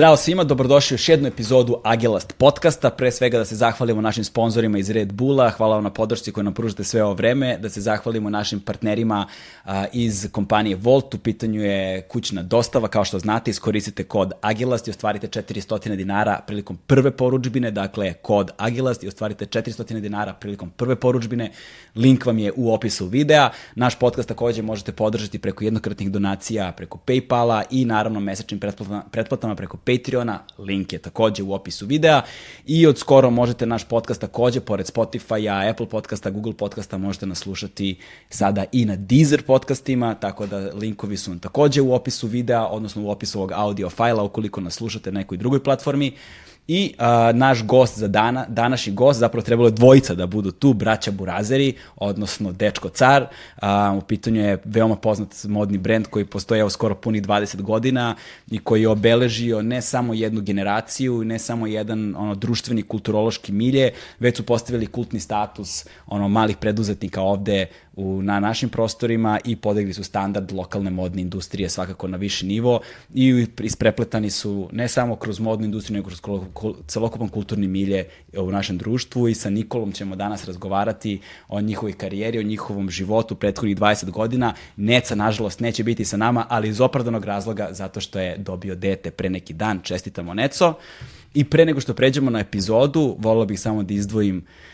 Zdravo 0.00 0.16
svima, 0.16 0.44
dobrodošli 0.44 0.94
u 0.94 0.96
još 0.96 1.08
jednu 1.08 1.28
epizodu 1.28 1.80
Agelast 1.84 2.34
podcasta. 2.38 2.90
Pre 2.90 3.10
svega 3.10 3.38
da 3.38 3.44
se 3.44 3.56
zahvalimo 3.56 4.00
našim 4.00 4.24
sponzorima 4.24 4.78
iz 4.78 4.90
Red 4.90 5.12
Bulla, 5.12 5.50
hvala 5.50 5.74
vam 5.74 5.84
na 5.84 5.90
podršci 5.90 6.32
koju 6.32 6.44
nam 6.44 6.54
pružate 6.54 6.84
sve 6.84 7.04
ovo 7.04 7.14
vreme, 7.14 7.58
da 7.58 7.68
se 7.68 7.80
zahvalimo 7.80 8.30
našim 8.30 8.60
partnerima 8.60 9.26
iz 9.92 10.28
kompanije 10.32 10.76
Volt, 10.76 11.14
u 11.14 11.18
pitanju 11.18 11.64
je 11.64 12.00
kućna 12.02 12.42
dostava, 12.42 12.88
kao 12.88 13.04
što 13.04 13.18
znate, 13.18 13.50
iskoristite 13.50 14.04
kod 14.04 14.32
Agilast 14.40 14.88
i 14.88 14.90
ostvarite 14.90 15.42
400 15.42 15.96
dinara 15.96 16.40
prilikom 16.46 16.78
prve 16.86 17.10
poručbine, 17.10 17.70
dakle 17.70 18.12
kod 18.12 18.50
Agilast 18.56 19.04
i 19.04 19.08
ostvarite 19.08 19.46
400 19.46 20.00
dinara 20.00 20.32
prilikom 20.32 20.70
prve 20.70 20.96
poručbine, 20.96 21.50
link 21.94 22.26
vam 22.26 22.38
je 22.38 22.52
u 22.56 22.74
opisu 22.74 23.06
videa. 23.06 23.50
Naš 23.74 23.98
podcast 23.98 24.28
takođe 24.28 24.62
možete 24.62 24.92
podržati 24.92 25.38
preko 25.38 25.64
jednokratnih 25.64 26.10
donacija, 26.10 26.72
preko 26.72 26.98
Paypala 27.06 27.62
i 27.70 27.84
naravno 27.84 28.20
mesečnim 28.20 28.60
pretplatama 29.10 29.54
preko 29.54 29.76
Patreona, 29.90 30.38
link 30.58 30.92
je 30.92 30.98
takođe 30.98 31.42
u 31.42 31.52
opisu 31.52 31.86
videa 31.86 32.22
i 32.66 32.86
od 32.86 32.98
skoro 32.98 33.30
možete 33.30 33.66
naš 33.66 33.84
podcast 33.84 34.20
takođe, 34.20 34.60
pored 34.60 34.86
Spotify-a, 34.86 35.70
Apple 35.70 35.88
podcasta, 35.88 36.30
Google 36.30 36.52
podcasta, 36.52 36.98
možete 36.98 37.26
nas 37.26 37.38
slušati 37.38 37.98
sada 38.30 38.64
i 38.72 38.84
na 38.84 38.96
Deezer 38.96 39.42
podcastima, 39.42 40.14
tako 40.14 40.46
da 40.46 40.56
linkovi 40.56 41.16
su 41.16 41.38
takođe 41.40 41.80
u 41.80 41.94
opisu 41.94 42.26
videa, 42.26 42.66
odnosno 42.66 43.02
u 43.02 43.10
opisu 43.10 43.38
ovog 43.38 43.52
audio 43.52 43.90
fajla 43.90 44.22
ukoliko 44.22 44.60
nas 44.60 44.74
slušate 44.74 45.12
na 45.12 45.20
nekoj 45.20 45.38
drugoj 45.38 45.62
platformi. 45.62 46.12
I 46.72 46.94
a, 46.98 47.32
naš 47.34 47.64
gost 47.66 47.98
za 47.98 48.08
dana, 48.08 48.46
današnji 48.48 48.92
gost, 48.92 49.18
zapravo 49.18 49.42
trebalo 49.42 49.68
je 49.68 49.72
dvojica 49.72 50.14
da 50.14 50.26
budu 50.26 50.50
tu, 50.50 50.72
braća 50.72 51.10
Burazeri, 51.10 51.74
odnosno 51.96 52.52
Dečko 52.52 52.88
Car. 52.88 53.26
A, 53.56 53.94
u 53.98 54.00
pitanju 54.00 54.40
je 54.40 54.58
veoma 54.64 54.96
poznat 54.96 55.44
modni 55.44 55.78
brend 55.78 56.06
koji 56.06 56.24
postoje 56.24 56.60
evo 56.60 56.70
skoro 56.70 56.94
puni 56.94 57.22
20 57.22 57.62
godina 57.62 58.14
i 58.50 58.58
koji 58.58 58.82
je 58.82 58.88
obeležio 58.88 59.62
ne 59.62 59.82
samo 59.82 60.14
jednu 60.14 60.40
generaciju, 60.40 61.24
ne 61.24 61.38
samo 61.38 61.66
jedan 61.66 62.14
ono 62.16 62.34
društveni 62.34 62.82
kulturološki 62.82 63.52
milje, 63.52 63.90
već 64.18 64.36
su 64.36 64.46
postavili 64.46 64.86
kultni 64.86 65.20
status 65.20 65.86
ono 66.06 66.28
malih 66.28 66.56
preduzetnika 66.56 67.22
ovde 67.22 67.66
u, 68.00 68.22
na 68.22 68.40
našim 68.40 68.68
prostorima 68.68 69.38
i 69.44 69.56
podigli 69.56 69.92
su 69.92 70.04
standard 70.04 70.52
lokalne 70.52 70.90
modne 70.90 71.22
industrije 71.22 71.68
svakako 71.68 72.08
na 72.08 72.16
viši 72.16 72.46
nivo 72.46 72.80
i 73.14 73.46
isprepletani 73.60 74.30
su 74.30 74.68
ne 74.72 74.88
samo 74.88 75.16
kroz 75.16 75.40
modnu 75.40 75.64
industriju, 75.64 75.96
nego 75.96 76.10
kroz 76.54 76.74
celokupan 76.86 77.28
kulturni 77.28 77.68
milje 77.68 78.04
u 78.36 78.50
našem 78.50 78.78
društvu 78.78 79.28
i 79.28 79.34
sa 79.34 79.50
Nikolom 79.50 79.92
ćemo 79.92 80.16
danas 80.16 80.44
razgovarati 80.44 81.20
o 81.48 81.60
njihovoj 81.60 81.92
karijeri, 81.92 82.38
o 82.38 82.42
njihovom 82.42 82.90
životu 82.90 83.34
prethodnih 83.34 83.76
20 83.76 84.10
godina. 84.10 84.54
Neca, 84.76 85.14
nažalost, 85.14 85.60
neće 85.60 85.84
biti 85.84 86.04
sa 86.04 86.16
nama, 86.16 86.46
ali 86.48 86.68
iz 86.68 86.80
opravdanog 86.80 87.24
razloga 87.24 87.68
zato 87.70 88.00
što 88.00 88.20
je 88.20 88.36
dobio 88.38 88.74
dete 88.74 89.10
pre 89.10 89.30
neki 89.30 89.52
dan. 89.52 89.80
Čestitamo 89.82 90.34
Neco. 90.34 90.74
I 91.34 91.44
pre 91.44 91.64
nego 91.64 91.80
što 91.80 91.94
pređemo 91.94 92.30
na 92.30 92.40
epizodu, 92.40 93.16
volio 93.18 93.44
bih 93.44 93.60
samo 93.60 93.82
da 93.82 93.94
izdvojim 93.94 94.36
uh, 94.36 94.69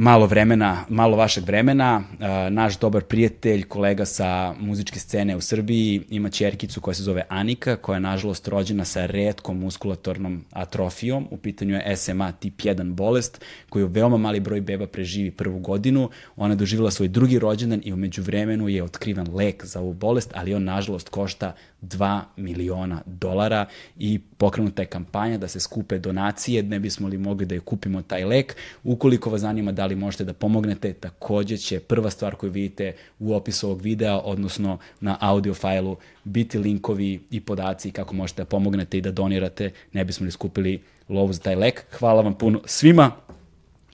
malo 0.00 0.26
vremena, 0.26 0.84
malo 0.88 1.16
vašeg 1.16 1.44
vremena. 1.44 2.02
Uh, 2.12 2.26
naš 2.50 2.78
dobar 2.78 3.02
prijatelj, 3.04 3.62
kolega 3.62 4.04
sa 4.04 4.54
muzičke 4.60 4.98
scene 4.98 5.36
u 5.36 5.40
Srbiji, 5.40 6.02
ima 6.10 6.30
čerkicu 6.30 6.80
koja 6.80 6.94
se 6.94 7.02
zove 7.02 7.26
Anika, 7.28 7.76
koja 7.76 7.96
je 7.96 8.00
nažalost 8.00 8.48
rođena 8.48 8.84
sa 8.84 9.06
redkom 9.06 9.58
muskulatornom 9.58 10.44
atrofijom. 10.52 11.28
U 11.30 11.36
pitanju 11.36 11.74
je 11.74 11.96
SMA 11.96 12.32
tip 12.32 12.60
1 12.60 12.92
bolest, 12.92 13.44
koju 13.68 13.86
veoma 13.86 14.16
mali 14.16 14.40
broj 14.40 14.60
beba 14.60 14.86
preživi 14.86 15.30
prvu 15.30 15.58
godinu. 15.58 16.10
Ona 16.36 16.52
je 16.52 16.56
doživjela 16.56 16.90
svoj 16.90 17.08
drugi 17.08 17.38
rođendan 17.38 17.80
i 17.84 17.92
umeđu 17.92 18.22
vremenu 18.22 18.68
je 18.68 18.82
otkrivan 18.82 19.34
lek 19.34 19.64
za 19.64 19.80
ovu 19.80 19.92
bolest, 19.92 20.32
ali 20.34 20.54
on 20.54 20.64
nažalost 20.64 21.08
košta 21.08 21.52
2 21.82 22.20
miliona 22.36 23.02
dolara 23.06 23.66
i 23.98 24.18
pokrenuta 24.18 24.82
je 24.82 24.86
kampanja 24.86 25.38
da 25.38 25.48
se 25.48 25.60
skupe 25.60 25.98
donacije, 25.98 26.62
ne 26.62 26.78
bismo 26.78 27.08
li 27.08 27.18
mogli 27.18 27.46
da 27.46 27.54
je 27.54 27.60
kupimo 27.60 28.02
taj 28.02 28.24
lek. 28.24 28.56
Ukoliko 28.84 29.30
vas 29.30 29.40
zanima 29.40 29.72
da 29.72 29.86
li 29.86 29.94
možete 29.94 30.24
da 30.24 30.32
pomognete, 30.32 30.92
takođe 30.92 31.56
će 31.56 31.80
prva 31.80 32.10
stvar 32.10 32.34
koju 32.34 32.50
vidite 32.50 32.92
u 33.18 33.34
opisu 33.34 33.66
ovog 33.66 33.82
videa, 33.82 34.18
odnosno 34.18 34.78
na 35.00 35.16
audio 35.20 35.54
fajlu, 35.54 35.96
biti 36.24 36.58
linkovi 36.58 37.20
i 37.30 37.40
podaci 37.40 37.90
kako 37.90 38.14
možete 38.14 38.42
da 38.42 38.46
pomognete 38.46 38.98
i 38.98 39.00
da 39.00 39.10
donirate, 39.10 39.70
ne 39.92 40.04
bismo 40.04 40.24
li 40.24 40.30
skupili 40.32 40.82
lovu 41.08 41.32
za 41.32 41.40
taj 41.40 41.54
lek. 41.54 41.84
Hvala 41.98 42.22
vam 42.22 42.34
puno 42.34 42.60
svima 42.64 43.10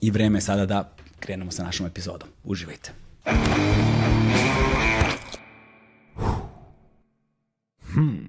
i 0.01 0.11
vreme 0.11 0.37
je 0.37 0.41
sada 0.41 0.65
da 0.65 0.93
krenemo 1.19 1.51
sa 1.51 1.63
našom 1.63 1.87
epizodom. 1.87 2.29
Uživajte. 2.43 2.91
Hmm. 7.97 8.27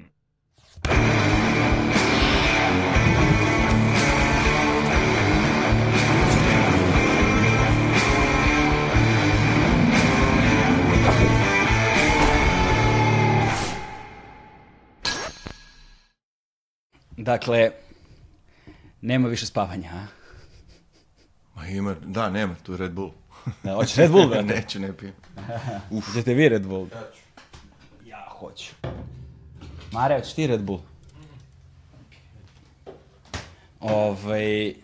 Dakle, 17.16 17.70
nema 19.00 19.28
više 19.28 19.46
spavanja, 19.46 19.90
a? 19.92 20.06
Ma 21.54 21.66
ima, 21.66 21.94
da, 22.04 22.30
nema, 22.30 22.54
tu 22.62 22.72
je 22.72 22.78
Red 22.78 22.92
Bull. 22.92 23.10
Da, 23.62 23.74
hoćeš 23.74 23.96
Red 23.96 24.10
Bull, 24.10 24.28
brate? 24.28 24.46
Neću, 24.54 24.80
ne 24.80 24.96
pijem. 24.96 25.14
Uf. 25.90 26.06
Hoćete 26.06 26.34
vi 26.34 26.48
Red 26.48 26.66
Bull? 26.66 26.88
Ja 26.92 27.00
ću. 27.14 27.20
Ja 28.06 28.26
hoću. 28.28 28.72
Mare, 29.92 30.14
hoćeš 30.14 30.32
ti 30.32 30.46
Red 30.46 30.60
Bull? 30.60 30.80
Ovaj, 33.80 34.74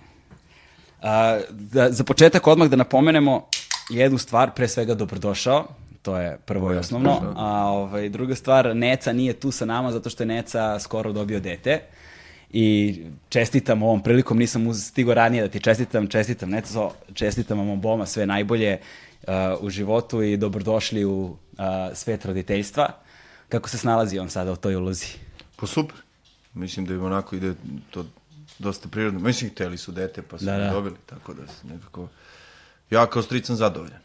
a, 1.03 1.41
da, 1.51 1.91
za 1.93 2.05
početak 2.05 2.47
odmah 2.47 2.69
da 2.69 2.77
napomenemo 2.77 3.47
jednu 3.91 4.19
stvar, 4.19 4.51
pre 4.55 4.69
svega 4.69 4.95
dobrodošao, 4.95 5.67
to 6.03 6.17
je 6.17 6.39
prvo 6.47 6.73
i 6.73 6.77
osnovno, 6.77 7.35
a 7.37 7.67
ovaj, 7.67 8.09
druga 8.09 8.35
stvar, 8.35 8.77
Neca 8.77 9.13
nije 9.13 9.33
tu 9.33 9.51
sa 9.51 9.65
nama 9.65 9.93
zato 9.93 10.11
što 10.11 10.23
je 10.23 10.27
Neca 10.27 10.79
skoro 10.79 11.13
dobio 11.13 11.41
dete 11.41 11.81
i 12.51 13.01
čestitam 13.29 13.83
ovom 13.83 14.03
prilikom, 14.03 14.39
nisam 14.39 14.75
stigo 14.75 15.15
ranije 15.15 15.43
da 15.43 15.49
ti 15.49 15.61
čestitam, 15.61 16.07
čestitam 16.07 16.51
Neco, 16.51 16.93
čestitam 17.15 17.59
vam 17.59 17.71
oboma 17.71 18.07
sve 18.07 18.27
najbolje 18.27 18.79
uh, 18.79 19.33
u 19.61 19.71
životu 19.71 20.23
i 20.23 20.37
dobrodošli 20.37 21.05
u 21.05 21.23
uh, 21.23 21.37
svet 21.95 22.25
roditeljstva. 22.25 23.04
Kako 23.49 23.69
se 23.69 23.79
snalazi 23.79 24.19
on 24.19 24.31
sada 24.31 24.53
u 24.53 24.57
toj 24.57 24.75
ulozi? 24.75 25.07
Pa 25.57 25.67
super. 25.67 25.97
Mislim 26.55 26.87
da 26.87 26.95
im 26.95 27.05
onako 27.05 27.37
ide 27.37 27.55
to 27.91 28.07
dosta 28.59 28.89
prirodno. 28.89 29.21
Mislim, 29.21 29.51
hteli 29.51 29.79
su 29.79 29.93
dete, 29.93 30.23
pa 30.23 30.39
su 30.39 30.45
da, 30.45 30.59
da. 30.59 30.71
dobili, 30.71 30.97
tako 31.07 31.35
da 31.35 31.47
se 31.47 31.67
nekako... 31.67 32.09
Ja 32.91 33.07
kao 33.07 33.23
stric 33.23 33.47
sam 33.47 33.57
zadovoljan. 33.57 33.99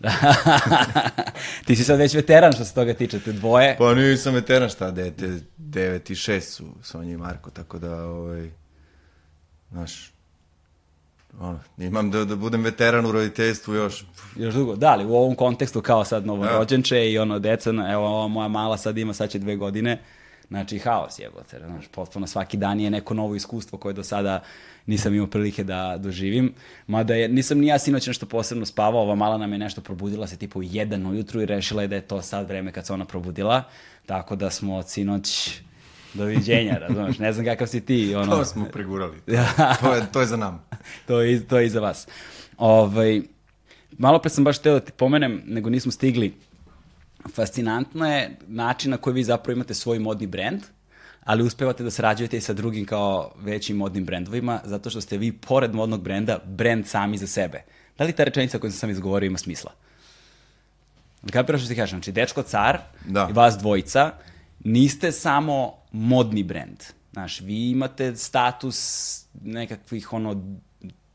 Ti 1.66 1.75
si 1.75 1.83
sad 1.83 1.99
već 1.99 2.13
veteran 2.13 2.53
što 2.53 2.66
se 2.66 2.73
toga 2.73 2.94
tiče, 2.94 3.19
te 3.19 3.31
dvoje. 3.31 3.75
Pa 3.78 3.94
nisam 3.94 4.33
veteran 4.33 4.69
šta, 4.69 4.91
dete, 4.91 5.39
9 5.57 6.11
i 6.11 6.16
6 6.16 6.41
su 6.41 6.66
Sonja 6.83 7.13
i 7.13 7.17
Marko, 7.17 7.49
tako 7.49 7.79
da, 7.79 8.05
ovaj, 8.05 8.49
znaš, 9.72 10.11
ono, 11.40 11.59
imam 11.78 12.12
da, 12.12 12.25
da 12.25 12.35
budem 12.35 12.63
veteran 12.63 13.06
u 13.06 13.12
roditeljstvu 13.12 13.73
još. 13.73 14.06
Još 14.35 14.53
dugo, 14.53 14.75
da, 14.75 14.88
ali 14.88 15.06
u 15.06 15.16
ovom 15.16 15.35
kontekstu 15.35 15.81
kao 15.81 16.06
sad 16.06 16.25
novorođenče 16.25 16.97
ja. 16.97 17.03
i 17.03 17.17
ono, 17.17 17.40
deca, 17.40 17.69
evo, 17.69 18.07
ova 18.07 18.28
moja 18.28 18.47
mala 18.47 18.78
sad 18.78 18.97
ima, 18.97 19.13
sad 19.13 19.29
će 19.29 19.40
dve 19.40 19.56
godine, 19.56 20.01
znači 20.47 20.79
haos 20.79 21.19
jebote, 21.19 21.59
znaš, 21.66 21.88
potpuno 21.88 22.28
svaki 22.28 22.57
dan 22.57 22.79
je 22.79 22.90
neko 22.90 23.13
novo 23.13 23.35
iskustvo 23.35 23.78
koje 23.78 23.94
do 23.94 24.03
sada 24.03 24.44
nisam 24.85 25.13
imao 25.13 25.28
prilike 25.28 25.63
da 25.63 25.97
doživim. 25.97 26.53
Mada 26.88 27.16
je, 27.16 27.28
nisam 27.28 27.57
ni 27.57 27.67
ja 27.67 27.79
sinoć 27.79 28.07
nešto 28.07 28.25
posebno 28.25 28.66
spavao, 28.66 29.01
ova 29.01 29.16
mala 29.16 29.38
nam 29.38 29.51
je 29.51 29.59
nešto 29.59 29.81
probudila 29.81 30.28
se 30.28 30.38
tipa 30.38 30.59
u 30.59 30.63
jedan 30.63 31.06
ujutru 31.06 31.41
i 31.41 31.46
rešila 31.46 31.81
je 31.81 31.88
da 31.88 31.96
je 31.96 32.01
to 32.01 32.22
sad 32.22 32.47
vreme 32.47 32.72
kad 32.72 32.85
se 32.85 32.94
ona 32.94 33.06
probudila. 33.06 33.63
Tako 34.06 34.35
da 34.35 34.50
smo 34.50 34.75
od 34.75 34.90
sinoć 34.90 35.59
doviđenja, 36.14 36.78
razumeš, 36.78 37.20
ne 37.20 37.34
znam 37.34 37.46
kakav 37.46 37.68
si 37.68 37.81
ti. 37.81 38.16
Ono... 38.16 38.36
To 38.36 38.46
smo 38.46 38.66
pregurali, 38.66 39.18
to, 39.82 39.94
je, 39.96 40.06
to 40.14 40.20
je 40.22 40.26
za 40.26 40.38
nam. 40.38 40.66
to, 41.08 41.22
je, 41.22 41.47
to 41.47 41.59
je 41.59 41.66
i 41.66 41.70
za 41.70 41.79
vas. 41.79 42.08
Ovaj, 42.58 43.22
malo 43.97 44.20
pre 44.20 44.29
sam 44.29 44.44
baš 44.44 44.59
teo 44.59 44.73
da 44.73 44.79
ti 44.79 44.91
pomenem, 44.91 45.41
nego 45.46 45.70
nismo 45.70 45.91
stigli. 45.91 46.34
Fascinantno 47.35 48.11
je 48.11 48.38
način 48.47 48.91
na 48.91 48.97
koji 48.97 49.14
vi 49.14 49.23
zapravo 49.23 49.56
imate 49.56 49.73
svoj 49.73 50.00
modni 50.00 50.28
brend, 50.28 50.61
ali 51.23 51.44
uspevate 51.44 51.84
da 51.84 51.91
sarađujete 51.91 52.38
i 52.38 52.41
sa 52.41 52.53
drugim 52.53 52.85
kao 52.85 53.32
većim 53.40 53.78
modnim 53.78 54.05
brendovima, 54.05 54.59
zato 54.64 54.90
što 54.90 55.02
ste 55.02 55.17
vi, 55.17 55.32
pored 55.32 55.73
modnog 55.73 56.02
brenda, 56.02 56.40
brend 56.46 56.88
sami 56.88 57.17
za 57.17 57.28
sebe. 57.28 57.62
Da 57.97 58.03
li 58.03 58.14
ta 58.14 58.23
rečenica 58.23 58.59
koju 58.59 58.72
sam 58.72 58.79
sam 58.79 58.90
izgovorio 58.90 59.28
ima 59.28 59.38
smisla? 59.38 59.72
Da 61.22 61.32
kapiraš 61.32 61.62
što 61.62 61.70
ti 61.70 61.76
kažem? 61.76 62.00
Znači, 62.00 62.12
Dečko 62.12 62.44
Car 62.44 62.78
da. 63.05 63.28
i 63.29 63.34
vas 63.34 63.58
dvojica 63.58 64.12
niste 64.64 65.11
samo 65.11 65.73
modni 65.91 66.44
brend. 66.44 66.84
Znaš, 67.14 67.41
vi 67.41 67.70
imate 67.70 68.16
status 68.16 69.26
nekakvih 69.44 70.14
ono 70.14 70.59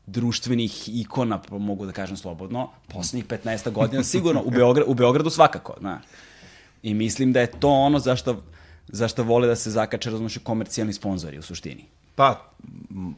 društvenih 0.05 1.01
ikona, 1.01 1.41
mogu 1.51 1.85
da 1.85 1.91
kažem 1.91 2.17
slobodno, 2.17 2.69
poslednjih 2.87 3.25
15 3.25 3.71
godina 3.71 4.03
sigurno, 4.13 4.41
u, 4.45 4.49
Beogradu, 4.49 4.91
u 4.91 4.93
Beogradu 4.93 5.29
svakako, 5.29 5.75
znaš. 5.79 6.03
I 6.83 6.93
mislim 6.93 7.33
da 7.33 7.39
je 7.39 7.51
to 7.51 7.69
ono 7.69 7.99
zašto 7.99 8.41
zašto 8.87 9.23
vole 9.23 9.47
da 9.47 9.55
se 9.55 9.71
zakače, 9.71 10.11
razumeš, 10.11 10.37
komercijalni 10.43 10.93
sponzori 10.93 11.39
u 11.39 11.41
suštini. 11.41 11.85
Pa, 12.15 12.51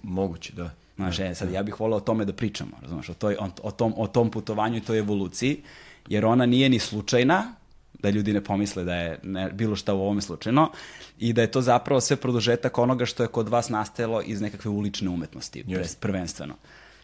moguće, 0.04 0.54
da. 0.54 0.72
Znaš, 0.96 1.20
e, 1.20 1.36
sad 1.36 1.52
ja 1.52 1.64
bih 1.64 1.80
voleo 1.80 1.98
o 1.98 2.02
tome 2.02 2.26
da 2.26 2.34
pričamo, 2.34 2.72
razumeš, 2.82 3.10
o, 3.10 3.14
toj, 3.14 3.36
o, 3.40 3.50
o, 3.64 3.72
tom, 3.72 3.94
o 3.98 4.08
tom 4.08 4.32
putovanju 4.32 4.78
i 4.78 4.82
toj 4.82 5.00
evoluciji, 5.00 5.62
jer 6.10 6.26
ona 6.26 6.46
nije 6.46 6.70
ni 6.70 6.80
slučajna, 6.80 7.54
da 8.00 8.10
ljudi 8.10 8.34
ne 8.34 8.44
pomisle 8.44 8.84
da 8.84 8.96
je 8.96 9.20
ne, 9.24 9.50
bilo 9.52 9.76
šta 9.76 9.94
u 9.94 10.02
ovome 10.02 10.22
slučajno, 10.22 10.72
i 11.20 11.34
da 11.34 11.42
je 11.42 11.52
to 11.52 11.62
zapravo 11.62 12.02
sve 12.02 12.16
produžetak 12.16 12.78
onoga 12.78 13.06
što 13.06 13.24
je 13.24 13.30
kod 13.30 13.50
vas 13.50 13.70
nastajalo 13.70 14.22
iz 14.22 14.42
nekakve 14.42 14.72
ulične 14.72 15.10
umetnosti, 15.10 15.64
yes. 15.64 15.98
Prvenstveno. 16.00 16.54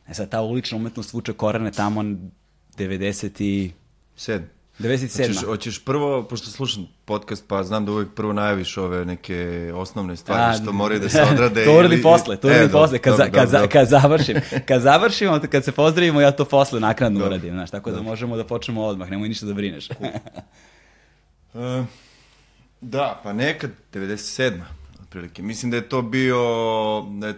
E 0.07 0.13
sad, 0.13 0.29
ta 0.29 0.41
ulična 0.41 0.77
umetnost 0.77 1.13
vuče 1.13 1.33
korene 1.33 1.71
tamo 1.71 2.01
90 2.77 3.43
i... 3.43 3.71
Sedam. 4.15 4.49
97. 4.79 5.27
Hoćeš, 5.27 5.45
hoćeš 5.45 5.79
prvo, 5.79 6.23
pošto 6.23 6.49
slušam 6.49 6.87
podcast, 7.05 7.43
pa 7.47 7.63
znam 7.63 7.85
da 7.85 7.91
uvijek 7.91 8.09
prvo 8.15 8.33
najaviš 8.33 8.77
ove 8.77 9.05
neke 9.05 9.71
osnovne 9.75 10.15
stvari 10.17 10.57
što 10.61 10.71
moraju 10.71 10.99
da 10.99 11.09
se 11.09 11.21
odrade. 11.33 11.65
to 11.65 11.73
uradim 11.73 11.91
ili- 11.91 12.01
posle, 12.03 12.37
to 12.37 12.47
E, 12.47 12.51
uradim 12.51 12.67
dobro, 12.67 12.81
posle, 12.81 12.99
kad, 12.99 13.17
dobro, 13.17 13.31
kad, 13.33 13.51
dobro, 13.51 13.67
kad 13.69 13.87
završim. 13.87 14.35
Kad 14.65 14.81
završimo, 14.81 15.39
kad 15.51 15.63
se 15.63 15.71
pozdravimo, 15.71 16.21
ja 16.21 16.31
to 16.31 16.45
posle 16.45 16.79
naknadno 16.79 17.19
Dobro. 17.19 17.35
uradim, 17.35 17.53
znaš, 17.53 17.71
tako 17.71 17.91
da 17.91 18.01
možemo 18.01 18.37
da 18.37 18.43
počnemo 18.43 18.83
odmah, 18.83 19.09
nemoj 19.09 19.29
ništa 19.29 19.45
da 19.45 19.53
brineš. 19.53 19.89
E, 21.55 21.83
da, 22.81 23.21
pa 23.23 23.33
nekad, 23.33 23.71
97. 23.93 24.61
otprilike. 25.01 25.41
Mislim 25.41 25.71
da 25.71 25.77
je 25.77 25.89
to 25.89 26.01
bio, 26.01 26.37
da 27.19 27.27
je, 27.27 27.35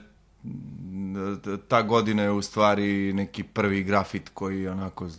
da 1.44 1.58
ta 1.58 1.82
godina 1.82 2.24
je 2.24 2.32
u 2.32 2.42
stvari 2.42 3.14
neki 3.14 3.44
prvi 3.44 3.84
grafit 3.84 4.30
koji 4.34 4.62
je 4.62 4.72
onako 4.72 5.10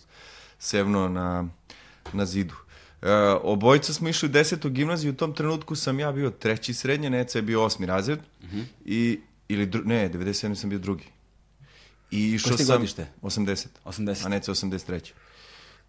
sevno 0.59 1.09
na, 1.09 1.49
na 2.13 2.27
zidu. 2.27 2.55
E, 3.03 3.13
obojica 3.43 3.93
smo 3.93 4.09
išli 4.09 4.29
u 4.29 4.33
desetu 4.33 4.71
gimnaziju, 4.71 5.13
u 5.13 5.17
tom 5.17 5.35
trenutku 5.35 5.77
sam 5.77 6.01
ja 6.01 6.13
bio 6.13 6.31
treći 6.31 6.75
srednje, 6.75 7.11
Neca 7.11 7.39
je 7.39 7.43
bio 7.43 7.65
osmi 7.65 7.87
razred, 7.87 8.19
i, 8.85 9.21
ili, 9.49 9.67
dru, 9.67 9.83
ne, 9.85 10.11
97. 10.11 10.55
sam 10.55 10.71
bio 10.71 10.79
drugi. 10.79 11.05
I 12.11 12.33
išao 12.33 12.57
sam... 12.57 12.67
godište? 12.67 13.07
80. 13.23 13.67
80. 13.85 14.27
A 14.27 14.29
Neca 14.29 14.53
83. 14.53 15.13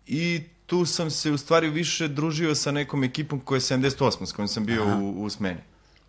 I 0.07 0.41
tu 0.67 0.85
sam 0.85 1.11
se 1.11 1.31
u 1.31 1.37
stvari 1.37 1.69
više 1.69 2.07
družio 2.07 2.55
sa 2.55 2.71
nekom 2.71 3.03
ekipom 3.03 3.39
koja 3.39 3.57
je 3.57 3.61
78. 3.61 4.25
s 4.25 4.31
kojom 4.31 4.47
sam 4.47 4.65
bio 4.65 4.85
u, 5.01 5.23
u 5.23 5.29
smeni. 5.29 5.59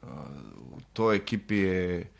Uh, 0.02 0.08
U 0.76 0.80
toj 0.92 1.16
ekipi 1.16 1.56
je 1.56 2.10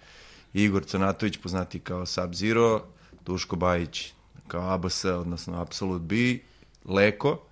Igor 0.55 0.85
Canatović, 0.85 1.37
poznati 1.37 1.81
kao 1.81 2.07
Sub-Zero, 2.07 2.81
Duško 3.27 3.57
Bajić 3.57 4.13
kao 4.49 4.71
ABS, 4.71 5.05
odnosno 5.05 5.61
Absolute 5.61 6.05
B, 6.05 6.39
Leko. 6.85 7.43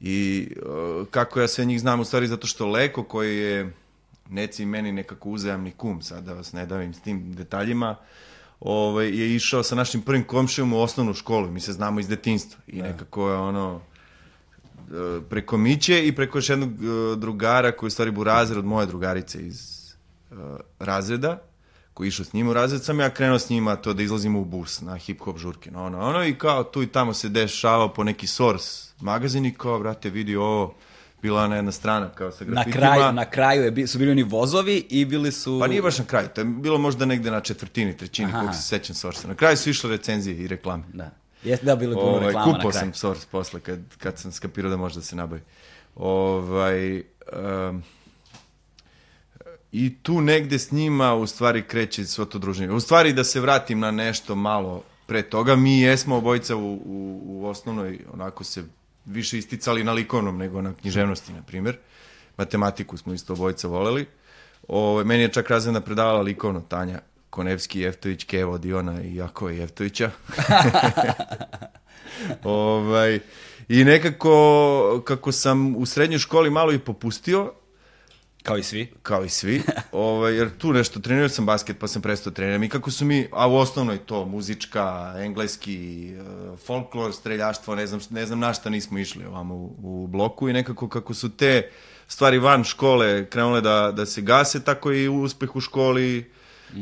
I 0.00 0.48
uh, 0.56 1.06
kako 1.10 1.40
ja 1.40 1.48
sve 1.48 1.64
njih 1.64 1.80
znam, 1.80 2.00
u 2.00 2.04
stvari 2.04 2.26
zato 2.26 2.46
što 2.46 2.66
Leko 2.66 3.04
koji 3.04 3.36
je 3.36 3.72
Neci 4.30 4.62
i 4.62 4.66
meni 4.66 4.92
nekako 4.92 5.30
uzajamni 5.30 5.70
kum, 5.70 6.02
sad 6.02 6.24
da 6.24 6.32
vas 6.32 6.52
ne 6.52 6.66
davim 6.66 6.94
s 6.94 7.00
tim 7.00 7.32
detaljima, 7.32 7.96
ovaj, 8.60 9.06
je 9.06 9.34
išao 9.34 9.62
sa 9.62 9.74
našim 9.74 10.02
prvim 10.02 10.24
komšijom 10.24 10.72
u 10.72 10.80
osnovnu 10.80 11.14
školu. 11.14 11.50
Mi 11.50 11.60
se 11.60 11.72
znamo 11.72 12.00
iz 12.00 12.08
detinstva. 12.08 12.60
I 12.66 12.82
nekako 12.82 13.30
je 13.30 13.36
ono 13.36 13.80
preko 15.28 15.56
Miće 15.56 16.06
i 16.06 16.14
preko 16.14 16.38
još 16.38 16.48
jednog 16.48 16.70
e, 16.70 17.16
drugara 17.16 17.72
koji 17.72 17.86
je 17.86 17.90
stvari 17.90 18.10
bu 18.10 18.24
razred 18.24 18.58
od 18.58 18.64
moje 18.64 18.86
drugarice 18.86 19.46
iz 19.46 19.90
e, 20.30 20.34
razreda 20.78 21.42
koji 21.94 22.08
išao 22.08 22.24
s 22.24 22.32
njim 22.32 22.48
u 22.48 22.52
razred, 22.52 22.84
sam 22.84 23.00
ja 23.00 23.10
krenuo 23.10 23.38
s 23.38 23.50
njima 23.50 23.76
to 23.76 23.92
da 23.92 24.02
izlazimo 24.02 24.40
u 24.40 24.44
bus 24.44 24.80
na 24.80 24.92
hip-hop 24.92 25.38
žurke, 25.38 25.70
no, 25.70 25.84
ono, 25.84 26.00
ono, 26.00 26.24
i 26.24 26.34
kao 26.34 26.64
tu 26.64 26.82
i 26.82 26.86
tamo 26.86 27.12
se 27.12 27.28
dešavao 27.28 27.92
po 27.94 28.04
neki 28.04 28.26
source 28.26 28.92
magazin 29.00 29.46
i 29.46 29.54
kao, 29.54 29.78
brate, 29.78 30.10
vidi 30.10 30.36
ovo, 30.36 30.74
bila 31.22 31.42
ona 31.42 31.56
jedna 31.56 31.72
strana 31.72 32.08
kao 32.08 32.32
sa 32.32 32.44
na 32.44 32.50
grafitima. 32.50 32.76
kraju, 32.76 33.12
na 33.12 33.24
kraju 33.30 33.62
je, 33.62 33.86
su 33.86 33.98
bili 33.98 34.10
oni 34.10 34.22
vozovi 34.22 34.86
i 34.90 35.04
bili 35.04 35.32
su... 35.32 35.58
Pa 35.60 35.66
nije 35.66 35.82
baš 35.82 35.98
na 35.98 36.04
kraju, 36.04 36.28
to 36.34 36.40
je 36.40 36.44
bilo 36.44 36.78
možda 36.78 37.04
negde 37.04 37.30
na 37.30 37.40
četvrtini, 37.40 37.96
trećini, 37.96 38.28
Aha. 38.28 38.38
koliko 38.38 38.54
se 38.54 38.62
sećam 38.62 38.94
source. 38.94 39.28
Na 39.28 39.34
kraju 39.34 39.56
su 39.56 39.70
išle 39.70 39.90
recenzije 39.90 40.36
i 40.36 40.46
reklame. 40.46 40.84
Da. 40.92 41.10
Jeste 41.46 41.66
da 41.66 41.76
bilo 41.76 41.92
je 41.92 41.94
puno 41.94 42.08
Ovaj, 42.08 42.26
reklama 42.26 42.46
na 42.46 42.52
kupao 42.52 42.70
kraju. 42.70 42.84
sam 42.84 42.94
Source 42.94 43.26
posle 43.30 43.60
kad, 43.60 43.80
kad 43.98 44.18
sam 44.18 44.32
skapirao 44.32 44.70
da 44.70 44.76
može 44.76 44.94
da 44.94 45.02
se 45.02 45.16
nabavi. 45.16 45.40
Ovaj, 45.96 47.02
um, 47.68 47.82
I 49.72 49.94
tu 50.02 50.20
negde 50.20 50.58
s 50.58 50.72
njima 50.72 51.14
u 51.14 51.26
stvari 51.26 51.62
kreće 51.62 52.04
svo 52.04 52.24
to 52.24 52.38
druženje. 52.38 52.72
U 52.72 52.80
stvari 52.80 53.12
da 53.12 53.24
se 53.24 53.40
vratim 53.40 53.78
na 53.78 53.90
nešto 53.90 54.34
malo 54.34 54.82
pre 55.06 55.22
toga, 55.22 55.56
mi 55.56 55.80
jesmo 55.80 56.16
obojica 56.16 56.56
u, 56.56 56.74
u, 56.74 57.20
u 57.24 57.46
osnovnoj 57.46 57.98
onako 58.12 58.44
se 58.44 58.64
više 59.04 59.38
isticali 59.38 59.84
na 59.84 59.92
likovnom 59.92 60.38
nego 60.38 60.62
na 60.62 60.74
književnosti, 60.74 61.32
na 61.32 61.42
primjer. 61.42 61.76
Matematiku 62.36 62.96
smo 62.96 63.14
isto 63.14 63.32
obojica 63.32 63.68
voleli. 63.68 64.06
Ove, 64.68 65.04
meni 65.04 65.22
je 65.22 65.32
čak 65.32 65.50
razredna 65.50 65.80
predavala 65.80 66.20
likovno 66.20 66.60
Tanja 66.60 67.00
Konevski, 67.36 67.80
Jeftović, 67.80 68.24
Kevo, 68.24 68.58
Diona 68.58 69.02
i 69.02 69.16
Jakova 69.16 69.50
Jeftovića. 69.50 70.10
ovaj, 72.44 73.20
I 73.68 73.84
nekako, 73.84 75.02
kako 75.04 75.32
sam 75.32 75.76
u 75.76 75.86
srednjoj 75.86 76.18
školi 76.18 76.50
malo 76.50 76.72
i 76.72 76.78
popustio, 76.78 77.52
Kao 78.42 78.58
i 78.58 78.62
svi. 78.62 78.92
kao 79.02 79.24
i 79.24 79.28
svi, 79.28 79.62
ovaj, 79.92 80.34
jer 80.34 80.50
tu 80.58 80.72
nešto, 80.72 81.00
trenirao 81.00 81.28
sam 81.28 81.46
basket 81.46 81.76
pa 81.78 81.88
sam 81.88 82.02
prestao 82.02 82.32
treniram 82.32 82.62
i 82.62 82.68
kako 82.68 82.90
su 82.90 83.04
mi, 83.04 83.28
a 83.32 83.48
u 83.48 83.56
osnovnoj 83.56 83.98
to, 83.98 84.24
muzička, 84.24 85.14
engleski, 85.18 86.10
uh, 86.20 86.58
folklor, 86.58 87.12
streljaštvo, 87.12 87.74
ne 87.74 87.86
znam, 87.86 88.00
ne 88.10 88.26
znam 88.26 88.38
na 88.38 88.54
šta 88.54 88.70
nismo 88.70 88.98
išli 88.98 89.24
ovamo 89.26 89.54
u, 89.54 89.74
u 89.82 90.06
bloku 90.06 90.48
i 90.48 90.52
nekako 90.52 90.88
kako 90.88 91.14
su 91.14 91.36
te 91.36 91.70
stvari 92.08 92.38
van 92.38 92.64
škole 92.64 93.26
krenule 93.30 93.60
da, 93.60 93.92
da 93.92 94.06
se 94.06 94.22
gase, 94.22 94.64
tako 94.64 94.92
i 94.92 95.08
uspeh 95.08 95.56
u 95.56 95.60
školi, 95.60 96.30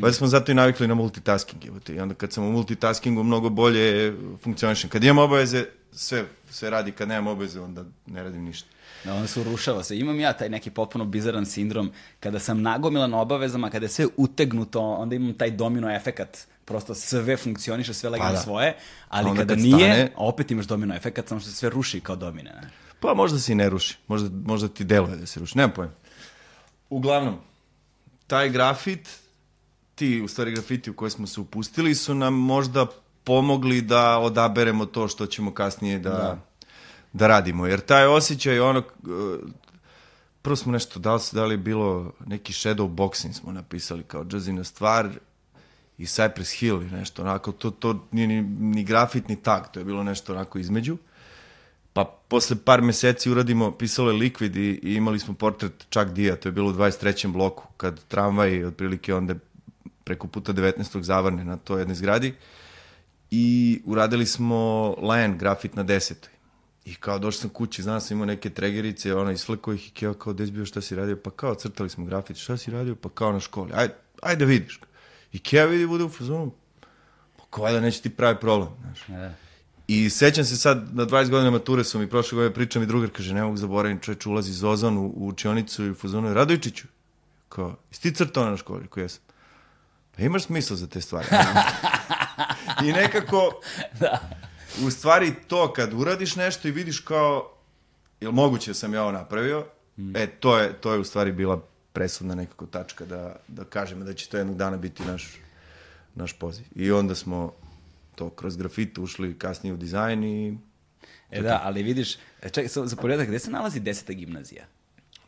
Pa 0.00 0.12
smo 0.12 0.26
zato 0.26 0.52
i 0.52 0.55
navikli 0.55 0.88
na 0.88 0.94
multitasking. 0.94 1.64
I 1.88 2.00
onda 2.00 2.14
kad 2.14 2.32
sam 2.32 2.44
u 2.44 2.52
multitaskingu 2.52 3.23
mnogo 3.23 3.49
bolje 3.49 4.14
funkcionišem. 4.43 4.91
Kad 4.91 5.05
imam 5.05 5.19
obaveze, 5.19 5.64
sve, 5.93 6.25
sve 6.50 6.70
radi. 6.70 6.93
Kad 6.93 7.08
nemam 7.08 7.26
obaveze, 7.26 7.61
onda 7.61 7.85
ne 8.06 8.23
radim 8.23 8.43
ništa. 8.44 8.69
Da, 9.05 9.14
onda 9.14 9.26
se 9.26 9.41
urušava 9.41 9.85
se. 9.85 9.99
Imam 9.99 10.20
ja 10.20 10.32
taj 10.32 10.49
neki 10.49 10.70
potpuno 10.70 11.05
bizaran 11.05 11.46
sindrom. 11.46 11.93
Kada 12.20 12.38
sam 12.38 12.62
nagomilan 12.62 13.11
na 13.11 13.20
obavezama, 13.20 13.70
kada 13.70 13.85
je 13.85 13.91
sve 13.91 14.06
utegnuto, 14.17 14.81
onda 14.81 15.14
imam 15.17 15.35
taj 15.35 15.50
domino 15.50 15.91
efekat. 15.94 16.38
Prosto 16.64 16.94
sve 16.94 17.37
funkcioniše, 17.37 17.94
sve 17.94 18.11
legalno 18.11 18.32
Pa 18.32 18.37
da. 18.37 18.43
svoje, 18.43 18.76
ali 19.08 19.29
onda 19.31 19.41
kada 19.43 19.55
kad 19.55 19.62
nije, 19.62 19.76
stane- 19.94 20.11
opet 20.17 20.50
imaš 20.50 20.67
domino 20.67 20.94
efekat, 20.94 21.29
samo 21.29 21.41
što 21.41 21.50
se 21.50 21.56
sve 21.56 21.70
ruši 21.70 22.00
kao 22.00 22.17
domine. 22.17 22.50
Ne? 22.50 22.70
Pa 23.00 23.14
možda 23.14 23.38
se 23.38 23.52
i 23.52 23.55
ne 23.55 23.69
ruši. 23.70 23.96
Možda, 24.08 24.29
možda 24.44 24.69
ti 24.69 24.85
deluje 24.85 25.17
da 25.17 25.26
se 25.26 25.41
ruši. 25.41 25.58
Nemam 25.58 25.73
pojma. 25.76 25.93
Uglavnom, 26.91 27.37
taj 28.26 28.49
grafit, 28.50 29.08
ti 29.94 30.23
u 30.23 30.29
stvari 30.29 30.52
grafiti 30.52 30.91
u 30.91 30.94
koje 30.94 31.11
smo 31.11 31.26
se 31.26 31.41
upustili 31.41 31.94
su 31.94 32.14
nam 32.14 32.34
možda 32.34 32.86
pomogli 33.24 33.81
da 33.81 34.19
odaberemo 34.19 34.86
to 34.86 35.08
što 35.08 35.27
ćemo 35.27 35.55
kasnije 35.55 35.98
da, 35.98 36.10
da. 36.10 36.39
da 37.13 37.27
radimo. 37.27 37.67
Jer 37.67 37.81
taj 37.81 38.06
osjećaj 38.06 38.60
onog... 38.60 38.84
eh, 38.84 39.65
Prvo 40.44 40.56
smo 40.56 40.72
nešto, 40.72 40.98
da 40.98 41.15
li, 41.15 41.20
da 41.32 41.44
li 41.44 41.55
je 41.55 41.58
bilo 41.58 42.13
neki 42.27 42.53
shadow 42.53 42.89
boxing 42.89 43.32
smo 43.32 43.53
napisali 43.53 44.03
kao 44.03 44.24
džazina 44.24 44.65
stvar 44.65 45.08
i 45.98 46.05
Cypress 46.05 46.58
Hill 46.58 46.82
i 46.82 46.91
nešto 46.91 47.22
onako, 47.22 47.53
to, 47.53 47.70
to 47.70 48.06
nije 48.13 48.27
ni, 48.27 48.43
ni 48.43 48.84
grafit 48.84 49.29
ni 49.29 49.36
tag, 49.36 49.63
to 49.72 49.81
je 49.81 49.84
bilo 49.84 50.03
nešto 50.03 50.32
onako 50.32 50.58
između. 50.58 50.96
Pa 51.93 52.05
posle 52.29 52.56
par 52.65 52.82
meseci 52.82 53.31
uradimo, 53.31 53.70
pisalo 53.70 54.10
je 54.10 54.19
Liquid 54.19 54.56
i, 54.56 54.81
i 54.82 54.94
imali 54.94 55.19
smo 55.19 55.34
portret 55.34 55.86
Chuck 55.91 56.10
Dia, 56.13 56.36
to 56.36 56.48
je 56.48 56.53
bilo 56.53 56.70
u 56.70 56.72
23. 56.72 57.32
bloku, 57.32 57.67
kad 57.77 58.01
tramvaj 58.08 58.65
otprilike 58.65 59.15
onda 59.15 59.34
preko 60.05 60.27
puta 60.27 60.53
19. 60.53 61.03
zavrne 61.03 61.44
na 61.44 61.56
toj 61.56 61.81
jednoj 61.81 61.94
zgradi 61.94 62.34
i 63.31 63.81
uradili 63.84 64.27
smo 64.27 64.91
Lion 65.03 65.39
grafit 65.39 65.77
na 65.77 65.84
10. 65.84 66.15
I 66.84 66.94
kao 66.94 67.19
došao 67.19 67.41
sam 67.41 67.51
kući, 67.51 67.82
znam 67.82 68.01
sam 68.01 68.17
imao 68.17 68.27
neke 68.27 68.51
tregerice, 68.51 69.15
ono, 69.15 69.31
isfleko 69.31 69.73
ih 69.73 69.89
i 69.89 69.91
kao, 69.91 70.15
kao, 70.15 70.32
gde 70.32 70.46
si 70.46 70.53
bio, 70.53 70.67
šta 70.67 70.81
si 70.81 70.94
radio? 70.94 71.17
Pa 71.17 71.31
kao, 71.31 71.55
crtali 71.55 71.91
smo 71.91 72.05
grafit, 72.05 72.37
šta 72.37 72.56
si 72.56 72.70
radio? 72.70 72.94
Pa 72.94 73.08
kao 73.08 73.32
na 73.32 73.41
školi, 73.41 73.70
ajde, 73.75 73.94
ajde 74.23 74.44
da 74.44 74.49
vidiš. 74.49 74.81
I 75.32 75.39
Kea 75.39 75.65
vidi, 75.65 75.87
bude 75.87 76.05
u 76.05 76.08
fazonu, 76.08 76.53
pa 77.37 77.44
kao, 77.51 77.65
ajde, 77.65 77.81
neće 77.81 78.03
ti 78.03 78.11
pravi 78.11 78.37
problem, 78.41 78.69
znaš. 78.81 79.08
E. 79.08 79.34
I 79.89 80.11
sećam 80.11 80.44
se 80.44 80.56
sad, 80.56 80.96
na 80.96 81.06
20 81.06 81.31
godina 81.31 81.51
mature 81.51 81.84
su 81.84 81.99
mi 81.99 82.11
prošle 82.11 82.37
godine 82.37 82.55
pričam 82.55 82.82
i 82.82 82.87
drugar, 82.87 83.11
kaže, 83.11 83.34
ne 83.34 83.43
mogu 83.43 83.56
zaboravim, 83.56 84.01
čovječ 84.01 84.27
ulazi 84.27 84.53
Zozan 84.53 84.99
u, 84.99 85.13
u 85.17 85.29
učionicu 85.29 85.84
i 85.84 85.91
u 85.91 85.94
fazonu 85.94 86.34
Radojčiću. 86.34 86.87
Kao, 87.49 87.77
jesi 87.91 88.03
ti 88.03 88.15
crtao 88.15 88.51
na 88.51 88.56
školi? 88.56 88.87
Ko 88.87 89.01
jesam? 89.01 89.23
Pa 90.16 90.22
imaš 90.22 90.44
smisla 90.44 90.76
za 90.76 90.86
te 90.86 91.00
stvari. 91.00 91.26
I 92.84 92.92
nekako, 92.92 93.60
Da. 94.00 94.20
u 94.86 94.90
stvari 94.90 95.34
to 95.48 95.72
kad 95.72 95.94
uradiš 95.94 96.36
nešto 96.36 96.68
i 96.68 96.70
vidiš 96.70 97.00
kao, 97.00 97.50
jel 98.20 98.32
moguće 98.32 98.70
da 98.70 98.74
sam 98.74 98.94
ja 98.94 99.02
ovo 99.02 99.12
napravio, 99.12 99.66
e, 100.14 100.26
to 100.26 100.58
je, 100.58 100.72
to 100.72 100.92
je 100.92 100.98
u 100.98 101.04
stvari 101.04 101.32
bila 101.32 101.62
presudna 101.92 102.34
nekako 102.34 102.66
tačka 102.66 103.04
da, 103.04 103.36
da 103.48 103.64
kažemo 103.64 104.04
da 104.04 104.14
će 104.14 104.28
to 104.28 104.36
jednog 104.36 104.56
dana 104.56 104.76
biti 104.76 105.04
naš, 105.04 105.38
naš 106.14 106.32
poziv. 106.32 106.64
I 106.74 106.92
onda 106.92 107.14
smo 107.14 107.52
to 108.14 108.30
kroz 108.30 108.56
grafit 108.56 108.98
ušli 108.98 109.38
kasnije 109.38 109.74
u 109.74 109.76
dizajn 109.76 110.24
i 110.24 110.58
E 111.30 111.42
da, 111.42 111.60
ali 111.64 111.82
vidiš, 111.82 112.14
e, 112.42 112.48
čekaj, 112.50 112.68
za 112.86 112.96
poredak, 112.96 113.28
gde 113.28 113.38
se 113.38 113.50
nalazi 113.50 113.80
deseta 113.80 114.12
gimnazija? 114.12 114.66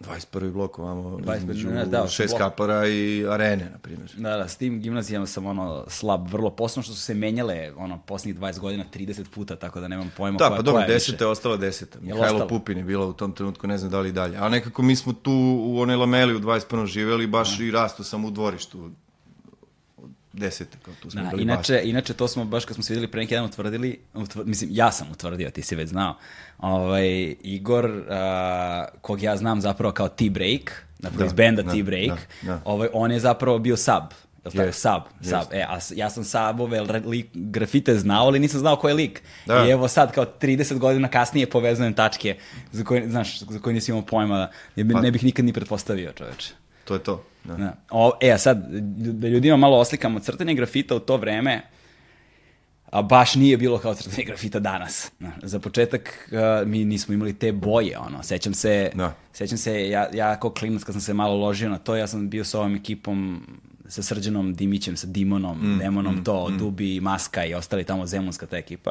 21. 0.00 0.52
blok 0.52 0.78
ovamo, 0.78 1.18
21. 1.18 1.36
između 1.36 1.68
ne, 1.70 1.84
da, 1.86 2.08
šest 2.08 2.30
blok. 2.30 2.38
kapara 2.40 2.86
i 2.86 3.26
arene, 3.30 3.70
na 3.72 3.78
primjer. 3.78 4.10
Da, 4.16 4.36
da, 4.36 4.48
s 4.48 4.56
tim 4.56 4.80
gimnazijama 4.80 5.26
sam 5.26 5.46
ono 5.46 5.84
slab, 5.88 6.28
vrlo 6.32 6.50
posebno 6.50 6.82
što 6.82 6.92
su 6.94 7.00
se 7.00 7.14
menjale 7.14 7.72
ono 7.76 7.98
posljednjih 8.06 8.40
20 8.42 8.58
godina 8.60 8.84
30 8.94 9.24
puta, 9.34 9.56
tako 9.56 9.80
da 9.80 9.88
nemam 9.88 10.12
pojma 10.16 10.38
Da, 10.38 10.48
koja, 10.48 10.56
pa 10.56 10.62
dobro, 10.62 10.80
koja 10.80 10.86
je 10.86 10.92
deseta 10.94 11.12
više. 11.12 11.24
je 11.24 11.28
ostala 11.28 11.56
deseta. 11.56 11.98
Jel 12.02 12.16
Mihajlo? 12.16 12.48
Pupin 12.48 12.78
je 12.78 12.84
bila 12.84 13.06
u 13.06 13.12
tom 13.12 13.32
trenutku, 13.32 13.66
ne 13.66 13.78
znam 13.78 13.90
da 13.90 14.00
li 14.00 14.12
dalje. 14.12 14.36
A 14.36 14.48
nekako 14.48 14.82
mi 14.82 14.96
smo 14.96 15.12
tu 15.12 15.32
u 15.60 15.80
onoj 15.80 15.96
lameli 15.96 16.34
u 16.34 16.40
21. 16.40 16.86
živeli, 16.86 17.26
baš 17.26 17.60
i 17.60 17.70
rastu 17.70 18.04
sam 18.04 18.24
u 18.24 18.30
dvorištu 18.30 18.90
desete, 20.36 20.78
kao 20.82 20.94
tu 21.02 21.10
smo 21.10 21.22
Da, 21.22 21.30
inače, 21.38 21.80
inače, 21.84 22.14
to 22.14 22.28
smo 22.28 22.44
baš 22.44 22.64
kad 22.64 22.74
smo 22.74 22.84
se 22.84 22.92
videli 22.92 23.10
pre 23.10 23.20
neki 23.20 23.34
dan 23.34 23.44
utvrdili, 23.44 23.98
utv, 24.14 24.40
mislim, 24.44 24.70
ja 24.72 24.92
sam 24.92 25.10
utvrdio, 25.10 25.50
ti 25.50 25.62
si 25.62 25.76
već 25.76 25.88
znao, 25.88 26.16
ovaj, 26.58 27.34
Igor, 27.42 28.02
a, 28.10 28.84
kog 29.00 29.22
ja 29.22 29.36
znam 29.36 29.60
zapravo 29.60 29.92
kao 29.92 30.08
T-Break, 30.08 30.70
dakle 30.98 31.18
Da, 31.18 31.24
iz 31.26 31.32
benda 31.32 31.62
da, 31.62 31.72
T-Break, 31.72 32.18
da, 32.42 32.52
da. 32.52 32.60
Ovaj, 32.64 32.88
on 32.92 33.12
je 33.12 33.20
zapravo 33.20 33.58
bio 33.58 33.76
sub, 33.76 34.04
Jel 34.44 34.52
tako? 34.52 34.62
Jest, 34.62 34.82
Sub, 34.82 35.02
jest. 35.20 35.30
sub. 35.30 35.52
E, 35.52 35.62
a 35.68 35.78
ja 35.94 36.10
sam 36.10 36.24
sabove 36.24 36.80
lik, 37.06 37.26
grafite 37.34 37.98
znao, 37.98 38.26
ali 38.26 38.38
nisam 38.38 38.60
znao 38.60 38.76
ko 38.76 38.88
je 38.88 38.94
lik. 38.94 39.22
Da. 39.46 39.66
I 39.66 39.70
evo 39.70 39.88
sad, 39.88 40.12
kao 40.12 40.24
30 40.40 40.78
godina 40.78 41.08
kasnije 41.08 41.50
povezujem 41.50 41.94
tačke 41.94 42.36
za 42.72 42.84
koje, 42.84 43.08
znaš, 43.10 43.40
za 43.40 43.58
koje 43.58 43.74
nisi 43.74 43.90
imao 43.90 44.02
pojma, 44.02 44.48
ne, 44.76 44.92
Pa- 44.92 45.00
ne 45.00 45.10
bih 45.10 45.24
nikad 45.24 45.44
ni 45.44 45.52
pretpostavio, 45.52 46.12
čoveče. 46.12 46.54
To 46.84 46.94
je 46.94 47.00
to. 47.00 47.24
Da. 47.46 47.74
O, 47.90 48.12
e, 48.20 48.30
a 48.30 48.38
sad, 48.38 48.64
da 48.92 49.28
ljudima 49.28 49.56
malo 49.56 49.76
oslikamo 49.78 50.18
crtanje 50.18 50.54
grafita 50.54 50.94
u 50.96 51.00
to 51.00 51.16
vreme, 51.16 51.62
a 52.90 53.02
baš 53.02 53.34
nije 53.34 53.56
bilo 53.56 53.78
kao 53.78 53.94
crtanje 53.94 54.24
grafita 54.24 54.58
danas. 54.60 55.10
Na, 55.18 55.32
Za 55.42 55.58
početak, 55.58 56.30
uh, 56.32 56.68
mi 56.68 56.84
nismo 56.84 57.14
imali 57.14 57.38
te 57.38 57.52
boje, 57.52 57.98
ono, 57.98 58.22
sećam 58.22 58.54
se, 58.54 58.90
Da. 58.94 59.14
sećam 59.32 59.58
se, 59.58 59.88
ja, 59.88 60.08
ja 60.14 60.40
kao 60.40 60.50
klinac 60.50 60.84
kad 60.84 60.94
sam 60.94 61.00
se 61.00 61.14
malo 61.14 61.36
ložio 61.36 61.68
na 61.68 61.78
to, 61.78 61.96
ja 61.96 62.06
sam 62.06 62.28
bio 62.30 62.44
sa 62.44 62.58
ovom 62.58 62.74
ekipom, 62.74 63.46
sa 63.88 64.02
Srđanom 64.02 64.54
Dimićem, 64.54 64.96
sa 64.96 65.06
Dimonom, 65.06 65.58
Mm, 65.74 65.78
Demonom, 65.78 66.24
to, 66.24 66.50
Dubi, 66.58 67.00
Maska 67.00 67.44
i 67.44 67.54
ostali 67.54 67.84
tamo 67.84 68.06
zemunska 68.06 68.46
ta 68.46 68.56
ekipa. 68.56 68.90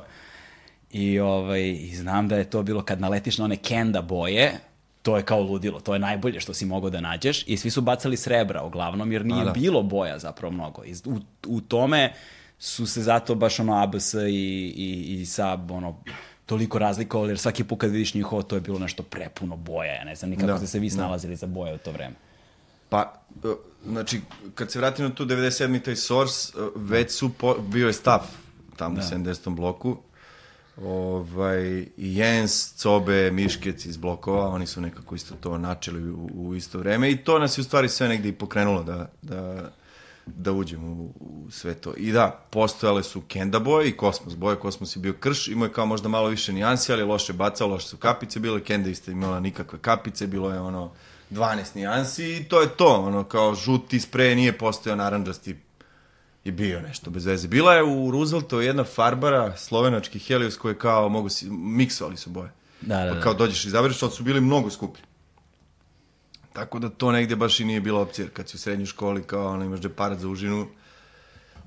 I, 0.91 1.19
ovaj, 1.19 1.69
I 1.69 1.95
znam 1.95 2.27
da 2.27 2.37
je 2.37 2.49
to 2.49 2.63
bilo 2.63 2.81
kad 2.81 3.01
naletiš 3.01 3.37
na 3.37 3.45
one 3.45 3.55
kenda 3.57 4.01
boje, 4.01 4.59
to 5.05 5.17
je 5.17 5.23
kao 5.23 5.41
ludilo, 5.41 5.79
to 5.79 5.93
je 5.93 5.99
najbolje 5.99 6.39
što 6.39 6.53
si 6.53 6.65
mogao 6.65 6.89
da 6.89 7.01
nađeš 7.01 7.43
i 7.47 7.57
svi 7.57 7.69
su 7.69 7.81
bacali 7.81 8.17
srebra 8.17 8.63
uglavnom 8.63 9.11
jer 9.11 9.25
nije 9.25 9.41
A, 9.41 9.45
da. 9.45 9.51
bilo 9.51 9.83
boja 9.83 10.19
zapravo 10.19 10.53
mnogo. 10.53 10.83
I 10.85 10.93
u, 11.05 11.19
u 11.47 11.61
tome 11.61 12.13
su 12.59 12.87
se 12.87 13.01
zato 13.01 13.35
baš 13.35 13.59
ono 13.59 13.83
ABS 13.83 14.13
i, 14.13 14.17
i, 14.77 15.21
i 15.21 15.25
SAB 15.25 15.71
ono, 15.71 15.95
toliko 16.45 16.79
razlikovali 16.79 17.29
jer 17.31 17.39
svaki 17.39 17.63
put 17.63 17.79
kad 17.79 17.91
vidiš 17.91 18.13
njihovo 18.13 18.41
to 18.43 18.55
je 18.55 18.61
bilo 18.61 18.79
nešto 18.79 19.03
prepuno 19.03 19.55
boja, 19.57 19.93
ja 19.93 20.03
ne 20.03 20.15
znam 20.15 20.29
nikako 20.29 20.47
Da, 20.47 20.57
ste 20.57 20.67
se 20.67 20.79
vi 20.79 20.87
da. 20.89 20.93
snalazili 20.93 21.35
za 21.35 21.47
boje 21.47 21.75
u 21.75 21.77
to 21.77 21.91
vreme. 21.91 22.15
Pa, 22.89 23.13
e, 23.43 23.47
znači, 23.87 24.21
kad 24.55 24.71
se 24.71 24.79
vratim 24.79 25.05
na 25.05 25.15
tu 25.15 25.25
97. 25.25 25.81
taj 25.81 25.95
Source, 25.95 26.51
e, 26.51 26.61
već 26.75 27.11
su, 27.11 27.29
po, 27.33 27.55
bio 27.55 27.87
je 27.87 27.93
stav 27.93 28.19
tamo 28.75 28.95
Da. 28.95 29.01
u 29.01 29.05
70. 29.05 29.49
bloku, 29.49 29.97
ovaj, 30.83 31.85
Jens, 31.97 32.73
Cobe, 32.73 33.31
Miškec 33.31 33.85
iz 33.85 33.97
blokova, 33.97 34.47
oni 34.47 34.67
su 34.67 34.81
nekako 34.81 35.15
isto 35.15 35.35
to 35.35 35.57
načeli 35.57 36.11
u, 36.11 36.29
u 36.33 36.55
isto 36.55 36.77
vreme 36.77 37.11
i 37.11 37.17
to 37.17 37.39
nas 37.39 37.57
je 37.57 37.61
u 37.61 37.65
stvari 37.65 37.89
sve 37.89 38.07
negde 38.07 38.29
i 38.29 38.33
pokrenulo 38.33 38.83
da, 38.83 39.11
da, 39.21 39.69
da 40.25 40.51
uđemo 40.51 40.87
u, 40.87 41.13
u 41.19 41.51
sve 41.51 41.73
to. 41.73 41.93
I 41.97 42.11
da, 42.11 42.45
postojale 42.49 43.03
su 43.03 43.21
Kenda 43.21 43.59
boje 43.59 43.89
i 43.89 43.97
Kosmos 43.97 44.35
boje, 44.35 44.55
Kosmos 44.55 44.95
je 44.95 44.99
bio 44.99 45.13
krš, 45.13 45.47
imao 45.47 45.65
je 45.65 45.73
kao 45.73 45.85
možda 45.85 46.09
malo 46.09 46.27
više 46.27 46.53
nijansi, 46.53 46.93
ali 46.93 47.03
loše 47.03 47.33
bacao, 47.33 47.67
loše 47.67 47.87
su 47.87 47.97
kapice 47.97 48.39
bile, 48.39 48.63
Kenda 48.63 48.89
isto 48.89 49.11
imala 49.11 49.39
nikakve 49.39 49.79
kapice, 49.79 50.27
bilo 50.27 50.51
je 50.51 50.59
ono 50.59 50.91
12 51.31 51.75
nijansi 51.75 52.35
i 52.35 52.43
to 52.43 52.61
je 52.61 52.69
to, 52.69 52.95
ono 52.95 53.23
kao 53.23 53.55
žuti 53.55 53.99
sprej 53.99 54.35
nije 54.35 54.57
postojao 54.57 54.95
naranđasti 54.95 55.55
je 56.45 56.51
bio 56.51 56.81
nešto 56.81 57.09
bez 57.09 57.25
veze. 57.25 57.47
Bila 57.47 57.73
je 57.73 57.83
u 57.83 58.11
Rooseveltu 58.11 58.61
jedna 58.61 58.83
farbara, 58.83 59.57
slovenački 59.57 60.19
Helios, 60.19 60.57
koji 60.57 60.75
kao 60.75 61.09
mogu 61.09 61.29
si, 61.29 61.49
miksovali 61.49 62.17
su 62.17 62.29
boje. 62.29 62.51
Da, 62.81 63.03
da, 63.03 63.09
Pa 63.09 63.15
da. 63.15 63.21
kao 63.21 63.33
dođeš 63.33 63.65
i 63.65 63.67
izabereš, 63.67 64.03
ali 64.03 64.11
su 64.11 64.23
bili 64.23 64.41
mnogo 64.41 64.69
skuplji. 64.69 65.03
Tako 66.53 66.79
da 66.79 66.89
to 66.89 67.11
negde 67.11 67.35
baš 67.35 67.59
i 67.59 67.65
nije 67.65 67.81
bila 67.81 68.01
opcija, 68.01 68.27
kad 68.33 68.49
si 68.49 68.57
u 68.57 68.59
srednjoj 68.59 68.85
školi, 68.85 69.23
kao 69.23 69.53
ono, 69.53 69.65
imaš 69.65 69.79
džeparac 69.79 70.19
za 70.19 70.27
užinu, 70.27 70.67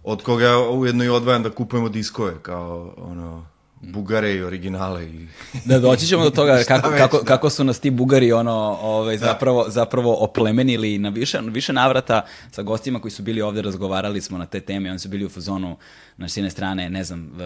od 0.05 0.23
koga 0.23 0.59
ujedno 0.59 1.05
i 1.05 1.09
odvajam 1.09 1.43
da 1.43 1.51
kupujemo 1.51 1.89
diskove, 1.89 2.35
kao 2.43 2.95
ono, 2.97 3.47
bugare 3.81 4.35
i 4.35 4.43
originale 4.43 5.07
i... 5.07 5.27
Da, 5.65 5.79
doći 5.79 6.07
ćemo 6.07 6.25
do 6.25 6.31
toga 6.31 6.63
kako, 6.69 6.89
već, 6.89 6.99
kako, 6.99 7.19
da. 7.19 7.25
kako 7.25 7.51
su 7.51 7.65
nas 7.65 7.81
ti 7.81 7.91
bugari 7.91 8.33
ono, 8.33 8.79
ovaj, 8.83 9.19
zapravo, 9.19 9.65
zapravo 9.69 10.15
oplemenili 10.25 10.99
na 10.99 11.09
više, 11.09 11.39
više 11.43 11.73
navrata 11.73 12.23
sa 12.51 12.63
gostima 12.63 13.01
koji 13.01 13.13
su 13.13 13.23
bili 13.23 13.43
ovde, 13.43 13.63
razgovarali 13.63 14.21
smo 14.21 14.39
na 14.39 14.47
te 14.47 14.61
teme, 14.61 14.91
oni 14.91 14.99
su 14.99 15.09
bili 15.09 15.25
u 15.25 15.29
fazonu, 15.29 15.77
na 16.17 16.29
s 16.29 16.37
jedne 16.37 16.51
strane, 16.51 16.91
ne 16.91 17.05
znam, 17.05 17.31
uh, 17.33 17.39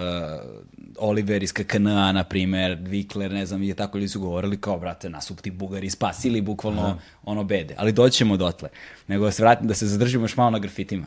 Oliver 0.98 1.42
iz 1.42 1.52
KKN-a, 1.52 2.12
na 2.12 2.24
primer, 2.24 2.78
Vikler, 2.80 3.32
ne 3.32 3.46
znam, 3.46 3.62
i 3.62 3.74
tako 3.74 3.98
ljudi 3.98 4.08
su 4.08 4.20
govorili 4.20 4.60
kao, 4.60 4.78
brate, 4.78 5.10
nas 5.10 5.26
su 5.26 5.34
ti 5.34 5.50
bugari 5.50 5.90
spasili, 5.90 6.40
bukvalno 6.40 6.98
ono 7.24 7.44
bede. 7.44 7.74
Ali 7.78 7.92
doći 7.92 8.16
ćemo 8.16 8.36
dotle. 8.36 8.68
Nego 9.08 9.24
da 9.24 9.30
se 9.30 9.42
vratim, 9.42 9.66
da 9.68 9.74
se 9.74 9.86
zadržimo 9.86 10.24
još 10.24 10.36
malo 10.36 10.50
na 10.50 10.58
grafitima. 10.58 11.06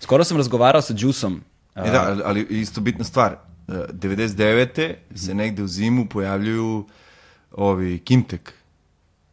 Skoro 0.00 0.24
sam 0.24 0.36
razgovarao 0.36 0.82
sa 0.82 0.92
Đusom, 0.94 1.42
I 1.76 1.90
da, 1.90 2.16
ali- 2.24 2.46
isto 2.50 2.80
bitna 2.80 3.04
stvar, 3.04 3.32
e, 3.32 3.36
99. 3.68 4.94
se 5.14 5.34
negde 5.34 5.62
u 5.62 5.68
zimu 5.68 6.06
pojavljuju 6.08 6.86
ovi 7.52 7.98
Kimtek, 7.98 8.52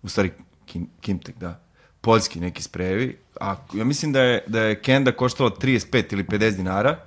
u 0.01 0.09
stvari 0.09 0.31
Kim, 0.65 0.87
Kimtek, 1.01 1.37
da, 1.37 1.59
poljski 2.01 2.39
neki 2.39 2.63
sprejevi, 2.63 3.17
a 3.41 3.55
ja 3.73 3.83
mislim 3.83 4.13
da 4.13 4.21
je, 4.21 4.43
da 4.47 4.61
je 4.61 4.81
Kenda 4.81 5.11
koštala 5.11 5.49
35 5.49 6.13
ili 6.13 6.23
50 6.23 6.55
dinara, 6.55 6.99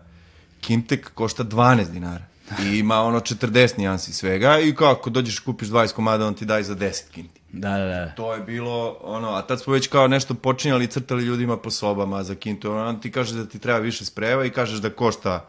Kimtek 0.60 1.10
košta 1.14 1.44
12 1.44 1.90
dinara. 1.90 2.24
I 2.64 2.78
ima 2.78 3.02
ono 3.02 3.20
40 3.20 3.78
nijansi 3.78 4.12
svega 4.12 4.58
i 4.58 4.74
kako 4.74 5.10
dođeš 5.10 5.38
kupiš 5.38 5.68
20 5.68 5.92
komada, 5.92 6.26
on 6.26 6.34
ti 6.34 6.44
daje 6.44 6.62
za 6.62 6.74
10 6.74 7.10
kinti. 7.10 7.40
da, 7.52 7.78
da, 7.78 7.84
da. 7.86 8.14
To 8.14 8.34
je 8.34 8.40
bilo, 8.40 8.98
ono, 9.02 9.30
a 9.30 9.42
tad 9.42 9.60
smo 9.60 9.72
već 9.72 9.86
kao 9.86 10.08
nešto 10.08 10.34
počinjali 10.34 10.84
i 10.84 10.88
crtali 10.88 11.24
ljudima 11.24 11.56
po 11.56 11.70
sobama 11.70 12.22
za 12.22 12.34
kintu. 12.34 12.72
Ono, 12.72 12.92
ti 12.92 13.10
kaže 13.10 13.34
da 13.34 13.46
ti 13.46 13.58
treba 13.58 13.78
više 13.78 14.04
spreva 14.04 14.44
i 14.44 14.50
kažeš 14.50 14.78
da 14.78 14.90
košta 14.90 15.48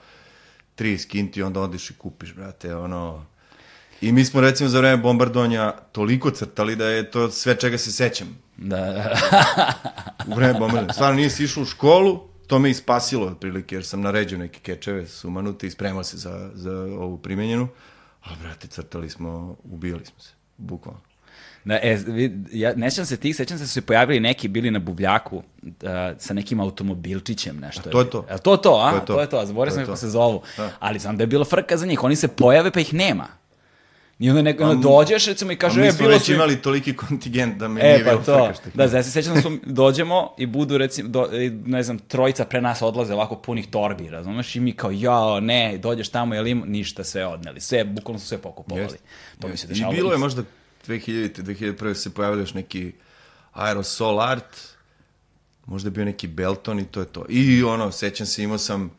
30 0.77 1.07
kinti, 1.07 1.43
onda 1.43 1.61
odiš 1.61 1.89
i 1.89 1.93
kupiš, 1.93 2.33
brate, 2.33 2.75
ono... 2.75 3.25
I 4.01 4.11
mi 4.11 4.25
smo 4.25 4.41
recimo 4.41 4.69
za 4.69 4.79
vreme 4.79 4.97
bombardovanja 4.97 5.71
toliko 5.91 6.31
crtali 6.31 6.75
da 6.75 6.87
je 6.87 7.11
to 7.11 7.31
sve 7.31 7.55
čega 7.55 7.77
se 7.77 7.91
sećam 7.91 8.37
da, 8.57 8.77
da. 8.77 9.17
u 10.27 10.35
vreme 10.35 10.53
bombardovanja. 10.53 10.93
Stvarno 10.93 11.15
nije 11.15 11.29
si 11.29 11.43
išao 11.43 11.63
u 11.63 11.65
školu, 11.65 12.27
to 12.47 12.59
me 12.59 12.69
i 12.69 12.73
spasilo 12.73 13.27
otprilike, 13.27 13.75
jer 13.75 13.85
sam 13.85 14.01
naređao 14.01 14.39
neke 14.39 14.59
kečeve 14.59 15.07
sumanute 15.07 15.67
i 15.67 15.71
spremao 15.71 16.03
se 16.03 16.17
za, 16.17 16.51
za 16.53 16.71
ovu 16.81 17.17
primenjenu. 17.17 17.67
Ali, 18.23 18.37
brate, 18.41 18.67
crtali 18.67 19.09
smo, 19.09 19.55
ubijali 19.63 20.05
smo 20.05 20.19
se, 20.19 20.33
bukvalno. 20.57 21.06
Da, 21.65 21.75
e, 21.75 21.97
ja 22.51 22.73
ne 22.75 22.91
se 22.91 23.17
tih, 23.17 23.35
sećam 23.35 23.57
se 23.57 23.63
da 23.63 23.67
su 23.67 23.73
se 23.73 23.81
pojavili 23.81 24.19
neki, 24.19 24.47
bili 24.47 24.71
na 24.71 24.79
buvljaku 24.79 25.37
uh, 25.37 25.43
sa 26.17 26.33
nekim 26.33 26.59
automobilčićem, 26.59 27.59
nešto. 27.59 27.81
A 27.85 27.91
to 27.91 27.99
je 27.99 28.09
to. 28.09 28.25
E, 28.29 28.37
to 28.37 28.51
je 28.51 28.61
to, 28.61 28.75
a? 28.75 28.91
To 28.91 28.95
je 28.95 29.01
to. 29.01 29.13
To 29.13 29.21
je 29.21 29.29
to, 29.29 29.37
a 29.37 29.45
zaboravio 29.45 29.75
sam 29.75 29.85
kako 29.85 29.97
se 29.97 30.09
zovu. 30.09 30.41
Da. 30.57 30.71
Ali 30.79 30.99
znam 30.99 31.17
da 31.17 31.23
je 31.23 31.27
bila 31.27 31.45
frka 31.45 31.77
za 31.77 31.85
njih, 31.85 32.03
oni 32.03 32.15
se 32.15 32.27
pojave 32.27 32.71
pa 32.71 32.79
ih 32.79 32.93
nema. 32.93 33.27
I 34.19 34.29
onda, 34.29 34.41
neko, 34.41 34.63
onda 34.63 34.81
dođeš 34.83 35.25
recimo 35.25 35.51
i 35.51 35.55
A 35.55 35.57
kaže, 35.57 35.81
mi 35.81 35.87
e, 35.87 35.91
bilo 35.91 36.11
im- 36.11 36.33
imali 36.33 36.61
toliki 36.61 36.95
kontingent 36.95 37.57
da 37.57 37.67
me 37.67 37.81
E, 37.81 37.83
nije 37.83 38.05
pa 38.05 38.09
bilo 38.11 38.23
to. 38.23 38.45
frka 38.45 38.53
što 38.53 38.69
ih 38.69 38.75
Da, 38.75 38.87
znači 38.87 39.05
se 39.05 39.11
sjećam 39.11 39.35
da 39.35 39.41
su, 39.41 39.57
dođemo 39.81 40.33
i 40.37 40.45
budu, 40.45 40.77
recimo, 40.77 41.09
do, 41.09 41.29
i, 41.33 41.49
ne 41.49 41.83
znam, 41.83 41.99
trojica 41.99 42.45
pre 42.45 42.61
nas 42.61 42.81
odlaze 42.81 43.13
ovako 43.13 43.35
punih 43.35 43.67
torbi, 43.67 44.09
razumeš? 44.09 44.55
I 44.55 44.59
mi 44.59 44.71
kao, 44.71 44.91
jao, 44.91 45.39
ne, 45.39 45.77
dođeš 45.77 46.09
tamo, 46.09 46.35
jel 46.35 46.47
im, 46.47 46.63
ništa, 46.67 47.03
sve 47.03 47.25
odneli. 47.25 47.59
Sve, 47.61 47.83
bukvalno 47.83 48.19
su 48.19 48.27
sve 48.27 48.37
pokupovali. 48.37 48.83
Jeste. 48.83 48.97
To 49.39 49.47
mi 49.47 49.57
se 49.57 49.65
I 49.65 49.69
dešavalo. 49.69 49.95
bilo 49.95 50.11
je 50.11 50.17
možda 50.17 50.43
2000. 50.87 51.43
2001. 51.43 51.93
se 51.93 52.13
pojavili 52.13 52.41
još 52.41 52.53
neki 52.53 52.93
aerosol 53.53 54.21
art, 54.21 54.77
možda 55.65 55.87
je 55.87 55.91
bio 55.91 56.05
neki 56.05 56.27
Belton 56.27 56.79
i 56.79 56.85
to 56.85 56.99
je 56.99 57.05
to. 57.05 57.25
I 57.29 57.63
ono, 57.63 57.91
sećam 57.91 58.27
se, 58.27 58.43
imao 58.43 58.57
sam, 58.57 58.91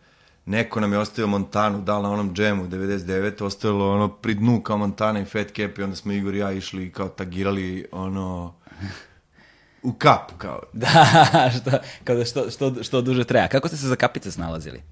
neko 0.46 0.80
nam 0.80 0.92
je 0.92 0.98
ostavio 0.98 1.26
Montanu, 1.26 1.82
dal 1.82 2.02
na 2.02 2.10
onom 2.10 2.34
džemu 2.34 2.68
99. 2.68 3.44
Ostavilo 3.44 3.94
ono 3.94 4.08
pri 4.08 4.34
dnu 4.34 4.62
kao 4.62 4.78
Montana 4.78 5.20
i 5.20 5.24
Fat 5.24 5.46
Cap 5.46 5.78
i 5.78 5.82
onda 5.82 5.96
smo 5.96 6.12
Igor 6.12 6.34
i 6.34 6.38
ja 6.38 6.52
išli 6.52 6.86
i 6.86 6.92
kao 6.92 7.08
tagirali 7.08 7.86
ono 7.92 8.54
u 9.82 9.92
kap 9.92 10.30
kao. 10.38 10.62
Da, 10.72 11.50
što, 11.60 11.70
kao 12.04 12.16
da 12.16 12.24
što, 12.24 12.50
što, 12.50 12.82
što 12.82 13.00
duže 13.00 13.24
traja. 13.24 13.48
Kako 13.48 13.68
ste 13.68 13.76
se 13.76 13.86
za 13.86 13.96
kapice 13.96 14.30
snalazili? 14.30 14.82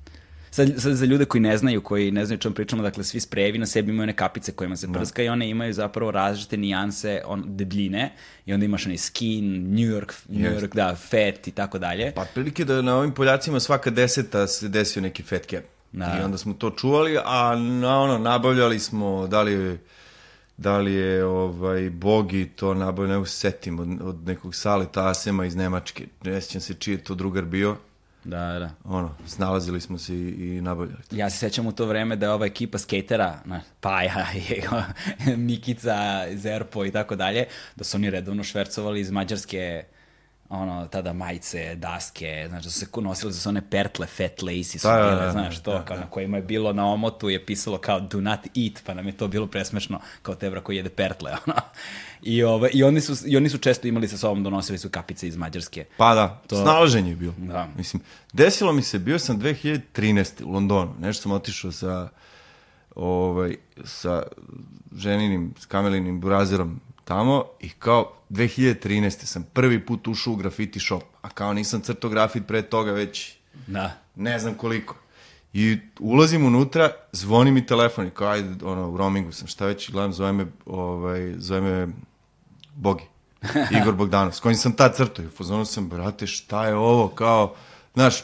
Sad, 0.56 0.72
sad 0.78 0.94
za 0.94 1.04
ljude 1.04 1.24
koji 1.24 1.40
ne 1.40 1.56
znaju, 1.58 1.80
koji 1.80 2.10
ne 2.10 2.26
znaju 2.26 2.38
čemu 2.38 2.54
pričamo, 2.54 2.82
dakle 2.82 3.04
svi 3.04 3.20
sprejevi 3.20 3.58
na 3.58 3.66
sebi 3.66 3.90
imaju 3.92 4.02
one 4.02 4.16
kapice 4.16 4.52
kojima 4.52 4.76
se 4.76 4.92
prska 4.92 5.22
i 5.22 5.28
one 5.28 5.50
imaju 5.50 5.72
zapravo 5.72 6.10
različite 6.10 6.56
nijanse 6.56 7.22
on, 7.26 7.44
debljine 7.46 8.12
i 8.46 8.52
onda 8.52 8.64
imaš 8.64 8.86
onaj 8.86 8.98
skin, 8.98 9.74
New 9.74 9.88
York, 9.88 10.12
New. 10.28 10.52
York, 10.52 10.74
da, 10.74 10.94
fat 10.94 11.48
i 11.48 11.50
tako 11.50 11.78
dalje. 11.78 12.12
Pa 12.14 12.20
otprilike 12.20 12.64
da 12.64 12.82
na 12.82 12.96
ovim 12.96 13.12
Poljacima 13.12 13.60
svaka 13.60 13.90
deseta 13.90 14.46
se 14.46 14.68
desio 14.68 15.02
neki 15.02 15.22
fat 15.22 15.46
cap. 15.46 15.64
Da. 15.92 16.18
I 16.20 16.24
onda 16.24 16.38
smo 16.38 16.54
to 16.54 16.70
čuvali, 16.70 17.18
a 17.24 17.56
na 17.56 18.00
ono, 18.00 18.18
nabavljali 18.18 18.78
smo, 18.78 19.26
da 19.26 19.42
li 19.42 19.78
da 20.56 20.78
li 20.78 20.92
je 20.92 21.24
ovaj, 21.24 21.90
Bogi 21.90 22.48
to 22.56 22.74
nabavio, 22.74 23.18
ne 23.20 23.26
setim, 23.26 23.80
od, 23.80 23.88
od 24.02 24.26
nekog 24.26 24.54
Sale 24.54 24.86
Tasema 24.92 25.46
iz 25.46 25.56
Nemačke. 25.56 26.06
Ne 26.24 26.40
sjećam 26.40 26.60
se 26.60 26.74
čiji 26.74 26.94
je 26.94 27.04
to 27.04 27.14
drugar 27.14 27.44
bio. 27.44 27.76
Da, 28.26 28.58
da. 28.58 28.70
Ono, 28.84 29.14
snalazili 29.26 29.80
smo 29.80 29.98
se 29.98 30.14
i, 30.14 30.56
i 30.56 30.60
nabavljali. 30.60 31.02
to. 31.10 31.16
Ja 31.16 31.30
se 31.30 31.38
sećam 31.38 31.66
u 31.66 31.72
to 31.72 31.86
vreme 31.86 32.16
da 32.16 32.26
je 32.26 32.32
ova 32.32 32.46
ekipa 32.46 32.78
skatera, 32.78 33.38
na, 33.44 33.60
Paja, 33.80 34.26
Mikica, 35.36 36.26
Zerpo 36.34 36.84
i 36.84 36.90
tako 36.90 37.16
dalje, 37.16 37.46
da 37.76 37.84
su 37.84 37.96
oni 37.96 38.10
redovno 38.10 38.44
švercovali 38.44 39.00
iz 39.00 39.10
Mađarske 39.10 39.84
ono, 40.48 40.86
tada 40.86 41.12
majice, 41.12 41.74
daske, 41.74 42.44
znaš, 42.48 42.64
da 42.64 42.70
su 42.70 42.78
se 42.80 42.86
nosili 43.02 43.32
za 43.32 43.50
one 43.50 43.70
pertle, 43.70 44.06
fat 44.06 44.42
lacy 44.42 44.78
su 44.78 44.88
Da, 44.88 44.96
da, 44.96 45.10
bile, 45.10 45.22
da, 45.24 45.32
znaš, 45.32 45.62
to, 45.62 45.72
da, 45.72 45.84
kao 45.84 45.96
da. 45.96 46.02
na 46.02 46.10
kojima 46.10 46.36
je 46.36 46.42
bilo 46.42 46.72
na 46.72 46.86
omotu 46.92 47.28
je 47.28 47.46
pisalo 47.46 47.78
kao 47.78 48.00
do 48.00 48.20
not 48.20 48.40
eat, 48.46 48.82
pa 48.86 48.94
nam 48.94 49.06
je 49.06 49.16
to 49.16 49.28
bilo 49.28 49.46
presmešno, 49.46 50.00
kao 50.22 50.34
tebra 50.34 50.60
koji 50.60 50.76
jede 50.76 50.88
pertle, 50.88 51.32
ono. 51.46 51.56
I, 52.22 52.42
ove, 52.42 52.70
i, 52.72 52.84
oni 52.84 53.00
su, 53.00 53.16
I 53.26 53.36
oni 53.36 53.48
su 53.48 53.58
često 53.58 53.88
imali 53.88 54.08
sa 54.08 54.16
sobom, 54.18 54.42
donosili 54.42 54.78
su 54.78 54.88
kapice 54.88 55.28
iz 55.28 55.36
Mađarske. 55.36 55.84
Pa 55.96 56.14
da, 56.14 56.28
To- 56.28 56.56
to... 56.56 56.62
snalaženje 56.62 57.10
je 57.10 57.16
bilo. 57.16 57.34
Da. 57.38 57.68
Mislim, 57.76 58.02
desilo 58.32 58.72
mi 58.72 58.82
se, 58.82 58.98
bio 58.98 59.18
sam 59.18 59.40
2013. 59.40 60.44
u 60.44 60.52
Londonu, 60.52 60.94
nešto 61.00 61.22
sam 61.22 61.32
otišao 61.32 61.72
sa, 61.72 62.08
ovaj, 62.94 63.56
sa 63.84 64.22
ženinim, 64.96 65.54
s 65.58 65.66
kamelinim 65.66 66.20
burazerom 66.20 66.80
tamo 67.06 67.44
i 67.60 67.68
kao 67.68 68.12
2013. 68.30 69.10
sam 69.24 69.46
prvi 69.52 69.86
put 69.86 70.08
ušao 70.08 70.32
u 70.32 70.36
graffiti 70.36 70.80
shop, 70.80 71.02
a 71.22 71.28
kao 71.28 71.52
nisam 71.52 71.80
crtao 71.80 72.10
grafit 72.10 72.46
pre 72.46 72.62
toga 72.62 72.92
već 72.92 73.36
Da. 73.66 73.92
ne 74.16 74.38
znam 74.38 74.54
koliko. 74.54 74.96
I 75.52 75.78
ulazim 76.00 76.46
unutra, 76.46 76.90
zvoni 77.12 77.50
mi 77.50 77.66
telefon 77.66 78.06
i 78.06 78.10
kao, 78.10 78.28
ajde, 78.28 78.64
ono, 78.64 78.90
u 78.90 78.96
roamingu 78.96 79.32
sam, 79.32 79.48
šta 79.48 79.66
već, 79.66 79.90
gledam, 79.90 80.12
zove 80.12 80.32
me, 80.32 80.46
ovaj, 80.66 81.34
zove 81.38 81.60
me 81.60 81.92
Bogi, 82.74 83.04
Igor 83.80 83.94
Bogdanov, 83.94 84.32
s 84.32 84.40
kojim 84.40 84.56
sam 84.56 84.72
tad 84.72 84.96
crtao. 84.96 85.24
I 85.24 85.28
u 85.28 85.30
fazonu 85.30 85.64
sam, 85.64 85.88
brate, 85.88 86.26
šta 86.26 86.66
je 86.66 86.74
ovo, 86.74 87.08
kao, 87.08 87.54
znaš, 87.94 88.22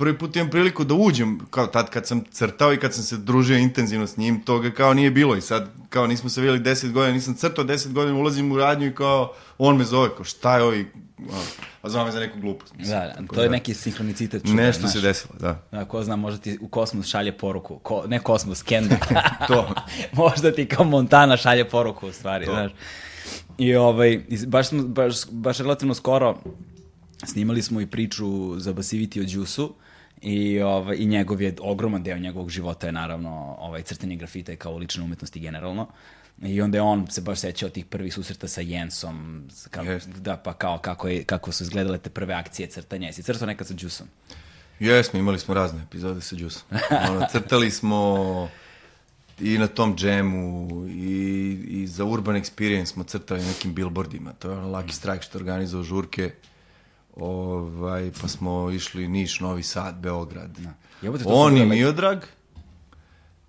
prvi 0.00 0.18
put 0.18 0.36
imam 0.36 0.50
priliku 0.50 0.84
da 0.84 0.94
uđem, 0.94 1.38
kao 1.50 1.66
tad 1.66 1.90
kad 1.90 2.06
sam 2.06 2.24
crtao 2.30 2.72
i 2.72 2.76
kad 2.76 2.94
sam 2.94 3.04
se 3.04 3.16
družio 3.16 3.58
intenzivno 3.58 4.06
s 4.06 4.16
njim, 4.16 4.40
toga 4.40 4.70
kao 4.70 4.94
nije 4.94 5.10
bilo 5.10 5.36
i 5.36 5.40
sad 5.40 5.70
kao 5.88 6.06
nismo 6.06 6.28
se 6.30 6.40
vidjeli 6.40 6.60
10 6.60 6.92
godina, 6.92 7.14
nisam 7.14 7.34
crtao 7.34 7.64
10 7.64 7.92
godina, 7.92 8.18
ulazim 8.18 8.52
u 8.52 8.56
radnju 8.56 8.86
i 8.86 8.94
kao 8.94 9.32
on 9.58 9.76
me 9.76 9.84
zove, 9.84 10.08
kao 10.16 10.24
šta 10.24 10.56
je 10.56 10.62
ovo 10.62 10.74
i 10.74 10.86
ono, 11.18 11.42
a 11.82 11.88
zove 11.88 12.04
me 12.04 12.12
za 12.12 12.20
neku 12.20 12.40
glupost. 12.40 12.74
mislim. 12.74 12.98
Da, 12.98 13.14
da, 13.20 13.34
to 13.34 13.42
je 13.42 13.50
neki 13.50 13.74
sinhronicitet. 13.74 14.42
čudan, 14.42 14.56
Nešto 14.56 14.80
znaš. 14.80 14.92
se 14.92 15.00
desilo, 15.00 15.34
da. 15.40 15.62
Da, 15.72 15.84
ko 15.84 16.02
zna, 16.02 16.16
možda 16.16 16.40
ti 16.40 16.58
u 16.60 16.68
kosmos 16.68 17.06
šalje 17.06 17.38
poruku. 17.38 17.78
Ko, 17.78 18.04
ne 18.06 18.18
kosmos, 18.18 18.62
Kendall. 18.62 19.00
To. 19.48 19.74
možda 20.22 20.52
ti 20.52 20.66
kao 20.66 20.84
Montana 20.84 21.36
šalje 21.36 21.68
poruku, 21.68 22.06
u 22.06 22.12
stvari, 22.12 22.46
To. 22.46 22.52
znaš. 22.52 22.72
I 23.58 23.74
ovaj, 23.74 24.20
baš, 24.46 24.68
smo, 24.68 24.82
baš, 24.82 25.14
baš 25.30 25.58
relativno 25.58 25.94
skoro 25.94 26.38
snimali 27.26 27.62
smo 27.62 27.80
i 27.80 27.86
priču 27.86 28.60
za 28.60 28.72
Basivity 28.72 29.20
o 29.20 29.34
Đusu 29.34 29.74
i, 30.22 30.60
ovaj, 30.60 30.96
i 30.96 31.06
njegov 31.06 31.42
je, 31.42 31.54
ogroman 31.60 32.02
deo 32.02 32.18
njegovog 32.18 32.50
života 32.50 32.86
je 32.86 32.92
naravno 32.92 33.56
ovaj, 33.58 33.82
crtanje 33.82 34.16
grafita 34.16 34.52
i 34.52 34.56
kao 34.56 34.76
lične 34.76 35.04
umetnosti 35.04 35.40
generalno. 35.40 35.88
I 36.42 36.60
onda 36.62 36.78
je 36.78 36.82
on 36.82 37.06
se 37.10 37.20
baš 37.20 37.38
sećao 37.38 37.68
tih 37.68 37.86
prvih 37.86 38.14
susreta 38.14 38.48
sa 38.48 38.60
Jensom, 38.60 39.44
kao, 39.70 39.84
Jeste. 39.84 40.10
da, 40.10 40.36
pa 40.36 40.52
kao 40.52 40.78
kako, 40.78 41.08
je, 41.08 41.24
kako 41.24 41.52
su 41.52 41.64
izgledale 41.64 41.98
te 41.98 42.10
prve 42.10 42.34
akcije 42.34 42.68
crtanja. 42.68 43.06
Jesi 43.06 43.22
crtao 43.22 43.46
nekad 43.46 43.66
sa 43.66 43.74
Đusom? 43.74 44.06
Jesmo, 44.80 45.18
imali 45.18 45.38
smo 45.38 45.54
razne 45.54 45.82
epizode 45.82 46.20
sa 46.20 46.36
Đusom. 46.36 46.62
Ono, 47.10 47.26
crtali 47.32 47.70
smo 47.70 48.48
i 49.40 49.58
na 49.58 49.66
tom 49.66 49.96
džemu 49.96 50.68
i, 50.88 51.58
i 51.68 51.86
za 51.86 52.04
Urban 52.04 52.36
Experience 52.36 52.86
smo 52.86 53.04
crtali 53.04 53.44
nekim 53.44 53.74
billboardima. 53.74 54.32
To 54.32 54.50
je 54.50 54.58
ono 54.58 54.68
Lucky 54.68 54.92
Strike 54.92 55.22
što 55.22 55.38
je 55.38 55.40
organizovao 55.40 55.84
žurke. 55.84 56.30
Ovaj, 57.16 58.12
pa 58.20 58.28
smo 58.28 58.70
išli 58.70 59.08
Niš, 59.08 59.40
Novi 59.40 59.62
Sad, 59.62 59.98
Beograd. 60.00 60.58
Jebote, 61.02 61.24
to 61.24 61.30
On 61.30 61.56
i 61.56 61.66
Miodrag, 61.66 62.24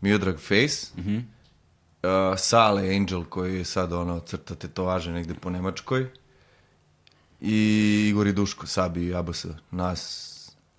Miodrag 0.02 0.40
Face, 0.40 0.88
uh, 0.98 2.38
Sale 2.38 2.96
Angel 2.96 3.24
koji 3.24 3.58
je 3.58 3.66
sad 3.66 3.94
ono 3.94 4.20
crta 4.20 4.56
tetovaže 4.56 5.12
negde 5.12 5.34
po 5.34 5.50
Nemačkoj 5.50 6.10
i 7.42 8.08
Igor 8.10 8.28
i 8.28 8.34
Duško, 8.34 8.68
Sabi 8.68 9.06
i 9.06 9.16
ABS, 9.16 9.46
nas 9.72 10.32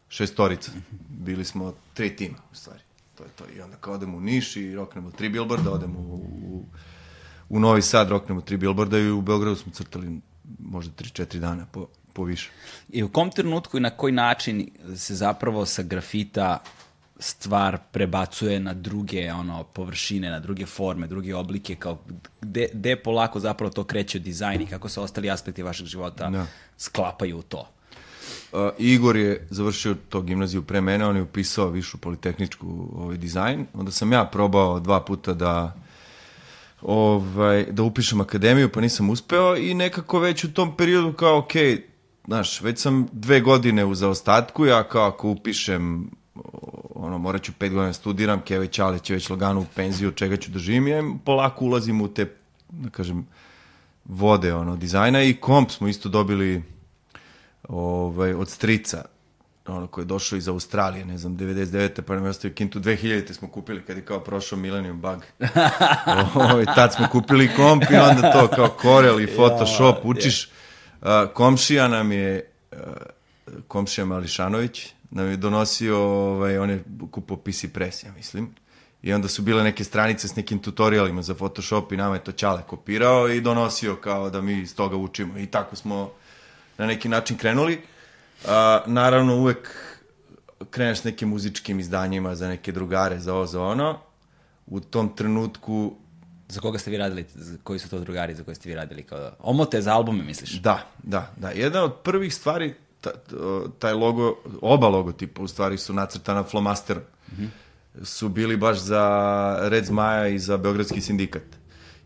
šestorica. 0.08 0.72
Bili 1.08 1.44
smo 1.44 1.74
tri 1.94 2.16
tima 2.16 2.38
u 2.52 2.54
stvari. 2.54 2.80
To 3.14 3.24
je 3.24 3.30
to. 3.30 3.44
I 3.56 3.60
onda 3.60 3.76
kao 3.76 3.94
odemo 3.94 4.16
u 4.16 4.20
Niš 4.20 4.56
i 4.56 4.74
roknemo 4.74 5.10
tri 5.10 5.28
billboarda, 5.28 5.70
odemo 5.70 5.98
u, 5.98 6.14
u, 6.44 6.64
u 7.48 7.60
Novi 7.60 7.82
Sad, 7.82 8.08
roknemo 8.08 8.40
tri 8.40 8.56
billboarda 8.56 8.98
i 8.98 9.10
u 9.10 9.22
Beogradu 9.22 9.56
smo 9.56 9.72
crtali 9.72 10.20
možda 10.58 10.92
3-4 10.94 11.38
dana 11.38 11.66
po, 11.72 11.86
po 12.12 12.24
više. 12.24 12.50
I 12.88 13.02
u 13.02 13.08
kom 13.08 13.30
trenutku 13.30 13.76
i 13.78 13.80
na 13.80 13.90
koji 13.90 14.12
način 14.12 14.70
se 14.96 15.14
zapravo 15.14 15.66
sa 15.66 15.82
grafita 15.82 16.62
stvar 17.18 17.78
prebacuje 17.92 18.60
na 18.60 18.74
druge 18.74 19.32
ono 19.32 19.64
površine, 19.64 20.30
na 20.30 20.40
druge 20.40 20.66
forme, 20.66 21.06
druge 21.06 21.34
oblike, 21.34 21.74
kao 21.74 21.98
gde, 22.40 22.68
gde 22.72 22.96
polako 22.96 23.40
zapravo 23.40 23.70
to 23.70 23.84
kreće 23.84 24.18
od 24.18 24.24
dizajn 24.24 24.62
i 24.62 24.66
kako 24.66 24.88
se 24.88 25.00
ostali 25.00 25.30
aspekti 25.30 25.62
vašeg 25.62 25.86
života 25.86 26.30
Da. 26.30 26.46
sklapaju 26.78 27.38
u 27.38 27.42
to. 27.42 27.68
Uh, 28.52 28.58
Igor 28.78 29.16
je 29.16 29.46
završio 29.50 29.96
to 30.08 30.20
gimnaziju 30.22 30.62
pre 30.62 30.80
mene, 30.80 31.06
on 31.06 31.16
je 31.16 31.22
upisao 31.22 31.70
višu 31.70 31.98
politehničku 31.98 32.88
ovaj, 32.96 33.16
dizajn. 33.16 33.66
Onda 33.74 33.90
sam 33.90 34.12
ja 34.12 34.24
probao 34.24 34.80
dva 34.80 35.04
puta 35.04 35.34
da 35.34 35.74
ovaj, 36.82 37.66
da 37.70 37.82
upišem 37.82 38.20
akademiju, 38.20 38.68
pa 38.68 38.80
nisam 38.80 39.10
uspeo 39.10 39.56
i 39.56 39.74
nekako 39.74 40.18
već 40.18 40.44
u 40.44 40.52
tom 40.52 40.76
periodu 40.76 41.12
kao, 41.12 41.38
ok, 41.38 41.52
znaš, 42.26 42.60
već 42.60 42.78
sam 42.78 43.08
dve 43.12 43.40
godine 43.40 43.84
u 43.84 43.94
zaostatku, 43.94 44.66
ja 44.66 44.82
kao 44.82 45.06
ako 45.08 45.28
upišem 45.28 46.10
o, 46.34 46.42
ono, 46.94 47.18
morat 47.18 47.42
ću 47.42 47.52
pet 47.58 47.72
godina 47.72 47.86
da 47.86 47.92
studiram, 47.92 48.40
Keve 48.40 48.66
Ćale 48.66 48.98
će 48.98 49.14
već 49.14 49.30
lagano 49.30 49.60
u 49.60 49.66
penziju, 49.74 50.12
čega 50.12 50.36
ću 50.36 50.50
da 50.50 50.58
živim, 50.58 50.88
ja 50.88 51.02
polako 51.24 51.64
ulazim 51.64 52.00
u 52.00 52.08
te, 52.08 52.34
da 52.68 52.90
kažem, 52.90 53.26
vode 54.04 54.54
ono, 54.54 54.76
dizajna 54.76 55.22
i 55.22 55.34
komp 55.34 55.70
smo 55.70 55.88
isto 55.88 56.08
dobili 56.08 56.62
ovaj, 57.68 58.34
od 58.34 58.48
strica, 58.48 59.04
ono 59.66 59.86
koji 59.86 60.02
je 60.02 60.06
došao 60.06 60.36
iz 60.36 60.48
Australije, 60.48 61.04
ne 61.04 61.18
znam, 61.18 61.36
99. 61.36 62.00
pa 62.00 62.14
nam 62.14 62.24
je 62.24 62.30
ostavio 62.30 62.54
kintu, 62.54 62.80
2000. 62.80 63.32
smo 63.32 63.48
kupili 63.48 63.82
kad 63.82 63.96
je 63.96 64.04
kao 64.04 64.20
prošao 64.20 64.58
Millennium 64.58 65.00
Bug. 65.00 65.24
ovaj, 66.34 66.64
tad 66.64 66.94
smo 66.94 67.08
kupili 67.12 67.50
komp 67.56 67.82
i 67.90 67.96
onda 67.96 68.32
to 68.32 68.48
kao 68.48 68.76
Corel 68.82 69.20
i 69.20 69.26
Photoshop, 69.26 69.96
učiš. 70.04 70.48
Komšija 71.34 71.88
nam 71.88 72.12
je, 72.12 72.50
komšija 73.68 74.04
Mališanović, 74.04 74.94
nam 75.10 75.26
je 75.26 75.36
donosio, 75.36 75.98
ovaj, 75.98 76.58
on 76.58 76.70
je 76.70 76.84
kupo 77.10 77.36
PC 77.36 77.64
Press, 77.72 78.04
ja 78.04 78.12
mislim. 78.12 78.54
I 79.02 79.12
onda 79.12 79.28
su 79.28 79.42
bile 79.42 79.62
neke 79.62 79.84
stranice 79.84 80.28
s 80.28 80.36
nekim 80.36 80.58
tutorialima 80.58 81.22
za 81.22 81.34
Photoshop 81.34 81.92
i 81.92 81.96
nama 81.96 82.14
je 82.14 82.24
to 82.24 82.32
Ćale 82.32 82.62
kopirao 82.66 83.28
i 83.28 83.40
donosio 83.40 83.96
kao 83.96 84.30
da 84.30 84.40
mi 84.40 84.52
iz 84.52 84.76
toga 84.76 84.96
učimo. 84.96 85.38
I 85.38 85.46
tako 85.46 85.76
smo 85.76 86.12
na 86.78 86.86
neki 86.86 87.08
način 87.08 87.36
krenuli. 87.36 87.80
A, 88.48 88.82
naravno, 88.86 89.36
uvek 89.36 89.76
kreneš 90.70 90.98
s 90.98 91.04
nekim 91.04 91.28
muzičkim 91.28 91.80
izdanjima 91.80 92.34
za 92.34 92.48
neke 92.48 92.72
drugare, 92.72 93.18
za 93.18 93.34
ovo, 93.34 93.46
za 93.46 93.62
ono. 93.62 93.98
U 94.66 94.80
tom 94.80 95.16
trenutku, 95.16 95.96
Za 96.52 96.60
koga 96.60 96.78
ste 96.78 96.90
vi 96.90 96.96
radili, 96.96 97.26
koji 97.62 97.78
su 97.78 97.90
to 97.90 98.00
drugari 98.00 98.34
za 98.34 98.44
koje 98.44 98.54
ste 98.54 98.68
vi 98.68 98.74
radili? 98.74 99.02
Kao, 99.02 99.30
omote 99.38 99.82
za 99.82 99.94
albume, 99.94 100.24
misliš? 100.24 100.52
da, 100.52 100.86
da, 101.02 101.32
da. 101.36 101.50
Jedna 101.50 101.84
od 101.84 101.94
prvih 102.02 102.34
stvari, 102.34 102.74
ta, 103.00 103.10
taj 103.78 103.92
logo, 103.92 104.36
oba 104.60 104.88
logotipa 104.88 105.42
u 105.42 105.48
stvari 105.48 105.78
su 105.78 105.92
nacrtana 105.92 106.42
flomasterom. 106.42 107.02
Su 108.02 108.28
bili 108.28 108.56
baš 108.56 108.78
za 108.78 109.56
Red 109.62 109.84
Zmaja 109.84 110.28
i 110.28 110.38
za 110.38 110.56
Beogradski 110.56 111.00
sindikat. 111.00 111.42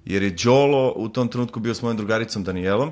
Jer 0.04 0.22
je 0.22 0.37
Đolo 0.44 0.92
u 0.96 1.09
tom 1.09 1.28
trenutku 1.28 1.61
bio 1.61 1.74
s 1.74 1.82
mojom 1.82 1.96
drugaricom 1.96 2.44
Danielom 2.44 2.90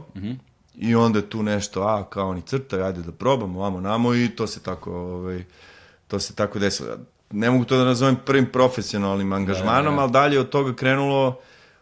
i 0.74 0.94
onda 0.94 1.18
je 1.18 1.30
tu 1.30 1.42
nešto, 1.42 1.82
a 1.82 2.10
kao 2.10 2.28
oni 2.28 2.42
crtaju, 2.42 2.84
ajde 2.84 3.02
da 3.02 3.12
probamo, 3.12 3.60
vamo 3.60 3.80
namo 3.80 4.14
i 4.14 4.28
to 4.28 4.46
se 4.46 4.62
tako, 4.62 4.92
ovaj, 4.92 5.44
to 6.06 6.20
se 6.20 6.34
tako 6.34 6.58
desilo. 6.58 6.88
Ne 7.34 7.50
mogu 7.50 7.64
to 7.64 7.76
da 7.76 7.84
nazovem 7.84 8.16
prvim 8.26 8.46
profesionalnim 8.46 9.32
angažmanom, 9.32 9.98
ali 9.98 10.12
dalje 10.12 10.40
od 10.40 10.48
toga 10.48 10.74
krenulo 10.74 11.38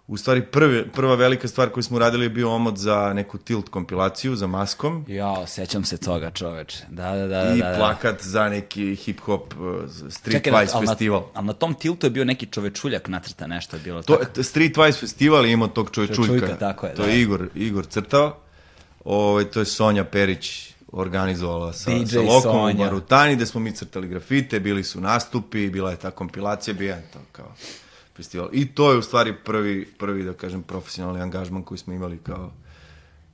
u 0.06 0.16
stvari 0.16 0.42
prvi, 0.42 0.84
prva 0.94 1.14
velika 1.14 1.48
stvar 1.48 1.68
koju 1.70 1.82
smo 1.82 1.96
uradili 1.96 2.24
je 2.24 2.28
bio 2.28 2.54
omot 2.54 2.76
za 2.76 3.12
neku 3.14 3.38
tilt 3.38 3.68
kompilaciju, 3.68 4.36
za 4.36 4.46
maskom 4.46 5.04
Jao, 5.08 5.46
sećam 5.46 5.84
se 5.84 5.98
toga, 5.98 6.30
čoveč. 6.30 6.76
Da, 6.90 7.10
da, 7.10 7.26
da. 7.26 7.44
da 7.44 7.54
i 7.54 7.58
da, 7.58 7.70
da. 7.70 7.76
plakat 7.76 8.22
za 8.22 8.48
neki 8.48 8.96
hip-hop 8.96 9.40
uh, 9.40 9.90
Streetwise 10.08 10.86
festival. 10.86 11.20
Na, 11.20 11.26
ali 11.34 11.46
na 11.46 11.52
tom 11.52 11.74
tiltu 11.74 12.06
je 12.06 12.10
bio 12.10 12.24
neki 12.24 12.46
čovečuljak 12.46 13.08
nacrta 13.08 13.46
nešto 13.46 13.76
je 13.76 13.82
bilo 13.82 14.02
To, 14.02 14.16
tako. 14.16 14.40
Streetwise 14.42 15.00
festival 15.00 15.46
je 15.46 15.52
imao 15.52 15.68
tog 15.68 15.90
čovječuljka. 15.90 16.26
Čovječuljka, 16.26 16.56
tako 16.56 16.86
je, 16.86 16.94
To 16.94 17.02
da. 17.02 17.08
je 17.08 17.20
Igor, 17.20 17.48
Igor 17.54 17.86
crtao. 17.86 18.36
Ovaj, 19.04 19.44
to 19.44 19.60
je 19.60 19.64
Sonja 19.64 20.04
Perić 20.04 20.71
organizovala 20.92 21.72
sa, 21.72 21.90
DJ 21.90 22.04
sa 22.04 22.20
Lokom 22.20 22.36
u 22.36 22.42
Sonja. 22.42 22.84
Marutani, 22.84 23.36
gde 23.36 23.46
smo 23.46 23.60
mi 23.60 23.72
crtali 23.72 24.08
grafite, 24.08 24.60
bili 24.60 24.84
su 24.84 25.00
nastupi, 25.00 25.70
bila 25.70 25.90
je 25.90 25.96
ta 25.96 26.10
kompilacija, 26.10 26.74
bio 26.74 26.94
je 26.94 27.04
to 27.12 27.18
kao 27.32 27.54
festivala. 28.16 28.50
I 28.52 28.66
to 28.66 28.92
je 28.92 28.98
u 28.98 29.02
stvari 29.02 29.34
prvi, 29.44 29.86
prvi 29.98 30.24
da 30.24 30.32
kažem, 30.32 30.62
profesionalni 30.62 31.20
angažman 31.20 31.62
koji 31.62 31.78
smo 31.78 31.92
imali 31.92 32.18
kao, 32.18 32.52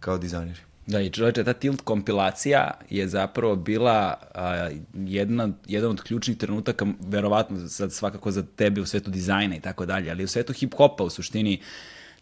kao 0.00 0.18
dizajneri. 0.18 0.60
Da, 0.86 1.00
i 1.00 1.10
čovječe, 1.10 1.44
ta 1.44 1.52
Tilt 1.52 1.80
kompilacija 1.80 2.70
je 2.90 3.08
zapravo 3.08 3.56
bila 3.56 4.14
a, 4.34 4.70
jedna, 4.94 5.48
jedan 5.66 5.90
od 5.90 6.02
ključnih 6.02 6.36
trenutaka, 6.36 6.86
verovatno 7.00 7.68
sad 7.68 7.92
svakako 7.92 8.30
za 8.30 8.42
tebe 8.56 8.80
u 8.80 8.86
svetu 8.86 9.10
dizajna 9.10 9.56
i 9.56 9.60
tako 9.60 9.86
dalje, 9.86 10.10
ali 10.10 10.24
u 10.24 10.28
svetu 10.28 10.52
hip-hopa 10.52 11.02
u 11.02 11.10
suštini, 11.10 11.60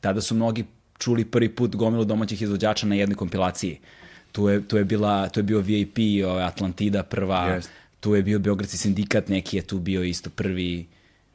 tada 0.00 0.20
su 0.20 0.34
mnogi 0.34 0.64
čuli 0.98 1.24
prvi 1.24 1.54
put 1.54 1.76
gomilu 1.76 2.04
domaćih 2.04 2.42
izvođača 2.42 2.86
na 2.86 2.94
jednoj 2.94 3.16
kompilaciji. 3.16 3.80
Tu 4.36 4.48
je, 4.48 4.68
tu 4.68 4.76
je, 4.76 4.84
bila, 4.84 5.28
tu 5.28 5.40
je 5.40 5.44
bio 5.44 5.60
VIP, 5.60 5.98
ovaj, 6.26 6.44
Atlantida 6.44 7.02
prva, 7.02 7.46
Jest. 7.46 7.70
tu 8.00 8.14
je 8.14 8.22
bio 8.22 8.38
Beogradski 8.38 8.76
sindikat, 8.76 9.28
neki 9.28 9.56
je 9.56 9.62
tu 9.62 9.78
bio 9.78 10.02
isto 10.02 10.30
prvi, 10.30 10.86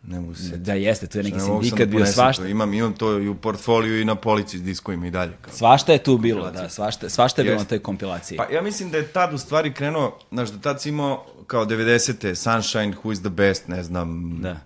Ne 0.04 0.20
mogu 0.20 0.36
se 0.36 0.58
da 0.58 0.74
jeste, 0.74 1.08
tu 1.08 1.18
je 1.18 1.24
neki 1.24 1.40
sindikat 1.40 1.80
da 1.80 1.96
bio 1.96 2.06
svašta. 2.06 2.44
to. 2.44 2.50
Imam, 2.50 2.74
imam 2.74 2.94
to 2.94 3.20
i 3.20 3.28
u 3.28 3.36
portfoliju 3.36 4.02
i 4.02 4.06
na 4.06 4.16
polici 4.16 4.58
s 4.58 4.64
diskovima 4.64 5.08
i 5.08 5.12
dalje. 5.12 5.32
Kao. 5.42 5.54
Svašta 5.54 5.94
je 5.94 6.04
tu 6.04 6.18
bilo, 6.18 6.52
da, 6.52 6.70
svašta, 6.70 7.10
svašta 7.10 7.42
je 7.42 7.46
bilo 7.46 7.60
na 7.60 7.66
toj 7.66 7.80
kompilaciji. 7.80 8.38
Pa 8.38 8.54
ja 8.54 8.62
mislim 8.62 8.92
da 8.92 8.98
je 8.98 9.08
tad 9.08 9.34
u 9.34 9.38
stvari 9.38 9.74
krenuo, 9.74 10.20
znaš, 10.32 10.50
da 10.50 10.60
tad 10.60 10.82
si 10.82 10.90
imao 10.90 11.26
kao 11.48 11.66
90. 11.66 12.36
Sunshine, 12.36 12.94
Who 13.04 13.14
is 13.14 13.20
the 13.20 13.30
best, 13.30 13.68
ne 13.68 13.84
znam, 13.84 14.40
Da. 14.42 14.60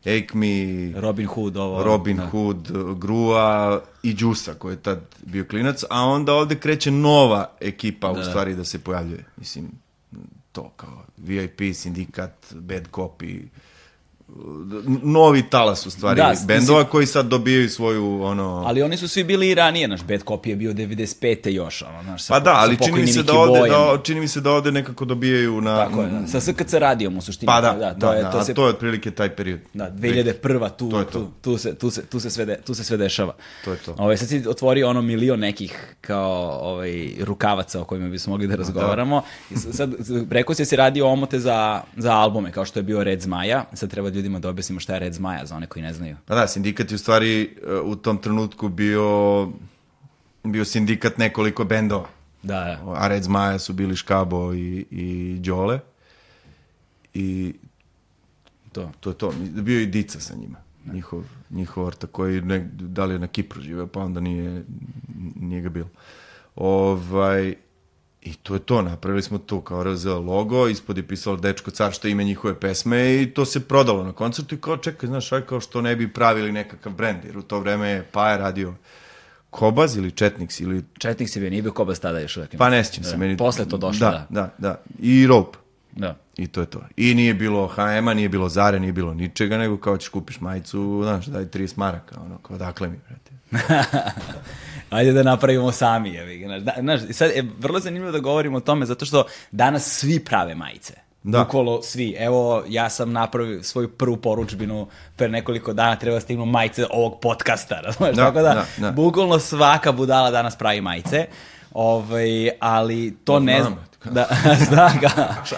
Ake 0.00 0.28
Me, 0.34 0.92
Robin 1.00 1.26
Hood, 1.26 1.56
ovo. 1.56 1.82
Robin 1.82 2.16
da. 2.16 2.26
Hood, 2.26 2.70
Grua 2.98 3.82
i 4.02 4.14
Đusa 4.14 4.54
koji 4.54 4.72
je 4.72 4.82
tad 4.82 5.00
bio 5.26 5.44
klinac, 5.44 5.84
a 5.90 6.04
onda 6.04 6.34
ovde 6.34 6.54
kreće 6.54 6.90
nova 6.90 7.50
ekipa 7.60 8.10
u 8.10 8.24
stvari 8.24 8.54
da 8.54 8.64
se 8.64 8.78
pojavljuje. 8.78 9.24
Mislim, 9.36 9.70
to 10.52 10.72
kao 10.76 11.04
VIP, 11.16 11.60
sindikat, 11.74 12.54
Bad 12.54 12.88
Copy, 12.92 13.42
novi 15.02 15.42
talas 15.42 15.86
u 15.86 15.90
stvari 15.90 16.16
Da, 16.16 16.22
da, 16.22 16.30
ti 16.30 16.36
si- 16.36 16.46
bendova 16.46 16.84
koji 16.84 17.06
sad 17.06 17.26
dobijaju 17.26 17.68
svoju 17.68 18.22
ono 18.22 18.62
Ali 18.66 18.82
oni 18.82 18.96
su 18.96 19.08
svi 19.08 19.24
bili 19.24 19.48
i 19.48 19.54
ranije, 19.54 19.88
naš 19.88 20.00
Bad 20.02 20.20
Copy 20.20 20.48
je 20.48 20.56
bio 20.56 20.72
95. 20.72 21.16
još, 21.48 21.82
ono, 21.82 22.02
znaš, 22.02 22.22
sa, 22.22 22.32
Pa 22.32 22.40
da, 22.40 22.52
ali 22.52 22.76
čini 22.78 23.00
mi 23.00 23.06
se 23.06 23.22
da 23.22 23.32
ovde 23.34 23.60
da 23.60 23.98
čini 23.98 24.20
mi 24.20 24.28
se 24.28 24.40
da 24.40 24.50
ovde 24.50 24.72
nekako 24.72 25.04
dobijaju 25.04 25.60
na 25.60 25.76
Tako 25.78 26.02
je, 26.02 26.08
da. 26.10 26.26
Sa 26.28 26.40
SKC 26.42 26.72
radijom 26.72 27.16
u 27.16 27.22
suštini. 27.22 27.46
Pa 27.46 27.60
da, 27.60 27.72
da, 27.72 27.78
da, 27.86 27.94
to 27.96 28.12
je, 28.12 28.22
da, 28.22 28.30
to 28.30 28.38
a 28.38 28.44
se, 28.44 28.54
to 28.54 28.62
je 28.62 28.68
otprilike 28.68 29.10
taj 29.10 29.28
period. 29.30 29.60
Da, 29.74 29.90
2001. 29.90 30.34
Tu, 30.70 30.90
To 30.90 30.98
je 30.98 31.04
to. 31.06 31.10
Tu, 31.12 31.28
tu, 31.42 31.58
se, 31.58 31.74
tu, 31.74 31.90
se, 31.90 32.06
tu, 32.06 32.20
se 32.20 32.30
sve 32.30 32.44
de, 32.44 32.56
tu 32.56 32.74
se 32.74 32.84
sve 32.84 32.96
dešava. 32.96 33.34
To 33.64 33.72
je 33.72 33.78
to. 33.78 33.94
Ove, 33.98 34.16
sad 34.16 34.28
si 34.28 34.42
otvorio 34.48 34.88
ono 34.88 35.02
milion 35.02 35.40
nekih 35.40 35.94
kao 36.00 36.30
ovaj, 36.62 36.88
rukavaca 37.20 37.80
o 37.80 37.84
kojima 37.84 38.08
bismo 38.08 38.30
mogli 38.30 38.46
da 38.46 38.56
razgovaramo. 38.56 39.22
I 39.50 39.56
s- 39.56 39.66
sad, 39.72 39.90
rekao 40.30 40.54
si 40.54 40.62
da 40.62 40.66
si 40.66 40.76
radio 40.76 41.06
omote 41.06 41.38
za, 41.40 41.82
za 41.96 42.12
albume, 42.12 42.52
kao 42.52 42.64
što 42.64 42.78
je 42.78 42.82
bio 42.82 43.04
Red 43.04 43.20
Zmaja. 43.20 43.64
Sad 43.72 43.90
treba 43.90 44.10
ljudima 44.18 44.38
da 44.38 44.48
objasnimo 44.48 44.80
šta 44.80 44.94
je 44.94 45.00
Red 45.00 45.14
Zmaja, 45.14 45.46
za 45.46 45.56
one 45.56 45.66
koji 45.66 45.82
ne 45.82 45.92
znaju. 45.92 46.16
Pa 46.26 46.34
da, 46.34 46.46
sindikat 46.46 46.90
je 46.90 46.94
u 46.94 46.98
stvari 46.98 47.56
uh, 47.82 47.92
u 47.92 47.96
tom 47.96 48.18
trenutku 48.18 48.68
bio 48.68 49.48
bio 50.44 50.64
sindikat 50.64 51.18
nekoliko 51.18 51.64
bendova. 51.64 52.08
Da, 52.42 52.64
da. 52.64 52.94
A 52.96 53.08
Red 53.08 53.22
Zmaja 53.22 53.58
su 53.58 53.72
bili 53.72 53.96
Škabo 53.96 54.54
i, 54.54 54.86
i 54.90 55.38
Đole. 55.40 55.80
I 57.14 57.54
To. 58.72 58.90
to 59.00 59.10
je 59.10 59.14
to. 59.18 59.32
Bio 59.62 59.76
je 59.76 59.82
i 59.82 59.86
Dica 59.86 60.20
sa 60.20 60.34
njima. 60.34 60.58
Njihov, 60.92 61.24
njihov 61.50 61.84
orta 61.84 62.06
koji 62.06 62.40
ne, 62.40 62.70
da 62.72 63.04
li 63.04 63.14
je 63.14 63.18
na 63.18 63.26
Kipru 63.26 63.60
živeo, 63.60 63.86
pa 63.86 64.00
onda 64.00 64.20
nije, 64.20 64.64
nije 65.36 65.62
ga 65.62 65.68
bilo. 65.68 65.88
Ovaj, 66.56 67.54
I 68.28 68.34
to 68.34 68.54
je 68.54 68.60
to, 68.60 68.82
napravili 68.82 69.22
smo 69.22 69.38
to 69.38 69.60
kao 69.60 69.84
RZ 69.84 70.04
logo, 70.06 70.68
ispod 70.68 70.96
je 70.96 71.06
pisalo 71.08 71.36
Dečko 71.36 71.70
car 71.70 71.92
što 71.92 72.08
je 72.08 72.12
ime 72.12 72.24
njihove 72.24 72.60
pesme 72.60 73.14
i 73.14 73.30
to 73.30 73.44
se 73.44 73.60
prodalo 73.60 74.04
na 74.04 74.12
koncertu 74.12 74.54
i 74.54 74.60
kao 74.60 74.76
čekaj, 74.76 75.06
znaš, 75.06 75.32
aj 75.32 75.40
kao 75.40 75.60
što 75.60 75.80
ne 75.80 75.96
bi 75.96 76.12
pravili 76.12 76.52
nekakav 76.52 76.92
brend, 76.92 77.24
jer 77.24 77.38
u 77.38 77.42
to 77.42 77.60
vreme 77.60 77.88
je 77.88 78.02
Paja 78.02 78.36
radio 78.36 78.74
Kobaz 79.50 79.96
ili 79.96 80.10
Četniks 80.10 80.60
ili 80.60 80.84
Četnik 80.98 81.28
si 81.28 81.40
bio, 81.40 81.50
nije 81.50 81.62
bio 81.62 81.72
Kobas 81.72 82.00
tada 82.00 82.18
još 82.20 82.36
uvek. 82.36 82.54
pa 82.58 82.70
ne 82.70 82.84
sjećam 82.84 83.02
Da. 83.02 83.08
se 83.10 83.16
meni. 83.16 83.36
Posle 83.36 83.64
to 83.64 83.76
došlo, 83.76 84.06
da. 84.06 84.26
Da, 84.30 84.40
da, 84.40 84.54
da. 84.58 84.80
I 84.98 85.26
Rope. 85.26 85.58
da. 85.92 86.16
I 86.36 86.46
to 86.46 86.60
je 86.60 86.66
to. 86.66 86.80
I 86.96 87.14
nije 87.14 87.34
bilo 87.34 87.66
HM-a, 87.66 88.14
nije 88.14 88.28
bilo 88.28 88.48
Zare, 88.48 88.80
nije 88.80 88.92
bilo 88.92 89.14
ničega, 89.14 89.58
nego 89.58 89.76
kao 89.76 89.96
ćeš 89.96 90.08
kupiš 90.08 90.40
majicu, 90.40 91.00
znaš, 91.02 91.26
daj 91.26 91.44
30 91.44 91.72
maraka, 91.78 92.20
ono, 92.20 92.38
kao 92.38 92.58
dakle 92.58 92.88
mi, 92.88 92.96
brate. 93.08 93.32
Ajde 94.90 95.12
da 95.12 95.22
napravimo 95.22 95.72
sami, 95.72 96.14
jevi. 96.14 96.44
Znaš, 96.44 96.62
da, 96.62 96.74
znaš, 96.80 97.00
sad 97.10 97.30
je 97.30 97.46
vrlo 97.58 97.80
zanimljivo 97.80 98.12
da 98.12 98.18
govorimo 98.18 98.56
o 98.56 98.60
tome, 98.60 98.86
zato 98.86 99.04
što 99.04 99.24
danas 99.50 99.98
svi 99.98 100.18
prave 100.18 100.54
majice. 100.54 100.94
Da. 101.22 101.44
Bukvalo 101.44 101.82
svi. 101.82 102.16
Evo, 102.18 102.64
ja 102.68 102.90
sam 102.90 103.12
napravio 103.12 103.62
svoju 103.62 103.88
prvu 103.88 104.16
poručbinu 104.16 104.88
pre 105.16 105.28
nekoliko 105.28 105.72
dana, 105.72 105.96
treba 105.96 106.14
da 106.14 106.20
stignu 106.20 106.46
majice 106.46 106.86
ovog 106.90 107.20
podcasta, 107.20 107.80
razumeš? 107.84 108.16
Da, 108.16 108.24
Tako 108.24 108.42
da, 108.42 108.54
da, 108.54 108.66
da. 108.76 108.92
bukvalno 108.92 109.38
svaka 109.38 109.92
budala 109.92 110.30
danas 110.30 110.56
pravi 110.56 110.80
majice. 110.80 111.26
Ovaj, 111.72 112.50
ali 112.60 113.16
to 113.24 113.32
Da, 113.32 113.44
ne 113.44 113.62
znam. 113.62 113.88
Da, 114.04 114.28
zna 114.70 114.90
ga. 115.00 115.10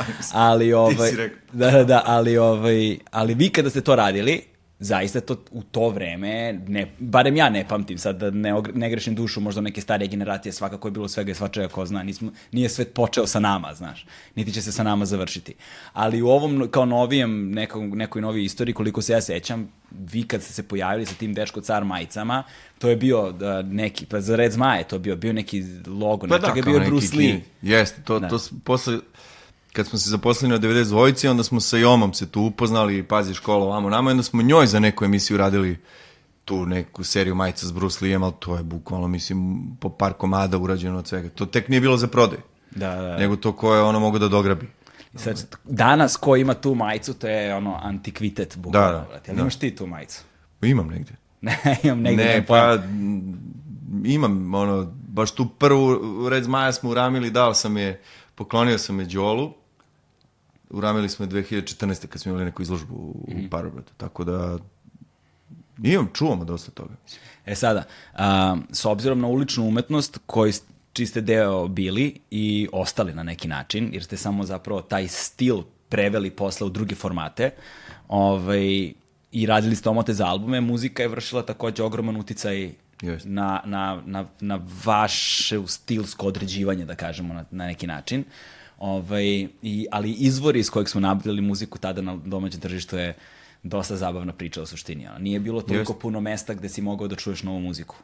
ali 0.33 0.73
ovaj, 0.73 1.12
da, 1.53 1.71
da, 1.71 1.85
da, 1.85 2.03
ali 2.07 2.38
ovaj, 2.38 2.99
ali 3.11 3.35
vi 3.35 3.49
kada 3.49 3.71
ste 3.71 3.81
to 3.81 3.97
radili, 3.97 4.50
zaista 4.81 5.21
to 5.21 5.37
u 5.51 5.62
to 5.62 5.88
vreme, 5.88 6.53
ne, 6.53 6.87
barem 6.99 7.37
ja 7.37 7.51
ne 7.51 7.69
pamtim 7.69 7.99
sad 7.99 8.16
da 8.16 8.31
ne, 8.31 8.55
ne 8.75 8.90
grešim 8.90 9.14
dušu, 9.14 9.40
možda 9.40 9.61
neke 9.61 9.81
starije 9.81 10.09
generacije 10.09 10.53
svakako 10.53 10.88
je 10.88 10.93
bilo 10.93 11.09
svega 11.09 11.33
i 11.33 11.35
svačega 11.35 11.69
ko 11.69 11.87
zna, 11.87 12.03
nismo, 12.03 12.33
nije 12.53 12.69
svet 12.69 12.95
počeo 12.95 13.27
sa 13.27 13.40
nama, 13.40 13.75
znaš, 13.75 14.07
niti 14.35 14.53
će 14.53 14.62
se 14.62 14.73
sa 14.73 14.83
nama 14.83 15.07
završiti. 15.07 15.55
Ali 15.93 16.23
u 16.23 16.29
ovom 16.29 16.69
kao 16.71 16.85
novijem, 16.85 17.51
nekom, 17.51 17.88
nekoj 17.88 18.23
novoj 18.23 18.45
istoriji, 18.45 18.75
koliko 18.75 19.03
se 19.03 19.12
ja 19.12 19.21
sećam, 19.21 19.69
vi 19.90 20.23
kad 20.23 20.43
ste 20.43 20.53
se 20.53 20.62
pojavili 20.62 21.07
sa 21.07 21.14
tim 21.14 21.35
Dečko 21.35 21.61
car 21.61 21.85
majicama, 21.85 22.43
to 22.79 22.88
je 22.88 22.97
bio 22.97 23.33
da, 23.33 23.62
neki, 23.62 24.07
pa 24.07 24.21
za 24.21 24.37
Red 24.37 24.53
Zmaje 24.53 24.85
to 24.85 24.99
bio, 24.99 25.16
bio 25.16 25.33
neki 25.33 25.64
logo, 25.87 26.27
pa 26.27 26.38
nečega 26.38 26.57
je 26.57 26.62
bio 26.62 26.81
Bruce 26.81 27.16
Lee. 27.16 27.40
Jeste, 27.62 28.03
to, 28.03 28.19
Da. 28.19 28.29
to 28.29 28.38
posle, 28.64 28.99
kad 29.73 29.87
smo 29.87 29.99
se 29.99 30.11
zaposlili 30.11 30.53
na 30.53 30.59
90 30.59 30.89
dvojici, 30.89 31.29
onda 31.29 31.43
smo 31.43 31.61
sa 31.61 31.77
Jomom 31.77 32.15
se 32.15 32.31
tu 32.31 32.43
upoznali 32.43 32.99
i 32.99 33.03
pazi 33.03 33.35
škola 33.35 33.65
ovamo 33.65 33.91
nama, 33.91 34.11
onda 34.11 34.23
smo 34.23 34.43
njoj 34.43 34.67
za 34.67 34.81
neku 34.81 35.05
emisiju 35.05 35.37
radili 35.37 35.79
tu 36.45 36.67
neku 36.67 37.05
seriju 37.05 37.35
majica 37.35 37.67
s 37.67 37.73
Bruce 37.73 38.05
Lee, 38.05 38.15
ali 38.15 38.33
to 38.39 38.57
je 38.57 38.63
bukvalno, 38.63 39.09
mislim, 39.09 39.61
po 39.81 39.89
par 39.89 40.13
komada 40.13 40.59
urađeno 40.59 40.99
od 40.99 41.09
svega. 41.09 41.29
To 41.29 41.47
tek 41.47 41.69
nije 41.69 41.81
bilo 41.81 41.97
za 41.97 42.07
prodaj, 42.07 42.39
Da, 42.71 42.95
da, 42.95 43.03
da. 43.03 43.17
nego 43.17 43.37
to 43.37 43.53
ko 43.53 43.75
je 43.75 43.83
ono 43.83 44.01
mogu 44.01 44.19
da 44.19 44.29
dograbi. 44.29 44.69
Sad, 45.15 45.57
danas 45.65 46.17
ko 46.17 46.37
ima 46.37 46.55
tu 46.55 46.75
majicu, 46.75 47.15
to 47.15 47.29
je 47.29 47.55
ono 47.55 47.79
antikvitet, 47.83 48.57
bukvalno. 48.57 48.89
Da, 48.89 49.07
da. 49.09 49.21
Jel 49.27 49.37
da. 49.37 49.41
imaš 49.43 49.57
ti 49.57 49.77
tu 49.77 49.87
majicu? 49.87 50.23
Imam 50.63 50.89
negde. 50.89 51.13
Ne, 51.43 51.77
imam 51.83 52.01
negde. 52.01 52.25
ne, 52.25 52.47
pa 52.47 52.79
imam, 54.05 54.55
ono, 54.55 54.93
baš 55.09 55.31
tu 55.31 55.49
prvu 55.49 56.29
red 56.29 56.45
zmaja 56.45 56.73
smo 56.73 56.91
uramili, 56.91 57.31
dao 57.31 57.55
sam 57.55 57.77
je, 57.77 58.03
poklonio 58.35 58.79
sam 58.79 59.01
je 59.01 59.07
Đolu, 59.07 59.53
uramili 60.71 61.09
smo 61.09 61.25
je 61.25 61.29
2014. 61.29 62.07
kad 62.07 62.21
smo 62.21 62.31
imali 62.31 62.45
neku 62.45 62.63
izložbu 62.63 62.95
u 62.95 63.35
mm 63.35 63.49
Parobratu, 63.51 63.93
tako 63.97 64.25
da 64.25 64.59
imam, 65.83 66.09
čuvamo 66.15 66.45
dosta 66.45 66.71
toga. 66.71 66.95
mislim. 67.03 67.21
E 67.47 67.55
sada, 67.55 67.85
a, 68.15 68.57
s 68.73 68.85
obzirom 68.85 69.21
na 69.21 69.29
uličnu 69.29 69.69
umetnost 69.69 70.19
koji 70.27 70.53
čiji 70.93 71.07
ste 71.07 71.21
deo 71.21 71.69
bili 71.69 72.21
i 72.31 72.69
ostali 72.73 73.15
na 73.15 73.23
neki 73.23 73.49
način, 73.49 73.91
jer 73.93 74.05
ste 74.05 74.17
samo 74.17 74.45
zapravo 74.45 74.83
taj 74.83 75.09
stil 75.09 75.63
preveli 75.89 76.31
posle 76.31 76.67
u 76.67 76.71
druge 76.71 76.95
formate, 76.95 77.51
ovaj, 78.09 78.93
i 79.33 79.47
radili 79.47 79.77
ste 79.77 79.89
omote 79.89 80.13
za 80.13 80.27
albume, 80.27 80.61
muzika 80.61 81.03
je 81.03 81.09
vršila 81.09 81.43
takođe 81.43 81.83
ogroman 81.83 82.17
uticaj 82.17 82.73
Jeste. 83.03 83.29
na, 83.29 83.63
na, 83.65 84.03
na, 84.07 84.25
na 84.41 84.61
vaše 84.85 85.61
stilsko 85.67 86.27
određivanje, 86.27 86.85
da 86.85 86.95
kažemo, 86.95 87.35
na, 87.35 87.45
na 87.51 87.67
neki 87.67 87.87
način. 87.87 88.25
Ovaj, 88.81 89.49
i, 89.62 89.87
ali 89.90 90.12
izvori 90.12 90.61
iz 90.61 90.71
kojeg 90.71 90.88
smo 90.88 91.01
nabavljali 91.01 91.43
muziku 91.43 91.79
tada 91.79 92.03
na 92.03 92.16
domaćem 92.25 92.61
tržištu 92.61 92.97
je 92.97 93.16
dosta 93.62 93.97
zabavna 93.97 94.33
priča 94.33 94.62
u 94.62 94.66
suštini. 94.66 95.09
ono. 95.09 95.19
Nije 95.19 95.40
bilo 95.40 95.62
toliko 95.62 95.93
Jeste. 95.93 96.03
puno 96.03 96.21
mesta 96.21 96.55
gde 96.55 96.69
si 96.69 96.83
mogao 96.83 97.09
da 97.09 97.16
čuješ 97.16 97.43
novu 97.43 97.61
muziku. 97.61 97.97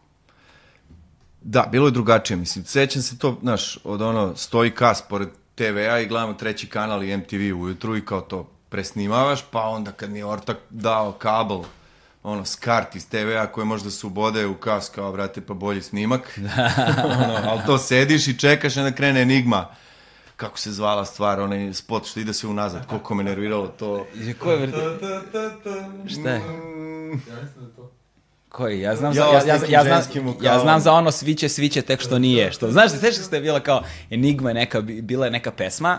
Da, 1.43 1.69
bilo 1.73 1.87
je 1.87 1.91
drugačije, 1.91 2.37
mislim, 2.37 2.65
sećam 2.65 3.03
se 3.03 3.19
to, 3.19 3.39
znaš, 3.43 3.79
od 3.85 4.03
ono, 4.03 4.37
stoji 4.37 4.71
kas 4.71 5.03
pored 5.09 5.29
TV-a 5.55 6.01
i 6.01 6.07
gledamo 6.07 6.35
treći 6.35 6.67
kanal 6.67 7.03
i 7.03 7.17
MTV 7.17 7.61
ujutru 7.61 7.97
i 7.97 8.05
kao 8.05 8.21
to 8.21 8.51
presnimavaš, 8.69 9.45
pa 9.51 9.63
onda 9.63 9.93
kad 9.93 10.11
mi 10.11 10.19
je 10.19 10.25
ortak 10.25 10.57
dao 10.71 11.13
kabel, 11.13 11.63
ono, 12.23 12.45
skart 12.45 12.97
iz 12.97 13.09
TV-a 13.09 13.47
koje 13.47 13.65
možda 13.65 13.91
se 13.91 14.07
ubode 14.07 14.47
u 14.47 14.55
kas 14.55 14.89
kao, 14.89 15.13
brate, 15.13 15.41
pa 15.41 15.55
bolji 15.55 15.83
snimak. 15.83 16.39
ono, 17.19 17.41
ali 17.45 17.61
to 17.67 17.79
sediš 17.79 18.29
i 18.29 18.39
čekaš 18.39 18.77
onda 18.77 18.93
krene 18.93 19.23
enigma. 19.23 19.69
Kako 20.37 20.59
se 20.59 20.73
zvala 20.73 21.05
stvar, 21.05 21.41
onaj 21.41 21.75
spot 21.75 22.07
što 22.07 22.21
ide 22.21 22.33
se 22.33 22.47
unazad, 22.47 22.87
koliko 22.87 23.15
me 23.15 23.25
nerviralo 23.25 23.69
to. 23.69 24.07
Ko 24.39 24.51
je 24.51 24.59
vrti? 24.59 24.79
Šta 26.09 26.31
je? 26.31 26.41
Koji? 28.49 28.81
Ja 28.81 28.97
znam, 28.97 29.15
za, 29.15 29.21
Ja 29.21 29.33
ja, 29.33 29.43
ja, 29.47 29.55
ja, 29.69 29.85
znam, 29.85 29.95
ženskim 29.95 30.35
ja 30.43 30.59
znam 30.59 30.81
za 30.81 30.93
ono 30.93 31.11
sviće, 31.11 31.49
sviće, 31.49 31.83
tek 31.83 32.01
što 32.01 32.19
nije. 32.19 32.53
Što, 32.53 32.71
znaš, 32.71 32.91
se 32.91 32.99
sećaš 32.99 33.31
da 33.31 33.37
je 33.37 33.43
bila 33.43 33.61
kao 33.61 33.83
Enigma 34.11 34.53
neka, 34.53 34.81
bila 34.81 35.27
je 35.27 35.31
neka 35.31 35.51
pesma 35.51 35.99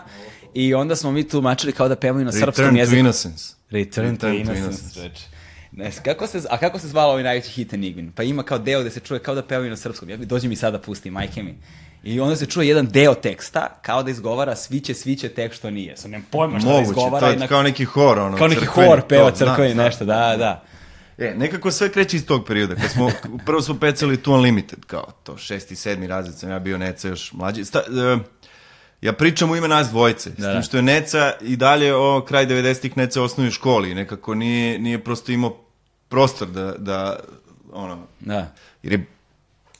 i 0.54 0.74
onda 0.74 0.96
smo 0.96 1.12
mi 1.12 1.28
tu 1.28 1.40
mačili 1.40 1.72
kao 1.72 1.88
da 1.88 1.96
pevaju 1.96 2.24
na 2.24 2.32
srpskom 2.32 2.64
Return 2.64 2.74
to 2.74 2.80
jeziku. 2.80 2.98
Innocence. 2.98 3.54
Return, 3.70 4.16
to 4.16 4.28
Innocence. 4.28 5.10
Ne, 5.72 5.90
kako 6.04 6.26
se, 6.26 6.42
a 6.50 6.58
kako 6.58 6.78
se 6.78 6.88
zvalo 6.88 7.10
ovaj 7.10 7.22
najveći 7.22 7.50
hit 7.50 7.72
Enigmin? 7.72 8.12
Pa 8.12 8.22
ima 8.22 8.42
kao 8.42 8.58
deo 8.58 8.80
gde 8.80 8.90
se 8.90 9.00
čuje 9.00 9.20
kao 9.20 9.34
da 9.34 9.42
pevaju 9.42 9.70
na 9.70 9.76
srpskom. 9.76 10.10
Ja, 10.10 10.16
dođi 10.16 10.48
mi 10.48 10.56
sada 10.56 10.78
pusti, 10.78 11.10
majke 11.10 11.42
mi. 11.42 11.58
I 12.02 12.20
onda 12.20 12.36
se 12.36 12.46
čuje 12.46 12.68
jedan 12.68 12.86
deo 12.86 13.14
teksta, 13.14 13.78
kao 13.82 14.02
da 14.02 14.10
izgovara 14.10 14.56
sviće, 14.56 14.94
sviće 14.94 15.28
tek 15.28 15.52
što 15.52 15.70
nije. 15.70 15.96
Sam 15.96 16.10
nemam 16.10 16.26
pojma 16.30 16.58
šta 16.58 16.68
da 16.68 16.72
Moguće, 16.72 16.90
izgovara. 16.90 17.26
to 17.26 17.32
i 17.32 17.36
na- 17.36 17.44
je 17.44 17.48
kao 17.48 17.62
neki 17.62 17.84
hor, 17.84 18.18
ono, 18.18 18.36
kao 18.36 18.48
neki 18.48 18.60
crkveni, 18.60 18.88
hor 18.88 19.02
peva 19.02 19.30
to, 19.30 19.36
crkveni, 19.36 19.72
znam. 19.72 19.84
nešto, 19.86 20.04
da, 20.04 20.34
da. 20.36 20.64
E, 21.18 21.34
nekako 21.34 21.70
sve 21.70 21.92
kreće 21.92 22.16
iz 22.16 22.26
tog 22.26 22.44
perioda. 22.46 22.74
Kad 22.74 22.90
smo, 22.90 23.10
prvo 23.46 23.62
smo 23.62 23.74
pecali 23.76 24.16
tu 24.16 24.32
Unlimited, 24.32 24.84
kao 24.84 25.12
to, 25.22 25.36
šesti, 25.38 25.76
sedmi 25.76 26.06
razred 26.06 26.34
sam 26.34 26.50
ja 26.50 26.58
bio 26.58 26.78
Neca 26.78 27.08
još 27.08 27.32
mlađi. 27.32 27.64
Sta, 27.64 27.78
e, 27.78 28.18
ja 29.00 29.12
pričam 29.12 29.50
u 29.50 29.56
ime 29.56 29.68
nas 29.68 29.88
dvojice, 29.88 30.30
s 30.30 30.34
Da, 30.34 30.46
tim 30.46 30.54
da. 30.54 30.62
što 30.62 30.76
je 30.76 30.82
Neca 30.82 31.32
i 31.40 31.56
dalje 31.56 31.94
o 31.94 32.24
kraj 32.28 32.46
90-ih 32.46 32.96
Neca 32.96 33.22
osnovi 33.22 33.50
školi, 33.50 33.94
nekako 33.94 34.34
nije, 34.34 34.78
nije 34.78 35.04
prosto 35.04 35.32
imao 35.32 35.56
prostor 36.08 36.48
da, 36.48 36.72
da 36.72 37.18
ono, 37.72 37.98
Da. 38.20 38.52
jer 38.82 38.92
je, 38.92 39.06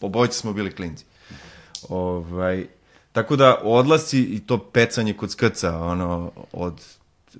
obojice 0.01 0.35
smo 0.35 0.53
bili 0.53 0.73
klinci. 0.73 1.05
Ovaj, 1.89 2.67
tako 3.13 3.37
da 3.37 3.61
odlasi 3.63 4.21
i 4.21 4.41
to 4.47 4.59
pecanje 4.59 5.13
kod 5.13 5.31
skrca, 5.31 5.79
ono, 5.79 6.31
od, 6.53 6.85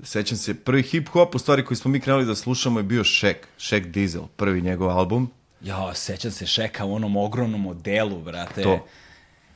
sećam 0.03 0.39
se, 0.39 0.55
prvi 0.55 0.83
hip-hop, 0.83 1.35
u 1.35 1.39
stvari 1.39 1.65
koji 1.65 1.77
smo 1.77 1.91
mi 1.91 2.01
krenuli 2.01 2.27
da 2.27 2.35
slušamo 2.35 2.79
je 2.79 2.83
bio 2.83 3.05
Shek, 3.05 3.49
Shek 3.59 3.87
Diesel, 3.87 4.23
prvi 4.37 4.63
njegov 4.63 4.91
album. 4.91 5.31
Ja, 5.61 5.95
sećam 5.95 6.31
se 6.31 6.47
Šeka 6.47 6.85
u 6.85 6.95
onom 6.95 7.17
ogromnom 7.17 7.61
modelu, 7.61 8.19
brate. 8.19 8.63
To. 8.63 8.87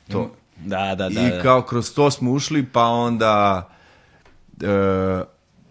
To. 0.08 0.34
Da, 0.56 0.94
da, 0.94 1.08
da. 1.08 1.20
I 1.20 1.30
da. 1.30 1.42
kao 1.42 1.62
kroz 1.62 1.94
to 1.94 2.10
smo 2.10 2.32
ušli, 2.32 2.66
pa 2.72 2.84
onda 2.84 3.68
e, 4.62 5.24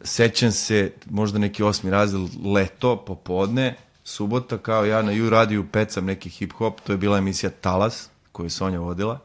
sećam 0.04 0.52
se, 0.52 0.91
možda 1.10 1.39
neki 1.39 1.63
osmi 1.63 1.91
razred, 1.91 2.21
leto, 2.45 3.06
popodne, 3.06 3.76
subota, 4.04 4.58
kao 4.58 4.86
ja 4.86 5.02
na 5.02 5.12
U 5.28 5.30
radiju 5.30 5.67
pecam 5.71 6.06
neki 6.06 6.30
hip-hop, 6.30 6.74
to 6.84 6.91
je 6.91 6.97
bila 6.97 7.17
emisija 7.17 7.50
Talas, 7.62 8.10
koju 8.32 8.46
je 8.46 8.50
Sonja 8.50 8.80
vodila. 8.80 9.20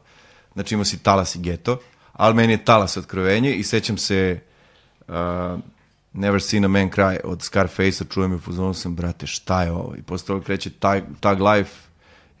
Znači 0.53 0.75
imao 0.75 0.85
si 0.85 1.03
Talas 1.03 1.35
i 1.35 1.39
Geto, 1.39 1.79
ali 2.13 2.35
meni 2.35 2.53
je 2.53 2.65
Talas 2.65 2.97
otkrovenje 2.97 3.55
i 3.55 3.63
sećam 3.63 3.97
se 3.97 4.39
uh, 5.07 5.15
Never 6.13 6.41
Seen 6.41 6.65
a 6.65 6.67
Man 6.67 6.89
Cry 6.89 7.17
od 7.23 7.41
Scarface-a, 7.41 8.05
čujem 8.09 8.31
i 8.31 8.35
u 8.35 8.39
fuzonu 8.39 8.73
sam, 8.73 8.95
brate, 8.95 9.27
šta 9.27 9.63
je 9.63 9.71
ovo? 9.71 9.95
I 9.97 10.01
posle 10.01 10.27
toga 10.27 10.45
kreće 10.45 10.69
Tag, 10.69 11.03
Tag 11.19 11.41
Life, 11.41 11.71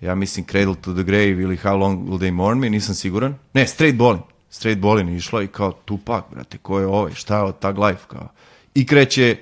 ja 0.01 0.15
mislim 0.15 0.45
Cradle 0.45 0.75
to 0.81 0.93
the 0.93 1.03
Grave 1.03 1.29
ili 1.29 1.57
How 1.57 1.79
Long 1.79 2.09
Will 2.09 2.19
They 2.19 2.31
Mourn 2.31 2.59
Me, 2.59 2.69
nisam 2.69 2.95
siguran. 2.95 3.35
Ne, 3.53 3.67
Straight 3.67 3.97
Ballin. 3.97 4.21
Straight 4.49 4.81
Ballin 4.81 5.09
išla 5.09 5.43
i 5.43 5.47
kao 5.47 5.71
Tupac, 5.71 6.23
brate, 6.31 6.57
ko 6.57 6.79
je 6.79 6.87
ovaj, 6.87 7.13
šta 7.13 7.35
je 7.35 7.41
ovo 7.41 7.51
Tag 7.51 7.77
Life, 7.77 8.01
kao. 8.07 8.27
I 8.73 8.85
kreće 8.85 9.37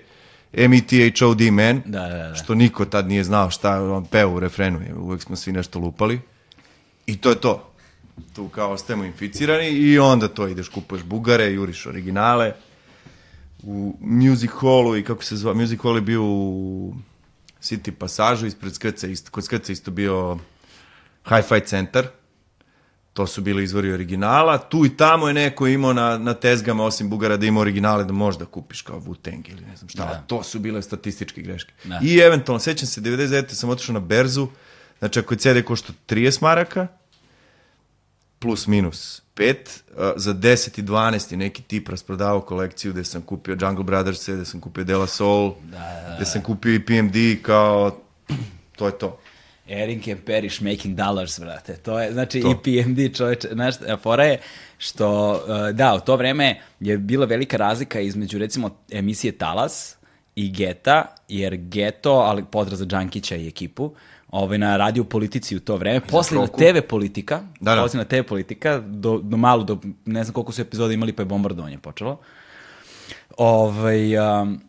M.E.T.H.O.D. 0.54 1.52
Man, 1.52 1.82
Da, 1.86 2.00
da, 2.00 2.18
da. 2.18 2.36
što 2.36 2.56
niko 2.56 2.86
tad 2.86 3.08
nije 3.08 3.24
znao 3.24 3.50
šta 3.50 3.84
on 3.84 4.06
peo 4.06 4.30
u 4.30 4.40
refrenu, 4.40 4.80
uvek 4.98 5.22
smo 5.22 5.36
svi 5.36 5.52
nešto 5.52 5.80
lupali. 5.80 6.22
I 7.06 7.18
to 7.18 7.30
je 7.30 7.36
to. 7.36 7.72
Tu 8.36 8.48
kao 8.48 8.72
ostajemo 8.72 9.04
inficirani 9.04 9.70
i 9.70 10.00
onda 10.00 10.28
to 10.28 10.48
ideš, 10.48 10.70
kupuješ 10.70 11.04
bugare, 11.04 11.52
juriš 11.52 11.86
originale. 11.86 12.54
U 13.64 13.98
music 14.02 14.52
hallu 14.60 14.98
i 14.98 15.04
kako 15.04 15.24
se 15.24 15.36
zva, 15.36 15.54
music 15.54 15.82
hall 15.82 15.96
je 15.96 16.02
bio 16.02 16.24
u 16.24 16.94
City 17.62 17.92
Pasažu, 17.92 18.46
ispred 18.46 18.76
Skrca, 18.76 19.08
isto, 19.08 19.32
kod 19.32 19.46
Skrca 19.46 19.72
isto 19.72 19.92
bio 19.92 20.38
Hi-Fi 21.26 21.66
centar. 21.66 22.08
To 23.14 23.28
su 23.28 23.42
bili 23.42 23.64
izvori 23.64 23.92
originala. 23.92 24.58
Tu 24.58 24.86
i 24.86 24.98
tamo 24.98 25.28
je 25.28 25.34
neko 25.34 25.68
imao 25.68 25.94
na, 25.94 26.18
na 26.18 26.34
tezgama, 26.34 26.84
osim 26.84 27.10
Bugara, 27.10 27.38
da 27.38 27.46
ima 27.46 27.60
originale 27.62 28.04
da 28.04 28.14
možda 28.14 28.46
kupiš 28.46 28.82
kao 28.82 29.00
Wu-Tang 29.00 29.50
ili 29.50 29.62
ne 29.62 29.76
znam 29.76 29.90
šta. 29.90 30.06
Da. 30.06 30.24
To 30.28 30.44
su 30.44 30.60
bile 30.60 30.82
statističke 30.82 31.42
greške. 31.42 31.74
Da. 31.84 32.00
I 32.04 32.18
eventualno, 32.18 32.60
sećam 32.60 32.88
se, 32.88 33.02
99. 33.02 33.54
sam 33.54 33.70
otišao 33.70 33.94
na 33.94 34.00
berzu, 34.00 34.48
znači 35.06 35.20
ako 35.20 35.34
je 35.34 35.38
CD 35.38 35.64
košta 35.66 35.94
30 36.08 36.42
maraka, 36.42 36.88
plus 38.40 38.68
minus 38.68 39.22
5, 39.36 39.56
za 40.16 40.34
10 40.34 40.80
i 40.80 40.84
12 40.84 41.32
je 41.32 41.38
neki 41.38 41.62
tip 41.62 41.90
rasprodavao 41.90 42.42
kolekciju 42.42 42.94
gde 42.94 43.04
sam 43.04 43.22
kupio 43.22 43.58
Jungle 43.62 43.84
Brothers, 43.84 44.30
gde 44.30 44.46
sam 44.46 44.62
kupio 44.62 44.84
Dela 44.84 45.08
Soul, 45.08 45.54
Da, 45.64 45.78
da, 45.78 46.10
da. 46.10 46.16
gde 46.16 46.26
sam 46.26 46.42
kupio 46.42 46.74
i 46.74 46.86
PMD 46.86 47.16
kao, 47.42 48.00
to 48.76 48.86
je 48.86 48.98
to. 48.98 49.20
Erin 49.68 50.02
and 50.12 50.20
Perish 50.26 50.62
making 50.62 50.96
dollars, 50.96 51.40
brate. 51.40 51.78
To 51.78 52.00
je, 52.00 52.14
znači, 52.14 52.42
To. 52.42 52.52
i 52.52 52.56
PMD 52.64 53.16
čoveče, 53.18 53.48
znaš, 53.52 53.76
fora 54.02 54.24
je 54.24 54.40
što, 54.78 55.32
uh, 55.32 55.76
da, 55.76 55.96
u 55.96 56.00
to 56.00 56.16
vreme 56.16 56.62
je 56.80 56.98
bila 56.98 57.26
velika 57.26 57.58
razlika 57.58 58.00
između, 58.00 58.38
recimo, 58.38 58.70
emisije 58.92 59.38
Talas 59.38 59.96
i 60.36 60.52
Geta, 60.52 61.16
jer 61.28 61.56
Geto, 61.56 62.12
ali 62.12 62.44
pozdrav 62.52 62.78
za 62.78 62.86
Đankića 62.86 63.36
i 63.36 63.48
ekipu, 63.48 63.92
ovaj, 64.36 64.58
na 64.58 64.78
radio 64.78 65.04
politici 65.04 65.56
u 65.56 65.60
to 65.60 65.78
vreme, 65.78 66.00
posle 66.02 66.38
na. 66.38 66.48
TV 66.48 66.82
politika, 66.90 67.42
Da, 67.60 67.76
da. 67.76 67.82
posle 67.82 67.98
na 67.98 68.06
TV 68.06 68.24
politika, 68.28 68.80
do, 68.80 69.20
do 69.24 69.38
malo, 69.38 69.64
do, 69.64 69.78
ne 70.06 70.24
znam 70.24 70.34
koliko 70.34 70.52
su 70.52 70.62
epizoda 70.62 70.94
imali, 70.94 71.14
pa 71.14 71.22
je 71.22 71.26
bombardovanje 71.26 71.78
počelo. 71.78 72.18
Ovaj, 73.38 74.18
um, 74.18 74.62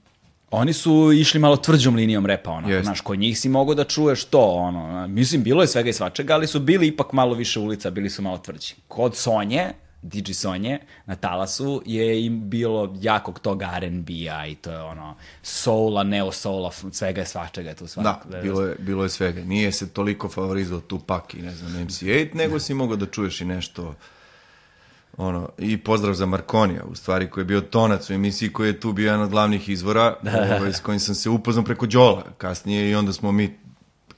oni 0.50 0.72
su 0.72 1.12
išli 1.12 1.40
malo 1.40 1.56
tvrđom 1.56 1.94
linijom 1.94 2.26
repa, 2.26 2.50
ono, 2.50 2.68
Jeste. 2.68 2.84
znaš, 2.84 3.00
kod 3.00 3.18
njih 3.18 3.38
si 3.38 3.48
mogao 3.48 3.74
da 3.74 3.84
čuješ 3.84 4.24
to, 4.24 4.40
ono, 4.40 5.08
mislim, 5.08 5.42
bilo 5.42 5.62
je 5.62 5.68
svega 5.68 5.90
i 5.90 5.92
svačega, 5.92 6.34
ali 6.34 6.46
su 6.46 6.60
bili 6.60 6.86
ipak 6.86 7.12
malo 7.12 7.34
više 7.34 7.60
ulica, 7.60 7.90
bili 7.90 8.10
su 8.10 8.22
malo 8.22 8.38
tvrđi. 8.38 8.74
Kod 8.88 9.16
Sonje, 9.16 9.72
DJ 10.06 10.32
Sonje, 10.32 10.78
na 11.06 11.16
Talasu, 11.16 11.82
je 11.86 12.24
im 12.26 12.50
bilo 12.50 12.94
jakog 13.00 13.38
toga 13.38 13.70
R&B-a 13.76 14.46
i 14.46 14.54
to 14.54 14.70
je 14.70 14.82
ono, 14.82 15.14
soula, 15.42 16.02
neo 16.02 16.32
soula, 16.32 16.70
svega 16.92 17.22
i 17.22 17.26
svačega 17.26 17.68
je 17.68 17.76
tu 17.76 17.86
svakako. 17.86 18.28
Da, 18.28 18.40
bilo 18.42 18.62
je, 18.62 18.76
bilo 18.78 19.02
je 19.02 19.08
svega. 19.08 19.44
Nije 19.44 19.72
se 19.72 19.88
toliko 19.88 20.28
favorizovao 20.28 20.80
Tupac 20.80 21.34
i 21.34 21.42
ne 21.42 21.54
znam 21.54 21.72
MC8, 21.72 22.34
nego 22.34 22.58
si 22.58 22.74
mogao 22.74 22.96
da 22.96 23.06
čuješ 23.06 23.40
i 23.40 23.44
nešto 23.44 23.94
ono, 25.16 25.48
i 25.58 25.76
pozdrav 25.78 26.14
za 26.14 26.26
Markonija, 26.26 26.84
u 26.84 26.94
stvari, 26.94 27.30
koji 27.30 27.42
je 27.42 27.46
bio 27.46 27.60
tonac 27.60 28.10
u 28.10 28.12
emisiji, 28.12 28.52
koji 28.52 28.68
je 28.68 28.80
tu 28.80 28.92
bio 28.92 29.04
jedan 29.04 29.22
od 29.22 29.30
glavnih 29.30 29.68
izvora, 29.68 30.16
ovaj, 30.58 30.72
s 30.72 30.80
kojim 30.80 31.00
sam 31.00 31.14
se 31.14 31.30
upoznao 31.30 31.64
preko 31.64 31.86
Đola 31.86 32.24
kasnije 32.38 32.90
i 32.90 32.94
onda 32.94 33.12
smo 33.12 33.32
mi 33.32 33.58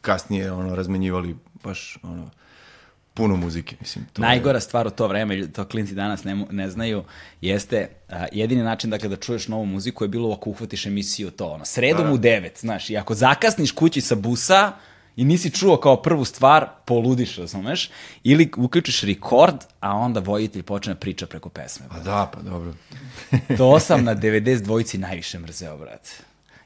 kasnije 0.00 0.52
ono, 0.52 0.74
razmenjivali 0.74 1.36
baš 1.64 1.98
ono, 2.02 2.30
puno 3.18 3.36
muzike, 3.36 3.76
mislim. 3.80 4.04
To 4.12 4.22
je- 4.22 4.26
Najgora 4.26 4.60
stvar 4.60 4.86
u 4.86 4.90
to 4.90 5.08
vreme, 5.08 5.46
to 5.48 5.64
klinci 5.64 5.94
danas 5.94 6.24
ne, 6.24 6.46
ne 6.50 6.70
znaju, 6.70 7.04
jeste 7.40 7.88
a, 8.08 8.26
jedini 8.32 8.62
način 8.62 8.90
dakle, 8.90 9.08
da 9.08 9.16
čuješ 9.16 9.48
novu 9.48 9.64
muziku 9.66 10.04
je 10.04 10.08
bilo 10.08 10.32
ako 10.32 10.50
uhvatiš 10.50 10.86
emisiju 10.86 11.30
to, 11.30 11.46
ono, 11.48 11.64
sredom 11.64 12.12
u 12.12 12.18
devet, 12.18 12.58
znaš, 12.60 12.90
i 12.90 12.96
ako 12.96 13.14
zakasniš 13.14 13.72
kući 13.72 14.00
sa 14.00 14.14
busa 14.14 14.72
i 15.16 15.24
nisi 15.24 15.50
čuo 15.50 15.76
kao 15.76 15.96
prvu 15.96 16.24
stvar, 16.24 16.68
poludiš, 16.84 17.36
razumeš, 17.36 17.90
ili 18.24 18.50
uključiš 18.56 19.00
rekord, 19.02 19.56
a 19.80 19.96
onda 19.96 20.20
vojitelj 20.20 20.62
počne 20.62 20.94
da 20.94 21.00
priča 21.00 21.26
preko 21.26 21.48
pesme. 21.48 21.86
Pa 21.90 21.98
da, 21.98 22.30
pa 22.34 22.40
dobro. 22.42 22.74
To 23.56 23.80
sam 23.80 24.04
na 24.04 24.14
92-ci 24.14 24.98
najviše 24.98 25.38
mrzeo, 25.38 25.76
brate. 25.78 26.10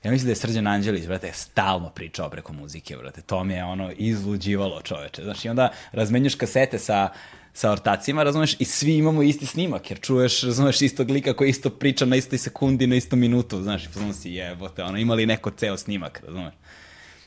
Ja 0.04 0.10
mislim 0.10 0.26
da 0.26 0.30
je 0.30 0.36
Srđan 0.36 0.66
Anđelić, 0.66 1.06
brate, 1.06 1.32
stalno 1.32 1.90
pričao 1.90 2.30
preko 2.30 2.52
muzike, 2.52 2.96
brate. 2.96 3.22
To 3.22 3.44
mi 3.44 3.54
je 3.54 3.64
ono 3.64 3.92
izluđivalo 3.96 4.82
čoveče. 4.82 5.22
Znaš, 5.22 5.44
i 5.44 5.48
onda 5.48 5.68
razmenjuš 5.92 6.34
kasete 6.34 6.78
sa, 6.78 7.08
sa 7.52 7.70
ortacima, 7.70 8.22
razumeš, 8.22 8.56
i 8.58 8.64
svi 8.64 8.96
imamo 8.96 9.22
isti 9.22 9.46
snimak, 9.46 9.90
jer 9.90 10.00
čuješ, 10.00 10.42
razumeš, 10.42 10.82
istog 10.82 11.10
lika 11.10 11.32
koji 11.32 11.48
isto 11.48 11.70
priča 11.70 12.04
na 12.04 12.16
istoj 12.16 12.38
sekundi, 12.38 12.86
na 12.86 12.96
istom 12.96 13.18
minutu, 13.18 13.62
znaš, 13.62 13.84
i 13.84 13.88
pozvano 13.88 14.12
si 14.12 14.30
jebote, 14.30 14.82
ono, 14.82 14.98
imali 14.98 15.26
neko 15.26 15.50
ceo 15.50 15.76
snimak, 15.76 16.22
razumeš. 16.26 16.54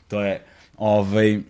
To 0.08 0.22
je, 0.22 0.44
ovaj, 0.76 1.40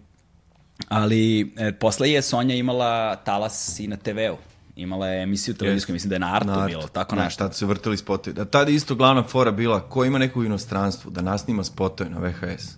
ali 0.88 1.52
e, 1.56 1.72
posle 1.72 2.10
je 2.10 2.22
Sonja 2.22 2.54
imala 2.54 3.16
talas 3.16 3.80
i 3.80 3.86
na 3.88 3.96
TV-u. 3.96 4.55
Imala 4.76 5.08
je 5.08 5.22
emisiju 5.22 5.54
televizijsku, 5.54 5.92
mislim 5.92 6.08
da 6.08 6.14
je 6.14 6.20
na 6.20 6.34
Artu 6.34 6.46
Na 6.46 6.66
bilo, 6.66 6.88
tako 6.88 7.16
Da, 7.16 7.24
nešto. 7.24 7.44
Tad 7.44 7.54
su 7.54 7.66
vrtili 7.66 7.96
spotovi. 7.96 8.34
Da 8.34 8.44
tada 8.44 8.70
isto 8.70 8.94
glavna 8.94 9.22
fora 9.22 9.50
bila, 9.50 9.88
ko 9.88 10.04
ima 10.04 10.18
neku 10.18 10.44
inostranstvu, 10.44 11.10
da 11.10 11.22
nas 11.22 11.44
snima 11.44 11.64
spotove 11.64 12.10
na 12.10 12.18
VHS. 12.18 12.76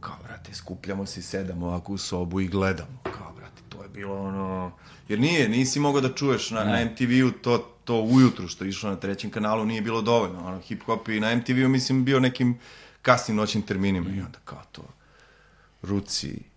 Kao, 0.00 0.16
brate, 0.24 0.54
skupljamo 0.54 1.06
se 1.06 1.20
i 1.20 1.22
sedamo 1.22 1.66
ovako 1.66 1.92
u 1.92 1.98
sobu 1.98 2.40
i 2.40 2.48
gledamo. 2.48 2.98
Kao, 3.02 3.32
brate, 3.36 3.62
to 3.68 3.82
je 3.82 3.88
bilo 3.88 4.22
ono... 4.22 4.72
Jer 5.08 5.20
nije, 5.20 5.48
nisi 5.48 5.80
mogao 5.80 6.00
da 6.00 6.14
čuješ 6.14 6.50
na, 6.50 6.64
na 6.64 6.84
MTV-u 6.84 7.30
to, 7.30 7.58
to 7.84 8.00
ujutru 8.00 8.48
što 8.48 8.64
je 8.64 8.68
išlo 8.68 8.90
na 8.90 8.96
trećem 8.96 9.30
kanalu, 9.30 9.64
nije 9.64 9.82
bilo 9.82 10.02
dovoljno. 10.02 10.46
Ono, 10.46 10.58
hip-hop 10.58 11.16
i 11.16 11.20
na 11.20 11.36
MTV-u, 11.36 11.68
mislim, 11.68 12.04
bio 12.04 12.20
nekim 12.20 12.58
kasnim 13.02 13.36
noćnim 13.36 13.62
terminima 13.62 14.10
i 14.10 14.20
onda 14.20 14.38
kao 14.44 14.62
to, 14.72 14.82
ruci, 15.82 16.51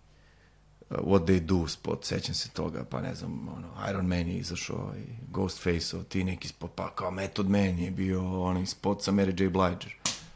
What 0.90 1.26
They 1.26 1.40
Do 1.40 1.68
spot, 1.68 2.06
sećam 2.06 2.36
se 2.36 2.50
toga, 2.50 2.86
pa 2.90 3.02
ne 3.02 3.16
znam, 3.16 3.50
ono, 3.58 3.90
Iron 3.90 4.06
Man 4.06 4.28
je 4.28 4.38
izašao 4.38 4.94
i 4.98 5.32
Ghostface, 5.32 6.04
ti 6.10 6.24
neki 6.24 6.48
spot, 6.48 6.72
pa 6.76 6.96
kao 6.96 7.12
Method 7.12 7.50
Man 7.50 7.80
je 7.80 7.92
bio 7.92 8.42
onaj 8.44 8.66
spot 8.66 9.04
sa 9.04 9.12
Mary 9.12 9.44
J. 9.44 9.50
Bliger. 9.50 9.96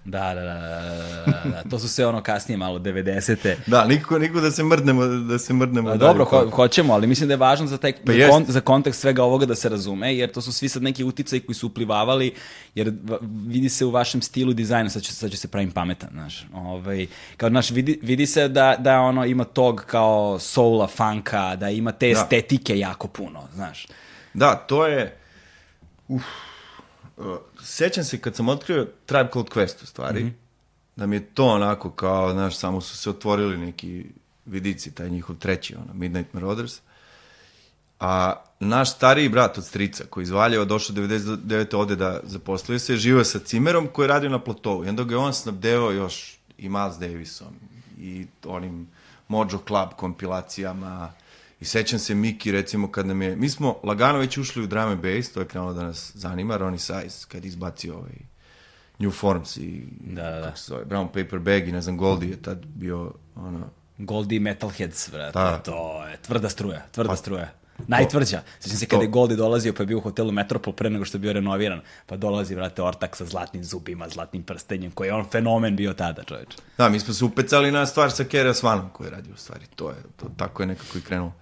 Da, 0.09 0.33
da, 0.33 0.41
da, 0.41 0.53
da, 0.53 0.69
da, 1.25 1.49
da, 1.49 1.69
to 1.69 1.79
su 1.79 1.89
sve 1.89 2.07
ono 2.07 2.23
kasnije 2.23 2.57
malo 2.57 2.79
90. 2.79 3.55
Da, 3.67 3.85
nikako, 3.85 4.19
nikako 4.19 4.41
da 4.41 4.51
se 4.51 4.63
mrdnemo, 4.63 5.05
da 5.05 5.39
se 5.39 5.53
mrdnemo. 5.53 5.87
Dalje. 5.89 5.99
dobro, 5.99 6.25
ho, 6.25 6.49
hoćemo, 6.49 6.93
ali 6.93 7.07
mislim 7.07 7.27
da 7.27 7.33
je 7.33 7.37
važno 7.37 7.67
za, 7.67 7.77
taj, 7.77 7.93
Pa 8.05 8.13
za, 8.13 8.29
kon, 8.29 8.45
za 8.47 8.61
kontekst 8.61 9.01
svega 9.01 9.23
ovoga 9.23 9.45
da 9.45 9.55
se 9.55 9.69
razume, 9.69 10.15
jer 10.15 10.31
to 10.31 10.41
su 10.41 10.53
svi 10.53 10.69
sad 10.69 10.83
neki 10.83 11.03
uticaji 11.03 11.39
koji 11.39 11.55
su 11.55 11.67
uplivavali, 11.67 12.33
jer 12.75 12.93
vidi 13.47 13.69
se 13.69 13.85
u 13.85 13.91
vašem 13.91 14.21
stilu 14.21 14.53
dizajna, 14.53 14.89
sad 14.89 15.01
ću, 15.01 15.15
sad 15.15 15.31
ću 15.31 15.37
se 15.37 15.47
pravim 15.47 15.71
pametan, 15.71 16.09
znaš, 16.13 16.45
ovaj, 16.53 17.07
kao, 17.37 17.49
znaš, 17.49 17.71
vidi, 17.71 17.99
vidi 18.03 18.25
se 18.25 18.47
da, 18.47 18.75
da 18.79 18.99
ono 18.99 19.25
ima 19.25 19.43
tog 19.43 19.83
kao 19.87 20.39
soula, 20.39 20.87
funka, 20.87 21.55
da 21.55 21.69
ima 21.69 21.91
te 21.91 22.13
Da. 22.13 22.19
estetike 22.19 22.79
jako 22.79 23.07
puno, 23.07 23.47
znaš. 23.55 23.87
Da, 24.33 24.55
to 24.55 24.87
je... 24.87 25.17
Uf, 26.07 26.21
uh, 26.21 26.48
sećam 27.63 28.03
se 28.03 28.21
kad 28.21 28.35
sam 28.35 28.49
otkrio 28.49 28.87
Tribe 29.05 29.29
Called 29.33 29.47
Quest 29.49 29.83
u 29.83 29.85
stvari, 29.85 30.19
Mhm. 30.23 30.29
da 30.95 31.05
mi 31.05 31.15
je 31.15 31.25
to 31.25 31.45
onako 31.45 31.91
kao, 31.91 32.31
znaš, 32.33 32.57
samo 32.57 32.81
su 32.81 32.97
se 32.97 33.09
otvorili 33.09 33.57
neki 33.57 34.05
vidici, 34.45 34.95
taj 34.95 35.09
njihov 35.09 35.35
treći, 35.35 35.75
ono, 35.75 35.93
Midnight 35.93 36.33
Marauders. 36.33 36.79
A 37.99 38.33
naš 38.59 38.95
stariji 38.95 39.29
brat 39.29 39.57
od 39.57 39.65
strica, 39.65 40.03
koji 40.09 40.23
iz 40.23 40.29
Valjeva 40.29 40.65
došao 40.65 40.95
99. 40.95 41.73
ovde 41.77 41.95
da 41.95 42.19
zaposlio 42.23 42.79
se, 42.79 42.97
živio 42.97 43.23
sa 43.23 43.39
Cimerom 43.39 43.87
koji 43.87 44.03
je 44.03 44.07
radio 44.07 44.29
na 44.29 44.39
platovu. 44.39 44.85
I 44.85 44.89
onda 44.89 45.03
ga 45.03 45.13
je 45.13 45.17
on 45.17 45.33
snabdeo 45.33 45.91
još 45.91 46.37
i 46.57 46.69
Miles 46.69 46.95
Davisom 46.99 47.53
i 47.99 48.27
onim 48.45 48.87
Mojo 49.27 49.47
Club 49.67 49.89
kompilacijama. 49.97 51.11
I 51.61 51.65
sećam 51.65 51.99
se 51.99 52.15
Miki, 52.15 52.51
recimo, 52.51 52.91
kad 52.91 53.07
nam 53.07 53.21
je... 53.21 53.35
Mi 53.35 53.49
smo 53.49 53.75
lagano 53.83 54.19
već 54.19 54.37
ušli 54.37 54.63
u 54.63 54.67
drum 54.67 54.83
and 54.83 55.01
bass, 55.01 55.31
to 55.31 55.39
je 55.39 55.47
krenulo 55.47 55.73
da 55.73 55.83
nas 55.83 56.11
zanima, 56.15 56.57
Ronnie 56.57 56.79
Size, 56.79 57.25
kad 57.27 57.45
izbacio 57.45 57.95
ovaj 57.95 58.15
New 58.99 59.11
Forms 59.11 59.57
i 59.57 59.83
Da, 59.99 60.23
da, 60.23 60.31
da. 60.31 60.41
kako 60.43 60.57
se 60.57 60.63
zove, 60.65 60.85
Brown 60.85 61.07
Paper 61.07 61.39
Bag 61.39 61.67
i 61.67 61.71
ne 61.71 61.81
znam, 61.81 61.97
Goldie 61.97 62.29
je 62.29 62.41
tad 62.41 62.65
bio 62.65 63.13
ono, 63.35 63.69
Goldie 63.97 64.39
Metalheads, 64.39 65.09
brate, 65.11 65.39
Da. 65.39 65.57
to 65.57 66.05
je 66.07 66.17
tvrda 66.17 66.49
struja, 66.49 66.81
tvrda 66.91 67.09
Pa- 67.09 67.15
struja. 67.15 67.49
Najtvrđa. 67.87 68.41
Sjećam 68.59 68.77
se 68.77 68.85
kada 68.85 69.03
je 69.03 69.07
Goldie 69.09 69.37
dolazio 69.37 69.73
pa 69.73 69.83
je 69.83 69.87
bio 69.87 69.97
u 69.97 70.01
hotelu 70.01 70.31
Metropol 70.31 70.73
pre 70.73 70.89
nego 70.89 71.05
što 71.05 71.17
je 71.17 71.19
bio 71.19 71.33
renoviran. 71.33 71.81
Pa 72.05 72.17
dolazi, 72.17 72.55
brate, 72.55 72.83
ortak 72.83 73.15
sa 73.15 73.25
zlatnim 73.25 73.63
zubima, 73.63 74.09
zlatnim 74.09 74.43
prstenjem, 74.43 74.91
koji 74.91 75.07
je 75.07 75.13
on 75.13 75.25
fenomen 75.31 75.75
bio 75.75 75.93
tada, 75.93 76.23
čoveče. 76.23 76.57
Da, 76.77 76.89
mi 76.89 76.99
smo 76.99 77.13
se 77.13 77.25
upecali 77.25 77.71
na 77.71 77.85
stvar 77.85 78.11
sa 78.11 78.23
Kera 78.23 78.53
Svanom 78.53 78.89
koji 78.89 79.07
je 79.07 79.11
radio 79.11 79.33
u 79.33 79.37
stvari. 79.37 79.65
To 79.75 79.89
je, 79.89 79.95
to, 80.17 80.25
tako 80.37 80.63
je 80.63 80.67
nekako 80.67 80.97
i 80.97 81.01
krenulo. 81.01 81.33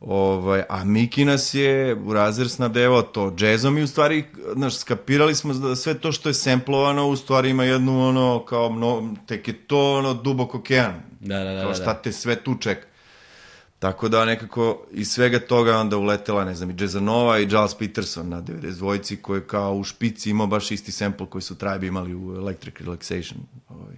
Ovaj, 0.00 0.62
a 0.68 0.84
Miki 0.84 1.24
nas 1.24 1.54
je 1.54 1.94
u 1.94 2.12
razred 2.12 2.50
snabdevao 2.50 3.02
to 3.02 3.32
džezom 3.36 3.78
i 3.78 3.82
u 3.82 3.86
stvari, 3.86 4.24
znaš, 4.54 4.76
skapirali 4.76 5.34
smo 5.34 5.54
da 5.54 5.76
sve 5.76 5.94
to 5.94 6.12
što 6.12 6.28
je 6.28 6.34
semplovano 6.34 7.08
u 7.08 7.16
stvari 7.16 7.50
ima 7.50 7.64
jednu 7.64 8.08
ono, 8.08 8.44
kao, 8.44 8.70
mno, 8.70 9.14
tek 9.26 9.48
je 9.48 9.54
to 9.54 9.94
ono 9.94 10.14
dubok 10.14 10.54
okean. 10.54 10.94
Da, 11.20 11.38
da, 11.38 11.52
da, 11.52 11.60
Kao 11.60 11.68
da, 11.68 11.74
šta 11.74 11.84
da. 11.84 11.94
te 11.94 12.12
sve 12.12 12.36
tu 12.36 12.54
čeka. 12.60 12.86
Tako 13.78 14.08
da 14.08 14.24
nekako 14.24 14.86
iz 14.90 15.08
svega 15.10 15.38
toga 15.40 15.78
onda 15.78 15.96
uletela, 15.96 16.44
ne 16.44 16.54
znam, 16.54 16.70
i 16.70 16.74
Jazzanova 16.80 17.38
i 17.38 17.46
Giles 17.46 17.74
Peterson 17.74 18.28
na 18.28 18.42
92-ci 18.42 19.16
koji 19.16 19.38
je 19.38 19.46
kao 19.46 19.74
u 19.74 19.84
špici 19.84 20.30
imao 20.30 20.46
baš 20.46 20.70
isti 20.70 20.92
sample 20.92 21.26
koji 21.26 21.42
su 21.42 21.54
Tribe 21.54 21.86
imali 21.86 22.14
u 22.14 22.34
Electric 22.36 22.74
Relaxation. 22.74 23.34
Ovaj. 23.68 23.94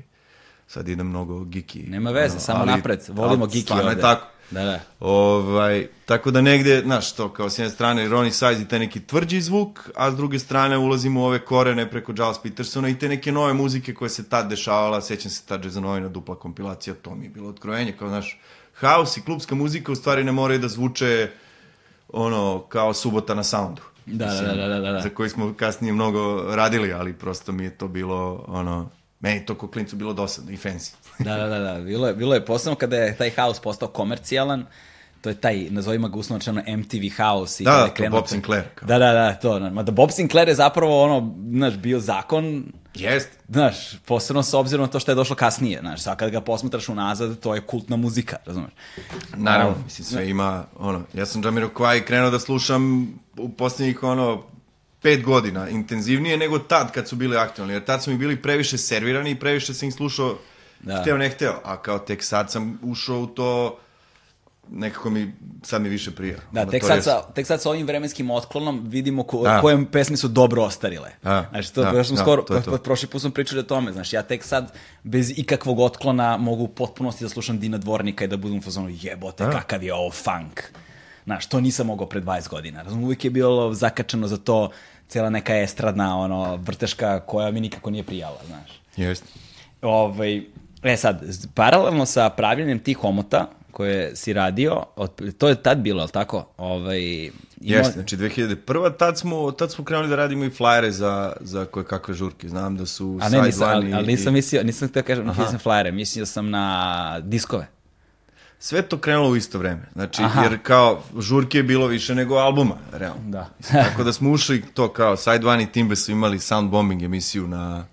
Sad 0.67 0.89
idem 0.89 1.07
mnogo 1.07 1.45
giki. 1.45 1.83
Nema 1.83 2.11
veze, 2.11 2.33
ono, 2.33 2.41
samo 2.41 2.59
ali- 2.61 2.71
napred, 2.71 3.01
volimo 3.09 3.45
ali 3.45 3.53
geeki 3.53 3.65
stvarno 3.65 3.85
ovde. 3.85 3.99
je 3.99 4.03
tako. 4.03 4.27
Da, 4.51 4.65
da. 4.65 4.81
Ovaj, 5.01 5.87
tako 6.07 6.31
da 6.31 6.41
negde, 6.41 6.83
znaš, 6.85 7.13
to 7.13 7.33
kao 7.33 7.51
s 7.51 7.59
jedne 7.59 7.71
strane 7.71 8.09
Ronnie 8.09 8.33
Size 8.33 8.63
i 8.63 8.69
taj 8.69 8.79
neki 8.79 9.01
tvrđi 9.01 9.41
zvuk, 9.41 9.91
a 9.97 10.11
s 10.11 10.17
druge 10.17 10.39
strane 10.39 10.79
ulazimo 10.79 11.21
u 11.21 11.25
ove 11.25 11.45
korene 11.45 11.91
preko 11.91 12.13
Giles 12.13 12.39
Petersona 12.43 12.89
i 12.89 12.99
te 12.99 13.09
neke 13.09 13.33
nove 13.33 13.53
muzike 13.53 13.95
koje 13.95 14.11
se 14.11 14.29
tad 14.29 14.49
dešavala, 14.49 15.01
sećam 15.01 15.31
se 15.31 15.43
tad 15.47 15.65
Jazzanovina 15.65 16.09
dupla 16.09 16.35
kompilacija, 16.35 16.95
to 16.95 17.15
mi 17.15 17.25
je 17.25 17.31
bilo 17.31 17.49
otkrojenje, 17.49 17.93
kao 17.93 18.09
znaš, 18.09 18.41
haos 18.75 19.17
i 19.17 19.23
klubska 19.23 19.55
muzika 19.55 19.93
u 19.93 19.97
stvari 19.97 20.25
ne 20.25 20.33
moraju 20.33 20.61
da 20.61 20.69
zvuče 20.69 21.31
ono, 22.09 22.65
kao 22.69 22.95
subota 22.95 23.35
na 23.35 23.45
soundu. 23.45 23.83
Da, 24.07 24.27
da, 24.27 24.55
da, 24.55 24.69
da, 24.69 24.81
da, 24.81 24.93
da. 24.93 25.01
Za 25.01 25.09
koji 25.09 25.31
smo 25.31 25.55
kasnije 25.55 25.93
mnogo 25.93 26.43
radili, 26.55 26.93
ali 26.93 27.13
prosto 27.13 27.53
mi 27.53 27.65
je 27.65 27.71
to 27.71 27.89
bilo, 27.89 28.45
ono, 28.47 28.89
meni 29.21 29.47
to 29.47 29.55
ko 29.55 29.69
klincu 29.69 29.97
bilo 29.97 30.13
dosadno 30.13 30.53
i 30.53 30.57
fancy. 30.57 30.95
Da, 31.25 31.37
da, 31.37 31.47
da, 31.47 31.59
da. 31.59 31.81
Bilo 31.81 32.07
je, 32.07 32.15
bilo 32.15 32.35
je 32.35 32.45
posebno 32.45 32.75
kada 32.75 32.97
je 32.97 33.17
taj 33.17 33.31
house 33.31 33.61
postao 33.63 33.89
komercijalan, 33.89 34.67
to 35.21 35.29
je 35.29 35.35
taj, 35.35 35.67
nazovimo 35.71 36.09
ga 36.09 36.19
uslovno 36.19 36.39
rečeno 36.39 36.63
MTV 36.79 37.23
house. 37.23 37.63
I 37.63 37.65
Da, 37.65 37.73
da, 37.73 38.05
to 38.05 38.11
Bob 38.11 38.27
Sinclair, 38.27 38.65
kao. 38.75 38.87
Da, 38.87 38.99
da, 38.99 39.13
da, 39.13 39.35
to. 39.35 39.71
Mada 39.71 39.93
Bob 39.93 40.11
Sinclair 40.11 40.49
je 40.49 40.55
zapravo 40.55 41.03
ono, 41.03 41.35
znaš, 41.51 41.77
bio 41.77 42.01
zakon, 42.01 42.73
Jest, 42.95 43.29
znaš, 43.49 43.97
posebno 44.07 44.43
s 44.43 44.55
obzirom 44.55 44.87
na 44.87 44.91
to 44.91 45.01
što 45.01 45.11
je 45.11 45.15
došlo 45.15 45.37
kasnije, 45.37 45.81
znaš, 45.81 46.03
sad 46.03 46.19
kad 46.19 46.31
ga 46.31 46.41
posmatraš 46.41 46.89
unazad, 46.89 47.41
to 47.41 47.55
je 47.55 47.61
kultna 47.61 47.97
muzika, 47.97 48.37
razumeš? 48.47 48.71
Naravno, 49.37 49.75
mislim, 49.85 50.05
sve 50.05 50.31
ima, 50.31 50.65
ono, 50.79 51.03
ja 51.15 51.27
sam 51.27 51.43
Jamiroquai 51.43 52.05
krenuo 52.05 52.31
da 52.31 52.39
slušam 52.39 53.15
u 53.37 53.49
posljednjih, 53.49 54.03
ono, 54.03 54.43
pet 55.01 55.23
godina, 55.23 55.69
intenzivnije 55.69 56.37
nego 56.37 56.59
tad 56.59 56.93
kad 56.93 57.09
su 57.09 57.17
bili 57.17 57.37
aktualni, 57.37 57.75
jer 57.75 57.85
tad 57.85 58.03
su 58.03 58.11
mi 58.11 58.17
bili 58.17 58.37
previše 58.37 58.79
servirani 58.79 59.31
i 59.31 59.35
previše 59.37 59.75
sam 59.75 59.89
ih 59.89 59.95
slušao, 59.95 60.39
Da. 60.81 60.97
hteo 60.97 61.17
ne 61.17 61.29
hteo, 61.31 61.61
a 61.65 61.77
kao 61.77 61.99
tek 61.99 62.25
sad 62.25 62.51
sam 62.51 62.79
ušao 62.83 63.19
u 63.19 63.27
to, 63.27 63.79
nekako 64.71 65.11
mi, 65.11 65.33
sad 65.63 65.83
mi 65.83 65.89
više 65.89 66.11
prija. 66.11 66.37
Da, 66.53 66.67
tek 66.67 66.85
sad, 66.85 67.05
sa, 67.05 67.23
tek 67.25 67.47
sad 67.47 67.63
sa 67.63 67.71
ovim 67.71 67.87
vremenskim 67.87 68.31
otklonom 68.31 68.85
vidimo 68.87 69.23
ko, 69.23 69.43
Da. 69.43 69.61
koje 69.61 69.87
pesme 69.87 70.17
su 70.17 70.29
dobro 70.29 70.63
ostarile. 70.63 71.11
Da, 71.23 71.47
Znači, 71.51 71.75
to, 71.75 71.83
da, 71.83 71.91
još 71.91 72.07
smo 72.07 72.17
da, 72.17 72.23
skoro, 72.23 72.43
to 72.43 72.55
je 72.55 72.63
to. 72.63 72.71
pa- 72.71 72.79
prošli 72.79 73.09
put 73.09 73.21
smo 73.21 73.31
pričali 73.31 73.61
o 73.61 73.65
tome, 73.65 73.93
znaš, 73.93 74.13
ja 74.13 74.23
tek 74.23 74.45
sad 74.45 74.73
bez 75.03 75.33
ikakvog 75.37 75.79
otklona 75.79 76.37
mogu 76.37 76.65
u 76.65 76.69
potpunosti 76.69 77.25
da 77.25 77.29
slušam 77.29 77.59
Dina 77.59 77.79
Dvornika 77.79 78.25
i 78.25 78.29
da 78.29 78.37
budem 78.37 78.59
u 78.59 78.63
fazonu 78.63 78.89
jebote, 78.93 79.45
Da. 79.45 79.51
kakav 79.51 79.83
je 79.83 79.95
ovo 79.95 80.11
funk. 80.13 80.63
Znaš, 81.29 81.47
to 81.47 81.61
nisam 81.61 81.87
mogao 81.87 82.07
pre 82.07 82.21
20 82.21 82.49
godina. 82.49 82.83
Razum, 82.83 83.05
uvijek 83.05 83.25
je 83.25 83.31
bilo 83.31 83.75
zakačeno 83.75 84.29
za 84.29 84.37
to 84.37 84.71
cela 85.09 85.31
neka 85.31 85.57
estradna, 85.57 86.19
ono, 86.19 86.57
vrteška 86.57 87.21
koja 87.21 87.51
mi 87.51 87.61
nikako 87.61 87.91
nije 87.91 88.03
prijala, 88.03 88.39
znaš. 88.47 88.81
Jest. 88.97 89.25
Ovaj, 89.83 90.43
e 90.83 90.97
sad, 90.97 91.23
paralelno 91.55 92.07
sa 92.07 92.31
pravljenjem 92.31 92.79
tih 92.79 93.05
omota 93.05 93.51
koje 93.71 94.17
si 94.17 94.33
radio, 94.33 94.85
od, 94.97 95.33
to 95.39 95.49
je 95.49 95.63
tad 95.63 95.79
bilo, 95.79 96.01
je 96.01 96.05
li 96.05 96.11
tako? 96.11 96.49
Ovaj, 96.57 97.01
imao- 97.01 97.33
Jeste, 97.61 97.93
znači 97.93 98.17
2001. 98.17 98.97
Tad 98.97 99.19
smo, 99.19 99.51
tad 99.53 99.73
smo 99.73 99.85
krenuli 99.85 100.09
da 100.09 100.17
radimo 100.17 100.45
i 100.45 100.51
flajere 100.51 100.91
za, 100.91 101.33
za 101.41 101.65
koje 101.65 101.87
kakve 101.87 102.15
žurke. 102.15 102.49
Znam 102.49 102.77
da 102.77 102.87
su 102.87 103.19
A 103.23 103.29
ne, 103.29 103.43
nisam, 103.43 103.69
ali, 103.69 103.95
ali 103.95 104.07
nisam 104.07 104.33
mislio, 104.33 104.63
nisam 104.63 104.89
htio 104.89 105.03
kažem, 105.03 105.29
Aha. 105.29 105.43
nisam 105.43 105.59
flyere, 105.65 105.91
mislio 105.91 106.27
sam 106.27 106.51
na 106.51 107.21
diskove. 107.21 107.78
Sve 108.61 108.83
to 108.83 108.99
krenulo 108.99 109.31
u 109.31 109.37
isto 109.37 109.59
vreme. 109.59 109.83
Znači, 109.93 110.23
Aha. 110.23 110.43
jer 110.43 110.59
kao 110.63 111.03
žurke 111.19 111.59
je 111.59 111.63
bilo 111.63 111.87
više 111.87 112.15
nego 112.15 112.35
albuma, 112.35 112.77
realno. 112.93 113.31
Da. 113.31 113.51
Tako 113.73 114.05
da 114.05 114.13
smo 114.13 114.31
ušli 114.31 114.63
to 114.75 114.93
kao 114.93 115.17
Side 115.17 115.47
One 115.47 115.63
i 115.63 115.67
Timbe 115.67 115.97
su 115.97 116.13
imali 116.13 116.39
sound 116.39 116.71
bombing 116.71 117.03
emisiju 117.03 117.49
na, 117.49 117.87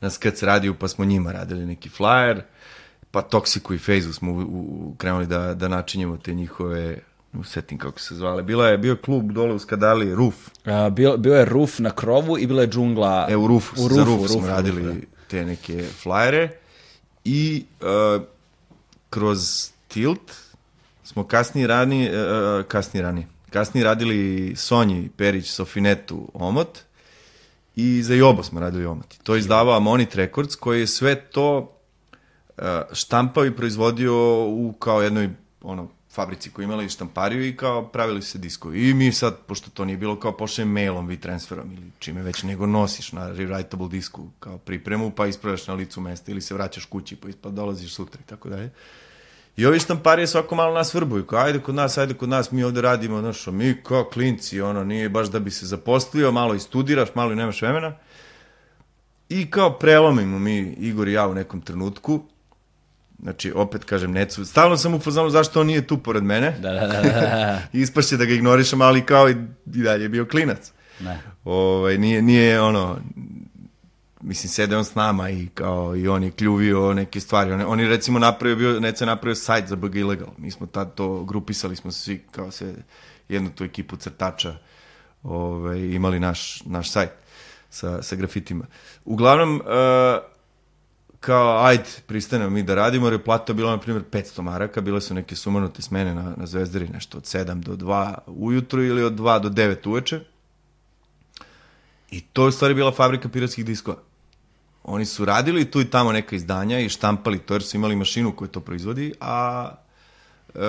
na 0.00 0.10
Skac 0.10 0.42
radiju, 0.42 0.74
pa 0.74 0.88
smo 0.88 1.04
njima 1.04 1.32
radili 1.32 1.66
neki 1.66 1.90
flyer, 1.98 2.40
pa 3.10 3.22
Toxiku 3.22 3.74
i 3.74 3.78
Fejzu 3.78 4.12
smo 4.12 4.32
u, 4.32 4.40
u, 4.40 4.94
krenuli 4.98 5.26
da, 5.26 5.54
da 5.54 5.68
načinjemo 5.68 6.16
te 6.16 6.34
njihove 6.34 6.98
u 7.32 7.44
setim 7.44 7.78
kako 7.78 8.00
se 8.00 8.14
zvale. 8.14 8.42
Bila 8.42 8.68
je, 8.68 8.78
bio 8.78 8.96
klub 8.96 9.32
dole 9.32 9.54
u 9.54 9.58
Skadali, 9.58 10.14
Roof. 10.14 10.34
A, 10.64 10.90
bio, 10.90 11.16
bio 11.16 11.34
je 11.34 11.44
roof 11.44 11.78
na 11.78 11.90
krovu 11.90 12.38
i 12.38 12.46
bila 12.46 12.62
je 12.62 12.68
džungla. 12.68 13.26
E, 13.30 13.36
u 13.36 13.46
Rufu, 13.46 13.74
u 13.78 13.88
za 13.88 14.04
rufu, 14.04 14.22
Ruf 14.22 14.30
smo 14.30 14.46
radili 14.46 14.86
rufu, 14.86 15.00
te 15.28 15.44
neke 15.44 15.84
flyere 16.04 16.48
i 17.24 17.64
uh, 17.80 18.22
kroz 19.10 19.70
Tilt 19.92 20.32
smo 21.04 21.24
kasnije 21.24 21.66
rani, 21.66 22.10
uh, 22.10 22.64
kasnije 22.64 23.02
rani, 23.02 23.26
kasnije 23.50 23.84
radili 23.84 24.52
Sonji 24.56 25.10
Perić, 25.16 25.50
Sofinetu, 25.50 26.28
Omot 26.34 26.78
i 27.76 28.02
za 28.02 28.14
Jobo 28.14 28.42
smo 28.42 28.60
radili 28.60 28.86
Omot. 28.86 29.16
To 29.22 29.36
izdavao 29.36 29.76
Amonit 29.76 30.14
Records 30.14 30.56
koji 30.56 30.80
je 30.80 30.86
sve 30.86 31.20
to 31.20 31.58
uh, 31.58 32.64
štampao 32.92 33.46
i 33.46 33.56
proizvodio 33.56 34.44
u 34.46 34.72
kao 34.78 35.02
jednoj 35.02 35.30
ono, 35.62 35.88
fabrici 36.10 36.50
koji 36.50 36.64
imala 36.64 36.82
i 36.82 36.88
štampariju 36.88 37.46
i 37.46 37.56
kao 37.56 37.88
pravili 37.88 38.22
se 38.22 38.38
diskovi. 38.38 38.90
I 38.90 38.94
mi 38.94 39.12
sad, 39.12 39.36
pošto 39.46 39.70
to 39.70 39.84
nije 39.84 39.96
bilo 39.96 40.20
kao 40.20 40.36
pošaljem 40.36 40.72
mailom, 40.72 41.06
vi 41.06 41.20
transferom 41.20 41.72
ili 41.72 41.90
čime 41.98 42.22
već, 42.22 42.42
nego 42.42 42.66
nosiš 42.66 43.12
na 43.12 43.28
rewritable 43.28 43.88
disku 43.88 44.28
kao 44.40 44.58
pripremu, 44.58 45.10
pa 45.10 45.26
ispravljaš 45.26 45.66
na 45.66 45.74
licu 45.74 46.00
mesta 46.00 46.30
ili 46.30 46.40
se 46.40 46.54
vraćaš 46.54 46.84
kući, 46.84 47.16
pa, 47.16 47.28
pa 47.42 47.50
dolaziš 47.50 47.94
sutra 47.94 48.20
i 48.24 48.28
tako 48.28 48.48
dalje. 48.48 48.70
I 49.56 49.66
ovi 49.66 49.78
štamparije 49.78 50.26
svako 50.26 50.54
malo 50.54 50.74
nas 50.74 50.94
vrbuju, 50.94 51.26
kao 51.26 51.38
ajde 51.38 51.60
kod 51.60 51.74
nas, 51.74 51.98
ajde 51.98 52.14
kod 52.14 52.28
nas, 52.28 52.50
mi 52.50 52.64
ovde 52.64 52.80
radimo, 52.80 53.20
znaš, 53.20 53.46
mi 53.46 53.76
kao 53.82 54.04
klinci, 54.04 54.60
ono, 54.60 54.84
nije 54.84 55.08
baš 55.08 55.28
da 55.28 55.38
bi 55.38 55.50
se 55.50 55.66
zaposlio, 55.66 56.32
malo 56.32 56.54
i 56.54 56.60
studiraš, 56.60 57.08
malo 57.14 57.32
i 57.32 57.36
nemaš 57.36 57.62
vremena. 57.62 57.92
I 59.28 59.50
kao 59.50 59.78
prelomimo 59.78 60.38
mi, 60.38 60.58
Igor 60.78 61.08
i 61.08 61.12
ja 61.12 61.28
u 61.28 61.34
nekom 61.34 61.60
trenutku, 61.60 62.22
znači, 63.22 63.52
opet 63.52 63.84
kažem, 63.84 64.12
Necu, 64.12 64.44
stalno 64.44 64.76
sam 64.76 64.94
u 64.94 64.98
fazonu 64.98 65.30
zašto 65.30 65.60
on 65.60 65.66
nije 65.66 65.86
tu 65.86 65.98
pored 65.98 66.22
mene, 66.22 66.56
Da, 66.60 66.72
da, 66.72 66.86
da, 66.86 67.02
da, 67.02 67.10
da. 67.10 67.60
ispašće 67.78 68.16
da 68.16 68.24
ga 68.24 68.32
ignorišem, 68.32 68.80
ali 68.80 69.06
kao 69.06 69.30
i, 69.30 69.36
i 69.74 69.82
dalje 69.82 70.02
je 70.02 70.08
bio 70.08 70.26
klinac. 70.26 70.72
Ne. 71.00 71.20
Ovaj, 71.44 71.98
nije, 71.98 72.22
nije 72.22 72.60
ono, 72.60 72.98
mislim, 74.20 74.50
sede 74.50 74.76
on 74.76 74.84
s 74.84 74.94
nama 74.94 75.30
i 75.30 75.48
kao, 75.54 75.96
i 75.96 76.08
on 76.08 76.24
je 76.24 76.30
kljuvio 76.30 76.94
neke 76.94 77.20
stvari. 77.20 77.52
On, 77.52 77.62
on 77.66 77.80
je 77.80 77.88
recimo 77.88 78.18
napravio, 78.18 78.56
bio, 78.56 78.80
Neca 78.80 79.06
napravio 79.06 79.34
sajt 79.34 79.68
za 79.68 79.76
BG 79.76 79.96
Illegal. 79.96 80.28
Mi 80.38 80.50
smo 80.50 80.66
tad 80.66 80.94
to, 80.94 81.24
grupisali 81.24 81.76
smo 81.76 81.90
se 81.90 82.00
svi, 82.00 82.24
kao 82.30 82.50
se, 82.50 82.74
jednu 83.28 83.50
tu 83.50 83.64
ekipu 83.64 83.96
crtača, 83.96 84.54
ove, 85.22 85.94
imali 85.94 86.20
naš, 86.20 86.62
naš 86.64 86.90
sajt 86.90 87.10
sa, 87.70 88.02
sa 88.02 88.16
grafitima. 88.16 88.64
Uglavnom, 89.04 89.54
uh, 89.54 90.22
kao, 91.20 91.64
ajde, 91.64 91.84
pristanemo 92.06 92.50
mi 92.50 92.62
da 92.62 92.74
radimo, 92.74 93.06
jer 93.06 93.12
je 93.12 93.24
plata 93.24 93.52
bila, 93.52 93.70
na 93.70 93.78
primjer, 93.78 94.04
500 94.10 94.42
maraka, 94.42 94.80
bile 94.80 95.00
su 95.00 95.14
neke 95.14 95.36
sumanute 95.36 95.82
smene 95.82 96.14
na, 96.14 96.34
na 96.36 96.46
Zvezdari, 96.46 96.88
nešto 96.88 97.18
od 97.18 97.24
7 97.24 97.54
do 97.54 97.76
2 97.76 98.14
ujutru 98.26 98.84
ili 98.84 99.04
od 99.04 99.12
2 99.12 99.40
do 99.40 99.48
9 99.48 99.88
uveče. 99.88 100.20
I 102.10 102.20
to 102.20 102.42
je 102.42 102.48
u 102.48 102.52
stvari 102.52 102.74
bila 102.74 102.92
fabrika 102.92 103.28
piratskih 103.28 103.64
diskova. 103.64 104.09
Oni 104.84 105.06
su 105.06 105.24
radili 105.24 105.70
tu 105.70 105.80
i 105.80 105.90
tamo 105.90 106.12
neka 106.12 106.36
izdanja 106.36 106.78
i 106.78 106.88
štampali 106.88 107.38
to 107.38 107.54
jer 107.54 107.62
su 107.62 107.76
imali 107.76 107.96
mašinu 107.96 108.36
koja 108.36 108.48
to 108.48 108.60
proizvodi, 108.60 109.12
a 109.20 109.70
e, 110.54 110.60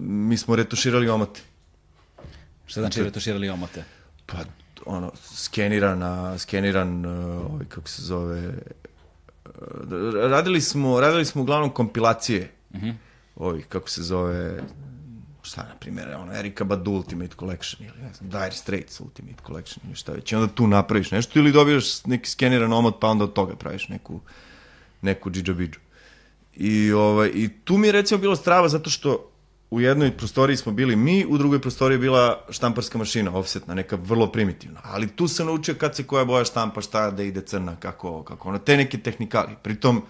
mi 0.00 0.36
smo 0.36 0.56
retuširali 0.56 1.08
omote. 1.08 1.40
Šta 2.66 2.80
znači 2.80 3.02
retuširali 3.02 3.48
omote? 3.48 3.84
Pa, 4.26 4.36
ono, 4.86 5.12
skenirana, 5.24 6.38
skeniran, 6.38 7.06
uh, 7.06 7.52
ovaj, 7.52 7.64
kako 7.68 7.88
se 7.88 8.02
zove, 8.02 8.48
uh, 8.48 9.52
radili 10.14 10.60
smo, 10.60 11.00
radili 11.00 11.24
smo 11.24 11.42
uglavnom 11.42 11.70
kompilacije, 11.70 12.50
mm 12.74 12.78
-hmm. 12.78 12.94
ovih, 13.36 13.66
kako 13.66 13.90
se 13.90 14.02
zove, 14.02 14.62
šta, 15.48 15.62
na 15.62 15.74
primjer, 15.80 16.08
ono, 16.16 16.32
Erika 16.32 16.64
Badu 16.64 16.90
Ultimate 16.90 17.36
Collection 17.38 17.88
ili, 17.88 18.02
ne 18.02 18.12
znam, 18.14 18.30
Dire 18.30 18.52
Straits 18.52 19.00
Ultimate 19.00 19.42
Collection 19.46 19.86
ili 19.86 19.96
šta 19.96 20.12
već. 20.12 20.32
I 20.32 20.36
onda 20.36 20.54
tu 20.54 20.66
napraviš 20.66 21.10
nešto 21.10 21.38
ili 21.38 21.52
dobijaš 21.52 22.04
neki 22.04 22.30
skeniran 22.30 22.72
omot, 22.72 23.00
pa 23.00 23.08
onda 23.08 23.24
od 23.24 23.32
toga 23.32 23.56
praviš 23.56 23.88
neku, 23.88 24.20
neku 25.02 25.30
džidžabidžu. 25.30 25.80
I, 26.56 26.92
ovaj, 26.92 27.30
I 27.34 27.48
tu 27.64 27.76
mi 27.76 27.88
je 27.88 27.92
recimo 27.92 28.20
bilo 28.20 28.36
strava 28.36 28.68
zato 28.68 28.90
što 28.90 29.30
u 29.70 29.80
jednoj 29.80 30.16
prostoriji 30.16 30.56
smo 30.56 30.72
bili 30.72 30.96
mi, 30.96 31.26
u 31.28 31.38
drugoj 31.38 31.60
prostoriji 31.60 31.94
je 31.94 32.00
bila 32.00 32.44
štamparska 32.50 32.98
mašina, 32.98 33.36
offsetna, 33.36 33.74
neka 33.74 33.96
vrlo 33.96 34.32
primitivna. 34.32 34.80
Ali 34.84 35.08
tu 35.08 35.28
sam 35.28 35.46
naučio 35.46 35.74
kad 35.74 35.96
se 35.96 36.04
koja 36.04 36.24
boja 36.24 36.44
štampa, 36.44 36.80
šta 36.80 37.10
da 37.10 37.22
ide 37.22 37.40
crna, 37.40 37.76
kako, 37.76 38.22
kako 38.22 38.48
ono, 38.48 38.58
te 38.58 38.76
neke 38.76 38.98
tehnikali. 38.98 39.56
Pritom, 39.62 40.02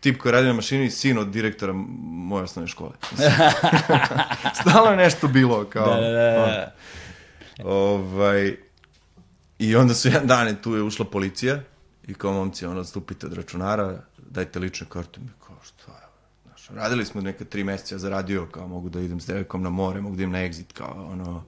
tip 0.00 0.18
koji 0.20 0.32
radi 0.32 0.46
na 0.46 0.52
mašini, 0.52 0.90
sin 0.90 1.18
od 1.18 1.28
direktora 1.30 1.72
moje 1.72 2.44
osnovne 2.44 2.68
škole. 2.68 2.90
Stalno 4.60 4.90
je 4.90 4.96
nešto 4.96 5.28
bilo, 5.28 5.64
kao... 5.64 5.94
Da, 5.94 6.00
da, 6.00 6.10
da. 6.10 6.74
Ovaj, 7.64 8.56
I 9.58 9.76
onda 9.76 9.94
su 9.94 10.08
jedan 10.08 10.26
dan, 10.26 10.56
tu 10.62 10.74
je 10.74 10.82
ušla 10.82 11.04
policija 11.04 11.60
i 12.06 12.14
kao 12.14 12.32
momci, 12.32 12.66
ono, 12.66 12.84
stupite 12.84 13.26
od 13.26 13.32
računara, 13.32 13.98
dajte 14.18 14.58
lične 14.58 14.86
karte. 14.90 15.20
Mi 15.20 15.28
kao, 15.46 15.56
šta 15.62 15.92
je? 15.92 16.08
Znaš, 16.46 16.68
radili 16.68 17.04
smo 17.04 17.20
neka 17.20 17.44
tri 17.44 17.64
meseca, 17.64 17.98
zaradio, 17.98 18.46
kao 18.46 18.68
mogu 18.68 18.88
da 18.88 19.00
idem 19.00 19.20
s 19.20 19.26
devojkom 19.26 19.62
na 19.62 19.70
more, 19.70 20.00
mogu 20.00 20.16
da 20.16 20.22
idem 20.22 20.32
na 20.32 20.38
exit, 20.38 20.72
kao 20.74 21.08
ono, 21.12 21.44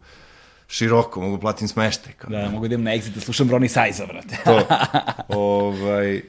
široko, 0.69 1.21
mogu 1.21 1.37
da 1.37 1.41
platim 1.41 1.69
smeštaj. 1.69 2.13
Kao, 2.13 2.31
Da, 2.31 2.51
mogu 2.51 2.69
da 2.69 2.75
idem 2.75 2.83
na 2.85 2.91
exit 2.91 3.15
da 3.15 3.21
slušam 3.21 3.51
Ronnie 3.51 3.69
Sajza, 3.69 4.07
brate. 4.07 4.37
to. 4.45 4.67
ovaj, 5.29 6.23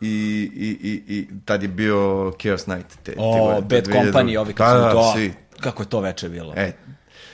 i, 0.00 0.06
i, 0.54 0.78
i, 0.82 1.16
i 1.16 1.26
tad 1.44 1.62
je 1.62 1.68
bio 1.68 2.32
Chaos 2.42 2.66
Night. 2.66 2.86
Te, 3.02 3.14
O, 3.18 3.54
te, 3.60 3.76
Bad 3.76 3.88
Company, 3.88 4.38
ovi 4.38 4.52
kad 4.52 4.76
da, 4.76 4.80
da, 4.80 4.92
to... 4.92 5.12
svi. 5.12 5.34
Kako 5.60 5.82
je 5.82 5.88
to 5.88 6.00
veče 6.00 6.28
bilo? 6.28 6.52
E, 6.56 6.72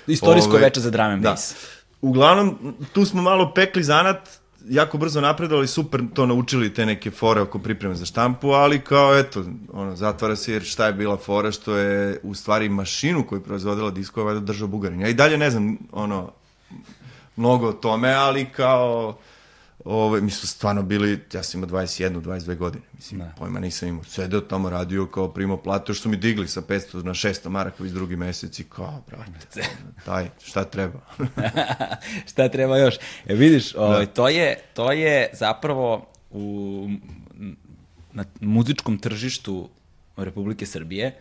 Istorijsko 0.07 0.51
Ove, 0.51 0.61
veče 0.61 0.81
za 0.81 0.91
drum 0.91 1.07
and 1.07 1.23
da. 1.23 1.31
bass. 1.31 1.55
Uglavnom, 2.01 2.75
tu 2.93 3.05
smo 3.05 3.23
malo 3.23 3.53
pekli 3.55 3.83
zanat, 3.83 4.41
jako 4.69 4.99
brzo 4.99 5.21
napredovali, 5.21 5.69
super 5.69 6.01
to 6.15 6.27
naučili 6.27 6.75
te 6.75 6.87
neke 6.87 7.11
fore 7.11 7.41
oko 7.41 7.59
pripreme 7.59 7.95
za 7.95 8.05
štampu, 8.05 8.49
ali 8.49 8.81
kao 8.81 9.19
eto, 9.19 9.45
ono, 9.73 9.97
zatvara 9.97 10.37
se 10.37 10.53
jer 10.53 10.63
šta 10.63 10.87
je 10.87 10.93
bila 10.93 11.17
fora, 11.17 11.53
što 11.53 11.77
je 11.77 12.21
u 12.23 12.35
stvari 12.35 12.69
mašinu 12.69 13.27
koju 13.27 13.39
je 13.39 13.45
proizvodila 13.45 13.91
diskova 13.91 14.27
valjda 14.27 14.41
držao 14.41 14.69
Bugarin. 14.69 15.01
Ja 15.01 15.09
i 15.09 15.15
dalje 15.15 15.39
ne 15.39 15.51
znam, 15.51 15.79
ono, 15.93 16.33
mnogo 17.37 17.69
o 17.69 17.73
tome, 17.73 18.13
ali 18.13 18.45
kao, 18.45 19.19
ove, 19.85 20.21
mi 20.21 20.31
smo 20.31 20.47
stvarno 20.47 20.83
bili, 20.83 21.21
ja 21.33 21.43
sam 21.43 21.65
imao 21.65 21.81
21, 21.81 22.21
22 22.21 22.57
godine, 22.57 22.85
mislim, 22.93 23.21
Da. 23.21 23.33
pojma 23.39 23.61
nisam 23.61 23.89
imao. 23.89 24.05
Sedeo 24.05 24.41
tamo, 24.41 24.71
radio 24.71 25.07
kao 25.07 25.29
primao 25.29 25.63
platu, 25.63 25.95
su 25.95 26.09
mi 26.09 26.17
digli 26.17 26.49
sa 26.49 26.61
500 26.63 27.03
na 27.05 27.15
600 27.15 27.49
maraka 27.49 27.83
već 27.83 27.93
drugi 27.93 28.17
mesec 28.17 28.59
i 28.59 28.65
kao, 28.65 29.03
brate, 29.07 29.61
daj, 30.07 30.29
šta 30.45 30.65
treba? 30.65 31.01
Šta 32.33 32.49
treba 32.49 32.79
još? 32.79 32.95
E, 33.27 33.35
vidiš, 33.35 33.73
Da. 33.73 33.81
ovaj, 33.81 34.07
to, 34.07 34.29
je, 34.29 34.59
to 34.75 34.93
je 34.93 35.31
zapravo 35.33 36.07
u, 36.31 36.89
na 38.13 38.25
muzičkom 38.41 38.99
tržištu 38.99 39.69
Republike 40.17 40.67
Srbije 40.67 41.17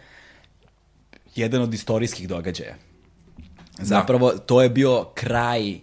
jedan 1.36 1.62
od 1.62 1.74
istorijskih 1.74 2.28
događaja. 2.28 2.76
Zapravo, 3.82 4.32
to 4.32 4.62
je 4.62 4.70
bio 4.70 5.06
kraj 5.14 5.80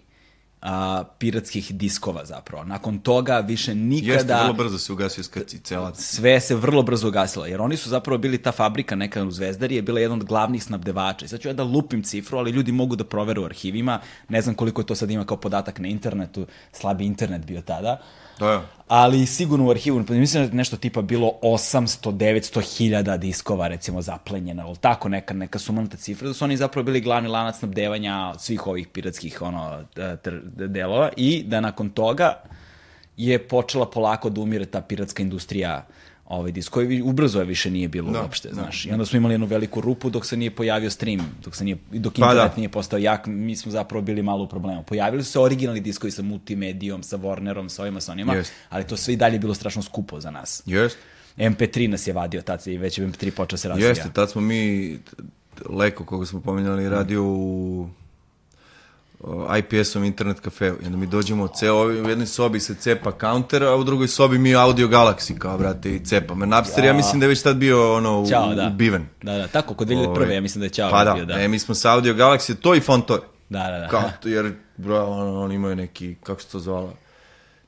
a, 0.61 1.05
piratskih 1.19 1.75
diskova 1.75 2.25
zapravo. 2.25 2.65
Nakon 2.65 2.99
toga 2.99 3.39
više 3.39 3.75
nikada... 3.75 4.13
Jeste, 4.13 4.35
vrlo 4.35 4.53
brzo 4.53 4.79
se 4.79 4.93
ugasio 4.93 5.25
skrci 5.25 5.59
celac. 5.59 6.01
sve 6.01 6.41
se 6.41 6.55
vrlo 6.55 6.83
brzo 6.83 7.09
ugasilo, 7.09 7.47
jer 7.47 7.61
oni 7.61 7.77
su 7.77 7.89
zapravo 7.89 8.19
bili 8.19 8.39
ta 8.39 8.53
fabrika 8.53 8.97
neka 8.97 9.25
u 9.25 9.31
Zvezdari, 9.31 9.77
je 9.77 9.83
bila 9.83 10.01
jedan 10.01 10.21
od 10.21 10.27
glavnih 10.27 10.65
snabdevača. 10.65 11.25
I 11.25 11.29
sad 11.29 11.41
ću 11.41 11.49
ja 11.49 11.55
da 11.55 11.65
lupim 11.65 12.03
cifru, 12.03 12.39
ali 12.39 12.51
ljudi 12.51 12.73
mogu 12.73 12.97
da 12.97 13.05
provere 13.05 13.41
u 13.41 13.45
arhivima, 13.45 14.01
ne 14.29 14.41
znam 14.41 14.55
koliko 14.55 14.83
to 14.83 14.95
sad 14.95 15.11
ima 15.11 15.27
kao 15.27 15.37
podatak 15.37 15.79
na 15.79 15.89
internetu, 15.89 16.47
slabi 16.73 17.07
internet 17.07 17.47
bio 17.47 17.63
tada, 17.63 18.01
Da, 18.39 18.63
ali 18.89 19.27
sigurno 19.27 19.67
u 19.67 19.71
arhivu, 19.71 20.05
mislim 20.09 20.43
da 20.45 20.51
je 20.51 20.57
nešto 20.57 20.77
tipa 20.77 21.03
bilo 21.03 21.33
800, 21.43 22.13
900 22.13 22.77
hiljada 22.77 23.17
diskova 23.17 23.69
recimo 23.69 24.03
zaplenjena, 24.03 24.67
ali 24.67 24.77
tako? 24.77 25.09
Neka, 25.09 25.35
neka 25.35 25.59
sumanuta 25.59 25.97
cifra, 25.97 26.29
da 26.29 26.35
su 26.35 26.45
oni 26.45 26.57
zapravo 26.57 26.85
bili 26.85 27.01
glavni 27.01 27.29
lanac 27.29 27.59
snabdevanja 27.59 28.35
svih 28.39 28.67
ovih 28.67 28.89
piratskih 28.89 29.43
ono, 29.43 29.85
tr, 30.23 30.41
delova 30.45 31.11
i 31.17 31.43
da 31.47 31.61
nakon 31.61 31.91
toga 31.91 32.43
je 33.17 33.49
počela 33.49 33.91
polako 33.91 34.31
da 34.31 34.41
umire 34.41 34.67
ta 34.67 34.81
piratska 34.81 35.23
industrija 35.23 35.87
ovaj 36.29 36.53
diskovi 36.53 37.03
ubrzo 37.03 37.39
je 37.39 37.45
više 37.45 37.71
nije 37.71 37.89
bilo 37.89 38.11
Da, 38.11 38.23
uopšte, 38.23 38.49
da, 38.49 38.55
znaš. 38.55 38.87
I 38.87 38.91
onda 38.91 39.07
smo 39.07 39.17
imali 39.17 39.35
jednu 39.35 39.47
veliku 39.47 39.81
rupu 39.81 40.11
dok 40.11 40.27
se 40.27 40.37
nije 40.37 40.51
pojavio 40.51 40.91
stream, 40.91 41.21
dok 41.45 41.57
se 41.57 41.65
nije 41.65 41.77
dok 41.93 42.15
Pa 42.15 42.27
internet 42.27 42.51
da. 42.51 42.57
nije 42.57 42.69
postao 42.69 42.99
jak, 42.99 43.27
mi 43.27 43.57
smo 43.57 43.73
zapravo 43.73 44.03
bili 44.03 44.23
malo 44.23 44.45
u 44.45 44.49
problemu. 44.49 44.83
Pojavili 44.83 45.25
su 45.25 45.33
se 45.33 45.41
originalni 45.41 45.81
diskovi 45.81 46.11
sa 46.11 46.23
multimedijom, 46.23 47.03
sa 47.03 47.17
Warnerom, 47.17 47.69
sa 47.69 47.83
ovima, 47.83 48.01
sa 48.01 48.13
onima, 48.13 48.35
Jest. 48.35 48.53
ali 48.69 48.85
to 48.85 48.97
sve 48.97 49.15
i 49.15 49.17
dalje 49.17 49.39
bilo 49.39 49.55
strašno 49.55 49.83
skupo 49.83 50.21
za 50.21 50.31
nas. 50.31 50.63
Jest. 50.67 50.99
MP3 51.37 51.89
nas 51.89 52.07
je 52.07 52.13
vadio 52.13 52.43
tad 52.43 52.63
se 52.63 52.75
i 52.75 52.79
već 52.79 52.99
je 52.99 53.07
MP3 53.07 53.31
počeo 53.31 53.57
se 53.59 53.69
razvija. 53.69 53.89
Jeste, 53.89 54.11
tad 54.13 54.31
smo 54.31 54.41
mi, 54.41 54.99
Leko, 55.69 56.05
koga 56.05 56.27
smo 56.27 56.41
pominjali, 56.41 56.89
radio 56.89 57.25
u 57.25 57.89
IPS-om 59.59 60.05
internet 60.05 60.41
kafeu. 60.41 60.75
I 60.83 60.87
onda 60.87 60.99
mi 60.99 61.07
dođemo 61.07 61.49
ceo, 61.49 61.87
u 61.87 61.91
jednoj 61.91 62.27
sobi 62.27 62.61
se 62.61 62.75
cepa 62.75 63.13
counter, 63.21 63.63
a 63.63 63.75
u 63.75 63.85
drugoj 63.85 64.09
sobi 64.09 64.39
mi 64.39 64.55
Audio 64.55 64.89
Galaxy, 64.89 65.39
kao, 65.39 65.59
brate, 65.59 65.95
i 65.95 66.05
cepamo. 66.05 66.47
Napster, 66.47 66.85
ja. 66.85 66.91
Ja. 66.91 66.93
mislim 66.97 67.21
da 67.21 67.27
je 67.27 67.29
već 67.29 67.43
tad 67.43 67.57
bio, 67.57 67.95
ono, 67.97 68.21
u, 68.21 68.29
Ćao, 68.29 68.55
da. 68.55 68.67
ubiven. 68.67 69.07
Da, 69.23 69.33
da, 69.33 69.47
tako, 69.49 69.75
kod 69.75 69.89
2001. 69.89 70.07
Ovaj, 70.07 70.35
ja 70.35 70.41
mislim 70.41 70.61
da 70.61 70.67
je 70.67 70.71
Ćao 70.71 70.91
Pa 70.91 71.05
da, 71.05 71.15
bio, 71.15 71.25
da. 71.25 71.41
E, 71.41 71.49
mi 71.49 71.59
smo 71.59 71.75
sa 71.75 71.93
Audio 71.93 72.15
Galaxy, 72.15 72.55
to 72.55 72.75
i 72.75 72.81
fontove. 72.81 73.21
Da, 73.49 73.63
da, 73.71 73.79
da. 73.79 73.89
Kao, 73.89 74.03
to, 74.23 74.29
jer, 74.29 74.53
bro, 74.77 75.05
ono, 75.07 75.41
oni 75.41 75.55
imaju 75.55 75.77
neki, 75.77 76.15
kako 76.23 76.41
se 76.41 76.49
to 76.49 76.59
zvala, 76.59 76.93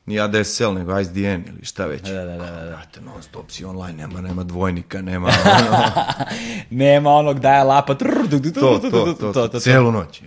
nije 0.07 0.21
ADSL, 0.21 0.73
nego 0.73 0.99
ISDN 1.01 1.19
ili 1.49 1.65
šta 1.65 1.87
već. 1.87 2.03
Da, 2.03 2.13
da, 2.13 2.25
da, 2.25 2.37
da, 2.37 2.61
da. 2.61 2.67
Brate, 2.67 3.01
non 3.01 3.23
stop 3.23 3.51
si 3.51 3.65
online, 3.65 3.93
nema, 3.93 4.21
nema 4.21 4.45
dvojnika, 4.45 5.03
nema, 5.03 5.29
ono, 5.29 5.91
Nema 6.71 7.11
onog 7.11 7.41
daja 7.41 7.65
lapa. 7.65 7.95
to, 7.95 8.05
to, 8.91 9.33
to, 9.33 9.49
to, 9.49 9.61
celu 9.61 9.93
noć. 9.93 10.23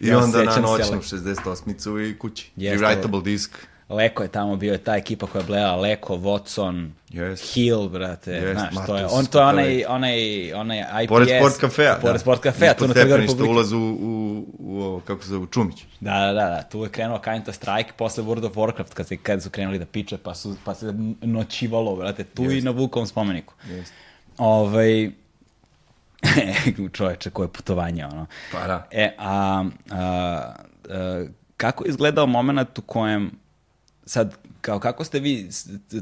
I 0.00 0.06
Ja 0.08 0.18
onda 0.18 0.42
na 0.44 0.52
se, 0.52 0.60
noćnu 0.60 0.68
ali- 0.92 1.00
68-icu 1.02 1.98
i 2.00 2.18
kući. 2.18 2.50
Jeste, 2.56 2.84
Rewritable 2.86 3.22
disk. 3.22 3.58
Leko 3.88 4.22
je 4.22 4.28
tamo 4.28 4.56
bio, 4.56 4.78
ta 4.78 4.96
ekipa 4.96 5.26
koja 5.26 5.40
je 5.40 5.46
blejala, 5.46 5.76
Leko, 5.76 6.16
Watson, 6.16 6.90
Jest. 7.10 7.54
Hill, 7.54 7.88
brate, 7.88 8.32
Jest, 8.32 8.52
znaš, 8.52 8.86
to 8.86 8.96
je, 8.96 9.02
Matus, 9.02 9.18
on, 9.18 9.26
to 9.26 9.38
je 9.38 9.44
onaj, 9.46 9.74
je- 9.74 9.88
onaj, 9.88 10.52
onaj 10.52 10.78
IPS. 11.02 11.08
Pored 11.08 11.28
sport 11.30 11.56
kafea. 11.56 11.94
Pored 11.94 12.20
sport 12.20 12.42
kafea, 12.42 12.74
tu 12.74 12.86
na 12.86 12.90
stepeništa 12.90 13.16
Republike. 13.18 13.50
ulaz 13.50 13.72
u, 13.72 13.78
u, 13.78 14.44
u, 14.58 14.82
ovo, 14.82 15.00
kako 15.00 15.22
se 15.22 15.28
zove, 15.28 15.42
u 15.42 15.46
Čumić. 15.46 15.84
Da, 16.00 16.10
da, 16.12 16.32
da, 16.32 16.46
da, 16.46 16.62
tu 16.62 16.82
je 16.82 16.88
krenuo 16.88 17.20
Counter 17.24 17.54
Strike 17.54 17.92
posle 17.96 18.24
World 18.24 18.46
of 18.46 18.54
Warcraft 18.54 18.94
kad, 18.94 19.06
se, 19.08 19.16
kad 19.16 19.42
su 19.42 19.50
krenuli 19.50 19.78
da 19.78 19.86
piče 19.86 20.18
pa, 20.18 20.34
su, 20.34 20.56
pa 20.64 20.74
se 20.74 20.86
noćivalo, 21.22 21.96
brate, 21.96 22.24
tu 22.24 22.44
i 22.44 22.60
na 22.60 22.70
Vukovom 22.70 23.06
spomeniku. 23.06 23.54
Jeste. 23.70 23.94
Ovaj, 24.38 25.10
čoveče, 26.96 27.30
koje 27.30 27.48
putovanje, 27.48 28.06
ono. 28.06 28.26
Pa 28.52 28.66
da. 28.66 28.86
E, 28.90 29.14
a, 29.18 29.64
a, 29.90 30.54
a 30.90 31.24
kako 31.56 31.84
je 31.84 31.88
izgledao 31.88 32.26
moment 32.26 32.78
u 32.78 32.82
kojem 32.82 33.30
sad, 34.08 34.34
kao 34.60 34.80
kako 34.80 35.04
ste 35.04 35.20
vi, 35.20 35.48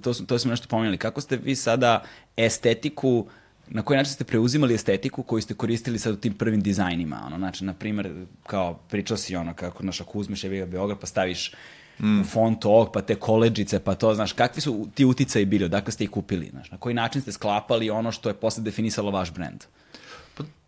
to, 0.03 0.15
to 0.15 0.39
smo 0.39 0.51
nešto 0.51 0.69
pomenuli, 0.69 0.99
kako 0.99 1.21
ste 1.21 1.37
vi 1.37 1.57
sada 1.57 2.03
estetiku, 2.37 3.27
na 3.69 3.83
koji 3.83 3.97
način 3.97 4.13
ste 4.13 4.25
preuzimali 4.25 4.75
estetiku 4.75 5.23
koju 5.23 5.43
ste 5.43 5.55
koristili 5.55 5.99
sad 5.99 6.15
u 6.15 6.17
tim 6.17 6.35
prvim 6.35 6.61
dizajnima, 6.61 7.23
ono, 7.27 7.39
znači, 7.39 7.65
na 7.65 7.75
primer, 7.75 8.27
kao 8.47 8.75
pričao 8.75 9.17
si 9.17 9.37
ono, 9.37 9.55
kako, 9.55 9.83
naš, 9.83 10.01
ako 10.01 10.19
uzmeš 10.19 10.45
je 10.45 10.59
ga 10.59 10.67
Beograd 10.67 10.99
pa 10.99 11.07
staviš 11.07 11.53
mm. 11.99 12.21
u 12.21 12.25
fontu 12.25 12.71
ovog, 12.71 12.93
pa 12.93 13.03
te 13.03 13.15
koleđice, 13.15 13.79
pa 13.79 13.95
to, 13.95 14.15
znaš, 14.15 14.33
kakvi 14.33 14.61
su 14.61 14.89
ti 14.95 15.05
uticaji 15.05 15.45
bili, 15.45 15.65
odakle 15.65 15.93
ste 15.93 16.05
ih 16.05 16.11
kupili, 16.11 16.49
znaš, 16.51 16.71
na 16.71 16.79
koji 16.79 16.95
način 16.95 17.23
ste 17.23 17.33
sklapali 17.33 17.91
ono 17.91 18.13
što 18.13 18.29
je 18.29 18.35
posle 18.35 18.63
definisalo 18.63 19.11
vaš 19.11 19.33
brend? 19.33 19.65
Pa 19.86 19.86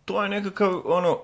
to 0.09 0.23
je 0.23 0.29
nekakav, 0.29 0.81
ono, 0.85 1.19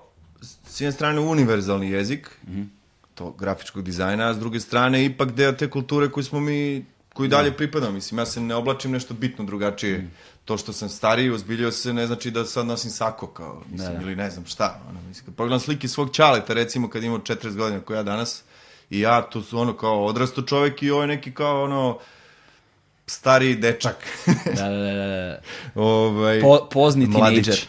s 0.66 0.80
jedne 0.80 0.92
strane 0.92 1.20
univerzalni 1.20 1.90
jezik, 1.90 2.30
mm 2.46 2.52
-hmm. 2.52 2.66
to 3.14 3.30
grafičkog 3.30 3.82
dizajna, 3.82 4.28
a 4.28 4.34
s 4.34 4.38
druge 4.38 4.60
strane 4.60 5.04
ipak 5.04 5.32
deo 5.32 5.52
te 5.52 5.70
kulture 5.70 6.10
koju 6.10 6.24
smo 6.24 6.40
mi, 6.40 6.84
koji 7.14 7.28
dalje 7.28 7.50
da. 7.50 7.56
pripadamo. 7.56 7.92
Mislim, 7.92 8.18
ja 8.18 8.26
se 8.26 8.40
ne 8.40 8.54
oblačim 8.54 8.90
nešto 8.90 9.14
bitno 9.14 9.44
drugačije. 9.44 9.98
Mm. 9.98 10.10
To 10.44 10.56
što 10.56 10.72
sam 10.72 10.88
stariji, 10.88 11.30
ozbiljio 11.30 11.72
se, 11.72 11.92
ne 11.92 12.06
znači 12.06 12.30
da 12.30 12.44
sad 12.44 12.66
nosim 12.66 12.90
sako, 12.90 13.26
kao, 13.26 13.62
mislim, 13.70 13.92
da, 13.92 13.98
da. 13.98 14.02
ili 14.02 14.16
ne 14.16 14.30
znam 14.30 14.46
šta. 14.46 14.80
Ono, 14.90 15.00
mislim, 15.08 15.26
kad 15.26 15.34
pogledam 15.34 15.60
slike 15.60 15.88
svog 15.88 16.14
čaleta, 16.14 16.54
recimo, 16.54 16.90
kad 16.90 17.04
imam 17.04 17.20
40 17.20 17.56
godina, 17.56 17.80
koja 17.80 17.96
ja 17.96 18.02
danas, 18.02 18.42
i 18.90 19.00
ja, 19.00 19.22
to 19.22 19.42
su 19.42 19.58
ono 19.58 19.76
kao 19.76 20.04
odrasto 20.04 20.42
čovek 20.42 20.82
i 20.82 20.90
ovo 20.90 21.02
je 21.02 21.08
neki 21.08 21.34
kao 21.34 21.64
ono, 21.64 21.98
stari 23.06 23.54
dečak. 23.54 23.96
da, 24.56 24.68
da, 24.68 24.92
da. 24.92 25.06
da. 25.06 25.40
ovaj, 25.82 26.40
po, 26.40 26.68
pozni 26.72 27.12
tinejdžer. 27.12 27.66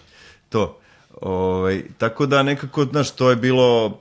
To. 0.50 0.80
Ovaj, 1.22 1.84
tako 1.98 2.26
da 2.26 2.44
nekako, 2.44 2.86
znaš, 2.86 3.12
to 3.12 3.30
je 3.30 3.36
bilo 3.36 3.98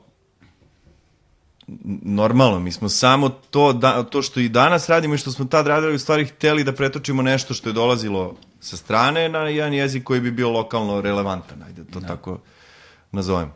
normalno, 2.02 2.58
mi 2.58 2.72
smo 2.72 2.88
samo 2.88 3.28
to, 3.28 3.72
da, 3.72 4.02
to 4.02 4.22
što 4.22 4.40
i 4.40 4.48
danas 4.48 4.88
radimo 4.88 5.14
i 5.14 5.18
što 5.18 5.32
smo 5.32 5.44
tad 5.44 5.66
radili, 5.66 5.94
u 5.94 5.98
stvari 5.98 6.24
hteli 6.24 6.64
da 6.64 6.72
pretočimo 6.72 7.22
nešto 7.22 7.54
što 7.54 7.68
je 7.68 7.72
dolazilo 7.72 8.34
sa 8.60 8.76
strane 8.76 9.28
na 9.28 9.38
jedan 9.38 9.74
jezik 9.74 10.04
koji 10.04 10.20
bi 10.20 10.30
bio 10.30 10.50
lokalno 10.50 11.00
relevantan, 11.00 11.62
ajde 11.62 11.84
to 11.84 12.00
da. 12.00 12.06
tako 12.06 12.38
nazovemo. 13.12 13.52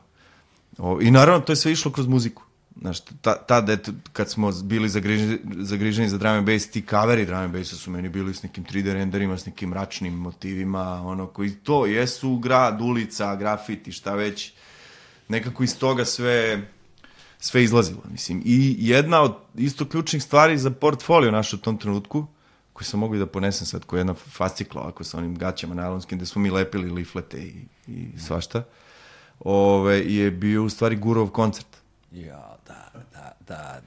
O, 0.78 0.98
I 1.00 1.10
naravno, 1.10 1.40
to 1.40 1.52
je 1.52 1.56
sve 1.56 1.72
išlo 1.72 1.92
kroz 1.92 2.06
muziku. 2.06 2.42
Znaš, 2.80 3.00
tad, 3.46 3.70
eto, 3.70 3.92
kad 4.12 4.30
smo 4.30 4.52
bili 4.52 4.88
zagriženi, 4.88 5.38
zagriženi 5.60 6.08
za 6.08 6.18
drum 6.18 6.32
and 6.32 6.46
bass, 6.46 6.70
ti 6.70 6.82
kaveri 6.82 7.26
drum 7.26 7.38
and 7.38 7.52
bassa 7.52 7.76
su 7.76 7.90
meni 7.90 8.08
bili 8.08 8.34
s 8.34 8.42
nekim 8.42 8.64
3D 8.64 8.92
renderima, 8.92 9.38
s 9.38 9.46
nekim 9.46 9.70
mračnim 9.70 10.14
motivima, 10.14 11.02
ono, 11.04 11.26
koji 11.26 11.50
to 11.50 11.86
jesu 11.86 12.38
grad, 12.38 12.80
ulica, 12.80 13.36
grafiti, 13.36 13.92
šta 13.92 14.14
već. 14.14 14.52
Nekako 15.28 15.62
iz 15.62 15.78
toga 15.78 16.04
sve, 16.04 16.68
sve 17.38 17.64
izlazilo, 17.64 18.02
mislim. 18.10 18.42
I 18.44 18.76
jedna 18.78 19.22
od 19.22 19.34
isto 19.54 19.88
ključnih 19.88 20.22
stvari 20.22 20.58
za 20.58 20.70
portfolio 20.70 21.30
naš 21.30 21.52
u 21.52 21.58
tom 21.58 21.78
trenutku, 21.78 22.26
koji 22.72 22.86
sam 22.86 23.00
mogu 23.00 23.16
da 23.16 23.26
ponesem 23.26 23.66
sad, 23.66 23.84
koja 23.84 23.98
je 23.98 24.00
jedna 24.00 24.14
fascikla, 24.14 24.82
ovako 24.82 25.04
sa 25.04 25.18
onim 25.18 25.34
gaćama 25.38 25.74
najlonskim, 25.74 26.18
gde 26.18 26.26
smo 26.26 26.42
mi 26.42 26.50
lepili 26.50 26.90
liflete 26.90 27.38
i, 27.38 27.52
i 27.86 28.18
svašta, 28.18 28.64
ove, 29.40 29.98
je 29.98 30.30
bio 30.30 30.64
u 30.64 30.70
stvari 30.70 30.96
Gurov 30.96 31.28
koncert. 31.28 31.79
Ja 32.12 32.56
da, 32.66 32.90
da, 33.48 33.80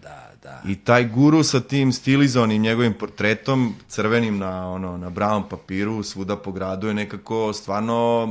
da. 0.43 0.61
I 0.67 0.75
taj 0.75 1.07
guru 1.07 1.43
sa 1.43 1.59
tim 1.59 1.91
stilizovanim 1.93 2.61
njegovim 2.61 2.93
portretom, 2.93 3.75
crvenim 3.87 4.37
na, 4.37 4.69
ono, 4.71 4.97
na 4.97 5.09
brown 5.09 5.43
papiru, 5.49 6.03
svuda 6.03 6.37
po 6.37 6.51
gradu 6.51 6.87
je 6.87 6.93
nekako 6.93 7.53
stvarno 7.53 8.27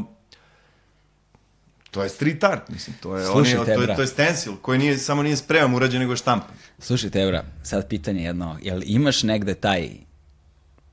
to 1.90 2.02
je 2.02 2.08
street 2.08 2.44
art, 2.44 2.68
mislim, 2.68 2.96
to 3.00 3.16
je, 3.16 3.26
Slušaj, 3.26 3.58
on 3.58 3.68
je, 3.68 3.74
to, 3.74 3.82
je, 3.82 3.96
to 3.96 4.02
je 4.02 4.06
stencil 4.06 4.52
koji 4.62 4.78
nije, 4.78 4.98
samo 4.98 5.22
nije 5.22 5.36
spreman 5.36 5.74
urađen, 5.74 6.00
nego 6.00 6.12
je 6.12 6.16
štampan. 6.16 6.56
Slušaj, 6.78 7.10
Tebra, 7.10 7.44
sad 7.62 7.88
pitanje 7.88 8.24
jedno, 8.24 8.58
jel 8.62 8.80
imaš 8.84 9.22
negde 9.22 9.54
taj 9.54 9.90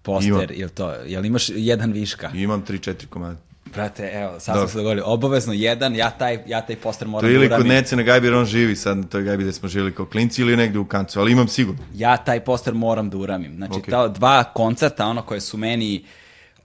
poster, 0.01 0.51
jel 0.51 0.69
to, 0.69 0.91
jel 0.91 1.25
imaš 1.25 1.49
jedan 1.49 1.91
viška? 1.91 2.31
Imam 2.33 2.65
3-4 2.65 3.05
komada. 3.05 3.39
Brate, 3.73 4.11
evo, 4.13 4.39
sad 4.39 4.57
smo 4.57 4.67
se 4.67 4.77
dogovorili, 4.77 5.03
obavezno 5.05 5.53
jedan, 5.53 5.95
ja 5.95 6.09
taj, 6.09 6.39
ja 6.47 6.61
taj 6.61 6.75
poster 6.75 7.07
moram 7.07 7.29
da 7.29 7.37
uramim. 7.37 7.49
To 7.49 7.55
ili 7.55 7.63
kod 7.63 7.67
Nece 7.67 7.95
na 7.95 8.03
Gajbi, 8.03 8.29
on 8.29 8.45
živi 8.45 8.75
sad 8.75 8.97
na 8.97 9.03
toj 9.03 9.23
Gajbi 9.23 9.43
gde 9.43 9.53
smo 9.53 9.69
živjeli 9.69 9.95
kao 9.95 10.05
klinci 10.05 10.41
ili 10.41 10.57
negde 10.57 10.79
u 10.79 10.85
kancu, 10.85 11.19
ali 11.19 11.31
imam 11.31 11.47
sigurno. 11.47 11.81
Ja 11.93 12.17
taj 12.17 12.39
poster 12.39 12.73
moram 12.73 13.09
da 13.09 13.17
uramim. 13.17 13.55
Znači, 13.55 13.73
okay. 13.73 13.89
ta 13.89 14.07
dva 14.07 14.43
koncerta, 14.43 15.05
ono 15.05 15.21
koje 15.21 15.41
su 15.41 15.57
meni 15.57 16.05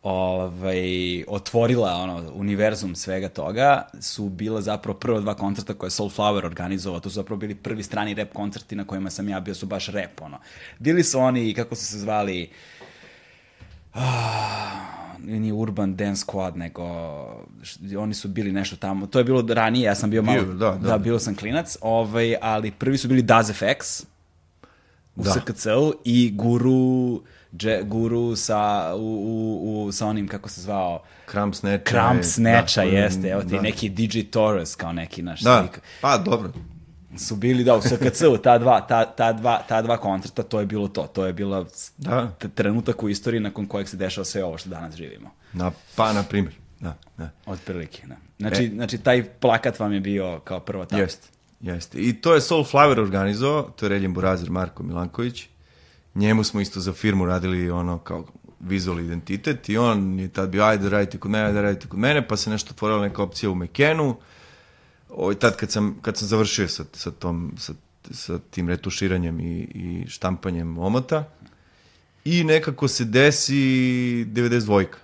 ovaj, 0.02 1.24
otvorila 1.28 1.94
ono, 1.94 2.32
univerzum 2.34 2.94
svega 2.94 3.28
toga, 3.28 3.88
su 4.00 4.28
bila 4.28 4.60
zapravo 4.60 4.98
prva 4.98 5.20
dva 5.20 5.34
koncerta 5.34 5.74
koje 5.74 5.88
je 5.88 5.90
Soulflower 5.90 6.44
organizovao, 6.44 7.00
to 7.00 7.10
su 7.10 7.14
zapravo 7.14 7.38
bili 7.38 7.54
prvi 7.54 7.82
strani 7.82 8.14
rap 8.14 8.32
koncerti 8.32 8.76
na 8.76 8.84
kojima 8.84 9.10
sam 9.10 9.28
ja 9.28 9.40
bio, 9.40 9.54
su 9.54 9.66
baš 9.66 9.86
rap, 9.86 10.20
ono. 10.20 10.38
Bili 10.78 11.04
su 11.04 11.18
oni, 11.18 11.54
kako 11.54 11.74
su 11.74 11.84
se 11.84 11.98
zvali, 11.98 12.50
ah, 13.94 15.03
nije 15.26 15.52
Urban 15.52 15.96
Dance 15.96 16.24
Squad, 16.26 16.56
nego 16.56 16.84
oni 17.98 18.14
su 18.14 18.28
bili 18.28 18.52
nešto 18.52 18.76
tamo. 18.76 19.06
To 19.06 19.18
je 19.18 19.24
bilo 19.24 19.44
ranije, 19.48 19.84
ja 19.84 19.94
sam 19.94 20.10
bio 20.10 20.22
malo, 20.22 20.42
bio, 20.42 20.54
da, 20.54 20.70
da, 20.70 20.88
da, 20.88 20.98
bio 20.98 21.18
sam 21.18 21.34
klinac, 21.34 21.76
ovaj, 21.80 22.36
ali 22.40 22.70
prvi 22.70 22.98
su 22.98 23.08
bili 23.08 23.22
Daz 23.22 23.50
FX 23.50 24.04
u 25.16 25.22
da. 25.22 25.30
SKC-u 25.30 25.94
i 26.04 26.30
Guru 26.34 27.22
dže, 27.52 27.82
guru 27.82 28.36
sa, 28.36 28.92
u, 28.94 28.98
u, 28.98 29.84
u, 29.84 29.92
sa 29.92 30.06
onim, 30.06 30.28
kako 30.28 30.48
se 30.48 30.60
zvao? 30.60 31.02
Kramp 31.26 31.54
Snatcha. 31.54 31.84
Kramp 31.84 32.24
Snatcha, 32.24 32.84
da, 32.84 32.90
jeste. 32.90 33.28
Evo 33.28 33.42
ti 33.42 33.56
da. 33.56 33.60
neki 33.60 33.88
DJ 33.88 34.20
Torres 34.30 34.74
kao 34.74 34.92
neki 34.92 35.22
naš 35.22 35.40
da. 35.40 35.60
Slik. 35.60 35.80
Pa, 36.00 36.18
dobro 36.18 36.52
su 37.18 37.36
bili, 37.36 37.64
da, 37.64 37.76
u 37.76 37.82
SKC-u, 37.82 38.38
ta 38.38 38.58
dva, 38.58 38.80
ta, 38.80 39.04
ta, 39.04 39.32
dva, 39.32 39.62
ta 39.68 39.82
dva 39.82 39.96
koncerta, 39.96 40.42
to 40.42 40.60
je 40.60 40.66
bilo 40.66 40.88
to. 40.88 41.06
To 41.06 41.26
je 41.26 41.32
bila 41.32 41.66
da. 41.96 42.32
trenutak 42.54 43.02
u 43.02 43.08
istoriji 43.08 43.40
nakon 43.40 43.66
kojeg 43.66 43.88
se 43.88 43.96
dešava 43.96 44.24
sve 44.24 44.44
ovo 44.44 44.58
što 44.58 44.68
danas 44.68 44.94
živimo. 44.94 45.30
Na, 45.52 45.72
pa, 45.96 46.12
na 46.12 46.22
primjer. 46.22 46.54
Da, 46.80 46.96
da. 47.18 47.30
Od 47.46 47.58
prilike, 47.64 48.06
da. 48.06 48.16
Znači, 48.38 48.64
e. 48.64 48.68
znači, 48.68 48.98
taj 48.98 49.24
plakat 49.24 49.78
vam 49.78 49.92
je 49.92 50.00
bio 50.00 50.40
kao 50.44 50.60
prvo 50.60 50.84
tako. 50.84 51.02
Jeste, 51.02 51.28
jeste. 51.60 51.98
I 51.98 52.12
to 52.12 52.34
je 52.34 52.40
Soulflower 52.40 52.98
organizovao, 52.98 53.62
to 53.62 53.86
je 53.86 53.88
Reljen 53.88 54.14
Burazir 54.14 54.50
Marko 54.50 54.82
Milanković. 54.82 55.48
Njemu 56.14 56.44
smo 56.44 56.60
isto 56.60 56.80
za 56.80 56.92
firmu 56.92 57.26
radili 57.26 57.70
ono 57.70 57.98
kao 57.98 58.24
vizual 58.60 59.00
identitet 59.00 59.68
i 59.68 59.76
on 59.76 60.18
je 60.18 60.28
tad 60.28 60.48
bio, 60.48 60.64
ajde 60.64 60.88
radite 60.88 61.18
kod 61.18 61.30
mene, 61.30 61.44
ajde 61.44 61.62
radite 61.62 61.88
kod 61.88 61.98
mene, 61.98 62.28
pa 62.28 62.36
se 62.36 62.50
nešto 62.50 62.70
otvorila 62.70 63.02
neka 63.02 63.22
opcija 63.22 63.50
u 63.50 63.54
Mekenu 63.54 64.16
ovaj, 65.16 65.34
tad 65.34 65.56
kad 65.56 65.70
sam, 65.70 65.98
kad 66.02 66.16
sam 66.16 66.28
završio 66.28 66.68
sa, 66.68 66.84
sa, 66.92 67.10
tom, 67.10 67.54
sa, 67.58 67.72
sa 68.10 68.38
tim 68.50 68.68
retuširanjem 68.68 69.40
i, 69.40 69.68
i 69.74 70.04
štampanjem 70.08 70.78
omota 70.78 71.24
i 72.24 72.44
nekako 72.44 72.88
se 72.88 73.04
desi 73.04 73.54
92-ka. 74.24 74.98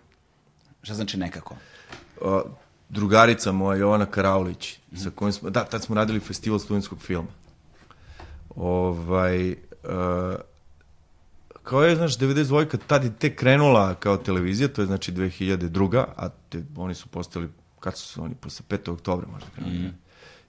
Šta 0.82 0.94
znači 0.94 1.18
nekako? 1.18 1.56
A, 2.24 2.42
drugarica 2.88 3.52
moja, 3.52 3.78
Jovana 3.78 4.06
Karaulić, 4.06 4.78
mm 4.92 4.96
sa 4.96 5.10
kojim 5.10 5.32
smo, 5.32 5.50
da, 5.50 5.64
tad 5.64 5.82
smo 5.82 5.94
radili 5.94 6.20
festival 6.20 6.58
studentskog 6.58 6.98
filma. 7.02 7.28
Ovaj, 8.56 9.50
uh, 9.50 9.56
kao 11.62 11.82
je, 11.82 11.96
znaš, 11.96 12.18
92-ka, 12.18 12.78
tad 12.86 13.04
je 13.04 13.12
tek 13.18 13.38
krenula 13.38 13.94
kao 13.94 14.16
televizija, 14.16 14.68
to 14.68 14.82
je 14.82 14.86
znači 14.86 15.12
2002 15.12 16.04
a 16.16 16.28
te, 16.48 16.62
oni 16.76 16.94
su 16.94 17.08
postali 17.08 17.48
kad 17.80 17.98
su 17.98 18.22
oni, 18.22 18.34
posle 18.34 18.64
5. 18.68 18.90
oktobra 18.90 19.28
možda 19.32 19.48
krenuli. 19.54 19.78
Mm. 19.78 19.98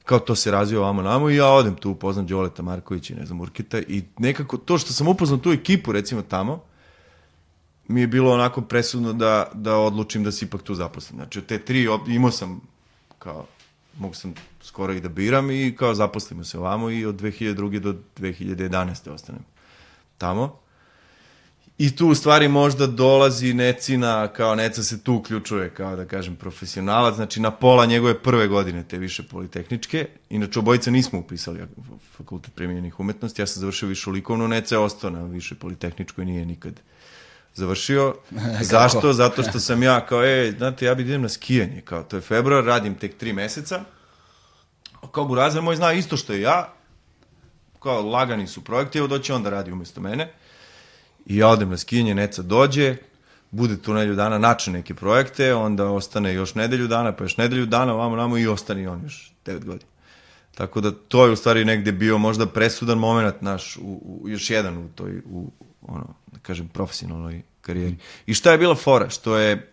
Kao 0.06 0.20
to 0.20 0.36
se 0.36 0.52
razvio 0.52 0.80
ovamo 0.80 1.02
namo 1.02 1.30
i 1.30 1.36
ja 1.36 1.48
odem 1.48 1.76
tu, 1.76 1.92
upoznam 1.92 2.28
Đoleta 2.28 2.64
Markovića 2.64 3.14
i 3.14 3.18
ne 3.18 3.26
znam, 3.26 3.42
Urkita 3.42 3.80
i 3.80 4.04
nekako 4.18 4.58
to 4.58 4.78
što 4.78 4.94
sam 4.94 5.08
upoznao 5.08 5.38
tu 5.38 5.52
ekipu, 5.52 5.92
recimo 5.92 6.22
tamo, 6.22 6.64
mi 7.88 8.02
je 8.02 8.08
bilo 8.08 8.34
onako 8.34 8.62
presudno 8.62 9.14
da, 9.14 9.52
da 9.54 9.78
odlučim 9.78 10.24
da 10.24 10.32
se 10.32 10.46
ipak 10.46 10.62
tu 10.62 10.76
zaposlim. 10.76 11.18
Znači, 11.18 11.40
od 11.40 11.46
te 11.46 11.60
tri, 11.60 11.88
imao 12.08 12.32
sam 12.32 12.62
kao, 13.20 13.46
mogu 13.98 14.14
sam 14.14 14.34
skoro 14.62 14.94
i 14.94 15.02
da 15.02 15.10
biram 15.10 15.52
i 15.52 15.76
kao 15.76 15.94
zaposlimo 15.94 16.44
se 16.44 16.60
ovamo 16.60 16.90
i 16.90 17.06
od 17.06 17.22
2002. 17.22 17.80
do 17.80 17.96
2011. 18.18 19.10
ostanem 19.10 19.42
tamo. 20.18 20.60
I 21.78 21.96
tu 21.96 22.08
u 22.08 22.16
stvari 22.16 22.48
možda 22.48 22.88
dolazi 22.88 23.54
Necina, 23.54 24.28
kao 24.28 24.56
Neca 24.56 24.84
se 24.84 25.04
tu 25.04 25.14
uključuje, 25.14 25.70
kao 25.70 25.96
da 25.96 26.06
kažem, 26.06 26.36
profesionalac, 26.36 27.16
znači 27.16 27.40
na 27.40 27.52
pola 27.52 27.86
njegove 27.86 28.20
prve 28.20 28.48
godine 28.48 28.84
te 28.84 28.98
više 28.98 29.24
politehničke. 29.24 30.08
Inače, 30.30 30.60
obojica 30.60 30.92
nismo 30.92 31.20
upisali 31.20 31.60
fakultet 32.18 32.56
primjenjenih 32.56 33.00
umetnosti, 33.00 33.42
ja 33.42 33.46
sam 33.46 33.60
završio 33.60 33.90
višu 33.90 34.12
likovnu, 34.12 34.48
Neca 34.48 34.76
je 34.76 34.80
ostao 34.80 35.10
na 35.10 35.24
više 35.24 35.56
politehničkoj, 35.56 36.26
nije 36.26 36.46
nikad 36.46 36.74
završio. 37.56 38.16
Zašto? 38.72 39.14
Zato 39.14 39.44
što 39.44 39.60
sam 39.60 39.84
ja 39.84 40.06
kao, 40.06 40.26
e, 40.26 40.54
znate, 40.58 40.86
ja 40.86 40.96
bi 40.96 41.04
idem 41.04 41.22
na 41.22 41.30
skijanje, 41.30 41.82
kao, 41.82 42.04
to 42.04 42.16
je 42.16 42.22
februar, 42.22 42.66
radim 42.66 42.96
tek 42.96 43.18
tri 43.18 43.34
meseca. 43.34 43.84
Kao 45.12 45.26
Burazer 45.26 45.62
moj 45.62 45.76
zna 45.76 45.94
isto 45.94 46.18
što 46.18 46.34
i 46.34 46.42
ja, 46.42 46.74
kao 47.80 48.02
lagani 48.02 48.48
su 48.48 48.64
projekti, 48.64 48.98
evo 48.98 49.08
doće 49.08 49.34
on 49.34 49.44
da 49.44 49.50
radi 49.50 49.72
umesto 49.72 50.02
mene. 50.02 50.34
I 51.26 51.38
ja 51.38 51.48
odem 51.48 51.70
na 51.70 51.78
skijanje, 51.78 52.16
Neca 52.16 52.42
dođe, 52.42 52.96
bude 53.52 53.82
tu 53.82 53.94
nedelju 53.94 54.16
dana, 54.16 54.38
nače 54.38 54.72
neke 54.72 54.94
projekte, 54.94 55.54
onda 55.54 55.86
ostane 55.86 56.34
još 56.34 56.56
nedelju 56.56 56.88
dana, 56.88 57.16
pa 57.16 57.24
još 57.24 57.38
nedelju 57.38 57.66
dana, 57.66 57.94
ovamo 57.94 58.16
namo 58.16 58.38
i 58.38 58.48
ostane 58.48 58.90
on 58.90 59.04
još 59.04 59.34
9 59.46 59.66
godina. 59.66 59.92
Tako 60.56 60.82
da 60.82 60.92
to 60.92 61.26
je 61.26 61.32
u 61.32 61.36
stvari 61.36 61.66
negde 61.66 61.92
bio 61.92 62.18
možda 62.18 62.46
presudan 62.46 62.98
moment 62.98 63.42
naš, 63.42 63.78
u, 63.78 63.82
u, 63.82 64.30
još 64.30 64.50
jedan 64.50 64.78
u 64.78 64.90
toj, 64.96 65.22
u, 65.26 65.52
ono, 65.82 66.14
da 66.32 66.40
kažem, 66.40 66.68
profesionalnoj 66.68 67.42
karijeri. 67.62 67.96
I 68.26 68.34
šta 68.34 68.52
je 68.52 68.58
bila 68.58 68.76
fora? 68.76 69.10
Što 69.10 69.38
je 69.38 69.71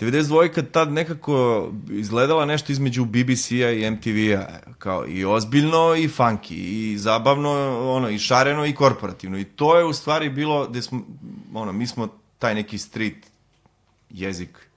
92 0.00 0.62
tad 0.72 0.92
nekako 0.92 1.68
izgledala 1.90 2.44
nešto 2.44 2.72
između 2.72 3.04
BBC-a 3.04 3.70
i 3.70 3.90
MTV-a, 3.90 4.58
kao 4.78 5.08
i 5.08 5.24
ozbiljno 5.24 5.94
i 5.96 6.08
funky, 6.08 6.54
i 6.54 6.98
zabavno, 6.98 7.50
ono, 7.90 8.08
i 8.08 8.18
šareno 8.18 8.66
i 8.66 8.74
korporativno. 8.74 9.38
I 9.38 9.44
to 9.44 9.78
je 9.78 9.84
u 9.84 9.92
stvari 9.92 10.30
bilo, 10.30 10.68
gde 10.68 10.82
smo, 10.82 11.02
ono, 11.54 11.72
mi 11.72 11.86
smo 11.86 12.08
taj 12.38 12.54
neki 12.54 12.78
street 12.78 13.26
jezik 14.10 14.68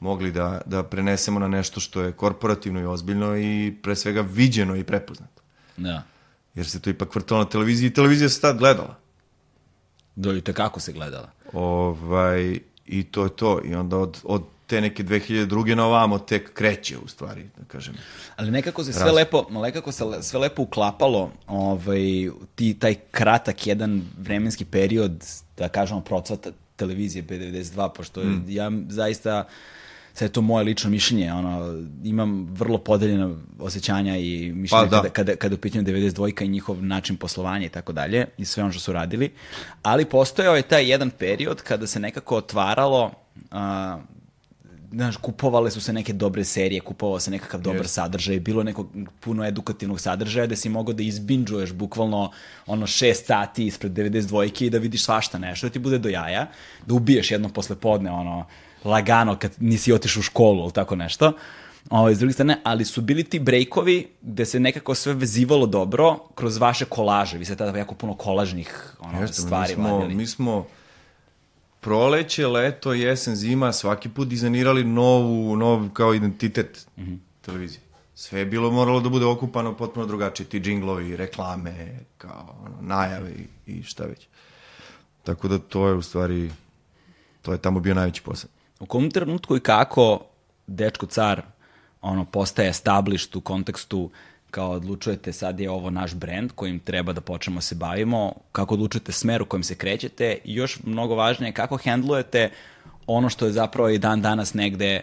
mogli 0.00 0.32
da, 0.32 0.60
da 0.66 0.82
prenesemo 0.82 1.40
na 1.40 1.48
nešto 1.48 1.80
što 1.80 2.02
je 2.02 2.12
korporativno 2.12 2.80
i 2.80 2.84
ozbiljno 2.84 3.36
i 3.36 3.74
pre 3.82 3.96
svega 3.96 4.20
viđeno 4.20 4.76
i 4.76 4.84
prepoznato. 4.84 5.42
Da. 5.76 6.02
Jer 6.54 6.66
se 6.66 6.80
to 6.80 6.90
ipak 6.90 7.14
vrtalo 7.14 7.40
na 7.40 7.48
televiziji 7.48 7.86
i 7.86 7.94
televizija 7.94 8.28
se 8.28 8.40
tad 8.40 8.58
gledala. 8.58 8.96
Dojite 10.16 10.52
kako 10.52 10.80
se 10.80 10.92
gledala. 10.92 11.30
Ovaj, 11.52 12.58
I 12.86 13.02
to 13.02 13.24
je 13.24 13.30
to. 13.30 13.60
I 13.64 13.74
onda 13.74 13.96
od, 13.96 14.20
od 14.24 14.42
te 14.66 14.80
neke 14.80 15.04
2002. 15.04 15.74
na 15.74 15.86
ovamo 15.86 16.18
tek 16.18 16.52
kreće 16.54 16.98
u 16.98 17.08
stvari, 17.08 17.46
da 17.58 17.64
kažem. 17.64 17.94
Ali 18.36 18.50
nekako 18.50 18.84
se 18.84 18.92
sve 18.92 19.12
lepo, 19.12 19.46
nekako 19.50 19.92
se 19.92 20.04
sve 20.22 20.40
lepo 20.40 20.62
uklapalo, 20.62 21.30
ovaj, 21.46 22.30
ti, 22.54 22.74
taj 22.78 22.94
kratak 23.10 23.66
jedan 23.66 24.02
vremenski 24.18 24.64
period, 24.64 25.24
da 25.56 25.68
kažemo, 25.68 26.00
procvata 26.00 26.50
televizije 26.76 27.24
B92, 27.24 27.90
pošto 27.96 28.24
mm. 28.24 28.44
ja 28.48 28.70
zaista 28.88 29.44
sad 30.14 30.28
je 30.28 30.32
to 30.32 30.40
moje 30.40 30.64
lično 30.64 30.90
mišljenje, 30.90 31.32
ono, 31.32 31.82
imam 32.04 32.46
vrlo 32.50 32.78
podeljena 32.78 33.36
osjećanja 33.58 34.16
i 34.16 34.52
mišljenja 34.54 34.84
pa, 34.84 34.90
da. 34.90 34.96
kada, 34.96 35.08
kada, 35.08 35.36
kada 35.36 35.54
upitanju 35.54 35.84
92 35.84 36.44
i 36.44 36.48
njihov 36.48 36.84
način 36.84 37.16
poslovanja 37.16 37.66
i 37.66 37.68
tako 37.68 37.92
dalje 37.92 38.26
i 38.38 38.44
sve 38.44 38.62
ono 38.62 38.72
što 38.72 38.80
su 38.80 38.92
radili, 38.92 39.32
ali 39.82 40.04
postojao 40.04 40.56
je 40.56 40.62
taj 40.62 40.90
jedan 40.90 41.10
period 41.10 41.62
kada 41.62 41.86
se 41.86 42.00
nekako 42.00 42.36
otvaralo 42.36 43.12
uh, 43.50 43.58
znaš, 44.94 45.16
kupovale 45.16 45.70
su 45.70 45.80
se 45.80 45.92
neke 45.92 46.12
dobre 46.12 46.44
serije, 46.44 46.80
kupovao 46.80 47.20
se 47.20 47.30
nekakav 47.30 47.60
dobar 47.60 47.82
yes. 47.82 47.86
sadržaj, 47.86 48.40
bilo 48.40 48.62
nekog 48.62 48.88
puno 49.20 49.44
edukativnog 49.44 50.00
sadržaja 50.00 50.46
da 50.46 50.56
si 50.56 50.68
mogao 50.68 50.94
da 50.94 51.02
izbinđuješ 51.02 51.72
bukvalno 51.72 52.30
ono 52.66 52.86
šest 52.86 53.26
sati 53.26 53.66
ispred 53.66 53.92
92 53.92 54.64
i 54.64 54.70
da 54.70 54.78
vidiš 54.78 55.04
svašta 55.04 55.38
nešto, 55.38 55.66
da 55.66 55.72
ti 55.72 55.78
bude 55.78 55.98
do 55.98 56.08
jaja, 56.08 56.46
da 56.86 56.94
ubiješ 56.94 57.30
jedno 57.30 57.48
posle 57.48 57.76
podne, 57.76 58.10
ono, 58.10 58.46
lagano 58.84 59.38
kad 59.38 59.52
nisi 59.58 59.92
otišao 59.92 60.20
u 60.20 60.22
školu 60.22 60.62
ili 60.62 60.72
tako 60.72 60.96
nešto. 60.96 61.32
Ovo, 61.90 62.10
iz 62.10 62.18
druge 62.18 62.32
strane, 62.32 62.60
ali 62.64 62.84
su 62.84 63.00
bili 63.00 63.24
ti 63.24 63.38
brejkovi 63.38 64.08
gde 64.22 64.44
se 64.44 64.60
nekako 64.60 64.94
sve 64.94 65.14
vezivalo 65.14 65.66
dobro 65.66 66.18
kroz 66.34 66.56
vaše 66.56 66.84
kolaže. 66.84 67.38
Vi 67.38 67.44
ste 67.44 67.56
tada 67.56 67.78
jako 67.78 67.94
puno 67.94 68.14
kolažnih 68.14 68.94
ono, 69.00 69.20
Jeste, 69.20 69.42
stvari 69.42 69.76
mi 69.76 69.82
smo, 69.82 69.96
vadili. 69.96 70.14
Mi 70.14 70.26
smo 70.26 70.66
proleće, 71.80 72.46
leto, 72.46 72.92
jesen, 72.92 73.36
zima, 73.36 73.72
svaki 73.72 74.08
put 74.08 74.28
dizajnirali 74.28 74.84
novu, 74.84 75.56
nov 75.56 75.88
kao 75.92 76.14
identitet 76.14 76.86
mm 76.96 77.02
-hmm. 77.02 77.18
televizije. 77.42 77.80
Sve 78.14 78.38
je 78.38 78.46
bilo 78.46 78.70
moralo 78.70 79.00
da 79.00 79.08
bude 79.08 79.24
okupano 79.24 79.76
potpuno 79.76 80.06
drugačije, 80.06 80.46
ti 80.46 80.60
džinglovi, 80.60 81.16
reklame, 81.16 81.98
kao 82.18 82.56
ono, 82.66 82.76
najave 82.80 83.30
i, 83.30 83.72
i 83.72 83.82
šta 83.82 84.04
već. 84.04 84.26
Tako 85.22 85.48
da 85.48 85.58
to 85.58 85.88
je 85.88 85.94
u 85.94 86.02
stvari, 86.02 86.50
to 87.42 87.52
je 87.52 87.58
tamo 87.58 87.80
bio 87.80 87.94
najveći 87.94 88.22
posao. 88.22 88.50
U 88.84 88.86
kom 88.86 89.10
trenutku 89.10 89.56
i 89.56 89.60
kako 89.60 90.20
dečko 90.66 91.06
car 91.06 91.42
ono, 92.02 92.24
postaje 92.24 92.68
established 92.68 93.36
u 93.36 93.40
kontekstu 93.40 94.10
kao 94.50 94.70
odlučujete 94.70 95.32
sad 95.32 95.60
je 95.60 95.70
ovo 95.70 95.90
naš 95.90 96.14
brand 96.14 96.52
kojim 96.54 96.78
treba 96.78 97.12
da 97.12 97.20
počnemo 97.20 97.56
da 97.56 97.60
se 97.60 97.74
bavimo, 97.74 98.32
kako 98.52 98.74
odlučujete 98.74 99.12
smer 99.12 99.42
u 99.42 99.46
kojem 99.46 99.64
se 99.64 99.74
krećete 99.74 100.38
i 100.44 100.54
još 100.54 100.78
mnogo 100.82 101.14
važnije 101.14 101.52
kako 101.52 101.76
hendlujete 101.76 102.50
ono 103.06 103.28
što 103.28 103.46
je 103.46 103.52
zapravo 103.52 103.88
i 103.88 103.98
dan 103.98 104.22
danas 104.22 104.54
negde 104.54 105.00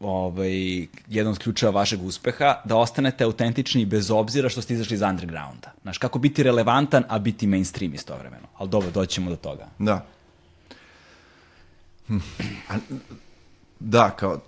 ovaj, 0.00 0.86
jedan 1.08 1.32
od 1.32 1.38
ključeva 1.38 1.72
vašeg 1.72 2.02
uspeha, 2.02 2.56
da 2.64 2.76
ostanete 2.76 3.24
autentični 3.24 3.86
bez 3.86 4.10
obzira 4.10 4.48
što 4.48 4.62
ste 4.62 4.74
izašli 4.74 4.94
iz 4.94 5.02
undergrounda. 5.02 5.72
Znaš, 5.82 5.98
kako 5.98 6.18
biti 6.18 6.42
relevantan, 6.42 7.04
a 7.08 7.18
biti 7.18 7.46
mainstream 7.46 7.94
istovremeno. 7.94 8.46
Ali 8.56 8.70
dobro, 8.70 8.90
doćemo 8.90 9.30
do 9.30 9.36
toga. 9.36 9.68
Da. 9.78 10.06
Hm. 12.06 12.18
A, 12.68 12.76
da, 13.80 14.10
kao 14.10 14.40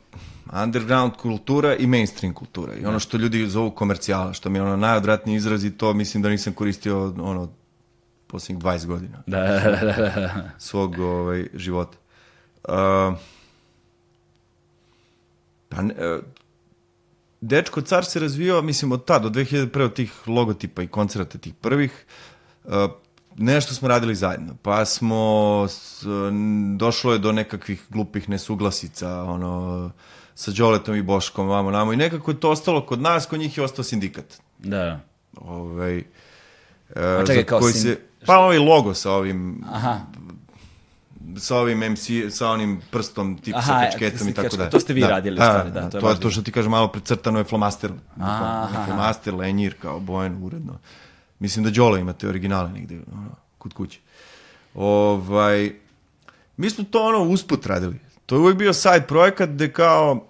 underground 0.62 1.12
kultura 1.16 1.76
i 1.76 1.86
mainstream 1.86 2.34
kultura. 2.34 2.74
I 2.74 2.84
ono 2.84 2.92
da. 2.92 2.98
što 2.98 3.16
ljudi 3.16 3.46
zovu 3.46 3.70
komercijala, 3.70 4.32
što 4.32 4.50
mi 4.50 4.58
je 4.58 4.62
ono 4.62 4.76
najodvratniji 4.76 5.36
izraz 5.36 5.64
i 5.64 5.70
to 5.70 5.94
mislim 5.94 6.22
da 6.22 6.28
nisam 6.28 6.52
koristio 6.52 7.14
ono 7.20 7.48
posljednjih 8.26 8.64
20 8.64 8.86
godina. 8.86 9.22
Da, 9.26 9.40
da, 9.40 9.70
da, 9.70 9.92
da. 9.92 10.50
Svog 10.58 10.98
ovaj, 10.98 11.46
života. 11.54 11.98
Uh, 12.64 12.74
pa, 15.68 15.82
uh, 15.82 16.22
Dečko 17.40 17.80
car 17.80 18.04
se 18.04 18.20
razvio, 18.20 18.62
mislim, 18.62 18.92
od 18.92 19.04
tada, 19.04 19.26
od 19.26 19.34
2001. 19.34 19.82
od 19.82 19.94
tih 19.94 20.28
logotipa 20.28 20.82
i 20.82 20.86
koncerta 20.86 21.38
tih 21.38 21.54
prvih, 21.54 22.06
uh, 22.64 22.72
nešto 23.38 23.74
smo 23.74 23.88
radili 23.88 24.14
zajedno, 24.14 24.56
pa 24.62 24.84
smo, 24.84 25.66
s, 25.68 26.04
došlo 26.76 27.12
je 27.12 27.18
do 27.18 27.32
nekakvih 27.32 27.84
glupih 27.88 28.28
nesuglasica, 28.28 29.22
ono, 29.22 29.90
sa 30.34 30.50
Đoletom 30.50 30.96
i 30.96 31.02
Boškom, 31.02 31.48
vamo, 31.48 31.70
namo, 31.70 31.92
i 31.92 31.96
nekako 31.96 32.30
je 32.30 32.40
to 32.40 32.50
ostalo 32.50 32.86
kod 32.86 33.00
nas, 33.00 33.26
kod 33.26 33.38
njih 33.38 33.58
je 33.58 33.64
ostao 33.64 33.84
sindikat. 33.84 34.40
Da. 34.58 35.00
Ovaj, 35.36 36.04
A 36.94 37.24
čekaj, 37.26 37.44
kao 37.44 37.60
koji 37.60 37.72
sin... 37.72 37.82
se, 37.82 37.98
Pa 38.26 38.38
ovaj 38.38 38.58
logo 38.58 38.94
sa 38.94 39.12
ovim... 39.12 39.64
Aha 39.72 40.00
sa 41.36 41.56
ovim 41.56 41.78
MC, 41.92 42.30
sa 42.30 42.50
onim 42.50 42.80
prstom, 42.90 43.38
tip 43.38 43.54
Aha, 43.56 43.66
sa 43.66 43.80
kačketom 43.80 44.28
i 44.28 44.34
tako 44.34 44.56
da. 44.56 44.70
To 44.70 44.80
ste 44.80 44.92
vi 44.92 45.00
da, 45.00 45.08
radili, 45.08 45.36
stvari, 45.36 45.70
da. 45.70 45.90
To 45.90 45.96
je, 45.96 46.00
to, 46.00 46.10
je 46.10 46.20
to 46.20 46.30
što 46.30 46.42
ti 46.42 46.52
kažem, 46.52 46.70
malo 46.70 46.88
precrtano 46.88 47.38
je 47.38 47.44
flomasterom. 47.44 47.98
Flomaster, 48.86 49.34
lenjir, 49.34 49.74
kao 49.82 50.00
bojen, 50.00 50.44
uredno. 50.44 50.78
Mislim 51.38 51.64
da 51.64 51.70
Đole 51.70 52.00
imate 52.00 52.28
originale 52.28 52.72
negde 52.72 52.98
ono, 53.12 53.30
kod 53.58 53.74
kuće. 53.74 54.00
Ovaj, 54.74 55.72
mi 56.56 56.70
smo 56.70 56.84
to 56.84 57.02
ono 57.02 57.22
usput 57.22 57.66
radili. 57.66 57.98
To 58.26 58.34
je 58.34 58.40
uvijek 58.40 58.58
bio 58.58 58.72
side 58.72 59.04
projekat 59.08 59.50
gde 59.50 59.72
kao, 59.72 60.26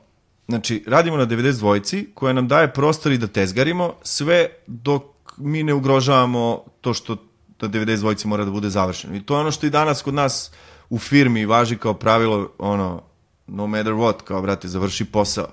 znači, 0.48 0.84
radimo 0.86 1.16
na 1.16 1.26
92-ci 1.26 2.10
koja 2.14 2.32
nam 2.32 2.48
daje 2.48 2.72
prostor 2.72 3.12
i 3.12 3.18
da 3.18 3.26
tezgarimo 3.26 3.94
sve 4.02 4.48
dok 4.66 5.02
mi 5.36 5.62
ne 5.62 5.74
ugrožavamo 5.74 6.64
to 6.80 6.94
što 6.94 7.16
da 7.60 7.68
92-ci 7.68 8.28
mora 8.28 8.44
da 8.44 8.50
bude 8.50 8.70
završeno. 8.70 9.16
I 9.16 9.22
to 9.22 9.34
je 9.34 9.40
ono 9.40 9.50
što 9.50 9.66
i 9.66 9.70
danas 9.70 10.02
kod 10.02 10.14
nas 10.14 10.50
u 10.90 10.98
firmi 10.98 11.46
važi 11.46 11.76
kao 11.76 11.94
pravilo, 11.94 12.50
ono, 12.58 13.02
no 13.46 13.66
matter 13.66 13.92
what, 13.92 14.22
kao, 14.24 14.42
brate, 14.42 14.68
završi 14.68 15.04
posao. 15.04 15.48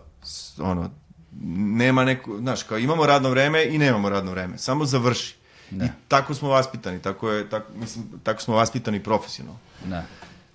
Ono, 0.60 0.90
nema 1.58 2.06
neko, 2.06 2.38
znaš, 2.38 2.64
kao 2.64 2.78
imamo 2.78 3.06
radno 3.06 3.30
vreme 3.30 3.66
i 3.66 3.78
nemamo 3.78 4.10
radno 4.10 4.32
vreme. 4.32 4.58
Samo 4.58 4.86
završi. 4.86 5.36
Da. 5.78 5.86
I 5.86 5.90
tako 6.08 6.34
smo 6.34 6.50
vaspitani, 6.50 7.02
tako 7.02 7.30
je, 7.30 7.50
tako, 7.50 7.72
mislim, 7.76 8.06
tako 8.24 8.42
smo 8.42 8.56
vaspitani 8.56 9.04
profesionalno. 9.04 9.60
Da. 9.86 10.04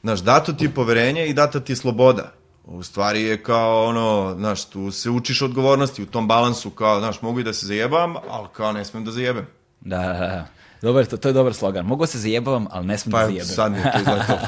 Znaš, 0.02 0.20
dato 0.20 0.52
ti 0.52 0.64
je 0.64 0.74
poverenje 0.74 1.26
i 1.26 1.34
data 1.34 1.60
ti 1.60 1.72
je 1.72 1.76
sloboda. 1.76 2.32
U 2.64 2.82
stvari 2.82 3.22
je 3.22 3.42
kao 3.42 3.84
ono, 3.84 4.34
znaš, 4.38 4.64
tu 4.64 4.90
se 4.90 5.10
učiš 5.10 5.42
odgovornosti 5.42 6.02
u 6.02 6.06
tom 6.06 6.28
balansu, 6.28 6.70
kao, 6.70 7.00
znaš, 7.00 7.22
mogu 7.22 7.40
i 7.40 7.44
da 7.44 7.52
se 7.52 7.66
zajebam, 7.66 8.14
ali 8.30 8.48
kao 8.52 8.72
ne 8.72 8.84
smem 8.84 9.04
da 9.04 9.10
zajebem. 9.10 9.46
Da, 9.80 9.98
da, 9.98 10.12
da. 10.12 10.46
Dobar, 10.82 11.06
to, 11.06 11.16
to 11.16 11.28
je 11.28 11.32
dobar 11.32 11.54
slogan. 11.54 11.86
Mogu 11.86 12.06
se 12.06 12.18
zajebavam, 12.18 12.66
ali 12.70 12.86
ne 12.86 12.98
smem 12.98 13.12
pa, 13.12 13.18
da 13.18 13.26
zajebem. 13.26 13.46
Pa 13.48 13.54
sad 13.54 13.72
mi 13.72 13.78
je 13.78 13.92
to 13.92 13.98
izletao. 14.00 14.38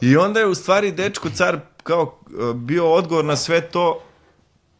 I 0.10 0.16
onda 0.16 0.40
je 0.40 0.46
u 0.46 0.54
stvari 0.54 0.92
dečko 0.92 1.30
car 1.30 1.60
kao 1.82 2.18
bio 2.54 2.92
odgovor 2.92 3.24
na 3.24 3.36
sve 3.36 3.60
to 3.60 4.00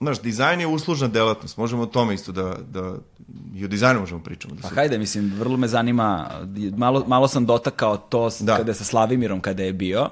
Znaš, 0.00 0.20
dizajn 0.20 0.60
je 0.60 0.66
uslužna 0.66 1.08
delatnost, 1.08 1.56
možemo 1.56 1.82
o 1.82 1.86
tome 1.86 2.14
isto 2.14 2.32
da, 2.32 2.56
da 2.70 2.96
i 3.54 3.64
o 3.64 3.68
dizajnu 3.68 4.00
možemo 4.00 4.22
pričamo. 4.22 4.54
Da 4.54 4.62
pa 4.62 4.68
hajde, 4.68 4.98
mislim, 4.98 5.32
vrlo 5.38 5.56
me 5.56 5.68
zanima, 5.68 6.30
malo, 6.76 7.04
malo 7.06 7.28
sam 7.28 7.46
dotakao 7.46 7.96
to 7.96 8.30
da. 8.40 8.56
kada 8.56 8.74
sa 8.74 8.84
Slavimirom 8.84 9.40
kada 9.40 9.62
je 9.62 9.72
bio, 9.72 10.08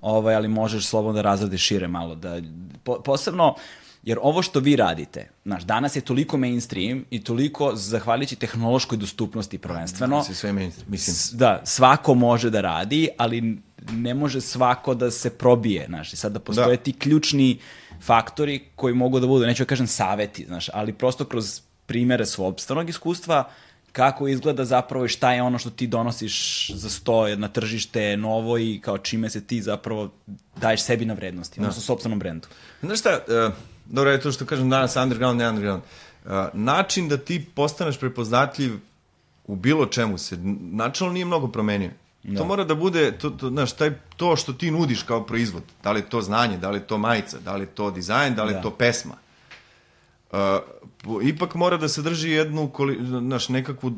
ovaj, 0.00 0.34
ali 0.34 0.48
možeš 0.48 0.86
slobodno 0.86 1.22
da 1.22 1.22
razradiš 1.22 1.62
šire 1.62 1.88
malo. 1.88 2.14
Da, 2.14 2.40
po, 2.84 3.02
posebno, 3.02 3.54
jer 4.02 4.18
ovo 4.22 4.42
što 4.42 4.60
vi 4.60 4.76
radite, 4.76 5.28
znaš, 5.44 5.62
danas 5.62 5.96
je 5.96 6.00
toliko 6.00 6.36
mainstream 6.36 7.04
i 7.10 7.24
toliko, 7.24 7.72
zahvaljujući 7.74 8.36
tehnološkoj 8.36 8.98
dostupnosti 8.98 9.58
prvenstveno. 9.58 10.24
Je 10.28 10.34
sve 10.34 10.52
mainstream, 10.52 10.90
mislim. 10.90 11.38
Da, 11.38 11.60
svako 11.64 12.14
može 12.14 12.50
da 12.50 12.60
radi, 12.60 13.08
ali 13.18 13.58
ne 13.92 14.14
može 14.14 14.40
svako 14.40 14.94
da 14.94 15.10
se 15.10 15.30
probije, 15.30 15.86
znaš, 15.88 16.12
i 16.12 16.16
sad 16.16 16.32
da 16.32 16.38
postoje 16.38 16.76
da. 16.76 16.82
ti 16.82 16.92
ključni 16.92 17.58
faktori 18.02 18.64
koji 18.76 18.94
mogu 18.94 19.20
da 19.20 19.26
budu, 19.26 19.46
neću 19.46 19.62
da 19.62 19.68
kažem 19.68 19.86
saveti, 19.86 20.44
znaš, 20.46 20.68
ali 20.72 20.92
prosto 20.92 21.24
kroz 21.24 21.60
primere 21.86 22.26
svobstvenog 22.26 22.88
iskustva, 22.88 23.50
kako 23.92 24.28
izgleda 24.28 24.64
zapravo 24.64 25.04
i 25.04 25.08
šta 25.08 25.32
je 25.32 25.42
ono 25.42 25.58
što 25.58 25.70
ti 25.70 25.86
donosiš 25.86 26.70
za 26.74 26.90
sto 26.90 27.36
na 27.36 27.48
tržište 27.48 28.16
novo 28.16 28.58
i 28.58 28.80
kao 28.84 28.98
čime 28.98 29.30
se 29.30 29.46
ti 29.46 29.62
zapravo 29.62 30.10
daješ 30.56 30.82
sebi 30.82 31.04
na 31.04 31.14
vrednosti, 31.14 31.60
da. 31.60 31.64
odnosno 31.64 31.82
sobstvenom 31.82 32.18
brendu. 32.18 32.48
Znaš 32.82 32.98
šta, 32.98 33.18
uh, 33.46 33.52
dobro 33.86 34.10
je 34.10 34.20
to 34.20 34.32
što 34.32 34.46
kažem 34.46 34.70
danas 34.70 34.96
underground, 34.96 35.38
ne 35.38 35.48
underground. 35.48 35.82
Uh, 36.24 36.30
način 36.52 37.08
da 37.08 37.16
ti 37.16 37.46
postaneš 37.54 37.98
prepoznatljiv 37.98 38.72
u 39.46 39.56
bilo 39.56 39.86
čemu 39.86 40.18
se 40.18 40.38
načalno 40.60 41.12
nije 41.12 41.24
mnogo 41.24 41.48
promenio. 41.48 41.90
Da. 42.22 42.38
To 42.38 42.44
mora 42.44 42.64
da 42.64 42.74
bude, 42.74 43.18
to, 43.18 43.30
to, 43.30 43.48
znaš, 43.48 43.72
taj, 43.72 43.90
to 44.16 44.36
što 44.36 44.52
ti 44.52 44.70
nudiš 44.70 45.02
kao 45.02 45.26
proizvod, 45.26 45.62
da 45.82 45.92
li 45.92 46.00
je 46.00 46.08
to 46.08 46.22
znanje, 46.22 46.58
da 46.58 46.70
li 46.70 46.78
je 46.78 46.86
to 46.86 46.98
majica, 46.98 47.38
da 47.38 47.56
li 47.56 47.62
je 47.62 47.66
to 47.66 47.90
dizajn, 47.90 48.34
da 48.34 48.44
li 48.44 48.52
je 48.52 48.54
da. 48.54 48.62
to 48.62 48.70
pesma. 48.70 49.14
Uh, 50.32 50.38
ipak 51.22 51.54
mora 51.54 51.76
da 51.76 51.88
se 51.88 52.02
drži 52.02 52.30
jednu, 52.30 52.70
znaš, 53.20 53.48
nekakvu 53.48 53.92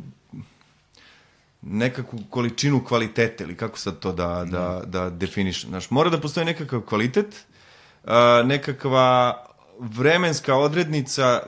nekakvu 1.62 2.18
količinu 2.30 2.84
kvalitete 2.84 3.44
ili 3.44 3.56
kako 3.56 3.78
sad 3.78 3.98
to 3.98 4.12
da, 4.12 4.44
da, 4.50 4.82
da 4.86 5.10
definiš. 5.10 5.66
Znaš, 5.66 5.90
mora 5.90 6.10
da 6.10 6.20
postoji 6.20 6.46
nekakav 6.46 6.80
kvalitet, 6.80 7.46
uh, 8.04 8.10
nekakva 8.44 9.38
vremenska 9.78 10.56
odrednica, 10.56 11.42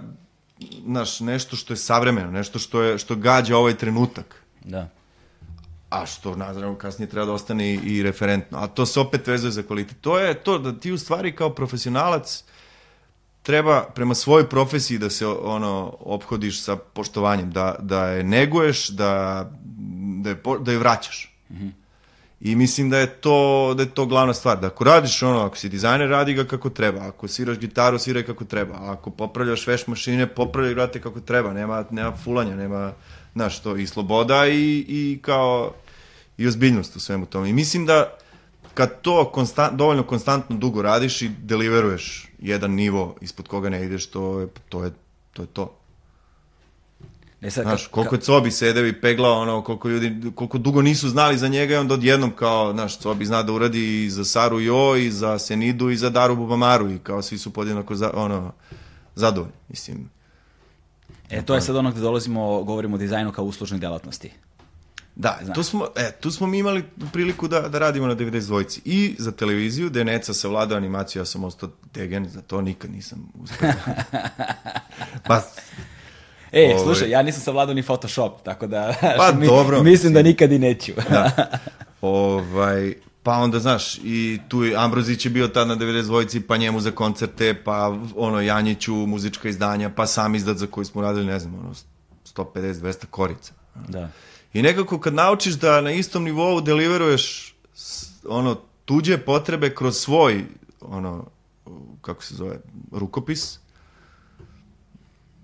znaš, 0.84 1.20
nešto 1.20 1.56
što 1.56 1.72
je 1.72 1.76
savremeno, 1.76 2.30
nešto 2.30 2.58
što, 2.58 2.82
je, 2.82 2.98
što 2.98 3.16
gađa 3.16 3.56
ovaj 3.56 3.74
trenutak. 3.74 4.42
Da. 4.64 4.88
A 5.94 6.06
što, 6.06 6.36
naravno, 6.36 6.74
kasnije 6.74 7.08
treba 7.08 7.26
da 7.26 7.32
ostane 7.32 7.74
i 7.74 8.02
referentno. 8.02 8.58
A 8.58 8.66
to 8.66 8.86
se 8.86 9.00
opet 9.00 9.26
vezuje 9.26 9.50
za 9.50 9.62
kvalitet. 9.62 9.96
To 10.00 10.18
je 10.18 10.34
to 10.34 10.58
da 10.58 10.72
ti 10.72 10.92
u 10.92 10.98
stvari 10.98 11.36
kao 11.36 11.50
profesionalac 11.50 12.44
treba 13.42 13.84
prema 13.94 14.14
svojoj 14.14 14.48
profesiji 14.48 14.98
da 14.98 15.10
se 15.10 15.26
ono 15.26 15.96
obhodiš 16.00 16.62
sa 16.62 16.76
poštovanjem, 16.76 17.50
da, 17.50 17.76
da 17.78 18.06
je 18.06 18.24
neguješ, 18.24 18.88
da 18.88 19.50
da 20.24 20.30
je, 20.30 20.36
da 20.60 20.72
je 20.72 20.78
vraćaš. 20.78 21.34
Mm 21.50 21.54
-hmm. 21.54 21.70
I 22.40 22.56
mislim 22.56 22.90
da 22.90 22.98
je 22.98 23.06
to 23.06 23.74
da 23.76 23.82
je 23.82 23.90
to 23.90 24.06
glavna 24.06 24.34
stvar. 24.34 24.60
Da 24.60 24.66
ako 24.66 24.84
radiš 24.84 25.22
ono, 25.22 25.40
ako 25.40 25.56
si 25.56 25.68
dizajner, 25.68 26.08
radi 26.08 26.34
ga 26.34 26.44
kako 26.44 26.70
treba. 26.70 27.00
Ako 27.08 27.28
sviraš 27.28 27.58
gitaru, 27.58 27.98
sviraj 27.98 28.22
kako 28.22 28.44
treba. 28.44 28.74
Ako 28.80 29.10
popravljaš 29.10 29.66
veš 29.66 29.86
mašine, 29.86 30.26
popravljaj 30.26 30.74
vrate 30.74 31.00
kako 31.00 31.20
treba. 31.20 31.52
Nema, 31.52 31.84
nema 31.90 32.12
fulanja, 32.24 32.56
nema, 32.56 32.92
znaš, 33.32 33.62
to 33.62 33.76
i 33.76 33.86
sloboda 33.86 34.46
i, 34.46 34.84
i 34.88 35.18
kao 35.22 35.72
i 36.38 36.46
ozbiljnost 36.46 36.96
u 36.96 37.00
svemu 37.00 37.26
tome. 37.26 37.50
I 37.50 37.52
mislim 37.52 37.86
da 37.86 38.16
kad 38.74 39.00
to 39.00 39.30
konstant, 39.34 39.76
dovoljno 39.76 40.02
konstantno 40.02 40.56
dugo 40.56 40.82
radiš 40.82 41.22
i 41.22 41.28
deliveruješ 41.28 42.28
jedan 42.38 42.70
nivo 42.70 43.16
ispod 43.20 43.48
koga 43.48 43.68
ne 43.68 43.84
ideš, 43.84 44.06
to 44.06 44.40
je 44.40 44.48
to. 44.68 44.84
Je, 44.84 44.90
to, 45.32 45.42
je 45.42 45.48
to. 45.52 45.78
E 47.42 47.50
sad, 47.50 47.64
znaš, 47.64 47.86
koliko 47.86 48.14
je 48.14 48.20
Cobi 48.20 48.50
sedeo 48.50 48.86
i 48.86 49.00
peglao, 49.00 49.40
ono, 49.40 49.62
koliko 49.62 49.88
ljudi, 49.88 50.32
koliko 50.34 50.58
dugo 50.58 50.82
nisu 50.82 51.08
znali 51.08 51.38
za 51.38 51.48
njega 51.48 51.74
i 51.74 51.76
onda 51.76 51.94
odjednom 51.94 52.30
kao, 52.30 52.72
znaš, 52.72 52.98
Cobi 52.98 53.26
zna 53.26 53.42
da 53.42 53.52
uradi 53.52 54.04
i 54.04 54.10
za 54.10 54.24
Saru 54.24 54.60
Jo, 54.60 54.96
i 54.96 55.10
za 55.10 55.38
Senidu, 55.38 55.90
i 55.90 55.96
za 55.96 56.10
Daru 56.10 56.36
Bubamaru, 56.36 56.90
i 56.90 56.98
kao 56.98 57.22
svi 57.22 57.38
su 57.38 57.52
podjednako, 57.52 57.94
za, 57.94 58.10
ono, 58.14 58.52
zadovoljni, 59.14 59.54
mislim. 59.68 60.10
E, 61.30 61.42
to 61.42 61.54
je 61.54 61.60
sad 61.60 61.76
ono 61.76 61.90
gde 61.90 62.00
dolazimo, 62.00 62.62
govorimo 62.62 62.94
o 62.94 62.98
dizajnu 62.98 63.32
kao 63.32 63.44
uslužnoj 63.44 63.80
delatnosti. 63.80 64.30
Da, 65.16 65.38
tu 65.54 65.62
smo, 65.62 65.88
e, 65.96 66.12
tu 66.20 66.30
smo 66.30 66.46
mi 66.46 66.58
imali 66.58 66.84
priliku 67.12 67.48
da, 67.48 67.60
da 67.60 67.78
radimo 67.78 68.06
na 68.06 68.16
92 68.16 68.46
dvojci. 68.46 68.80
I 68.84 69.16
za 69.18 69.32
televiziju, 69.32 69.90
gde 69.90 70.04
Neca 70.04 70.34
savladao 70.34 70.78
animaciju, 70.78 71.20
ja 71.20 71.26
sam 71.26 71.44
ostao 71.44 71.68
degen, 71.94 72.28
za 72.28 72.42
to 72.42 72.60
nikad 72.60 72.90
nisam 72.90 73.32
uspio. 73.34 73.72
pa, 75.26 75.42
E, 76.54 76.74
Ove... 76.74 76.84
slušaj, 76.84 77.10
ja 77.10 77.22
nisam 77.22 77.40
savladao 77.40 77.74
ni 77.74 77.82
Photoshop, 77.82 78.42
tako 78.42 78.66
da 78.66 78.94
pa, 79.16 79.32
mi, 79.38 79.46
dobro, 79.46 79.82
mislim 79.82 80.12
da 80.12 80.22
nikad 80.22 80.52
i 80.52 80.58
neću. 80.58 80.92
da. 81.10 81.50
Ovaj, 82.00 82.94
pa 83.22 83.32
onda, 83.32 83.58
znaš, 83.58 83.98
i 84.04 84.40
tu 84.48 84.64
je 84.64 84.76
Ambrozić 84.76 85.24
je 85.24 85.30
bio 85.30 85.48
tad 85.48 85.68
na 85.68 85.76
92-ci, 85.76 86.40
pa 86.40 86.56
njemu 86.56 86.80
za 86.80 86.90
koncerte, 86.90 87.54
pa 87.64 87.98
ono, 88.16 88.40
Janjiću, 88.40 88.94
muzička 88.94 89.48
izdanja, 89.48 89.90
pa 89.90 90.06
sam 90.06 90.34
izdat 90.34 90.56
za 90.56 90.66
koji 90.66 90.84
smo 90.84 91.02
radili, 91.02 91.26
ne 91.26 91.38
znam, 91.38 91.54
ono, 91.54 91.74
150-200 92.36 93.06
korica. 93.10 93.52
Da. 93.88 94.08
I 94.54 94.62
nekako 94.62 95.00
kad 95.00 95.14
naučiš 95.14 95.54
da 95.54 95.80
na 95.80 95.92
istom 95.92 96.24
nivou 96.24 96.60
deliveruješ 96.60 97.54
ono, 98.28 98.56
tuđe 98.84 99.18
potrebe 99.18 99.74
kroz 99.74 99.96
svoj, 99.96 100.44
ono, 100.80 101.24
kako 102.00 102.22
se 102.22 102.34
zove, 102.34 102.58
rukopis, 102.92 103.58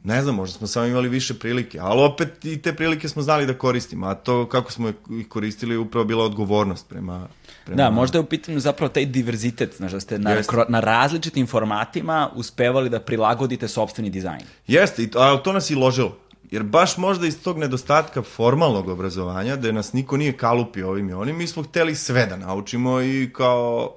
Ne 0.04 0.22
znam, 0.22 0.34
možda 0.34 0.58
smo 0.58 0.66
samo 0.66 0.86
imali 0.86 1.08
više 1.08 1.34
prilike, 1.34 1.78
ali 1.80 2.02
opet 2.02 2.44
i 2.44 2.62
te 2.62 2.76
prilike 2.76 3.08
smo 3.08 3.22
znali 3.22 3.46
da 3.46 3.58
koristimo, 3.58 4.06
a 4.06 4.14
to 4.14 4.48
kako 4.48 4.72
smo 4.72 4.92
ih 5.10 5.28
koristili 5.28 5.74
je 5.74 5.78
upravo 5.78 6.04
bila 6.04 6.24
odgovornost 6.24 6.88
prema... 6.88 7.28
prema... 7.64 7.82
Da, 7.82 7.90
možda 7.90 8.18
je 8.18 8.22
u 8.22 8.26
pitanju 8.26 8.60
zapravo 8.60 8.88
taj 8.88 9.04
diverzitet, 9.04 9.76
znaš, 9.76 9.92
da 9.92 10.00
ste 10.00 10.18
na, 10.18 10.36
na 10.68 10.80
različitim 10.80 11.46
formatima 11.46 12.30
uspevali 12.34 12.90
da 12.90 13.00
prilagodite 13.00 13.68
sobstveni 13.68 14.10
dizajn. 14.10 14.42
Jeste, 14.66 15.08
ali 15.14 15.42
to 15.42 15.52
nas 15.52 15.70
i 15.70 15.74
ložilo. 15.74 16.16
Jer 16.50 16.62
baš 16.62 16.96
možda 16.96 17.26
iz 17.26 17.42
tog 17.42 17.58
nedostatka 17.58 18.22
formalnog 18.22 18.88
obrazovanja, 18.88 19.56
da 19.56 19.72
nas 19.72 19.92
niko 19.92 20.16
nije 20.16 20.36
kalupio 20.36 20.88
ovim 20.88 21.08
i 21.08 21.12
onim, 21.12 21.36
mi 21.36 21.46
smo 21.46 21.62
hteli 21.62 21.94
sve 21.94 22.26
da 22.26 22.36
naučimo 22.36 23.00
i 23.00 23.30
kao 23.32 23.96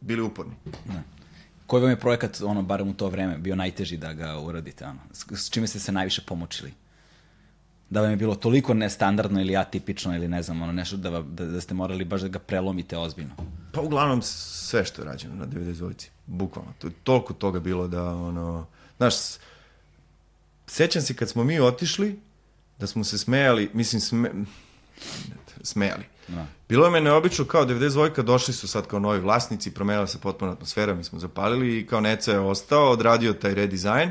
bili 0.00 0.22
uporni. 0.22 0.54
Da. 0.64 1.02
Koji 1.66 1.82
vam 1.82 1.90
je 1.90 2.00
projekat, 2.00 2.40
ono, 2.40 2.62
barem 2.62 2.88
u 2.88 2.94
to 2.94 3.08
vreme, 3.08 3.38
bio 3.38 3.56
najteži 3.56 3.96
da 3.96 4.12
ga 4.12 4.38
uradite, 4.38 4.84
ono? 4.84 5.00
S, 5.12 5.26
s 5.32 5.50
čime 5.50 5.66
ste 5.66 5.78
se 5.78 5.92
najviše 5.92 6.22
pomočili? 6.26 6.72
Da 7.90 8.00
vam 8.00 8.10
je 8.10 8.16
bilo 8.16 8.34
toliko 8.34 8.74
nestandardno 8.74 9.40
ili 9.40 9.56
atipično 9.56 10.14
ili 10.14 10.28
ne 10.28 10.42
znam, 10.42 10.62
ono, 10.62 10.72
nešto 10.72 10.96
da, 10.96 11.10
da, 11.10 11.46
da 11.46 11.60
ste 11.60 11.74
morali 11.74 12.04
baš 12.04 12.20
da 12.20 12.28
ga 12.28 12.38
prelomite 12.38 12.96
ozbiljno? 12.96 13.34
Pa 13.72 13.80
uglavnom 13.80 14.22
sve 14.22 14.84
što 14.84 15.02
je 15.02 15.06
rađeno 15.06 15.34
na 15.34 15.46
92-ci. 15.46 16.10
Bukvalno. 16.26 16.72
To 16.78 16.86
je 16.86 16.92
toliko 17.04 17.34
toga 17.34 17.60
bilo 17.60 17.88
da, 17.88 18.14
ono, 18.14 18.66
znaš, 18.96 19.14
sećam 20.68 21.02
se 21.02 21.14
kad 21.14 21.28
smo 21.28 21.44
mi 21.44 21.60
otišli, 21.60 22.20
da 22.78 22.86
smo 22.86 23.04
se 23.04 23.18
smejali, 23.18 23.70
mislim, 23.72 24.00
sme, 24.00 24.30
smejali 25.62 26.04
Da. 26.28 26.46
Bilo 26.68 26.84
je 26.84 26.90
me 26.90 27.00
neobično 27.00 27.44
kao 27.44 27.64
92 27.64 28.22
došli 28.22 28.54
su 28.54 28.68
sad 28.68 28.86
kao 28.86 28.98
novi 28.98 29.20
vlasnici, 29.20 29.74
promenila 29.74 30.06
se 30.06 30.18
potpuno 30.20 30.52
atmosfera, 30.52 30.94
mi 30.94 31.04
smo 31.04 31.18
zapalili 31.18 31.78
i 31.78 31.86
kao 31.86 32.00
Neca 32.00 32.32
je 32.32 32.38
ostao, 32.38 32.90
odradio 32.90 33.32
taj 33.32 33.54
redizajn 33.54 34.10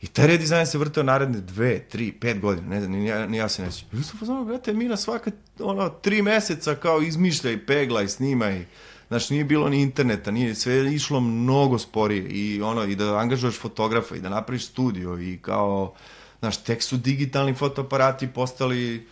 i 0.00 0.06
taj 0.06 0.26
redizajn 0.26 0.66
se 0.66 0.78
vrteo 0.78 1.02
naredne 1.02 1.40
dve, 1.40 1.88
tri, 1.88 2.12
pet 2.12 2.40
godina, 2.40 2.68
ne 2.68 2.80
znam, 2.80 2.92
ni, 2.92 3.06
ja, 3.06 3.26
ni 3.26 3.36
ja 3.36 3.48
se 3.48 3.62
neću. 3.62 3.84
I 3.92 4.02
su 4.02 4.18
pozvano, 4.18 4.44
brate, 4.44 4.72
mi 4.72 4.84
na 4.84 4.96
svaka, 4.96 5.30
ono, 5.58 5.88
tri 5.88 6.22
meseca 6.22 6.74
kao 6.74 7.02
izmišlja 7.02 7.50
i 7.50 7.66
pegla 7.66 8.02
i 8.02 8.08
snima 8.08 8.50
i 8.50 8.64
Znaš, 9.08 9.30
nije 9.30 9.44
bilo 9.44 9.68
ni 9.68 9.82
interneta, 9.82 10.30
nije, 10.30 10.54
sve 10.54 10.74
je 10.74 10.94
išlo 10.94 11.20
mnogo 11.20 11.78
sporije 11.78 12.28
i 12.28 12.62
ono, 12.62 12.84
i 12.84 12.96
da 12.96 13.18
angažuješ 13.18 13.58
fotografa 13.60 14.16
i 14.16 14.20
da 14.20 14.28
napraviš 14.28 14.66
studio 14.66 15.18
i 15.20 15.38
kao, 15.42 15.94
znaš, 16.38 16.56
tek 16.56 16.82
su 16.82 16.96
digitalni 16.96 17.54
fotoaparati 17.54 18.28
postali 18.28 19.06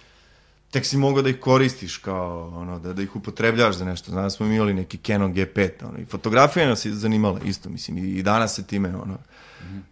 tek 0.75 0.87
si 0.87 0.97
mogao 0.97 1.23
da 1.23 1.29
ih 1.29 1.41
koristiš 1.41 1.97
kao, 1.97 2.49
ono, 2.49 2.79
da, 2.79 2.93
da 2.93 3.03
ih 3.03 3.17
upotrebljavaš 3.17 3.75
za 3.77 3.85
nešto. 3.85 4.11
Znaš, 4.11 4.37
smo 4.37 4.47
imali 4.47 4.75
neki 4.75 4.99
Canon 4.99 5.35
G5, 5.35 5.71
ono, 5.89 5.99
i 5.99 6.05
fotografija 6.05 6.69
nas 6.69 6.85
je 6.85 6.93
zanimala 6.93 7.41
isto, 7.45 7.69
mislim, 7.69 7.99
i, 7.99 8.01
i 8.01 8.23
danas 8.23 8.55
se 8.55 8.67
time, 8.67 8.97
ono, 8.97 9.19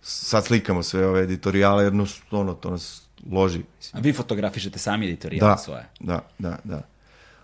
sad 0.03 0.45
slikamo 0.45 0.83
sve 0.83 1.07
ove 1.07 1.23
editorijale, 1.23 1.85
jer, 1.85 1.93
ono, 2.31 2.55
to 2.55 2.71
nas 2.71 3.03
loži. 3.31 3.61
Mislim. 3.79 4.01
A 4.01 4.03
vi 4.03 4.13
fotografišete 4.13 4.79
sami 4.79 5.07
editorijale 5.07 5.51
da, 5.51 5.57
svoje? 5.57 5.89
Da, 6.01 6.21
da, 6.39 6.59
da. 6.65 6.83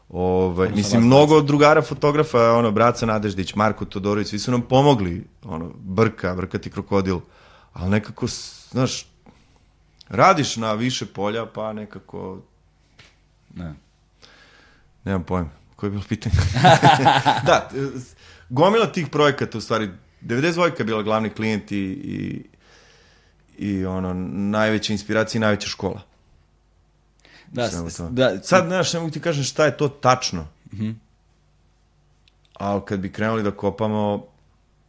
Ove, 0.09 0.67
ono 0.67 0.77
mislim, 0.77 1.03
mnogo 1.07 1.41
drugara 1.41 1.83
fotografa, 1.83 2.53
ono, 2.53 2.71
Braca 2.71 3.07
Nadeždić, 3.07 3.55
Marko 3.55 3.85
Todorović, 3.85 4.29
svi 4.29 4.39
su 4.39 4.51
nam 4.51 4.63
pomogli, 4.63 5.25
ono, 5.45 5.73
Brka, 5.79 6.35
Brkati 6.35 6.71
krokodil, 6.71 7.19
ali 7.73 7.91
nekako, 7.91 8.27
znaš, 8.71 9.07
radiš 10.09 10.57
na 10.57 10.73
više 10.73 11.07
polja, 11.07 11.47
pa 11.47 11.73
nekako 11.73 12.41
Ne. 13.55 13.75
Nemam 15.05 15.25
pojma. 15.25 15.51
Koje 15.77 15.89
je 15.89 15.91
bilo 15.91 16.03
pitanje? 16.09 16.35
da, 17.47 17.71
gomila 18.49 18.87
tih 18.87 19.09
projekata, 19.09 19.59
u 19.59 19.61
stvari, 19.61 19.91
92 20.23 20.79
je 20.79 20.85
bila 20.85 21.03
glavni 21.03 21.31
klijent 21.31 21.73
i, 21.73 21.77
i, 21.77 22.45
i 23.59 23.85
ono, 23.85 24.15
najveća 24.33 24.93
inspiracija 24.93 25.39
i 25.39 25.41
najveća 25.41 25.69
škola. 25.69 26.03
Da, 27.53 27.69
da, 28.11 28.43
Sad, 28.43 28.67
znaš, 28.67 28.93
ne 28.93 29.01
mogu 29.01 29.13
ti 29.13 29.21
kažem 29.21 29.45
šta 29.45 29.65
je 29.65 29.77
to 29.77 29.89
tačno. 29.89 30.47
Mm 30.73 30.77
-hmm. 30.77 30.95
Ali 32.55 32.81
kad 32.85 33.01
bi 33.01 33.13
krenuli 33.13 33.43
da 33.43 33.51
kopamo, 33.51 34.27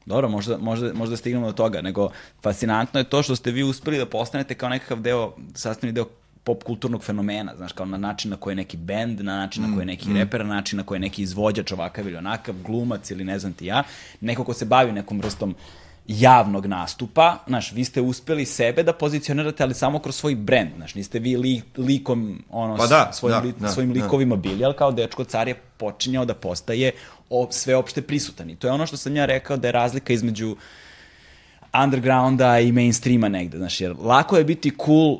Dobro, 0.05 0.29
možda, 0.29 0.57
možda, 0.57 0.93
možda 0.93 1.17
stignemo 1.17 1.45
do 1.45 1.53
toga, 1.53 1.81
nego 1.81 2.09
fascinantno 2.43 2.99
je 2.99 3.03
to 3.03 3.23
što 3.23 3.35
ste 3.35 3.51
vi 3.51 3.63
uspeli 3.63 3.97
da 3.97 4.05
postanete 4.05 4.55
kao 4.55 4.69
nekakav 4.69 4.99
deo, 4.99 5.33
sastavni 5.53 5.91
deo 5.91 6.05
pop 6.43 6.63
kulturnog 6.63 7.03
fenomena, 7.03 7.55
znaš, 7.55 7.71
kao 7.71 7.85
na 7.85 7.97
način 7.97 8.31
na 8.31 8.37
koji 8.37 8.51
je 8.51 8.55
neki 8.55 8.77
bend, 8.77 9.21
na 9.21 9.37
način 9.37 9.63
na 9.63 9.69
koji 9.69 9.81
je 9.81 9.85
neki 9.85 10.09
mm. 10.09 10.15
reper, 10.15 10.45
na 10.45 10.55
način 10.55 10.77
na 10.77 10.83
koji 10.83 10.95
je 10.95 10.99
neki 10.99 11.21
izvođač 11.21 11.71
ovakav 11.71 12.07
ili 12.07 12.17
onakav, 12.17 12.55
glumac 12.65 13.11
ili 13.11 13.23
ne 13.23 13.39
znam 13.39 13.53
ti 13.53 13.65
ja, 13.65 13.83
neko 14.21 14.43
ko 14.43 14.53
se 14.53 14.65
bavi 14.65 14.91
nekom 14.91 15.19
vrstom 15.19 15.55
javnog 16.09 16.65
nastupa, 16.65 17.37
znaš, 17.47 17.71
vi 17.71 17.85
ste 17.85 18.01
uspeli 18.01 18.45
sebe 18.45 18.83
da 18.83 18.93
pozicionirate, 18.93 19.63
ali 19.63 19.73
samo 19.73 19.99
kroz 19.99 20.15
svoj 20.15 20.35
brend, 20.35 20.69
znaš, 20.75 20.95
niste 20.95 21.19
vi 21.19 21.37
li, 21.37 21.61
likom, 21.77 22.43
ono, 22.49 22.77
pa 22.77 22.87
da, 22.87 23.09
svojim, 23.13 23.33
da, 23.33 23.39
li, 23.39 23.53
da, 23.59 23.67
svojim 23.67 23.93
da. 23.93 24.03
likovima 24.03 24.35
bili, 24.35 24.65
ali 24.65 24.75
kao 24.75 24.91
dečko 24.91 25.23
car 25.23 25.47
je 25.47 25.53
počinjao 25.53 26.25
da 26.25 26.33
postaje 26.33 26.91
sveopšte 27.49 28.01
prisutan. 28.01 28.49
I 28.49 28.55
to 28.55 28.67
je 28.67 28.73
ono 28.73 28.85
što 28.85 28.97
sam 28.97 29.15
ja 29.15 29.25
rekao 29.25 29.57
da 29.57 29.67
je 29.67 29.71
razlika 29.71 30.13
između 30.13 30.55
undergrounda 31.83 32.59
i 32.59 32.71
mainstreama 32.71 33.29
negde, 33.29 33.57
znaš, 33.57 33.81
jer 33.81 33.95
lako 33.99 34.37
je 34.37 34.43
biti 34.43 34.71
cool 34.85 35.17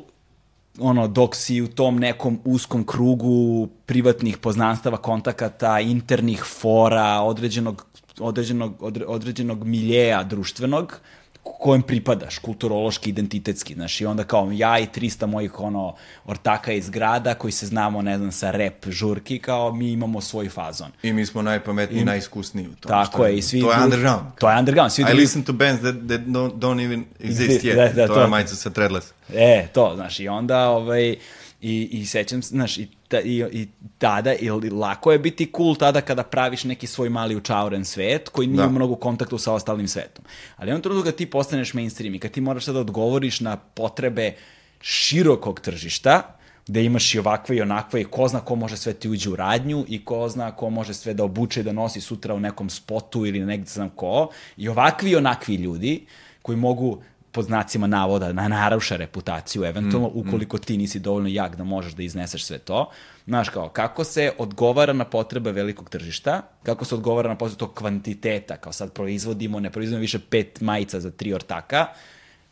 ono, 0.78 1.08
dok 1.08 1.36
si 1.36 1.62
u 1.62 1.68
tom 1.68 1.98
nekom 1.98 2.40
uskom 2.44 2.84
krugu 2.86 3.68
privatnih 3.86 4.38
poznanstava, 4.38 4.96
kontakata, 4.96 5.80
internih 5.80 6.42
fora, 6.42 7.20
određenog, 7.20 7.86
određenog, 8.20 8.82
odre, 8.82 9.06
određenog 9.06 9.64
miljeja 9.64 10.22
društvenog, 10.22 11.00
kojem 11.42 11.82
pripadaš, 11.82 12.38
kulturološki, 12.38 13.10
identitetski, 13.10 13.74
znaš, 13.74 14.00
i 14.00 14.06
onda 14.06 14.24
kao 14.24 14.50
ja 14.52 14.78
i 14.78 14.86
300 14.86 15.26
mojih, 15.26 15.60
ono, 15.60 15.94
ortaka 16.26 16.72
iz 16.72 16.90
grada, 16.90 17.34
koji 17.34 17.52
se 17.52 17.66
znamo, 17.66 18.02
ne 18.02 18.18
znam, 18.18 18.32
sa 18.32 18.50
rep 18.50 18.86
žurki, 18.88 19.38
kao 19.38 19.72
mi 19.72 19.92
imamo 19.92 20.20
svoj 20.20 20.48
fazon. 20.48 20.90
I 21.02 21.12
mi 21.12 21.26
smo 21.26 21.42
najpametniji, 21.42 22.00
I, 22.00 22.04
najiskusniji 22.04 22.66
u 22.66 22.74
tom. 22.74 22.88
Tako 22.88 23.26
je, 23.26 23.38
i 23.38 23.42
svi... 23.42 23.60
To 23.60 23.72
je 23.72 23.84
underground. 23.84 24.22
To 24.38 24.50
je 24.50 24.58
underground. 24.58 24.92
Svi 24.92 25.04
I 25.12 25.14
listen 25.14 25.42
to 25.42 25.52
bands 25.52 25.80
that, 25.82 25.94
that 26.08 26.20
don't, 26.20 26.52
don't 26.52 26.84
even 26.84 27.04
exist 27.20 27.64
yet. 27.64 27.76
Da, 27.76 27.88
da, 27.88 28.06
to, 28.06 28.14
to 28.14 28.20
je 28.20 28.26
majica 28.26 28.54
sa 28.54 28.70
Threadless. 28.70 29.12
E, 29.34 29.68
to, 29.72 29.92
znaš, 29.94 30.20
i 30.20 30.28
onda, 30.28 30.68
ovaj, 30.68 31.16
I, 31.62 31.88
i 31.92 32.06
sećam 32.06 32.42
se, 32.42 32.48
znaš, 32.48 32.78
i, 32.78 32.88
ta, 33.08 33.20
i, 33.20 33.44
i 33.52 33.68
tada, 33.98 34.34
i 34.34 34.50
lako 34.70 35.12
je 35.12 35.18
biti 35.18 35.50
cool 35.56 35.76
tada 35.76 36.00
kada 36.00 36.22
praviš 36.22 36.64
neki 36.64 36.86
svoj 36.86 37.08
mali 37.08 37.36
učauren 37.36 37.84
svet 37.84 38.28
koji 38.28 38.48
nije 38.48 38.62
da. 38.62 38.68
mnogo 38.68 38.96
kontaktu 38.96 39.38
sa 39.38 39.52
ostalim 39.52 39.88
svetom. 39.88 40.24
Ali 40.56 40.72
on 40.72 40.80
trenutku 40.80 41.04
kad 41.04 41.16
ti 41.16 41.26
postaneš 41.26 41.74
mainstream 41.74 42.14
i 42.14 42.18
kad 42.18 42.30
ti 42.30 42.40
moraš 42.40 42.64
sada 42.64 42.74
da 42.74 42.80
odgovoriš 42.80 43.40
na 43.40 43.56
potrebe 43.56 44.32
širokog 44.80 45.60
tržišta, 45.60 46.36
gde 46.66 46.84
imaš 46.84 47.14
i 47.14 47.18
ovakve 47.18 47.56
i 47.56 47.62
onakve 47.62 48.00
i 48.00 48.04
ko 48.04 48.28
zna 48.28 48.40
ko 48.40 48.54
može 48.54 48.76
sve 48.76 48.92
ti 48.92 49.08
uđe 49.08 49.30
u 49.30 49.36
radnju 49.36 49.84
i 49.88 50.04
ko 50.04 50.28
zna 50.28 50.52
ko 50.56 50.70
može 50.70 50.94
sve 50.94 51.14
da 51.14 51.24
obuče 51.24 51.62
da 51.62 51.72
nosi 51.72 52.00
sutra 52.00 52.34
u 52.34 52.40
nekom 52.40 52.70
spotu 52.70 53.26
ili 53.26 53.40
negde 53.40 53.70
znam 53.70 53.90
ko 53.90 54.28
i 54.56 54.68
ovakvi 54.68 55.10
i 55.10 55.16
onakvi 55.16 55.54
ljudi 55.54 56.06
koji 56.42 56.58
mogu 56.58 57.02
pod 57.32 57.44
znacima 57.44 57.86
navoda 57.86 58.32
na 58.32 58.48
naruša 58.48 58.96
reputaciju 58.96 59.64
eventualno 59.64 60.08
mm, 60.08 60.12
mm. 60.16 60.28
ukoliko 60.28 60.56
mm. 60.56 60.60
ti 60.60 60.76
nisi 60.76 60.98
dovoljno 60.98 61.28
jak 61.28 61.56
da 61.56 61.64
možeš 61.64 61.92
da 61.92 62.02
izneseš 62.02 62.44
sve 62.44 62.58
to. 62.58 62.90
Znaš 63.26 63.48
kao, 63.48 63.68
kako 63.68 64.04
se 64.04 64.32
odgovara 64.38 64.92
na 64.92 65.04
potrebe 65.04 65.52
velikog 65.52 65.90
tržišta, 65.90 66.42
kako 66.62 66.84
se 66.84 66.94
odgovara 66.94 67.28
na 67.28 67.36
potrebe 67.36 67.58
tog 67.58 67.74
kvantiteta, 67.74 68.56
kao 68.56 68.72
sad 68.72 68.92
proizvodimo, 68.92 69.60
ne 69.60 69.70
proizvodimo 69.70 70.00
više 70.00 70.18
pet 70.18 70.60
majica 70.60 71.00
za 71.00 71.10
tri 71.10 71.34
ortaka, 71.34 71.86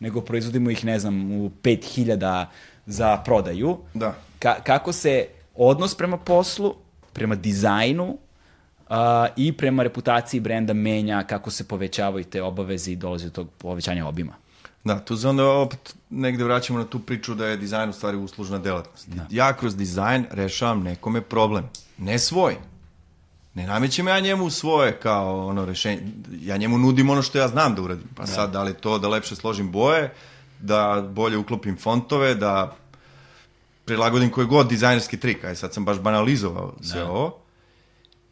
nego 0.01 0.20
proizvodimo 0.20 0.70
ih, 0.70 0.85
ne 0.85 0.99
znam, 0.99 1.33
u 1.33 1.51
pet 1.62 1.85
hiljada 1.85 2.51
za 2.87 3.16
prodaju. 3.16 3.79
Da. 3.95 4.14
Ka 4.39 4.55
kako 4.62 4.93
se 4.93 5.26
odnos 5.55 5.95
prema 5.95 6.16
poslu, 6.16 6.74
prema 7.12 7.35
dizajnu 7.35 8.05
uh, 8.05 8.97
i 9.37 9.53
prema 9.53 9.83
reputaciji 9.83 10.41
brenda 10.41 10.72
menja, 10.72 11.22
kako 11.22 11.51
se 11.51 11.68
povećavaju 11.68 12.24
te 12.24 12.43
obaveze 12.43 12.93
i 12.93 12.97
dolazi 12.97 13.24
do 13.24 13.31
tog 13.31 13.49
povećanja 13.59 14.07
obima. 14.07 14.33
Da, 14.89 14.99
tu 14.99 15.16
se 15.16 15.28
onda 15.28 15.51
opet 15.51 15.95
negde 16.11 16.45
vraćamo 16.45 16.78
na 16.78 16.84
tu 16.84 16.99
priču 16.99 17.34
da 17.34 17.47
je 17.47 17.57
dizajn 17.57 17.91
u 17.91 17.93
stvari 17.93 18.16
uslužna 18.16 18.59
delatnost. 18.59 19.09
Da. 19.09 19.26
Ja 19.30 19.53
kroz 19.53 19.76
dizajn 19.76 20.26
rešavam 20.30 20.82
nekome 20.82 21.20
problem, 21.20 21.68
ne 21.99 22.18
svoj. 22.18 22.57
Ne 23.55 23.66
namećem 23.66 24.09
ja 24.09 24.20
njemu 24.20 24.51
svoje 24.51 25.01
kao 25.01 25.47
ono 25.47 25.64
rešenje. 25.64 26.01
Ja 26.41 26.57
njemu 26.57 26.78
nudim 26.78 27.11
ono 27.11 27.22
što 27.22 27.39
ja 27.39 27.49
znam 27.49 27.74
da 27.74 27.82
uradim. 27.82 28.09
Pa 28.16 28.22
da. 28.22 28.26
sad, 28.26 28.53
da 28.53 28.62
li 28.62 28.74
to 28.74 28.99
da 28.99 29.09
lepše 29.09 29.36
složim 29.36 29.72
boje, 29.72 30.12
da 30.61 31.09
bolje 31.11 31.36
uklopim 31.36 31.76
fontove, 31.76 32.34
da 32.34 32.76
prilagodim 33.84 34.30
koji 34.30 34.47
god 34.47 34.68
dizajnerski 34.68 35.20
trik. 35.20 35.45
Aj 35.45 35.57
sad 35.57 35.74
sam 35.74 35.84
baš 35.84 35.99
banalizovao 35.99 36.74
sve 36.80 37.01
da. 37.01 37.11
ovo 37.11 37.48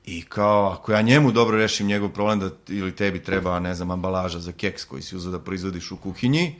I 0.07 0.23
kao, 0.23 0.71
ako 0.71 0.93
ja 0.93 1.03
njemu 1.03 1.33
dobro 1.33 1.59
rešim 1.59 1.87
njegov 1.87 2.09
problem 2.09 2.41
da 2.41 2.51
ili 2.69 2.97
tebi 2.97 3.23
treba, 3.23 3.61
ne 3.61 3.75
znam, 3.75 3.91
ambalaža 3.91 4.39
za 4.41 4.53
keks 4.53 4.85
koji 4.85 5.03
si 5.03 5.17
uzao 5.17 5.33
da 5.33 5.39
proizvodiš 5.39 5.91
u 5.91 5.97
kuhinji, 5.97 6.55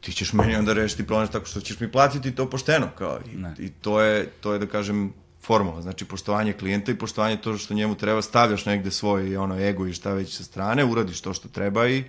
ti 0.00 0.12
ćeš 0.12 0.32
meni 0.32 0.56
onda 0.56 0.72
rešiti 0.72 1.06
problem 1.06 1.28
tako 1.28 1.46
što 1.46 1.60
ćeš 1.60 1.80
mi 1.80 1.92
platiti 1.92 2.34
to 2.34 2.50
pošteno, 2.50 2.88
kao, 2.98 3.18
i, 3.58 3.64
i 3.64 3.68
to, 3.68 4.00
je, 4.00 4.26
to 4.26 4.52
je, 4.52 4.58
da 4.58 4.66
kažem, 4.66 5.12
formula, 5.42 5.82
znači 5.82 6.04
poštovanje 6.04 6.52
klijenta 6.52 6.92
i 6.92 6.98
poštovanje 6.98 7.36
to 7.36 7.58
što 7.58 7.74
njemu 7.74 7.94
treba, 7.94 8.22
stavljaš 8.22 8.66
negde 8.66 8.90
svoj 8.90 9.36
ono, 9.36 9.58
ego 9.60 9.86
i 9.86 9.92
šta 9.92 10.12
već 10.12 10.36
sa 10.36 10.44
strane, 10.44 10.84
uradiš 10.84 11.20
to 11.20 11.34
što 11.34 11.48
treba 11.48 11.88
i, 11.88 12.04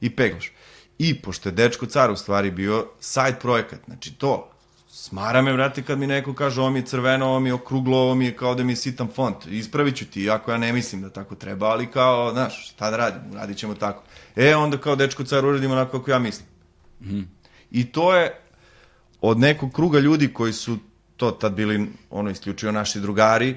i 0.00 0.10
peglaš. 0.10 0.52
I 0.98 1.14
pošto 1.14 1.48
je 1.48 1.52
Dečko 1.52 1.86
car 1.86 2.10
u 2.10 2.16
stvari 2.16 2.50
bio 2.50 2.86
side 3.00 3.36
projekat, 3.40 3.80
znači 3.84 4.14
to, 4.14 4.50
Smara 4.94 5.42
me, 5.42 5.52
vrati, 5.52 5.82
kad 5.82 5.98
mi 5.98 6.06
neko 6.06 6.34
kaže 6.34 6.60
ovo 6.60 6.70
mi 6.70 6.78
je 6.78 6.84
crveno, 6.86 7.26
ovo 7.26 7.40
mi 7.40 7.48
je 7.48 7.54
okruglo, 7.54 7.98
ovo 7.98 8.14
mi 8.14 8.24
je 8.24 8.36
kao 8.36 8.54
da 8.54 8.64
mi 8.64 8.72
je 8.72 8.76
sitan 8.76 9.08
font. 9.14 9.46
Ispravit 9.46 9.96
ću 9.96 10.04
ti, 10.04 10.22
iako 10.22 10.50
ja 10.50 10.58
ne 10.58 10.72
mislim 10.72 11.02
da 11.02 11.10
tako 11.10 11.34
treba, 11.34 11.66
ali 11.66 11.86
kao, 11.86 12.32
znaš, 12.32 12.70
šta 12.70 12.90
da 12.90 12.96
radim, 12.96 13.34
radit 13.34 13.56
ćemo 13.56 13.74
tako. 13.74 14.02
E, 14.36 14.56
onda 14.56 14.78
kao 14.78 14.96
dečko 14.96 15.24
car 15.24 15.46
uradimo 15.46 15.74
onako 15.74 15.98
kako 15.98 16.10
ja 16.10 16.18
mislim. 16.18 16.48
Mm. 17.00 17.22
I 17.70 17.92
to 17.92 18.16
je 18.16 18.40
od 19.20 19.38
nekog 19.38 19.72
kruga 19.72 19.98
ljudi 19.98 20.32
koji 20.32 20.52
su 20.52 20.78
to 21.16 21.30
tad 21.30 21.52
bili, 21.52 21.88
ono, 22.10 22.30
isključio 22.30 22.72
naši 22.72 23.00
drugari, 23.00 23.56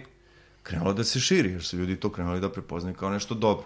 krenulo 0.64 0.94
da 0.94 1.04
se 1.04 1.20
širi, 1.20 1.52
jer 1.52 1.64
su 1.64 1.78
ljudi 1.78 1.96
to 1.96 2.12
krenuli 2.12 2.40
da 2.40 2.52
prepoznaju 2.52 2.96
kao 2.96 3.10
nešto 3.10 3.36
dobro. 3.36 3.66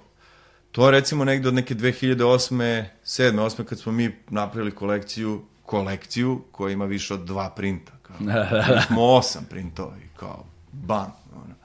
To 0.72 0.86
je 0.86 0.92
recimo 0.92 1.26
negde 1.26 1.48
od 1.48 1.54
neke 1.54 1.76
2008. 1.76 2.86
7. 3.06 3.36
8. 3.36 3.64
kad 3.64 3.80
smo 3.80 3.92
mi 3.92 4.16
napravili 4.30 4.76
kolekciju 4.76 5.46
kolekciju 5.70 6.42
koja 6.52 6.74
ima 6.74 6.86
više 6.86 7.14
od 7.14 7.20
dva 7.20 7.50
printa. 7.50 7.92
Kao. 8.02 8.16
Da, 8.20 8.34
da, 8.34 8.74
da. 8.74 8.82
Smo 8.88 9.04
osam 9.04 9.46
printova 9.50 9.98
i 9.98 10.18
kao 10.18 10.46
bam. 10.72 11.14
Ono. 11.36 11.56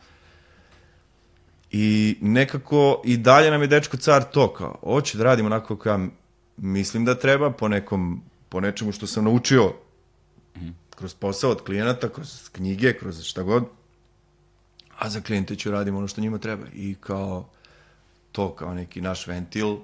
I 1.73 2.17
nekako 2.21 3.03
i 3.05 3.17
dalje 3.17 3.51
nam 3.51 3.61
je 3.61 3.67
dečko 3.67 3.97
car 3.97 4.23
to 4.23 4.53
kao, 4.53 4.79
hoće 4.83 5.19
da 5.19 5.25
radimo 5.25 5.47
onako 5.47 5.77
kako 5.77 5.89
ja 5.89 6.09
mislim 6.57 7.05
da 7.05 7.15
treba, 7.15 7.51
po 7.51 7.69
nekom, 7.69 8.23
po 8.49 8.61
nečemu 8.61 8.93
što 8.93 9.07
sam 9.07 9.25
naučio 9.25 9.73
kroz 10.97 11.15
posao 11.15 11.51
od 11.51 11.65
klijenata, 11.65 12.09
kroz 12.09 12.49
knjige, 12.53 12.93
kroz 12.93 13.23
šta 13.23 13.43
god, 13.43 13.65
a 14.99 15.09
za 15.09 15.21
klijente 15.21 15.57
ću 15.57 15.71
radimo 15.71 15.99
ono 15.99 16.09
što 16.09 16.21
njima 16.21 16.39
treba. 16.39 16.67
I 16.75 16.95
kao 17.01 17.49
to, 18.33 18.55
kao 18.55 18.75
neki 18.75 19.01
naš 19.01 19.27
ventil, 19.27 19.77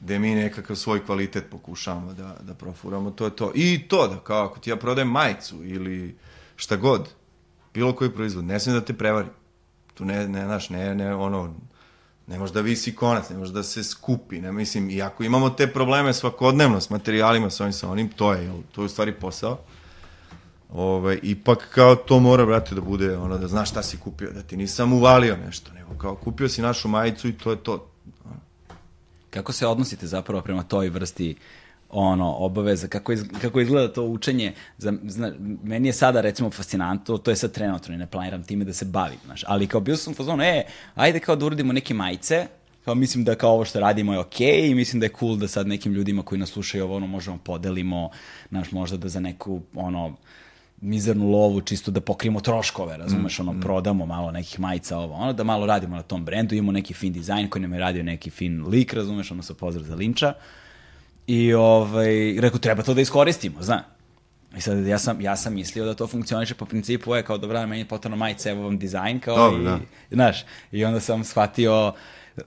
gde 0.00 0.18
mi 0.18 0.34
nekakav 0.34 0.76
svoj 0.76 1.06
kvalitet 1.06 1.44
pokušavamo 1.50 2.12
da, 2.12 2.36
da 2.42 2.54
profuramo, 2.54 3.10
to 3.10 3.24
je 3.24 3.36
to. 3.36 3.52
I 3.54 3.88
to 3.88 4.08
da, 4.08 4.18
kao 4.18 4.44
ako 4.44 4.58
ti 4.58 4.70
ja 4.70 4.76
prodajem 4.76 5.08
majicu 5.08 5.64
ili 5.64 6.16
šta 6.56 6.76
god, 6.76 7.08
bilo 7.74 7.92
koji 7.92 8.10
proizvod, 8.10 8.44
ne 8.44 8.60
smijem 8.60 8.80
da 8.80 8.86
te 8.86 8.92
prevari. 8.92 9.28
Tu 9.94 10.04
ne, 10.04 10.28
ne, 10.28 10.44
znaš, 10.44 10.70
ne, 10.70 10.94
ne, 10.94 11.14
ono, 11.14 11.54
ne 12.26 12.38
može 12.38 12.52
da 12.52 12.60
visi 12.60 12.94
konac, 12.94 13.30
ne 13.30 13.36
može 13.36 13.52
da 13.52 13.62
se 13.62 13.84
skupi, 13.84 14.40
ne 14.40 14.52
mislim, 14.52 14.90
i 14.90 15.02
ako 15.02 15.24
imamo 15.24 15.50
te 15.50 15.66
probleme 15.66 16.12
svakodnevno 16.12 16.80
s 16.80 16.90
materijalima, 16.90 17.50
s 17.50 17.60
ovim 17.60 17.72
sa 17.72 17.90
onim, 17.90 18.08
to 18.08 18.32
je, 18.32 18.52
to 18.72 18.82
je 18.82 18.86
u 18.86 18.88
stvari 18.88 19.12
posao. 19.12 19.58
Ove, 20.72 21.18
ipak 21.22 21.68
kao 21.74 21.96
to 21.96 22.18
mora, 22.20 22.46
brate, 22.46 22.74
da 22.74 22.80
bude, 22.80 23.16
ono, 23.16 23.38
da 23.38 23.48
znaš 23.48 23.70
šta 23.70 23.82
si 23.82 23.98
kupio, 23.98 24.30
da 24.32 24.42
ti 24.42 24.56
nisam 24.56 24.92
uvalio 24.92 25.36
nešto, 25.36 25.72
nego 25.72 25.94
kao 25.98 26.14
kupio 26.14 26.48
si 26.48 26.62
našu 26.62 26.88
majicu 26.88 27.28
i 27.28 27.32
to 27.32 27.50
je 27.50 27.56
to. 27.56 27.90
Kako 29.36 29.52
se 29.52 29.66
odnosite 29.66 30.06
zapravo 30.06 30.42
prema 30.42 30.62
toj 30.62 30.88
vrsti 30.88 31.36
ono, 31.90 32.32
obaveza, 32.32 32.88
kako, 32.88 33.12
iz, 33.12 33.24
kako 33.40 33.60
izgleda 33.60 33.92
to 33.92 34.02
učenje, 34.02 34.52
za, 34.78 34.92
zna, 35.06 35.32
meni 35.62 35.88
je 35.88 35.92
sada 35.92 36.20
recimo 36.20 36.50
fascinantno, 36.50 37.18
to 37.18 37.30
je 37.30 37.36
sad 37.36 37.52
trenutno, 37.52 37.96
ne 37.96 38.06
planiram 38.06 38.44
time 38.44 38.64
da 38.64 38.72
se 38.72 38.84
bavim, 38.84 39.18
znaš, 39.24 39.44
ali 39.46 39.66
kao 39.66 39.80
bio 39.80 39.96
sam 39.96 40.12
u 40.12 40.16
fazonu, 40.16 40.42
e, 40.42 40.64
ajde 40.94 41.20
kao 41.20 41.36
da 41.36 41.46
uradimo 41.46 41.72
neke 41.72 41.94
majice, 41.94 42.46
kao 42.84 42.94
mislim 42.94 43.24
da 43.24 43.34
kao 43.34 43.52
ovo 43.52 43.64
što 43.64 43.80
radimo 43.80 44.12
je 44.12 44.18
okej 44.18 44.46
okay, 44.46 44.70
i 44.70 44.74
mislim 44.74 45.00
da 45.00 45.06
je 45.06 45.12
cool 45.18 45.36
da 45.36 45.48
sad 45.48 45.66
nekim 45.66 45.92
ljudima 45.92 46.22
koji 46.22 46.38
nas 46.38 46.50
slušaju 46.50 46.84
ovo 46.84 46.96
ono 46.96 47.06
možemo 47.06 47.38
podelimo, 47.44 48.10
znaš, 48.48 48.72
možda 48.72 48.96
da 48.96 49.08
za 49.08 49.20
neku, 49.20 49.60
ono, 49.74 50.16
mizernu 50.80 51.30
lovu 51.30 51.60
čisto 51.60 51.90
da 51.90 52.00
pokrijemo 52.00 52.40
troškove, 52.40 52.96
razumeš, 52.96 53.38
mm, 53.38 53.42
ono, 53.42 53.52
mm. 53.52 53.60
prodamo 53.60 54.06
malo 54.06 54.30
nekih 54.30 54.60
majica 54.60 54.98
ovo, 54.98 55.14
ono, 55.14 55.32
da 55.32 55.44
malo 55.44 55.66
radimo 55.66 55.96
na 55.96 56.02
tom 56.02 56.24
brendu, 56.24 56.54
imamo 56.54 56.72
neki 56.72 56.94
fin 56.94 57.12
dizajn 57.12 57.50
koji 57.50 57.62
nam 57.62 57.72
je 57.72 57.78
radio 57.78 58.02
neki 58.02 58.30
fin 58.30 58.66
lik, 58.66 58.94
razumeš, 58.94 59.30
ono, 59.30 59.42
sa 59.42 59.54
pozdrav 59.54 59.84
za 59.84 59.94
linča. 59.94 60.32
I, 61.26 61.54
ovaj, 61.54 62.40
rekao, 62.40 62.58
treba 62.58 62.82
to 62.82 62.94
da 62.94 63.00
iskoristimo, 63.00 63.62
zna. 63.62 63.82
I 64.56 64.60
sad, 64.60 64.86
ja 64.86 64.98
sam, 64.98 65.20
ja 65.20 65.36
sam 65.36 65.54
mislio 65.54 65.84
da 65.84 65.94
to 65.94 66.06
funkcioniše 66.06 66.54
po 66.54 66.64
principu, 66.64 67.14
je, 67.14 67.22
kao, 67.22 67.38
dobra, 67.38 67.66
meni 67.66 67.80
je 67.80 67.88
potrebno 67.88 68.16
majica, 68.16 68.50
evo 68.50 68.62
vam 68.62 68.78
dizajn, 68.78 69.20
kao, 69.20 69.36
Dobre, 69.36 69.60
i, 69.60 69.64
da. 69.64 69.78
znaš, 70.10 70.44
i 70.72 70.84
onda 70.84 71.00
sam 71.00 71.24
shvatio, 71.24 71.92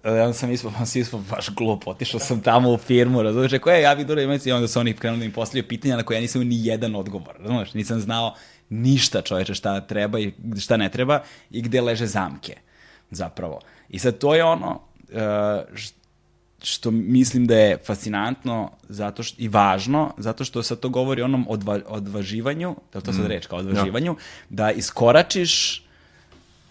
onda 0.04 0.34
sam 0.34 0.52
ispao, 0.52 0.72
on 0.80 0.86
si 0.86 1.00
ispao 1.00 1.20
baš 1.30 1.50
glup, 1.50 1.88
otišao 1.88 2.20
sam 2.20 2.42
tamo 2.42 2.74
u 2.74 2.78
firmu, 2.78 3.22
razumiješ, 3.22 3.52
rekao, 3.52 3.74
je, 3.74 3.82
ja 3.82 3.96
bih 3.96 4.08
dobro 4.08 4.24
imati, 4.24 4.50
i 4.50 4.52
onda 4.52 4.68
su 4.68 4.80
oni 4.80 4.94
krenuli 4.94 5.20
da 5.20 5.26
mi 5.26 5.34
postavljaju 5.34 5.68
pitanja 5.68 5.98
na 5.98 6.04
koje 6.04 6.18
ja 6.18 6.22
nisam 6.22 6.42
ni 6.42 6.66
jedan 6.66 6.96
odgovor, 6.96 7.36
razumiješ, 7.40 7.74
nisam 7.74 8.00
znao 8.00 8.36
ništa 8.70 9.22
čoveče 9.22 9.54
šta 9.54 9.82
treba 9.82 10.20
i 10.20 10.34
šta 10.60 10.78
ne 10.78 10.90
treba 10.92 11.22
i 11.52 11.62
gde 11.62 11.82
leže 11.82 12.06
zamke, 12.06 12.56
zapravo. 13.12 13.60
I 13.90 14.00
sad 14.00 14.18
to 14.18 14.36
je 14.36 14.44
ono, 14.44 14.82
uh, 15.10 15.20
što 16.64 16.92
mislim 16.92 17.48
da 17.48 17.56
je 17.56 17.78
fascinantno 17.78 18.72
zato 18.90 19.24
što, 19.24 19.36
i 19.42 19.48
važno, 19.48 20.14
zato 20.18 20.46
što 20.46 20.64
sad 20.64 20.80
to 20.80 20.90
govori 20.90 21.22
o 21.22 21.26
onom 21.26 21.46
odva, 21.50 21.80
odvaživanju, 21.88 22.76
da 22.94 23.02
to 23.02 23.14
sad 23.14 23.26
mm. 23.26 23.28
reč 23.28 23.48
kao 23.48 23.60
odvaživanju, 23.60 24.12
ja. 24.12 24.18
da 24.50 24.72
iskoračiš 24.72 25.84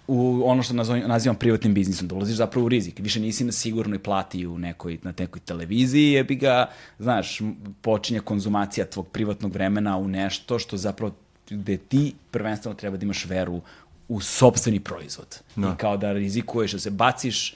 u 0.08 0.42
ono 0.44 0.62
što 0.62 0.74
nazovem, 0.74 1.08
nazivam 1.08 1.36
privatnim 1.36 1.74
biznisom, 1.74 2.08
da 2.08 2.14
ulaziš 2.14 2.36
zapravo 2.36 2.66
u 2.66 2.68
rizik. 2.68 2.98
Više 2.98 3.20
nisi 3.20 3.44
na 3.44 3.52
sigurnoj 3.52 3.98
plati 3.98 4.46
u 4.46 4.58
nekoj, 4.58 4.98
na 5.02 5.12
nekoj 5.18 5.40
televiziji, 5.40 6.12
jebi 6.12 6.36
ga, 6.36 6.66
znaš, 6.98 7.40
počinje 7.82 8.20
konzumacija 8.20 8.86
tvog 8.86 9.08
privatnog 9.08 9.52
vremena 9.52 9.96
u 9.96 10.08
nešto 10.08 10.58
što 10.58 10.76
zapravo 10.76 11.14
gde 11.50 11.76
ti 11.76 12.14
prvenstveno 12.30 12.74
treba 12.74 12.96
da 12.96 13.04
imaš 13.04 13.24
veru 13.24 13.60
u 14.08 14.20
sobstveni 14.20 14.80
proizvod. 14.80 15.40
Da. 15.56 15.68
I 15.68 15.76
kao 15.76 15.96
da 15.96 16.12
rizikuješ 16.12 16.72
da 16.72 16.78
se 16.78 16.90
baciš 16.90 17.54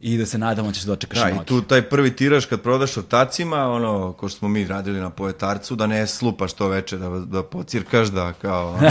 i 0.00 0.18
da 0.18 0.26
se 0.26 0.38
nadamo 0.38 0.68
da 0.68 0.74
ćeš 0.74 0.82
da 0.82 0.92
dočekaš 0.92 1.18
Da, 1.18 1.28
noć. 1.30 1.42
i 1.42 1.46
tu 1.46 1.62
taj 1.62 1.82
prvi 1.82 2.16
tiraž 2.16 2.46
kad 2.46 2.60
prodaš 2.60 2.96
ortacima, 2.96 3.70
ono, 3.70 4.12
ko 4.12 4.28
što 4.28 4.38
smo 4.38 4.48
mi 4.48 4.66
radili 4.66 5.00
na 5.00 5.10
poetarcu, 5.10 5.76
da 5.76 5.86
ne 5.86 6.06
slupaš 6.06 6.52
to 6.52 6.68
veče, 6.68 6.96
da, 6.96 7.08
da 7.08 7.42
pocirkaš, 7.42 8.08
da 8.08 8.32
kao... 8.32 8.68
Ono, 8.68 8.90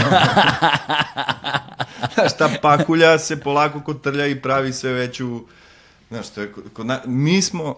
znaš, 2.14 2.36
ta 2.38 2.50
pakulja 2.62 3.18
se 3.18 3.40
polako 3.40 3.80
kotrlja 3.80 4.26
i 4.26 4.40
pravi 4.42 4.72
sve 4.72 4.92
veću... 4.92 5.40
Znaš, 6.08 6.28
to 6.28 6.40
je, 6.40 6.52
kod 6.72 6.86
na, 6.86 7.00
mi 7.06 7.42
smo, 7.42 7.74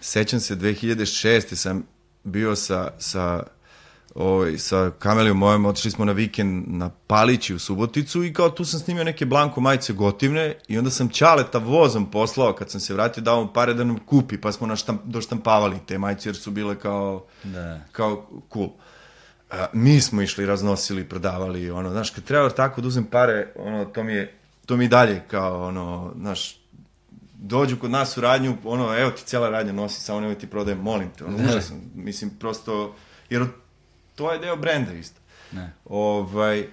sećam 0.00 0.40
se, 0.40 0.56
2006. 0.56 1.54
sam 1.54 1.82
bio 2.24 2.56
sa, 2.56 2.90
sa 2.98 3.42
ovaj, 4.16 4.58
sa 4.58 4.90
Kamelijom 4.98 5.38
mojom, 5.38 5.66
otišli 5.66 5.90
smo 5.90 6.04
na 6.04 6.12
vikend 6.12 6.64
na 6.68 6.90
Palići 7.06 7.54
u 7.54 7.58
Suboticu 7.58 8.24
i 8.24 8.32
kao 8.32 8.50
tu 8.50 8.64
sam 8.64 8.80
snimio 8.80 9.04
neke 9.04 9.26
blanko 9.26 9.60
majice 9.60 9.92
gotivne 9.92 10.54
i 10.68 10.78
onda 10.78 10.90
sam 10.90 11.08
Ćaleta 11.08 11.58
vozom 11.58 12.10
poslao 12.10 12.52
kad 12.52 12.70
sam 12.70 12.80
se 12.80 12.94
vratio 12.94 13.22
dao 13.22 13.44
mu 13.44 13.52
pare 13.52 13.74
da 13.74 13.84
nam 13.84 13.98
kupi 13.98 14.40
pa 14.40 14.52
smo 14.52 14.66
naštam, 14.66 14.98
doštampavali 15.04 15.76
te 15.86 15.98
majice 15.98 16.28
jer 16.28 16.36
su 16.36 16.50
bile 16.50 16.78
kao, 16.78 17.24
Da. 17.44 17.80
kao 17.92 18.26
cool. 18.52 18.68
A, 19.50 19.66
mi 19.72 20.00
smo 20.00 20.22
išli, 20.22 20.46
raznosili, 20.46 21.04
prodavali, 21.04 21.70
ono, 21.70 21.90
znaš, 21.90 22.10
kad 22.10 22.24
treba 22.24 22.50
tako 22.50 22.80
da 22.80 22.88
uzem 22.88 23.04
pare, 23.04 23.52
ono, 23.56 23.84
to 23.84 24.02
mi 24.02 24.12
je, 24.12 24.34
to 24.66 24.76
mi 24.76 24.88
dalje 24.88 25.22
kao, 25.28 25.68
ono, 25.68 26.12
znaš, 26.20 26.60
dođu 27.34 27.76
kod 27.76 27.90
nas 27.90 28.16
u 28.16 28.20
radnju, 28.20 28.56
ono, 28.64 28.98
evo 28.98 29.10
ti 29.10 29.22
cijela 29.24 29.48
radnja 29.48 29.72
nosi, 29.72 30.00
samo 30.00 30.20
nemoj 30.20 30.38
ti 30.38 30.46
prodajem, 30.46 30.78
molim 30.78 31.10
te, 31.18 31.24
ono, 31.24 31.36
užasno, 31.36 31.76
mislim, 31.94 32.30
prosto, 32.30 32.94
jer 33.30 33.46
to 34.16 34.32
je 34.32 34.38
deo 34.38 34.56
brenda 34.56 34.92
isto. 34.92 35.20
Ne. 35.52 35.72
Ovaj, 35.84 36.66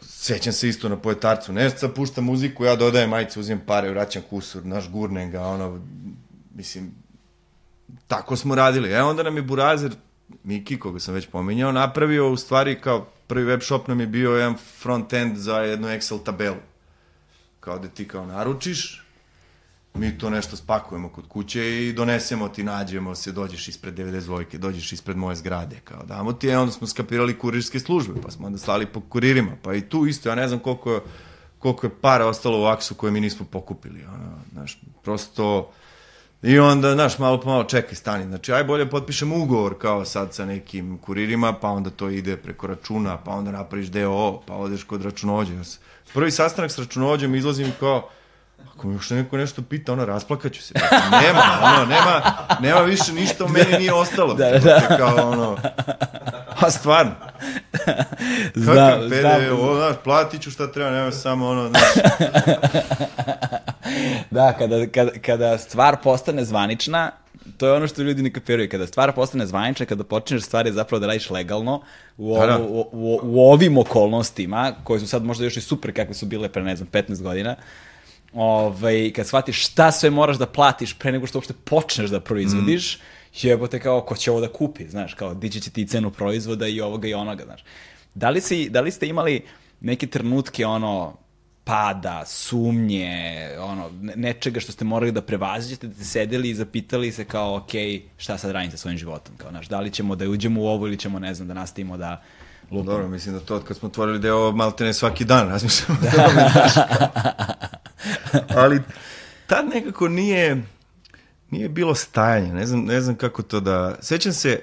sećam 0.00 0.52
se 0.52 0.68
isto 0.68 0.88
na 0.88 0.96
poetarcu, 0.96 1.52
nešto 1.52 1.94
pušta 1.94 2.20
muziku, 2.20 2.64
ja 2.64 2.76
dodajem 2.76 3.10
majice, 3.10 3.40
uzimam 3.40 3.64
pare, 3.66 3.90
vraćam 3.90 4.22
kusur, 4.30 4.66
naš 4.66 4.90
gurnem 4.90 5.30
ga, 5.30 5.42
ono, 5.42 5.80
mislim, 6.54 6.94
tako 8.06 8.36
smo 8.36 8.54
radili. 8.54 8.90
E 8.90 9.02
onda 9.02 9.22
nam 9.22 9.36
je 9.36 9.42
Burazer, 9.42 9.92
Miki, 10.44 10.78
koga 10.78 11.00
sam 11.00 11.14
već 11.14 11.26
pominjao, 11.26 11.72
napravio 11.72 12.30
u 12.30 12.36
stvari 12.36 12.80
kao 12.80 13.06
prvi 13.26 13.44
web 13.44 13.60
shop 13.62 13.88
nam 13.88 14.00
je 14.00 14.06
bio 14.06 14.30
jedan 14.30 14.56
front 14.82 15.12
end 15.12 15.36
za 15.36 15.58
jednu 15.58 15.88
Excel 15.88 16.24
tabelu. 16.24 16.56
Kao 17.60 17.78
da 17.78 17.88
ti 17.88 18.08
kao 18.08 18.26
naručiš, 18.26 19.07
mi 19.98 20.18
to 20.18 20.30
nešto 20.30 20.56
spakujemo 20.56 21.08
kod 21.08 21.28
kuće 21.28 21.86
i 21.86 21.92
donesemo 21.92 22.48
ti, 22.48 22.62
nađemo 22.62 23.14
se, 23.14 23.32
dođeš 23.32 23.68
ispred 23.68 23.94
92, 23.94 24.58
dođeš 24.58 24.92
ispred 24.92 25.16
moje 25.16 25.36
zgrade, 25.36 25.76
kao 25.84 26.02
damo 26.04 26.32
ti, 26.32 26.48
e 26.48 26.58
onda 26.58 26.72
smo 26.72 26.86
skapirali 26.86 27.38
kurirske 27.38 27.80
službe, 27.80 28.20
pa 28.22 28.30
smo 28.30 28.46
onda 28.46 28.58
slali 28.58 28.86
po 28.86 29.00
kuririma, 29.00 29.52
pa 29.62 29.74
i 29.74 29.80
tu 29.80 30.06
isto, 30.06 30.28
ja 30.28 30.34
ne 30.34 30.48
znam 30.48 30.60
koliko 30.60 31.00
koliko 31.58 31.86
je 31.86 31.90
para 32.00 32.26
ostalo 32.26 32.62
u 32.62 32.64
aksu 32.64 32.94
koje 32.94 33.12
mi 33.12 33.20
nismo 33.20 33.46
pokupili, 33.50 34.04
ono, 34.04 34.38
znaš, 34.52 34.80
prosto, 35.02 35.72
I 36.42 36.58
onda, 36.58 36.92
znaš, 36.94 37.18
malo 37.18 37.40
po 37.40 37.48
malo 37.48 37.64
čekaj, 37.64 37.94
stani. 37.94 38.24
Znači, 38.24 38.52
aj 38.52 38.64
bolje 38.64 38.90
potpišemo 38.90 39.36
ugovor 39.36 39.78
kao 39.78 40.04
sad 40.04 40.34
sa 40.34 40.44
nekim 40.46 40.98
kuririma, 40.98 41.52
pa 41.52 41.68
onda 41.68 41.90
to 41.90 42.08
ide 42.10 42.36
preko 42.36 42.66
računa, 42.66 43.16
pa 43.16 43.30
onda 43.30 43.50
napraviš 43.50 43.86
DO, 43.86 44.42
pa 44.46 44.54
odeš 44.54 44.84
kod 44.84 45.02
računovođa. 45.02 45.52
Prvi 46.14 46.30
sastanak 46.30 46.70
s 46.70 46.78
računovođem 46.78 47.34
izlazim 47.34 47.72
kao, 47.80 48.08
ako 48.66 48.86
mi 48.86 48.94
još 48.94 49.10
neko 49.10 49.36
nešto 49.36 49.62
pita, 49.62 49.92
ono, 49.92 50.04
rasplakaću 50.04 50.62
se. 50.62 50.74
Dakle, 50.74 50.98
nema, 51.22 51.42
ono, 51.62 51.86
nema, 51.86 52.22
nema 52.60 52.80
više 52.80 53.12
ništa 53.12 53.44
u 53.44 53.48
meni 53.48 53.78
nije 53.78 53.92
ostalo. 53.92 54.34
Da, 54.34 54.50
da, 54.50 54.58
da. 54.58 54.96
Kao, 54.96 55.30
ono, 55.30 55.56
a 56.60 56.70
stvarno. 56.70 57.12
Znam, 58.54 58.76
Kakav 58.76 59.08
znam. 59.08 59.10
PDV, 59.10 59.62
o, 59.62 59.76
znaš, 59.76 59.96
platit 60.04 60.42
ću 60.42 60.50
šta 60.50 60.72
treba, 60.72 60.90
nema 60.90 61.12
samo 61.12 61.48
ono, 61.48 61.68
znaš, 61.68 61.82
Da, 64.30 64.52
kada, 64.52 64.86
kada, 64.86 65.10
kada 65.26 65.58
stvar 65.58 65.96
postane 66.02 66.44
zvanična, 66.44 67.10
to 67.56 67.66
je 67.66 67.72
ono 67.72 67.88
što 67.88 68.02
ljudi 68.02 68.22
ne 68.22 68.32
kapiraju. 68.32 68.68
Kada 68.68 68.86
stvar 68.86 69.12
postane 69.12 69.46
zvanična, 69.46 69.86
kada 69.86 70.04
počneš 70.04 70.42
stvari 70.42 70.72
zapravo 70.72 71.00
da 71.00 71.06
radiš 71.06 71.30
legalno, 71.30 71.82
u, 72.18 72.38
Da, 72.38 72.46
da. 72.46 72.56
ovo, 72.56 72.64
u, 72.66 72.88
u, 72.92 73.20
u 73.22 73.50
ovim 73.50 73.78
okolnostima, 73.78 74.72
koje 74.84 75.00
su 75.00 75.06
sad 75.06 75.24
možda 75.24 75.44
još 75.44 75.56
i 75.56 75.60
super 75.60 75.94
kakve 75.94 76.14
su 76.14 76.26
bile 76.26 76.48
pre, 76.48 76.62
ne 76.62 76.76
znam, 76.76 76.88
15 76.92 77.22
godina, 77.22 77.56
ovaj, 78.32 79.12
kad 79.16 79.26
shvatiš 79.26 79.66
šta 79.66 79.92
sve 79.92 80.10
moraš 80.10 80.36
da 80.36 80.46
platiš 80.46 80.94
pre 80.94 81.12
nego 81.12 81.26
što 81.26 81.38
uopšte 81.38 81.54
počneš 81.64 82.10
da 82.10 82.20
proizvodiš, 82.20 82.96
mm. 82.96 83.46
jebote 83.46 83.80
kao, 83.80 84.00
ko 84.00 84.16
će 84.16 84.30
ovo 84.30 84.40
da 84.40 84.52
kupi, 84.52 84.88
znaš, 84.88 85.14
kao, 85.14 85.34
dići 85.34 85.60
će 85.60 85.70
ti 85.70 85.86
cenu 85.86 86.10
proizvoda 86.10 86.66
i 86.66 86.80
ovoga 86.80 87.08
i 87.08 87.14
onoga, 87.14 87.44
znaš. 87.44 87.64
Da 88.14 88.30
li, 88.30 88.40
si, 88.40 88.68
da 88.68 88.80
li 88.80 88.90
ste 88.90 89.08
imali 89.08 89.42
neke 89.80 90.06
trenutke, 90.06 90.66
ono, 90.66 91.16
pada, 91.64 92.24
sumnje, 92.26 93.48
ono, 93.60 93.90
ne- 94.00 94.16
nečega 94.16 94.60
što 94.60 94.72
ste 94.72 94.84
morali 94.84 95.12
da 95.12 95.22
prevaziđete, 95.22 95.86
da 95.86 95.94
ste 95.94 96.04
sedeli 96.04 96.50
i 96.50 96.54
zapitali 96.54 97.12
se 97.12 97.24
kao, 97.24 97.56
ok, 97.56 97.70
šta 98.16 98.38
sad 98.38 98.50
radim 98.50 98.70
sa 98.70 98.76
svojim 98.76 98.98
životom, 98.98 99.36
kao, 99.36 99.50
znaš, 99.50 99.68
da 99.68 99.80
li 99.80 99.90
ćemo 99.90 100.16
da 100.16 100.28
uđemo 100.28 100.62
u 100.62 100.66
ovo 100.66 100.86
ili 100.86 100.96
ćemo, 100.96 101.18
ne 101.18 101.34
znam, 101.34 101.48
da 101.48 101.54
nastavimo 101.54 101.96
da 101.96 102.22
lupamo. 102.70 102.92
Dobro, 102.92 103.08
mislim 103.08 103.34
da 103.34 103.40
to 103.40 103.56
od 103.56 103.64
kad 103.64 103.76
smo 103.76 103.88
otvorili 103.88 104.18
deo 104.18 104.52
malte 104.52 104.84
ne 104.84 104.94
svaki 104.94 105.24
dan 105.24 105.48
razmišljamo. 105.48 106.00
Da. 106.00 106.28
Ali 108.62 108.82
tad 109.46 109.68
nekako 109.68 110.08
nije 110.08 110.62
nije 111.50 111.68
bilo 111.68 111.94
stajanje, 111.94 112.52
ne 112.52 112.66
znam, 112.66 112.84
ne 112.84 113.00
znam 113.00 113.16
kako 113.16 113.42
to 113.42 113.60
da... 113.60 113.96
Sećam 114.00 114.32
se, 114.32 114.60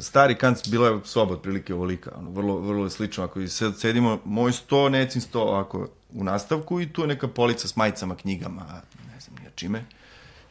stari 0.00 0.34
kanc 0.34 0.68
bila 0.68 0.88
je 0.88 1.00
soba 1.04 1.34
otprilike 1.34 1.74
ovolika, 1.74 2.10
ono, 2.16 2.30
vrlo, 2.30 2.60
vrlo 2.60 2.84
je 2.84 2.90
slično, 2.90 3.24
ako 3.24 3.40
i 3.40 3.48
sad 3.48 3.80
sedimo, 3.80 4.20
moj 4.24 4.52
sto, 4.52 4.88
necin 4.88 5.20
sto, 5.20 5.42
ovako, 5.42 5.88
u 6.12 6.24
nastavku 6.24 6.80
i 6.80 6.92
tu 6.92 7.02
je 7.02 7.08
neka 7.08 7.28
polica 7.28 7.68
s 7.68 7.76
majicama, 7.76 8.16
knjigama, 8.16 8.62
ne 9.14 9.20
znam 9.20 9.36
nije 9.38 9.50
čime. 9.54 9.84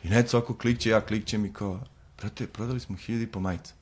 I 0.03 0.09
Neco 0.09 0.37
ako 0.37 0.57
klikće, 0.57 0.89
ja 0.89 1.01
klikćem 1.01 1.45
i 1.45 1.53
kao, 1.53 1.79
brate, 2.17 2.47
prodali 2.47 2.79
smo 2.79 2.95
hiljadi 2.95 3.27
po 3.27 3.39
majica. 3.39 3.73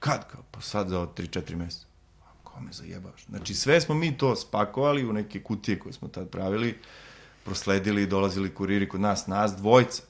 Kad? 0.00 0.28
Kao, 0.28 0.42
pa 0.50 0.60
sad 0.60 0.88
za 0.88 0.96
3-4 0.96 1.56
meseca. 1.56 1.86
Ko 2.54 2.60
me 2.60 2.72
zajebaš? 2.72 3.26
Znači, 3.28 3.54
sve 3.54 3.80
smo 3.80 3.94
mi 3.94 4.18
to 4.18 4.36
spakovali 4.36 5.06
u 5.06 5.12
neke 5.12 5.42
kutije 5.42 5.78
koje 5.78 5.92
smo 5.92 6.08
tad 6.08 6.28
pravili, 6.28 6.78
prosledili, 7.44 8.06
dolazili 8.06 8.54
kuriri 8.54 8.88
kod 8.88 9.00
nas, 9.00 9.26
nas 9.26 9.56
dvojca. 9.56 10.02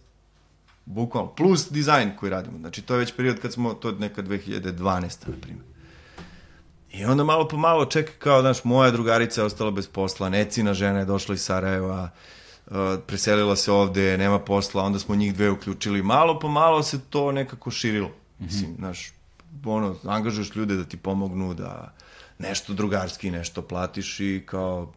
Bukvalno, 0.85 1.35
plus 1.35 1.71
dizajn 1.71 2.17
koji 2.17 2.31
radimo. 2.31 2.59
Znači, 2.59 2.83
to 2.83 2.95
je 2.95 2.99
već 2.99 3.17
period 3.17 3.41
kad 3.41 3.53
smo, 3.53 3.75
to 3.75 3.89
je 3.89 3.95
neka 3.95 4.23
2012. 4.23 5.29
na 5.29 5.35
primjer. 5.41 5.65
I 6.93 7.05
onda 7.05 7.25
malo 7.25 7.49
po 7.49 7.57
malo 7.57 7.85
čeka 7.85 8.13
kao, 8.19 8.41
znaš, 8.41 8.65
moja 8.65 8.91
drugarica 8.91 9.41
je 9.41 9.45
ostala 9.45 9.71
bez 9.71 9.89
posla, 9.89 10.29
necina 10.29 10.75
žena 10.75 10.99
je 10.99 11.05
došla 11.05 11.35
iz 11.35 11.43
Sarajeva, 11.43 12.11
uh, 12.67 12.77
preselila 13.07 13.57
se 13.57 13.73
ovde, 13.73 14.19
nema 14.19 14.39
posla, 14.39 14.83
onda 14.83 14.99
smo 14.99 15.15
njih 15.15 15.35
dve 15.35 15.51
uključili. 15.51 16.03
Malo 16.03 16.39
po 16.39 16.49
malo 16.49 16.83
se 16.83 17.01
to 17.11 17.33
nekako 17.33 17.71
širilo. 17.71 18.11
Mislim, 18.39 18.75
znaš, 18.79 19.13
ono, 19.65 19.97
angažuješ 20.05 20.55
ljude 20.55 20.77
da 20.77 20.85
ti 20.85 20.97
pomognu, 20.97 21.55
da 21.55 21.95
nešto 22.39 22.73
drugarski, 22.73 23.31
nešto 23.31 23.63
platiš 23.63 24.21
i 24.21 24.43
kao, 24.47 24.93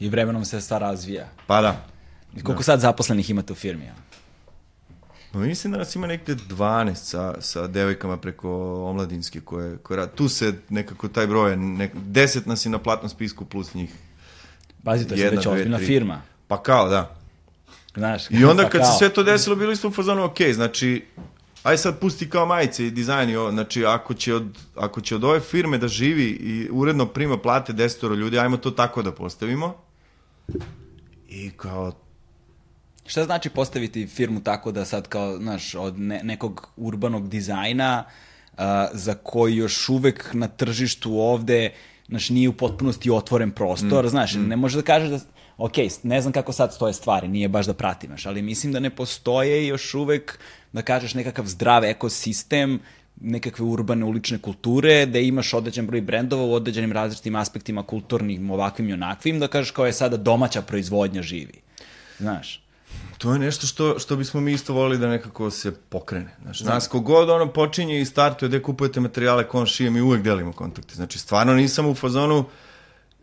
I 0.00 0.08
vremenom 0.08 0.44
se 0.44 0.60
stvar 0.60 0.80
razvija. 0.80 1.28
pa 1.46 1.60
da. 1.60 1.86
I 2.36 2.42
koliko 2.42 2.62
sad 2.62 2.80
zaposlenih 2.80 3.30
imate 3.30 3.52
u 3.52 3.56
firmi? 3.56 3.88
a? 3.88 3.94
Pa 5.32 5.38
mislim 5.38 5.72
da 5.72 5.78
nas 5.78 5.94
ima 5.96 6.06
nekde 6.06 6.34
12 6.34 6.94
sa, 6.94 7.34
sa 7.40 7.66
devojkama 7.66 8.16
preko 8.16 8.50
omladinske 8.84 9.40
koje, 9.40 9.76
koje 9.78 9.96
rad. 9.96 10.14
Tu 10.14 10.28
se 10.28 10.54
nekako 10.68 11.08
taj 11.08 11.26
broj, 11.26 11.56
nek, 11.56 11.94
10 11.94 12.46
nas 12.46 12.66
je 12.66 12.70
na 12.70 12.78
platnom 12.78 13.08
spisku 13.10 13.44
plus 13.44 13.74
njih. 13.74 13.90
Pazi, 14.84 15.08
to 15.08 15.14
je 15.14 15.20
Jedna, 15.20 15.38
već 15.38 15.46
ozbiljna 15.46 15.78
firma. 15.78 16.22
Pa 16.48 16.62
kao, 16.62 16.88
da. 16.88 17.16
Znaš, 17.96 18.30
I 18.30 18.44
onda 18.44 18.62
pa 18.62 18.68
kad 18.68 18.80
kao. 18.80 18.92
se 18.92 18.98
sve 18.98 19.08
to 19.08 19.22
desilo, 19.22 19.56
bili 19.56 19.76
smo 19.76 19.88
u 19.88 19.92
fazonu, 19.92 20.24
ok, 20.24 20.36
znači, 20.52 21.06
aj 21.62 21.76
sad 21.76 21.98
pusti 21.98 22.30
kao 22.30 22.46
majice 22.46 22.86
i 22.86 22.90
dizajn 22.90 23.50
znači, 23.50 23.84
ako 23.84 24.14
će, 24.14 24.34
od, 24.34 24.58
ako 24.74 25.00
će 25.00 25.14
od 25.14 25.24
ove 25.24 25.40
firme 25.40 25.78
da 25.78 25.88
živi 25.88 26.24
i 26.24 26.68
uredno 26.72 27.06
prima 27.06 27.38
plate 27.38 27.72
desetoro 27.72 28.14
ljudi, 28.14 28.38
ajmo 28.38 28.56
to 28.56 28.70
tako 28.70 29.02
da 29.02 29.12
postavimo. 29.12 29.74
I 31.28 31.50
kao, 31.50 31.92
Šta 33.06 33.24
znači 33.24 33.50
postaviti 33.50 34.06
firmu 34.06 34.40
tako 34.40 34.72
da 34.72 34.84
sad 34.84 35.08
kao, 35.08 35.38
znaš, 35.38 35.74
od 35.74 35.98
ne, 35.98 36.20
nekog 36.24 36.68
urbanog 36.76 37.28
dizajna 37.28 38.04
uh, 38.04 38.60
za 38.92 39.14
koji 39.14 39.56
još 39.56 39.88
uvek 39.88 40.30
na 40.32 40.48
tržištu 40.48 41.20
ovde, 41.20 41.72
znaš, 42.08 42.30
nije 42.30 42.48
u 42.48 42.52
potpunosti 42.52 43.10
otvoren 43.10 43.50
prostor, 43.50 44.08
znaš, 44.08 44.34
ne 44.34 44.56
možeš 44.56 44.76
da 44.76 44.82
kažeš 44.82 45.10
da, 45.10 45.18
ok, 45.56 45.72
ne 46.02 46.20
znam 46.20 46.32
kako 46.32 46.52
sad 46.52 46.74
stoje 46.74 46.92
stvari, 46.92 47.28
nije 47.28 47.48
baš 47.48 47.66
da 47.66 47.74
pratim, 47.74 48.10
ali 48.24 48.42
mislim 48.42 48.72
da 48.72 48.80
ne 48.80 48.90
postoje 48.90 49.66
još 49.66 49.94
uvek, 49.94 50.38
da 50.72 50.82
kažeš, 50.82 51.14
nekakav 51.14 51.46
zdrav 51.46 51.84
ekosistem 51.84 52.80
nekakve 53.20 53.64
urbane 53.64 54.04
ulične 54.04 54.38
kulture, 54.38 55.06
da 55.06 55.18
imaš 55.18 55.54
određen 55.54 55.86
broj 55.86 56.00
brendova 56.00 56.44
u 56.44 56.52
određenim 56.52 56.92
različitim 56.92 57.36
aspektima 57.36 57.82
kulturnim, 57.82 58.50
ovakvim 58.50 58.88
i 58.88 58.92
onakvim, 58.92 59.40
da 59.40 59.48
kažeš 59.48 59.70
kao 59.70 59.86
je 59.86 59.92
sada 59.92 60.16
domaća 60.16 60.62
proizvodnja 60.62 61.22
živi. 61.22 61.60
Znaš. 62.18 62.62
To 63.18 63.32
je 63.32 63.38
nešto 63.38 63.66
što, 63.66 63.98
što 63.98 64.16
bismo 64.16 64.40
mi 64.40 64.52
isto 64.52 64.74
volili 64.74 64.98
da 64.98 65.08
nekako 65.08 65.50
se 65.50 65.74
pokrene. 65.74 66.36
Znači, 66.42 66.64
nas 66.64 66.88
kogod 66.88 67.30
ono 67.30 67.52
počinje 67.52 68.00
i 68.00 68.04
startuje 68.04 68.48
gde 68.48 68.62
kupujete 68.62 69.00
materijale 69.00 69.48
kon 69.48 69.66
šije, 69.66 69.90
mi 69.90 70.00
uvek 70.00 70.22
delimo 70.22 70.52
kontakte. 70.52 70.94
Znači, 70.94 71.18
stvarno 71.18 71.54
nisam 71.54 71.86
u 71.86 71.94
fazonu 71.94 72.44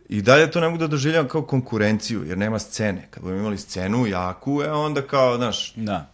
i 0.08 0.22
dalje 0.22 0.50
to 0.50 0.60
ne 0.60 0.66
mogu 0.66 0.78
da 0.78 0.86
doživljavam 0.86 1.28
kao 1.28 1.42
konkurenciju, 1.42 2.24
jer 2.24 2.38
nema 2.38 2.58
scene. 2.58 3.08
Kad 3.10 3.22
budemo 3.22 3.40
imali 3.40 3.58
scenu 3.58 4.06
jaku, 4.06 4.62
e 4.62 4.70
onda 4.70 5.02
kao, 5.02 5.36
znaš, 5.36 5.72
Da. 5.76 6.10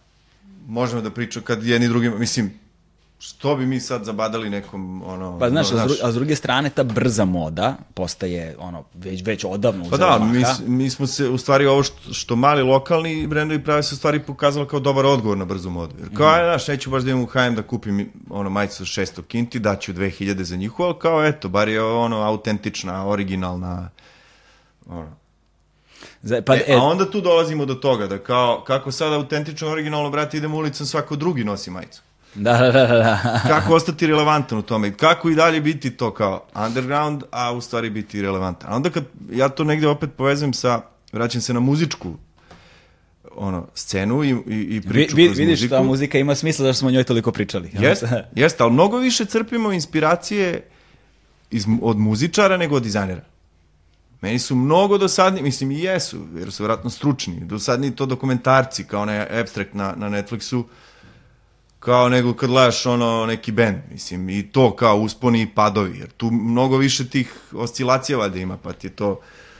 Možemo 0.67 1.01
da 1.01 1.11
pričamo 1.11 1.45
kad 1.45 1.63
jedni 1.63 1.87
drugima, 1.87 2.17
mislim, 2.17 2.51
što 3.19 3.55
bi 3.55 3.65
mi 3.65 3.79
sad 3.79 4.03
zabadali 4.03 4.49
nekom, 4.49 5.03
ono... 5.05 5.39
Pa 5.39 5.49
znaš, 5.49 5.71
ono, 5.71 5.81
a 5.81 5.87
s, 5.87 5.91
dru- 5.91 5.99
a 6.03 6.11
s 6.11 6.15
druge 6.15 6.35
strane 6.35 6.69
ta 6.69 6.83
brza 6.83 7.25
moda 7.25 7.75
postaje 7.93 8.55
ono 8.59 8.83
već 8.93 9.25
već 9.25 9.45
odavno 9.47 9.89
Pa 9.89 9.97
da, 9.97 10.19
mi, 10.19 10.43
mi 10.67 10.89
smo 10.89 11.07
se, 11.07 11.29
u 11.29 11.37
stvari, 11.37 11.65
ovo 11.65 11.83
što, 11.83 12.13
što 12.13 12.35
mali 12.35 12.63
lokalni 12.63 13.27
brendovi 13.27 13.63
prave 13.63 13.83
se 13.83 13.95
u 13.95 13.97
stvari 13.97 14.19
pokazalo 14.19 14.67
kao 14.67 14.79
dobar 14.79 15.05
odgovor 15.05 15.37
na 15.37 15.45
brzu 15.45 15.69
modu. 15.69 15.93
Jer 15.99 16.17
kao, 16.17 16.31
mm. 16.31 16.43
znaš, 16.43 16.67
neću 16.67 16.89
baš 16.89 17.03
da 17.03 17.11
imam 17.11 17.23
u 17.23 17.27
H&M 17.27 17.55
da 17.55 17.61
kupim 17.61 18.11
ono 18.29 18.49
majicu 18.49 18.83
za 18.83 18.85
600 18.85 19.23
kinti, 19.23 19.59
daću 19.59 19.93
2000 19.93 20.41
za 20.41 20.55
njihovu, 20.55 20.87
ali 20.87 20.99
kao, 20.99 21.25
eto, 21.25 21.49
bar 21.49 21.69
je 21.69 21.83
ono 21.83 22.21
autentična, 22.21 23.07
originalna, 23.07 23.89
ono. 24.87 25.24
Pa, 26.45 26.55
E, 26.55 26.63
e, 26.67 26.73
a 26.73 26.81
onda 26.83 27.11
tu 27.11 27.21
dolazimo 27.21 27.65
do 27.65 27.73
toga, 27.75 28.07
da 28.07 28.17
kao, 28.17 28.63
kako 28.67 28.91
sad 28.91 29.13
autentično, 29.13 29.67
originalno, 29.69 30.09
brate, 30.09 30.37
idemo 30.37 30.57
ulicom, 30.57 30.85
svako 30.87 31.15
drugi 31.15 31.43
nosi 31.43 31.71
majicu. 31.71 32.01
da, 32.35 32.57
da, 32.57 32.71
da, 32.71 32.87
da, 32.87 32.97
da. 32.97 33.39
Kako 33.53 33.75
ostati 33.75 34.07
relevantan 34.07 34.57
u 34.57 34.61
tome? 34.61 34.93
Kako 34.93 35.29
i 35.29 35.35
dalje 35.35 35.61
biti 35.61 35.97
to 35.97 36.13
kao 36.13 36.45
underground, 36.65 37.23
a 37.31 37.53
u 37.53 37.61
stvari 37.61 37.89
biti 37.89 38.21
relevantan? 38.21 38.73
A 38.73 38.75
onda 38.75 38.89
kad 38.89 39.03
ja 39.31 39.49
to 39.49 39.63
negde 39.63 39.87
opet 39.87 40.09
povezujem 40.17 40.53
sa, 40.53 40.81
vraćam 41.11 41.41
se 41.41 41.53
na 41.53 41.59
muzičku 41.59 42.13
ono, 43.37 43.67
scenu 43.73 44.23
i, 44.23 44.29
i, 44.29 44.33
i 44.47 44.79
Vi, 44.79 44.81
priču 44.81 45.15
vi, 45.15 45.25
kroz 45.25 45.37
vidiš, 45.37 45.59
muziku. 45.59 45.75
ta 45.75 45.83
muzika 45.83 46.17
ima 46.17 46.35
smisla 46.35 46.65
zašto 46.65 46.79
smo 46.79 46.87
o 46.87 46.91
njoj 46.91 47.03
toliko 47.03 47.31
pričali. 47.31 47.69
Jeste, 47.73 48.25
jeste, 48.35 48.63
ali 48.63 48.73
mnogo 48.73 48.97
više 48.97 49.25
crpimo 49.25 49.71
inspiracije 49.71 50.67
iz, 51.51 51.65
od 51.81 51.97
muzičara 51.97 52.57
nego 52.57 52.75
od 52.75 52.83
dizajnera. 52.83 53.21
Meni 54.25 54.39
su 54.39 54.55
mnogo 54.55 54.97
dosadni, 54.97 55.41
mislim 55.41 55.71
i 55.71 55.79
jesu, 55.79 56.17
jer 56.35 56.51
su 56.51 56.63
vjerojatno 56.63 56.89
stručni, 56.89 57.45
dosadni 57.45 57.95
to 57.95 58.05
dokumentarci, 58.05 58.83
kao 58.83 59.01
onaj 59.01 59.39
abstract 59.39 59.73
na, 59.73 59.93
na 59.97 60.09
Netflixu, 60.09 60.63
kao 61.79 62.09
nego 62.09 62.33
kad 62.33 62.49
gledaš 62.49 62.85
ono 62.85 63.25
neki 63.25 63.51
band, 63.51 63.77
mislim, 63.91 64.29
i 64.29 64.51
to 64.51 64.75
kao 64.75 64.97
usponi 64.97 65.41
i 65.41 65.47
padovi, 65.55 65.99
jer 65.99 66.09
tu 66.09 66.31
mnogo 66.31 66.77
više 66.77 67.09
tih 67.09 67.35
oscilacija 67.53 68.17
valjda 68.17 68.39
ima, 68.39 68.57
pa 68.57 68.73
ti 68.73 68.87
je 68.87 68.95
to, 68.95 69.19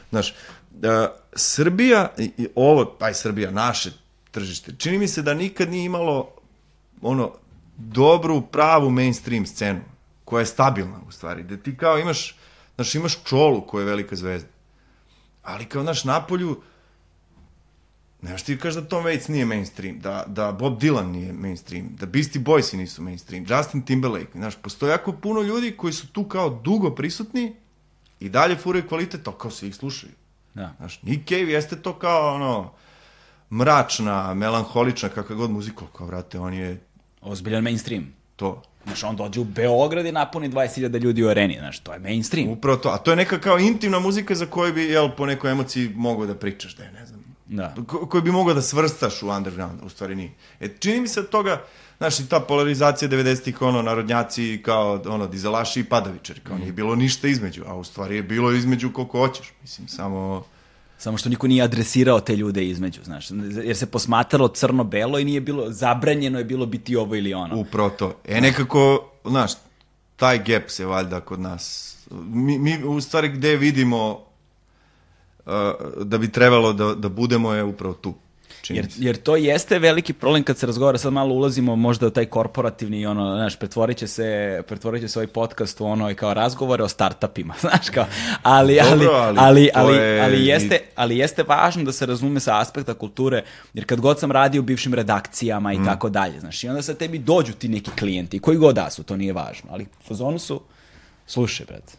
znaš, 0.09 0.33
da, 0.71 1.15
Srbija, 1.35 2.07
i 2.17 2.47
ovo, 2.55 2.95
pa 2.99 3.09
i 3.09 3.13
Srbija, 3.13 3.51
naše 3.51 3.91
tržište, 4.31 4.71
čini 4.77 4.97
mi 4.97 5.07
se 5.07 5.21
da 5.21 5.33
nikad 5.33 5.69
nije 5.69 5.85
imalo 5.85 6.29
ono, 7.01 7.31
dobru, 7.77 8.41
pravu 8.41 8.89
mainstream 8.89 9.45
scenu, 9.45 9.81
koja 10.23 10.39
je 10.39 10.45
stabilna 10.45 10.99
u 11.07 11.11
stvari, 11.11 11.43
da 11.43 11.57
ti 11.57 11.77
kao 11.77 11.99
imaš, 11.99 12.35
znaš, 12.75 12.95
imaš 12.95 13.23
Čolu 13.23 13.61
koja 13.61 13.81
je 13.81 13.85
velika 13.85 14.15
zvezda, 14.15 14.54
ali 15.45 15.65
kao, 15.65 15.83
znaš, 15.83 16.03
Napolju, 16.03 16.61
Nemaš 18.25 18.43
ti 18.43 18.57
kažeš 18.57 18.81
da 18.83 18.89
Tom 18.89 19.03
Waits 19.03 19.29
nije 19.29 19.45
mainstream, 19.45 19.99
da, 19.99 20.23
da 20.27 20.51
Bob 20.51 20.81
Dylan 20.81 21.11
nije 21.11 21.33
mainstream, 21.33 21.89
da 21.99 22.05
Beastie 22.05 22.41
Boysi 22.41 22.77
nisu 22.77 23.01
mainstream, 23.01 23.45
Justin 23.49 23.81
Timberlake, 23.81 24.31
znaš, 24.33 24.55
postoje 24.55 24.91
jako 24.91 25.11
puno 25.11 25.41
ljudi 25.41 25.77
koji 25.77 25.93
su 25.93 26.07
tu 26.07 26.23
kao 26.23 26.49
dugo 26.49 26.95
prisutni 26.95 27.55
i 28.19 28.29
dalje 28.29 28.55
furaju 28.55 28.87
kvalitet, 28.87 29.23
to 29.23 29.31
kao 29.31 29.51
svi 29.51 29.67
ih 29.67 29.75
slušaju. 29.75 30.13
Da. 30.53 30.73
Znaš, 30.77 31.01
Nick 31.01 31.29
Cave 31.29 31.41
jeste 31.41 31.81
to 31.81 31.99
kao, 31.99 32.35
ono, 32.35 32.71
mračna, 33.51 34.33
melanholična, 34.33 35.09
kakva 35.09 35.35
god 35.35 35.51
muzika, 35.51 35.85
kao, 35.97 36.07
vrate, 36.07 36.39
on 36.39 36.53
je 36.53 36.81
Ozbiljan 37.21 37.63
mainstream. 37.63 38.13
to. 38.35 38.61
Znaš, 38.85 39.03
on 39.03 39.15
dođe 39.15 39.39
u 39.39 39.43
Beograd 39.43 40.05
i 40.05 40.11
napuni 40.11 40.49
20.000 40.49 40.99
ljudi 40.99 41.23
u 41.23 41.29
areni, 41.29 41.57
znaš, 41.59 41.79
to 41.79 41.93
je 41.93 41.99
mainstream. 41.99 42.49
Upravo 42.49 42.77
to. 42.77 42.89
A 42.89 42.97
to 42.97 43.11
je 43.11 43.15
neka 43.15 43.39
kao 43.39 43.59
intimna 43.59 43.99
muzika 43.99 44.35
za 44.35 44.45
koju 44.45 44.73
bi, 44.73 44.83
jel, 44.83 45.09
po 45.17 45.25
nekoj 45.25 45.51
emociji 45.51 45.91
mogao 45.95 46.25
da 46.25 46.35
pričaš, 46.35 46.75
da 46.75 46.83
je, 46.83 46.91
ne 46.91 47.05
znam, 47.05 47.25
Da. 47.47 47.75
ko, 47.87 48.05
koji 48.05 48.21
bi 48.23 48.31
mogao 48.31 48.53
da 48.53 48.61
svrstaš 48.61 49.23
u 49.23 49.29
underground, 49.29 49.79
u 49.83 49.89
stvari 49.89 50.15
nije. 50.15 50.31
E, 50.59 50.67
čini 50.79 51.01
mi 51.01 51.07
se 51.07 51.19
od 51.19 51.29
toga, 51.29 51.61
znaš, 51.97 52.19
i 52.19 52.29
ta 52.29 52.39
polarizacija 52.39 53.09
90-ih, 53.09 53.61
ono, 53.61 53.81
narodnjaci 53.81 54.61
kao, 54.65 55.01
ono, 55.07 55.27
dizelaši 55.27 55.79
i 55.79 55.83
padavičari, 55.83 56.39
kao 56.39 56.57
nije 56.57 56.71
bilo 56.71 56.95
ništa 56.95 57.27
između, 57.27 57.63
a 57.67 57.75
u 57.75 57.83
stvari 57.83 58.15
je 58.15 58.23
bilo 58.23 58.51
između 58.51 58.93
koliko 58.93 59.19
hoćeš, 59.19 59.53
mislim, 59.61 59.87
samo... 59.87 60.43
Samo 60.97 61.17
što 61.17 61.29
niko 61.29 61.47
nije 61.47 61.63
adresirao 61.63 62.19
te 62.19 62.35
ljude 62.35 62.65
između, 62.65 63.01
znaš, 63.03 63.27
jer 63.63 63.77
se 63.77 63.85
posmatralo 63.85 64.47
crno-belo 64.47 65.19
i 65.19 65.25
nije 65.25 65.41
bilo, 65.41 65.71
zabranjeno 65.71 66.39
je 66.39 66.45
bilo 66.45 66.65
biti 66.65 66.95
ovo 66.95 67.15
ili 67.15 67.33
ono. 67.33 67.57
Upravo 67.57 67.89
to. 67.89 68.15
E, 68.25 68.41
nekako, 68.41 69.09
znaš, 69.25 69.51
taj 70.15 70.43
gap 70.43 70.69
se 70.69 70.85
valjda 70.85 71.21
kod 71.21 71.39
nas, 71.39 71.95
mi, 72.11 72.59
mi 72.59 72.83
u 72.83 73.01
stvari 73.01 73.29
gde 73.29 73.55
vidimo 73.55 74.11
uh, 75.45 75.53
da 76.01 76.17
bi 76.17 76.31
trebalo 76.31 76.73
da, 76.73 76.95
da 76.95 77.09
budemo 77.09 77.53
je 77.53 77.63
upravo 77.63 77.93
tu. 77.93 78.13
Čini 78.65 78.79
Jer, 78.79 78.87
jer 78.97 79.17
to 79.17 79.35
jeste 79.35 79.79
veliki 79.79 80.13
problem 80.13 80.43
kad 80.43 80.57
se 80.57 80.65
razgovara, 80.65 80.97
sad 80.97 81.13
malo 81.13 81.33
ulazimo 81.35 81.75
možda 81.75 82.07
u 82.07 82.09
taj 82.09 82.25
korporativni, 82.25 83.05
ono, 83.05 83.35
znaš, 83.35 83.55
pretvorit 83.59 83.97
će 83.97 84.07
se, 84.07 84.61
pretvorit 84.67 85.01
će 85.01 85.07
se 85.07 85.19
ovaj 85.19 85.27
podcast 85.27 85.81
u 85.81 85.85
ono, 85.85 86.15
kao 86.15 86.33
razgovore 86.33 86.83
o 86.83 86.87
startupima, 86.87 87.53
znaš, 87.65 87.89
kao, 87.89 88.05
ali, 88.43 88.79
Dobro, 88.89 89.09
ali, 89.11 89.37
ali 89.37 89.69
ali, 89.73 89.95
je 89.95 90.21
ali, 90.21 90.45
jeste, 90.45 90.79
ali 90.95 91.17
jeste 91.17 91.43
važno 91.43 91.83
da 91.83 91.91
se 91.91 92.05
razume 92.05 92.39
sa 92.39 92.59
aspekta 92.59 92.93
kulture, 92.93 93.43
jer 93.73 93.85
kad 93.85 94.01
god 94.01 94.19
sam 94.19 94.31
radio 94.31 94.61
u 94.61 94.63
bivšim 94.63 94.93
redakcijama 94.93 95.73
Mm. 95.73 95.81
i 95.81 95.85
tako 95.85 96.09
dalje, 96.09 96.39
znaš, 96.39 96.63
i 96.63 96.69
onda 96.69 96.81
sa 96.81 96.93
tebi 96.93 97.17
dođu 97.17 97.53
ti 97.53 97.67
neki 97.67 97.91
klijenti, 97.99 98.39
koji 98.39 98.57
god 98.57 98.75
da 98.75 98.89
su, 98.89 99.03
to 99.03 99.17
nije 99.17 99.33
važno, 99.33 99.69
ali 99.71 99.83
u 99.83 100.07
fazonu 100.07 100.39
su, 100.39 100.61
slušaj, 101.27 101.65
brate, 101.65 101.93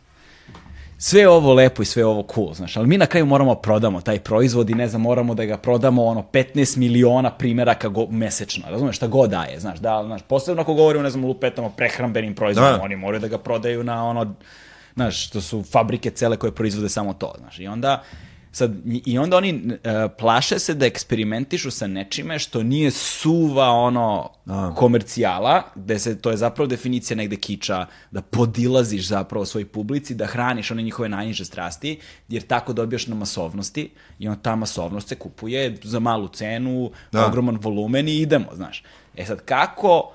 sve 0.98 1.28
ovo 1.28 1.54
lepo 1.54 1.82
i 1.82 1.86
sve 1.86 2.04
ovo 2.04 2.26
cool, 2.34 2.54
znaš, 2.54 2.76
ali 2.76 2.86
mi 2.86 2.98
na 2.98 3.06
kraju 3.06 3.26
moramo 3.26 3.54
da 3.54 3.60
prodamo 3.60 4.00
taj 4.00 4.18
proizvod 4.18 4.70
i 4.70 4.74
ne 4.74 4.88
znam, 4.88 5.02
moramo 5.02 5.34
da 5.34 5.44
ga 5.44 5.56
prodamo 5.56 6.04
ono 6.04 6.22
15 6.32 6.76
miliona 6.76 7.30
primeraka 7.30 7.88
go, 7.88 8.06
mesečno, 8.10 8.64
razumeš, 8.70 8.96
šta 8.96 9.06
god 9.06 9.30
daje, 9.30 9.60
znaš, 9.60 9.78
da, 9.78 10.02
znaš, 10.06 10.22
posebno 10.22 10.62
ako 10.62 10.74
govorimo, 10.74 11.02
ne 11.02 11.10
znam, 11.10 11.24
lupetamo 11.24 11.70
prehrambenim 11.70 12.34
proizvodima, 12.34 12.76
Da. 12.76 12.82
oni 12.84 12.96
moraju 12.96 13.20
da 13.20 13.28
ga 13.28 13.38
prodaju 13.38 13.84
na 13.84 14.08
ono, 14.08 14.34
znaš, 14.94 15.30
to 15.30 15.40
su 15.40 15.62
fabrike 15.62 16.10
cele 16.10 16.36
koje 16.36 16.54
proizvode 16.54 16.88
samo 16.88 17.12
to, 17.12 17.34
znaš, 17.38 17.58
i 17.58 17.66
onda, 17.66 18.02
sad, 18.56 18.74
i 18.84 19.18
onda 19.18 19.36
oni 19.36 19.50
e, 19.84 20.08
plaše 20.18 20.58
se 20.58 20.74
da 20.74 20.86
eksperimentišu 20.86 21.70
sa 21.70 21.86
nečime 21.86 22.38
što 22.38 22.62
nije 22.62 22.90
suva 22.90 23.68
ono 23.70 24.30
komercijala, 24.76 25.62
gde 25.74 25.98
se, 25.98 26.18
to 26.18 26.30
je 26.30 26.36
zapravo 26.36 26.66
definicija 26.66 27.16
negde 27.16 27.36
kiča, 27.36 27.86
da 28.10 28.22
podilaziš 28.22 29.06
zapravo 29.06 29.44
svoj 29.44 29.64
publici, 29.64 30.14
da 30.14 30.26
hraniš 30.26 30.70
one 30.70 30.82
njihove 30.82 31.08
najniže 31.08 31.44
strasti, 31.44 32.00
jer 32.28 32.42
tako 32.42 32.72
dobijaš 32.72 33.06
na 33.06 33.14
masovnosti 33.14 33.90
i 34.18 34.28
onda 34.28 34.42
ta 34.42 34.56
masovnost 34.56 35.08
se 35.08 35.14
kupuje 35.14 35.76
za 35.82 35.98
malu 35.98 36.28
cenu, 36.28 36.90
Da. 37.12 37.26
ogroman 37.26 37.58
volumen 37.60 38.08
i 38.08 38.20
idemo, 38.20 38.46
znaš. 38.54 38.82
E 39.16 39.26
sad, 39.26 39.44
kako 39.44 40.12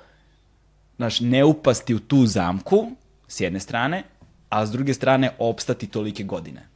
znaš, 0.97 1.19
ne 1.19 1.43
upasti 1.43 1.95
u 1.95 1.99
tu 1.99 2.25
zamku, 2.25 2.91
s 3.27 3.41
jedne 3.41 3.59
strane, 3.59 4.03
a 4.49 4.65
s 4.65 4.71
druge 4.71 4.93
strane 4.93 5.31
opstati 5.39 5.87
tolike 5.87 6.23
godine. 6.23 6.67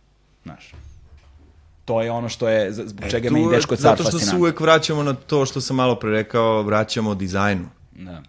Znaš. 0.43 0.72
To 1.86 2.01
je 2.01 2.11
ono 2.11 2.29
što 2.29 2.49
je, 2.49 2.73
zbog 2.73 3.09
čega 3.09 3.27
Tu 3.27 3.33
meni 3.33 3.49
Dečko 3.49 3.75
car 3.75 3.81
Zato 3.81 4.03
što 4.03 4.11
se 4.11 4.17
fascinantno. 4.17 4.39
uvek 4.39 4.59
vraćamo 4.59 5.03
na 5.03 5.13
to 5.13 5.45
što 5.45 5.61
sam 5.61 5.75
malo 5.75 5.95
pre 5.95 6.09
rekao, 6.09 6.63
vraćamo 6.63 7.15
dizajnu. 7.15 7.69
Da. 7.91 8.23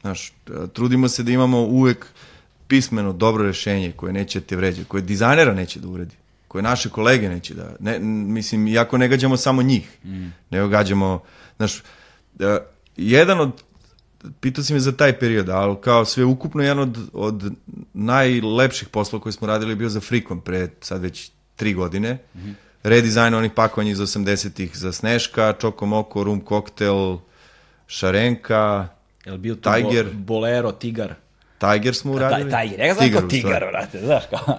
Znaš, 0.00 0.32
trudimo 0.72 1.08
se 1.08 1.22
da 1.22 1.32
imamo 1.32 1.58
uvek 1.58 2.06
pismeno 2.68 3.12
dobro 3.12 3.46
rešenje 3.46 3.92
koje 3.96 4.12
neće 4.12 4.40
te 4.40 4.56
vređati, 4.56 4.88
koje 4.88 5.02
dizajnera 5.02 5.54
neće 5.54 5.80
da 5.80 5.88
uredi, 5.88 6.16
koje 6.48 6.62
naše 6.62 6.90
kolege 6.90 7.28
neće 7.28 7.54
da... 7.54 7.76
Ne, 7.80 7.98
mislim, 7.98 8.68
iako 8.68 8.98
ne 8.98 9.08
gađamo 9.08 9.36
samo 9.36 9.62
njih, 9.62 9.98
mm. 10.04 10.26
nego 10.50 10.68
gađamo... 10.68 11.22
Znaš, 11.56 11.82
da, 12.34 12.58
jedan 12.96 13.40
od 13.40 13.62
pitao 14.40 14.64
si 14.64 14.72
me 14.72 14.80
za 14.80 14.92
taj 14.92 15.18
period, 15.18 15.48
ali 15.48 15.76
kao 15.80 16.04
sve 16.04 16.24
ukupno 16.24 16.62
jedan 16.62 16.78
od, 16.78 16.98
od 17.12 17.52
najlepših 17.92 18.88
poslova 18.88 19.22
koje 19.22 19.32
smo 19.32 19.46
radili 19.46 19.72
je 19.72 19.76
bio 19.76 19.88
za 19.88 20.00
Frikon 20.00 20.40
pre 20.40 20.68
sad 20.80 21.02
već 21.02 21.30
tri 21.56 21.74
godine. 21.74 22.12
Mm 22.34 22.38
-hmm. 22.40 22.54
Redizajn 22.82 23.34
onih 23.34 23.52
pakovanja 23.52 23.90
iz 23.90 23.98
80-ih 23.98 24.76
za 24.76 24.92
Sneška, 24.92 25.52
Čokomoko, 25.60 26.24
Rum 26.24 26.40
Koktel, 26.40 27.18
Šarenka, 27.86 28.88
Jel 29.24 29.36
bio 29.36 29.54
to 29.54 29.72
Tiger. 29.72 30.06
bo, 30.06 30.18
bolero, 30.34 30.72
tigar? 30.72 31.14
Tiger 31.58 31.94
smo 31.94 32.12
Taj, 32.12 32.26
uradili. 32.26 32.50
taj, 32.50 32.66
ja 32.78 32.86
ga 32.86 32.94
znam 32.94 33.12
kao 33.12 33.28
tigar, 33.28 33.64
vrate, 33.64 34.00
znaš 34.00 34.22
kao. 34.30 34.58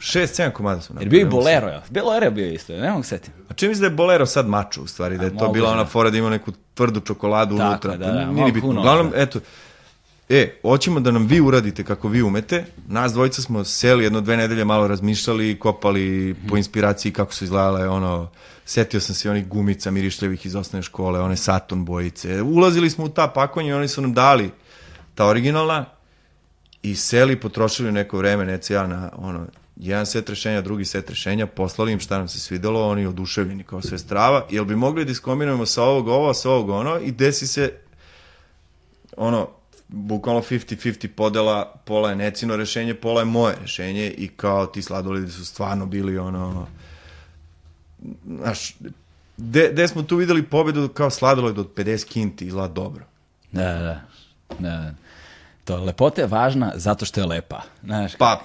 Šest, 0.00 0.34
sedam 0.34 0.52
komada 0.52 0.80
smo 0.80 0.96
Jer 1.00 1.08
bio 1.08 1.20
i 1.20 1.24
napravili. 1.24 1.44
bolero, 1.44 1.68
ja. 1.68 1.82
Bolero 1.90 2.24
je 2.24 2.30
bio 2.30 2.46
isto, 2.46 2.72
ne 2.72 2.90
mogu 2.90 3.02
setim. 3.02 3.32
A 3.48 3.54
čini 3.54 3.68
mi 3.68 3.74
se 3.74 3.80
da 3.80 3.86
je 3.86 3.90
Bolero 3.90 4.26
sad 4.26 4.48
mačo, 4.48 4.82
u 4.82 4.86
stvari, 4.86 5.18
da 5.18 5.24
je 5.24 5.30
to 5.30 5.34
moguće, 5.34 5.52
bila 5.52 5.70
ona 5.70 5.82
da. 5.82 5.88
fora 5.88 6.10
da 6.10 6.18
ima 6.18 6.30
neku 6.30 6.52
tvrdu 6.74 7.00
čokoladu 7.00 7.58
Tako, 7.58 7.68
unutra. 7.70 7.96
da, 7.96 8.06
da, 8.12 8.26
Nije 8.26 8.52
bitno. 8.52 8.68
Uglavnom, 8.68 9.10
da. 9.10 9.20
eto, 9.22 9.40
e, 10.28 10.58
hoćemo 10.62 11.00
da 11.00 11.10
nam 11.10 11.26
vi 11.26 11.40
uradite 11.40 11.84
kako 11.84 12.08
vi 12.08 12.22
umete. 12.22 12.64
Nas 12.88 13.12
dvojica 13.12 13.42
smo 13.42 13.64
seli 13.64 14.04
jedno 14.04 14.20
dve 14.20 14.36
nedelje, 14.36 14.64
malo 14.64 14.88
razmišljali, 14.88 15.58
kopali 15.58 16.34
po 16.48 16.56
inspiraciji 16.56 17.12
kako 17.12 17.34
su 17.34 17.44
izgledale, 17.44 17.88
ono, 17.88 18.30
setio 18.64 19.00
sam 19.00 19.14
se 19.14 19.30
onih 19.30 19.48
gumica 19.48 19.90
mirišljavih 19.90 20.46
iz 20.46 20.54
osnovne 20.56 20.82
škole, 20.82 21.20
one 21.20 21.36
Saturn 21.36 21.84
bojice. 21.84 22.42
Ulazili 22.42 22.90
smo 22.90 23.04
u 23.04 23.08
ta 23.08 23.28
pakovanja 23.28 23.70
i 23.70 23.72
oni 23.72 23.88
su 23.88 24.02
nam 24.02 24.14
dali 24.14 24.50
ta 25.14 25.26
originalna 25.26 25.84
i 26.82 26.94
seli, 26.94 27.40
potrošili 27.40 27.92
neko 27.92 28.18
vreme, 28.18 28.44
neće 28.44 28.74
ja 28.74 28.86
na 28.86 29.10
ono, 29.16 29.46
jedan 29.76 30.06
set 30.06 30.28
rešenja, 30.28 30.60
drugi 30.60 30.84
set 30.84 31.10
rešenja, 31.10 31.46
poslali 31.46 31.92
im 31.92 32.00
šta 32.00 32.18
nam 32.18 32.28
se 32.28 32.40
svidelo, 32.40 32.88
oni 32.88 33.06
oduševljeni 33.06 33.64
kao 33.64 33.82
sve 33.82 33.98
strava, 33.98 34.46
jel 34.50 34.64
bi 34.64 34.76
mogli 34.76 35.04
da 35.04 35.12
iskombinujemo 35.12 35.66
sa 35.66 35.82
ovog 35.82 36.08
ovo, 36.08 36.34
sa 36.34 36.50
ovog 36.50 36.68
ono 36.68 36.98
i 36.98 37.10
desi 37.10 37.46
se 37.46 37.72
ono, 39.16 39.48
bukvalno 39.92 40.40
50-50 40.40 41.08
podela, 41.08 41.74
pola 41.84 42.10
je 42.10 42.16
necino 42.16 42.56
rešenje, 42.56 42.94
pola 42.94 43.20
je 43.20 43.24
moje 43.24 43.56
rešenje 43.60 44.10
i 44.10 44.28
kao 44.28 44.66
ti 44.66 44.82
sladoledi 44.82 45.30
su 45.30 45.44
stvarno 45.44 45.86
bili 45.86 46.18
ono, 46.18 46.66
znaš, 48.26 48.74
gde 49.36 49.88
smo 49.88 50.02
tu 50.02 50.16
videli 50.16 50.42
pobedu 50.42 50.88
kao 50.88 51.10
sladoled 51.10 51.58
od 51.58 51.74
50 51.74 52.08
kinti 52.08 52.46
izgleda 52.46 52.74
dobro. 52.74 53.04
Da, 53.52 53.62
da, 53.62 54.00
da. 54.58 54.94
To, 55.64 55.76
lepota 55.76 56.20
je 56.20 56.26
važna 56.26 56.72
zato 56.74 57.04
što 57.04 57.20
je 57.20 57.26
lepa. 57.26 57.62
Znaš, 57.82 58.16
pa, 58.18 58.42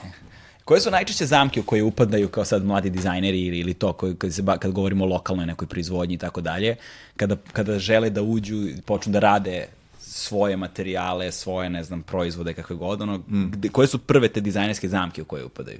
Koje 0.67 0.81
su 0.81 0.91
najčešće 0.91 1.25
zamke 1.25 1.59
u 1.59 1.63
koje 1.63 1.83
upadaju 1.83 2.29
kao 2.29 2.45
sad 2.45 2.65
mladi 2.65 2.89
dizajneri 2.89 3.41
ili, 3.41 3.59
ili 3.59 3.73
to 3.73 3.93
koji, 3.93 4.15
kad, 4.15 4.33
se, 4.33 4.43
kad 4.59 4.71
govorimo 4.71 5.05
o 5.05 5.07
lokalnoj 5.07 5.45
nekoj 5.45 5.67
proizvodnji 5.67 6.15
i 6.15 6.17
tako 6.17 6.41
dalje, 6.41 6.75
kada, 7.17 7.35
kada 7.53 7.79
žele 7.79 8.09
da 8.09 8.21
uđu 8.21 8.55
i 8.55 8.81
počnu 8.85 9.13
da 9.13 9.19
rade 9.19 9.67
svoje 10.07 10.57
materijale, 10.57 11.31
svoje, 11.31 11.69
ne 11.69 11.83
znam, 11.83 12.01
proizvode, 12.01 12.53
kakve 12.53 12.75
god, 12.75 13.01
ono, 13.01 13.17
mm. 13.17 13.51
gde, 13.51 13.69
koje 13.69 13.87
su 13.87 13.97
prve 13.97 14.29
te 14.29 14.41
dizajnerske 14.41 14.89
zamke 14.89 15.21
u 15.21 15.25
koje 15.25 15.45
upadaju? 15.45 15.79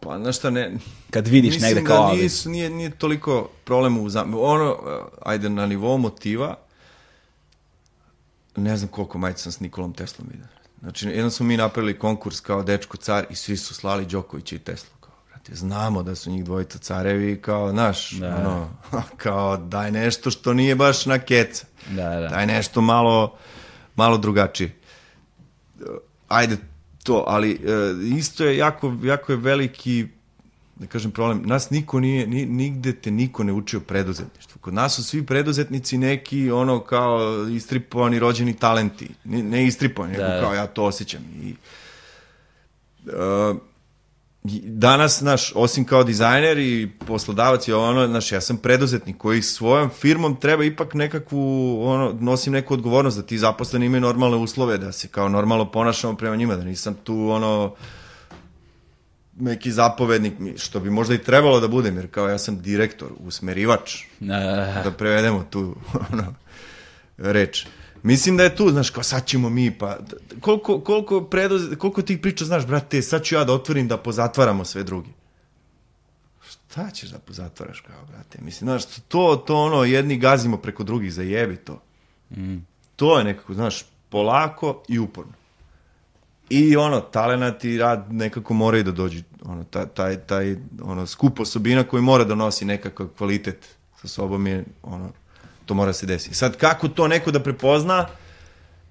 Pa, 0.00 0.18
znaš 0.18 0.36
šta, 0.36 0.50
ne... 0.50 0.72
Kad 1.10 1.28
vidiš 1.28 1.54
Mislim 1.54 1.74
negde 1.74 1.84
kao... 1.84 2.14
Mislim 2.14 2.52
da 2.52 2.56
nije, 2.56 2.70
nije 2.70 2.90
toliko 2.90 3.50
problem 3.64 3.98
u 3.98 4.08
zamke. 4.08 4.36
Ono, 4.38 4.76
ajde, 5.22 5.48
na 5.48 5.66
nivou 5.66 5.98
motiva, 5.98 6.56
ne 8.56 8.76
znam 8.76 8.88
koliko 8.88 9.18
majica 9.18 9.42
sam 9.42 9.52
s 9.52 9.60
Nikolom 9.60 9.92
Teslom 9.92 10.28
vidio. 10.30 10.46
Znači, 10.80 11.08
jednom 11.08 11.30
smo 11.30 11.46
mi 11.46 11.56
napravili 11.56 11.98
konkurs 11.98 12.40
kao 12.40 12.62
dečko 12.62 12.96
car 12.96 13.26
i 13.30 13.34
svi 13.34 13.56
su 13.56 13.74
slali 13.74 14.06
Đokovića 14.06 14.56
i 14.56 14.58
Teslu. 14.58 14.90
Brate, 15.40 15.54
znamo 15.54 16.02
da 16.02 16.14
su 16.14 16.30
njih 16.30 16.44
dvojica 16.44 16.78
carevi, 16.78 17.42
kao, 17.42 17.70
znaš, 17.70 18.10
da. 18.10 18.36
ono, 18.36 18.68
kao, 19.22 19.56
daj 19.56 19.92
nešto 19.92 20.30
što 20.30 20.54
nije 20.54 20.74
baš 20.74 21.06
na 21.06 21.18
keca. 21.18 21.66
Da, 21.90 22.10
da. 22.10 22.28
Daj 22.28 22.46
nešto 22.46 22.80
malo, 22.80 23.36
malo 23.96 24.18
drugačije. 24.18 24.76
Ajde, 26.28 26.56
to, 27.02 27.24
ali 27.26 27.50
e, 27.52 27.58
isto 28.16 28.44
je 28.44 28.56
jako, 28.56 28.96
jako 29.02 29.32
je 29.32 29.36
veliki 29.36 30.08
da 30.76 30.86
kažem 30.86 31.10
problem, 31.10 31.42
nas 31.44 31.70
niko 31.70 32.00
nije, 32.00 32.26
ni, 32.26 32.46
nigde 32.46 32.92
te 32.92 33.10
niko 33.10 33.44
ne 33.44 33.52
učio 33.52 33.80
preduzetništvu. 33.80 34.58
Kod 34.60 34.74
nas 34.74 34.96
su 34.96 35.04
svi 35.04 35.26
preduzetnici 35.26 35.98
neki 35.98 36.50
ono 36.50 36.80
kao 36.80 37.46
istripovani 37.48 38.18
rođeni 38.18 38.54
talenti. 38.56 39.08
Ne, 39.24 39.42
ne 39.42 39.66
istripovani, 39.66 40.16
da. 40.16 40.28
nego 40.28 40.40
kao 40.40 40.54
ja 40.54 40.66
to 40.66 40.84
osjećam. 40.84 41.22
I, 41.42 41.54
uh, 43.06 43.56
danas, 44.64 45.20
naš, 45.20 45.52
osim 45.54 45.84
kao 45.84 46.04
dizajner 46.04 46.58
i 46.58 46.90
poslodavac 47.06 47.68
i 47.68 47.72
ono, 47.72 48.06
naš, 48.06 48.32
ja 48.32 48.40
sam 48.40 48.56
preduzetnik 48.56 49.16
koji 49.16 49.42
svojom 49.42 49.90
firmom 49.90 50.36
treba 50.40 50.64
ipak 50.64 50.94
nekakvu, 50.94 51.78
ono, 51.84 52.16
nosim 52.20 52.52
neku 52.52 52.74
odgovornost 52.74 53.16
da 53.16 53.22
ti 53.22 53.38
zaposleni 53.38 53.86
imaju 53.86 54.00
normalne 54.00 54.36
uslove, 54.36 54.78
da 54.78 54.92
se 54.92 55.08
kao 55.08 55.28
normalno 55.28 55.70
ponašamo 55.70 56.16
prema 56.16 56.36
njima, 56.36 56.56
da 56.56 56.64
nisam 56.64 56.94
tu, 57.04 57.28
ono, 57.30 57.74
neki 59.36 59.72
zapovednik, 59.72 60.34
što 60.56 60.80
bi 60.80 60.90
možda 60.90 61.14
i 61.14 61.22
trebalo 61.22 61.60
da 61.60 61.68
budem, 61.68 61.96
jer 61.96 62.10
kao 62.10 62.28
ja 62.28 62.38
sam 62.38 62.62
direktor, 62.62 63.08
usmerivač, 63.18 64.04
da 64.84 64.92
prevedemo 64.98 65.44
tu 65.50 65.76
ono, 66.12 66.34
reč. 67.18 67.66
Mislim 68.02 68.36
da 68.36 68.42
je 68.42 68.56
tu, 68.56 68.70
znaš, 68.70 68.90
kao 68.90 69.02
sad 69.02 69.26
ćemo 69.26 69.50
mi, 69.50 69.78
pa 69.78 69.98
koliko, 70.40 70.80
koliko, 70.80 71.24
predoz, 71.24 71.62
koliko 71.78 72.02
tih 72.02 72.18
priča, 72.18 72.44
znaš, 72.44 72.66
brate, 72.66 73.02
sad 73.02 73.22
ću 73.22 73.34
ja 73.34 73.44
da 73.44 73.52
otvorim 73.52 73.88
da 73.88 73.96
pozatvaramo 73.96 74.64
sve 74.64 74.82
drugi. 74.82 75.10
Šta 76.48 76.90
ćeš 76.90 77.10
da 77.10 77.18
pozatvaraš 77.18 77.80
kao, 77.80 78.04
brate? 78.08 78.38
Mislim, 78.42 78.66
znaš, 78.66 78.84
to, 79.08 79.44
to 79.46 79.56
ono, 79.56 79.84
jedni 79.84 80.18
gazimo 80.18 80.56
preko 80.56 80.84
drugih, 80.84 81.12
zajebi 81.12 81.56
to. 81.56 81.82
Mm. 82.30 82.56
To 82.96 83.18
je 83.18 83.24
nekako, 83.24 83.54
znaš, 83.54 83.84
polako 84.08 84.82
i 84.88 84.98
uporno. 84.98 85.32
I 86.50 86.76
ono, 86.76 87.00
talenat 87.00 87.64
i 87.64 87.78
rad 87.78 88.12
nekako 88.12 88.54
moraju 88.54 88.84
da 88.84 88.90
dođu, 88.90 89.22
ono, 89.44 89.64
taj, 89.64 89.86
taj, 89.86 90.16
taj 90.16 90.56
ono, 90.82 91.06
skup 91.06 91.40
osobina 91.40 91.84
koji 91.84 92.02
mora 92.02 92.24
da 92.24 92.34
nosi 92.34 92.64
nekakav 92.64 93.08
kvalitet 93.18 93.68
sa 94.00 94.08
sobom 94.08 94.46
je, 94.46 94.64
ono, 94.82 95.12
to 95.70 95.74
mora 95.74 95.92
se 95.92 96.06
desiti. 96.06 96.34
Sad, 96.34 96.56
kako 96.56 96.88
to 96.88 97.08
neko 97.08 97.30
da 97.30 97.40
prepozna, 97.40 98.06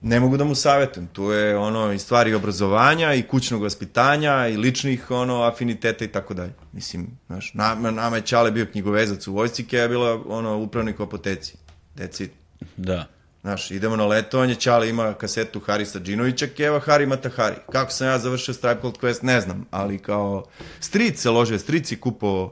ne 0.02 0.20
mogu 0.20 0.38
da 0.38 0.44
mu 0.44 0.56
savjetujem. 0.56 1.08
Tu 1.08 1.32
je 1.32 1.58
ono 1.58 1.92
i 1.94 2.00
stvari 2.00 2.34
obrazovanja 2.34 3.14
i 3.14 3.24
kućnog 3.24 3.64
vaspitanja 3.64 4.48
i 4.48 4.58
ličnih 4.58 5.12
ono 5.12 5.42
afiniteta 5.44 6.06
i 6.06 6.08
tako 6.08 6.34
dalje. 6.34 6.54
Mislim, 6.74 7.08
znaš, 7.28 7.54
nama, 7.54 7.92
nama 7.92 8.16
je 8.16 8.22
Čale 8.22 8.52
bio 8.52 8.66
knjigovezac 8.66 9.28
u 9.28 9.34
vojsci, 9.34 9.66
Keja 9.66 9.82
je 9.82 9.90
bila 9.90 10.22
ono 10.28 10.58
upravnik 10.58 11.00
u 11.00 11.04
apoteci. 11.04 11.58
Deci. 11.96 12.30
Da. 12.78 13.06
Znaš, 13.42 13.72
idemo 13.72 13.96
na 13.96 14.06
letovanje, 14.06 14.56
Čale 14.56 14.90
ima 14.90 15.14
kasetu 15.14 15.60
Harisa 15.60 16.00
Džinovića, 16.00 16.48
Keva 16.48 16.80
Hari 16.80 17.06
Matahari. 17.06 17.56
Kako 17.72 17.92
sam 17.92 18.08
ja 18.08 18.20
završio 18.20 18.54
Stripe 18.54 18.82
Cold 18.82 18.98
Quest, 19.02 19.24
ne 19.24 19.42
znam, 19.42 19.66
ali 19.72 20.00
kao 20.00 20.46
stric 20.80 21.22
se 21.22 21.30
ložio, 21.30 21.60
stric 21.60 21.92
je 21.92 22.00
kupo 22.00 22.52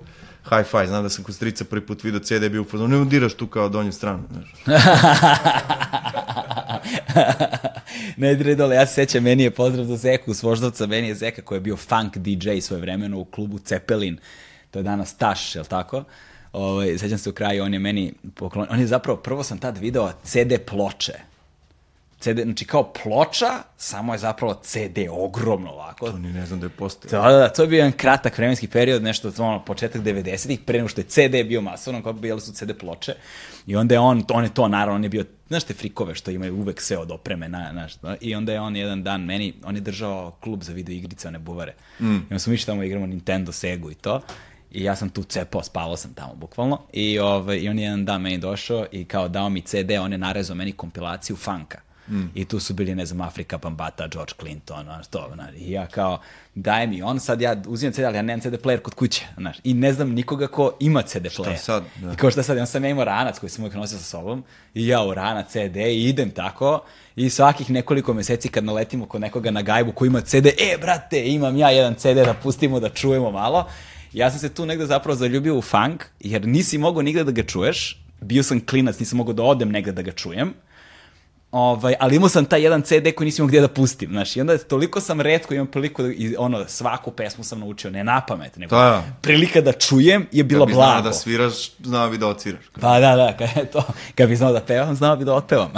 hi-fi, 0.49 0.87
znam 0.87 1.03
da 1.03 1.09
sam 1.09 1.23
kod 1.23 1.35
strica 1.35 1.65
prvi 1.65 1.85
put 1.85 2.03
vidio 2.03 2.19
CD 2.19 2.51
bio 2.51 2.61
u 2.61 2.65
fazonu, 2.65 2.97
ne 2.97 3.01
udiraš 3.01 3.33
tu 3.33 3.47
kao 3.47 3.69
donju 3.69 3.91
stranu, 3.91 4.23
znaš. 4.31 4.53
ne 8.17 8.35
dire 8.35 8.55
dole, 8.55 8.75
ja 8.75 8.85
se 8.85 8.93
sećam, 8.93 9.23
meni 9.23 9.43
je 9.43 9.51
pozdrav 9.51 9.85
za 9.85 9.95
Zeku 9.95 10.33
s 10.33 10.43
Voždovca, 10.43 10.85
meni 10.85 11.07
je 11.07 11.15
Zeka 11.15 11.41
koji 11.41 11.55
je 11.55 11.61
bio 11.61 11.77
funk 11.77 12.17
DJ 12.17 12.59
svoje 12.59 12.81
vremeno 12.81 13.19
u 13.19 13.25
klubu 13.25 13.59
Cepelin, 13.59 14.17
to 14.71 14.79
je 14.79 14.83
danas 14.83 15.17
Taš, 15.17 15.55
je 15.55 15.61
li 15.61 15.67
tako? 15.67 16.03
Ovaj, 16.53 16.97
sećam 16.97 17.17
se 17.17 17.29
u 17.29 17.33
kraju, 17.33 17.63
on 17.63 17.73
je 17.73 17.79
meni 17.79 18.13
poklonio, 18.35 18.73
on 18.73 18.79
je 18.79 18.87
zapravo, 18.87 19.17
prvo 19.17 19.43
sam 19.43 19.57
tad 19.57 19.77
video 19.77 20.11
CD 20.23 20.53
ploče. 20.65 21.13
CD, 22.19 22.39
znači 22.43 22.65
kao 22.65 22.93
ploča, 23.03 23.49
samo 23.77 24.13
je 24.13 24.17
zapravo 24.17 24.59
CD 24.63 24.97
ogromno 25.11 25.71
ovako. 25.71 26.11
To 26.11 26.17
ni 26.17 26.33
ne 26.33 26.45
znam 26.45 26.59
da 26.59 26.65
je 26.65 26.69
postao. 26.69 27.21
Da, 27.21 27.31
da, 27.31 27.37
da, 27.37 27.49
to 27.49 27.61
je 27.61 27.67
bio 27.67 27.77
jedan 27.77 27.91
kratak 27.91 28.37
vremenski 28.37 28.67
period, 28.67 29.03
nešto 29.03 29.31
ono, 29.37 29.65
početak 29.65 30.01
90-ih, 30.01 30.59
pre 30.59 30.77
nego 30.77 30.89
što 30.89 31.01
je 31.01 31.05
CD 31.05 31.47
bio 31.47 31.61
masovno, 31.61 32.03
kao 32.03 32.13
bile 32.13 32.41
su 32.41 32.53
CD 32.53 32.71
ploče. 32.79 33.13
I 33.67 33.75
onda 33.75 33.95
je 33.95 33.99
on, 33.99 34.23
on 34.29 34.43
je 34.43 34.53
to, 34.53 34.67
naravno, 34.67 34.95
on 34.95 35.03
je 35.03 35.09
bio, 35.09 35.25
znaš 35.47 35.63
te 35.63 35.73
frikove 35.73 36.15
što 36.15 36.31
imaju 36.31 36.55
uvek 36.55 36.81
sve 36.81 36.97
od 36.97 37.11
opreme, 37.11 37.49
na, 37.49 37.69
znaš, 37.71 37.93
i 38.21 38.35
onda 38.35 38.53
je 38.53 38.61
on 38.61 38.75
jedan 38.75 39.03
dan 39.03 39.21
meni, 39.21 39.53
on 39.63 39.75
je 39.75 39.81
držao 39.81 40.31
klub 40.31 40.63
za 40.63 40.73
video 40.73 40.95
igrice, 40.95 41.27
one 41.27 41.39
buvare. 41.39 41.73
Mm. 41.99 42.15
I 42.15 42.19
onda 42.21 42.39
smo 42.39 42.53
išli 42.53 42.65
tamo 42.65 42.83
igramo 42.83 43.05
Nintendo, 43.05 43.51
Segu 43.51 43.91
i 43.91 43.95
to. 43.95 44.21
I 44.71 44.83
ja 44.83 44.95
sam 44.95 45.09
tu 45.09 45.23
cepao, 45.23 45.63
spavao 45.63 45.97
sam 45.97 46.13
tamo 46.13 46.35
bukvalno. 46.35 46.81
I, 46.93 47.19
ovaj, 47.19 47.57
I 47.57 47.69
on 47.69 47.79
je 47.79 47.83
jedan 47.83 48.05
dan 48.05 48.21
meni 48.21 48.37
došao 48.37 48.85
i 48.91 49.05
kao 49.05 49.27
dao 49.27 49.49
mi 49.49 49.61
CD, 49.61 49.91
on 50.01 50.11
je 50.11 50.17
narezao 50.17 50.55
meni 50.55 50.71
kompilaciju 50.71 51.35
funka. 51.35 51.86
Mm. 52.09 52.25
I 52.35 52.45
tu 52.45 52.59
su 52.59 52.73
bili, 52.73 52.95
ne 52.95 53.05
znam, 53.05 53.21
Afrika 53.21 53.57
Bambata, 53.57 54.07
George 54.07 54.33
Clinton, 54.39 54.83
znaš, 54.83 55.07
to, 55.07 55.29
znaš, 55.33 55.55
i 55.57 55.71
ja 55.71 55.87
kao, 55.87 56.19
daj 56.55 56.87
mi, 56.87 57.01
on 57.01 57.19
sad 57.19 57.41
ja 57.41 57.55
uzimam 57.67 57.93
CD, 57.93 58.03
ali 58.03 58.15
ja 58.15 58.21
nemam 58.21 58.41
CD 58.41 58.53
player 58.53 58.81
kod 58.81 58.93
kuće, 58.93 59.25
znaš, 59.37 59.57
i 59.63 59.73
ne 59.73 59.93
znam 59.93 60.09
nikoga 60.09 60.47
ko 60.47 60.71
ima 60.79 61.01
CD 61.01 61.25
player. 61.25 61.55
Šta 61.55 61.57
sad? 61.57 61.83
Da. 62.01 62.13
I 62.13 62.15
kao 62.15 62.31
šta 62.31 62.43
sad, 62.43 62.57
on 62.57 62.67
sam 62.67 62.83
ja 62.83 62.89
imao 62.89 63.05
ranac 63.05 63.39
koji 63.39 63.49
sam 63.49 63.63
uvijek 63.63 63.75
nosio 63.75 63.97
sa 63.97 64.03
sobom, 64.03 64.43
i 64.73 64.87
ja 64.87 65.03
u 65.03 65.13
ranac 65.13 65.51
CD 65.51 65.75
i 65.75 66.09
idem 66.09 66.31
tako, 66.31 66.83
i 67.15 67.29
svakih 67.29 67.69
nekoliko 67.69 68.13
meseci 68.13 68.49
kad 68.49 68.63
naletimo 68.63 69.05
kod 69.05 69.21
nekoga 69.21 69.51
na 69.51 69.61
gajbu 69.61 69.91
koji 69.91 70.07
ima 70.07 70.21
CD, 70.21 70.45
e, 70.45 70.77
brate, 70.81 71.27
imam 71.27 71.57
ja 71.57 71.69
jedan 71.69 71.95
CD 71.95 72.15
da 72.15 72.33
pustimo 72.43 72.79
da 72.79 72.89
čujemo 72.89 73.31
malo, 73.31 73.67
ja 74.13 74.31
sam 74.31 74.39
se 74.39 74.53
tu 74.53 74.65
negde 74.65 74.85
zapravo 74.85 75.15
zaljubio 75.15 75.57
u 75.57 75.61
funk, 75.61 76.05
jer 76.19 76.47
nisi 76.47 76.77
mogao 76.77 77.01
nigde 77.01 77.23
da 77.23 77.31
ga 77.31 77.43
čuješ, 77.43 78.03
bio 78.21 78.43
sam 78.43 78.65
klinac, 78.65 78.99
nisam 78.99 79.17
mogao 79.17 79.33
da 79.33 79.43
odem 79.43 79.69
negde 79.69 79.91
da 79.91 80.01
ga 80.01 80.11
čujem, 80.11 80.53
Ovaj, 81.51 81.95
ali 81.99 82.15
imao 82.15 82.29
sam 82.29 82.45
taj 82.45 82.61
jedan 82.61 82.81
CD 82.81 83.13
koji 83.15 83.25
nisam 83.25 83.43
imao 83.43 83.47
gdje 83.47 83.61
da 83.61 83.67
pustim, 83.67 84.09
znaš, 84.11 84.35
i 84.35 84.41
onda 84.41 84.57
toliko 84.57 85.01
sam 85.01 85.21
redko 85.21 85.53
imam 85.53 85.67
priliku 85.67 86.03
da, 86.03 86.09
i 86.09 86.35
ono, 86.37 86.65
svaku 86.67 87.11
pesmu 87.11 87.43
sam 87.43 87.59
naučio, 87.59 87.91
ne 87.91 88.03
na 88.03 88.21
pamet, 88.27 88.57
nego 88.57 88.75
da. 88.75 89.03
prilika 89.21 89.61
da 89.61 89.71
čujem 89.71 90.27
je 90.31 90.43
bila 90.43 90.65
blago. 90.65 90.81
Kad 90.81 90.87
bi 90.87 90.91
znao 90.91 91.01
da 91.01 91.13
sviraš, 91.13 91.71
znao 91.83 92.09
bi 92.09 92.17
da 92.17 92.27
odsviraš. 92.27 92.65
Pa 92.81 92.99
da, 92.99 93.15
da, 93.15 93.37
kad, 93.37 93.49
je 93.55 93.65
to, 93.73 93.83
kad 94.15 94.29
bi 94.29 94.35
znao 94.35 94.51
da 94.51 94.61
pevam, 94.61 94.95
znao 94.95 95.15
bi 95.15 95.25
da 95.25 95.33
otpevam. 95.33 95.71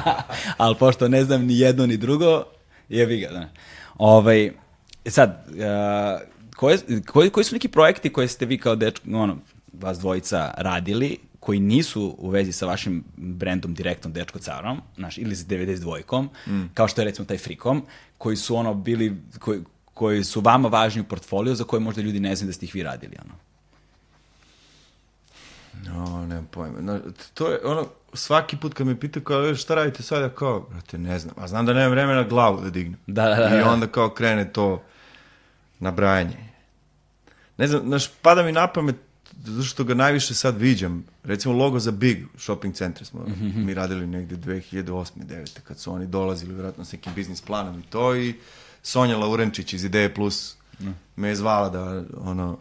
ali 0.56 0.74
pošto 0.74 1.08
ne 1.08 1.24
znam 1.24 1.44
ni 1.44 1.58
jedno 1.58 1.86
ni 1.86 1.96
drugo, 1.96 2.44
jebi 2.88 3.18
ga, 3.18 3.28
da. 3.28 3.48
Ovaj, 3.98 4.52
sad, 5.06 5.46
uh, 5.48 6.20
koje, 6.56 6.78
koji, 7.06 7.30
koji 7.30 7.44
su 7.44 7.54
neki 7.54 7.68
projekti 7.68 8.12
koje 8.12 8.28
ste 8.28 8.46
vi 8.46 8.58
kao 8.58 8.76
dečko, 8.76 9.04
ono, 9.12 9.36
vas 9.72 9.98
dvojica 9.98 10.54
radili, 10.56 11.18
koji 11.44 11.60
nisu 11.60 12.14
u 12.18 12.30
vezi 12.30 12.52
sa 12.52 12.66
vašim 12.66 13.04
brendom 13.16 13.74
direktnom 13.74 14.12
Dečko 14.12 14.38
Carom, 14.38 14.80
znaš, 14.96 15.18
ili 15.18 15.36
s 15.36 15.46
92-kom, 15.46 16.30
mm. 16.46 16.62
kao 16.74 16.88
što 16.88 17.00
je 17.00 17.04
recimo 17.04 17.26
taj 17.26 17.38
Frikom, 17.38 17.82
koji 18.18 18.36
su 18.36 18.56
ono 18.56 18.74
bili, 18.74 19.16
koji, 19.38 19.60
koji 19.94 20.24
su 20.24 20.40
vama 20.40 20.68
važni 20.68 21.00
u 21.00 21.04
portfolio, 21.04 21.54
za 21.54 21.64
koje 21.64 21.80
možda 21.80 22.02
ljudi 22.02 22.20
ne 22.20 22.36
znaju 22.36 22.46
da 22.46 22.52
ste 22.52 22.66
ih 22.66 22.74
vi 22.74 22.82
radili, 22.82 23.16
ono. 23.24 23.34
No, 25.86 26.26
nemam 26.26 26.48
pojma. 26.50 26.80
No, 26.80 27.00
to 27.34 27.48
je 27.48 27.60
ono, 27.64 27.86
svaki 28.14 28.56
put 28.56 28.74
kad 28.74 28.86
me 28.86 29.00
pitaju 29.00 29.24
kao, 29.24 29.54
šta 29.54 29.74
radite 29.74 30.02
sad, 30.02 30.22
ja 30.22 30.28
kao, 30.28 30.60
brate, 30.60 30.98
ne 30.98 31.18
znam. 31.18 31.34
A 31.38 31.48
znam 31.48 31.66
da 31.66 31.72
nemam 31.72 31.90
vremena 31.90 32.22
glavu 32.22 32.60
da 32.60 32.70
dignem. 32.70 33.00
Da, 33.06 33.28
da, 33.28 33.48
da. 33.48 33.58
I 33.58 33.62
onda 33.62 33.86
kao 33.86 34.10
krene 34.10 34.52
to 34.52 34.82
nabrajanje. 35.78 36.48
Ne 37.56 37.66
znam, 37.66 37.82
znaš, 37.86 38.08
pada 38.22 38.42
mi 38.42 38.52
na 38.52 38.66
pamet, 38.66 38.96
zato 39.44 39.62
što 39.62 39.84
ga 39.84 39.94
najviše 39.94 40.34
sad 40.34 40.60
viđam. 40.60 41.04
Recimo 41.24 41.54
logo 41.54 41.78
za 41.78 41.90
Big 41.90 42.18
shopping 42.36 42.74
centre 42.74 43.04
smo 43.04 43.20
mm 43.20 43.32
-hmm. 43.32 43.64
mi 43.64 43.74
radili 43.74 44.06
negde 44.06 44.36
2008. 44.36 45.10
9. 45.16 45.60
kad 45.60 45.78
su 45.78 45.92
oni 45.92 46.06
dolazili 46.06 46.54
vjerojatno 46.54 46.84
s 46.84 46.92
nekim 46.92 47.14
biznis 47.14 47.40
planom 47.40 47.80
i 47.80 47.82
to 47.82 48.16
i 48.16 48.34
Sonja 48.82 49.16
Laurenčić 49.16 49.72
iz 49.72 49.84
Ideje 49.84 50.14
Plus 50.14 50.56
mm. 50.80 50.90
me 51.16 51.28
je 51.28 51.36
zvala 51.36 51.68
da 51.68 52.04
ono 52.18 52.58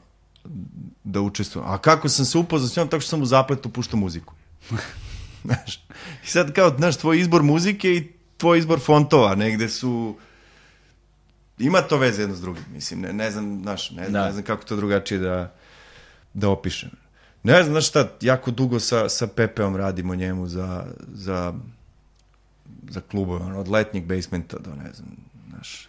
da 1.03 1.21
učestvujem. 1.21 1.69
A 1.69 1.77
kako 1.77 2.09
sam 2.09 2.25
se 2.25 2.37
upoznao 2.37 2.69
s 2.69 2.75
njom? 2.75 2.87
Tako 2.87 3.01
što 3.01 3.09
sam 3.09 3.21
u 3.21 3.25
zapletu 3.25 3.69
puštao 3.69 3.99
muziku. 3.99 4.33
znaš, 5.45 5.75
i 6.23 6.27
sad 6.27 6.53
kao, 6.53 6.75
znaš, 6.77 6.97
tvoj 6.97 7.19
izbor 7.19 7.43
muzike 7.43 7.93
i 7.95 8.11
tvoj 8.37 8.59
izbor 8.59 8.79
fontova 8.79 9.35
negde 9.35 9.69
su 9.69 10.15
ima 11.59 11.81
to 11.81 11.97
veze 11.97 12.21
jedno 12.21 12.35
s 12.35 12.41
drugim, 12.41 12.63
mislim, 12.73 13.01
ne, 13.01 13.13
ne 13.13 13.31
znam, 13.31 13.61
znaš, 13.61 13.91
ne, 13.91 14.09
da. 14.09 14.25
ne 14.25 14.31
znam 14.31 14.43
kako 14.43 14.63
to 14.63 14.75
drugačije 14.75 15.19
da, 15.19 15.53
da 16.33 16.49
opišem. 16.49 16.89
Ne 17.43 17.63
znam, 17.63 17.81
šta, 17.81 18.07
jako 18.21 18.51
dugo 18.51 18.79
sa, 18.79 19.09
sa 19.09 19.27
Pepeom 19.27 19.75
radimo 19.75 20.15
njemu 20.15 20.47
za, 20.47 20.85
za, 21.13 21.53
za 22.89 23.01
klubove, 23.11 23.45
ono, 23.45 23.59
od 23.59 23.67
letnjeg 23.67 24.05
basementa 24.05 24.57
do, 24.59 24.75
ne 24.75 24.93
znam, 24.93 25.09
znaš, 25.49 25.87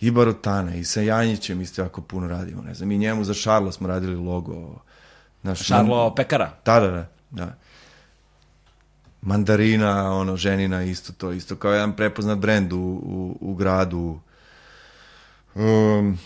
i 0.00 0.10
Barutana, 0.10 0.74
i 0.74 0.84
sa 0.84 1.00
Janjićem 1.00 1.60
isto 1.60 1.82
jako 1.82 2.00
puno 2.00 2.28
radimo, 2.28 2.62
ne 2.62 2.74
znam, 2.74 2.90
i 2.90 2.98
njemu 2.98 3.24
za 3.24 3.34
Šarlo 3.34 3.72
smo 3.72 3.88
radili 3.88 4.16
logo. 4.16 4.80
Znaš, 5.42 5.60
Šarlo 5.66 6.04
man... 6.04 6.14
Pekara? 6.14 6.52
Da, 6.64 6.80
da, 6.80 6.90
da, 6.90 7.06
da. 7.30 7.54
Mandarina, 9.22 10.12
ono, 10.12 10.36
ženina, 10.36 10.82
isto 10.82 11.12
to, 11.12 11.32
isto 11.32 11.56
kao 11.56 11.72
jedan 11.72 11.96
prepoznat 11.96 12.38
brend 12.38 12.72
u, 12.72 12.78
u, 12.78 13.38
u 13.40 13.54
gradu, 13.54 14.20
Um, 15.54 16.18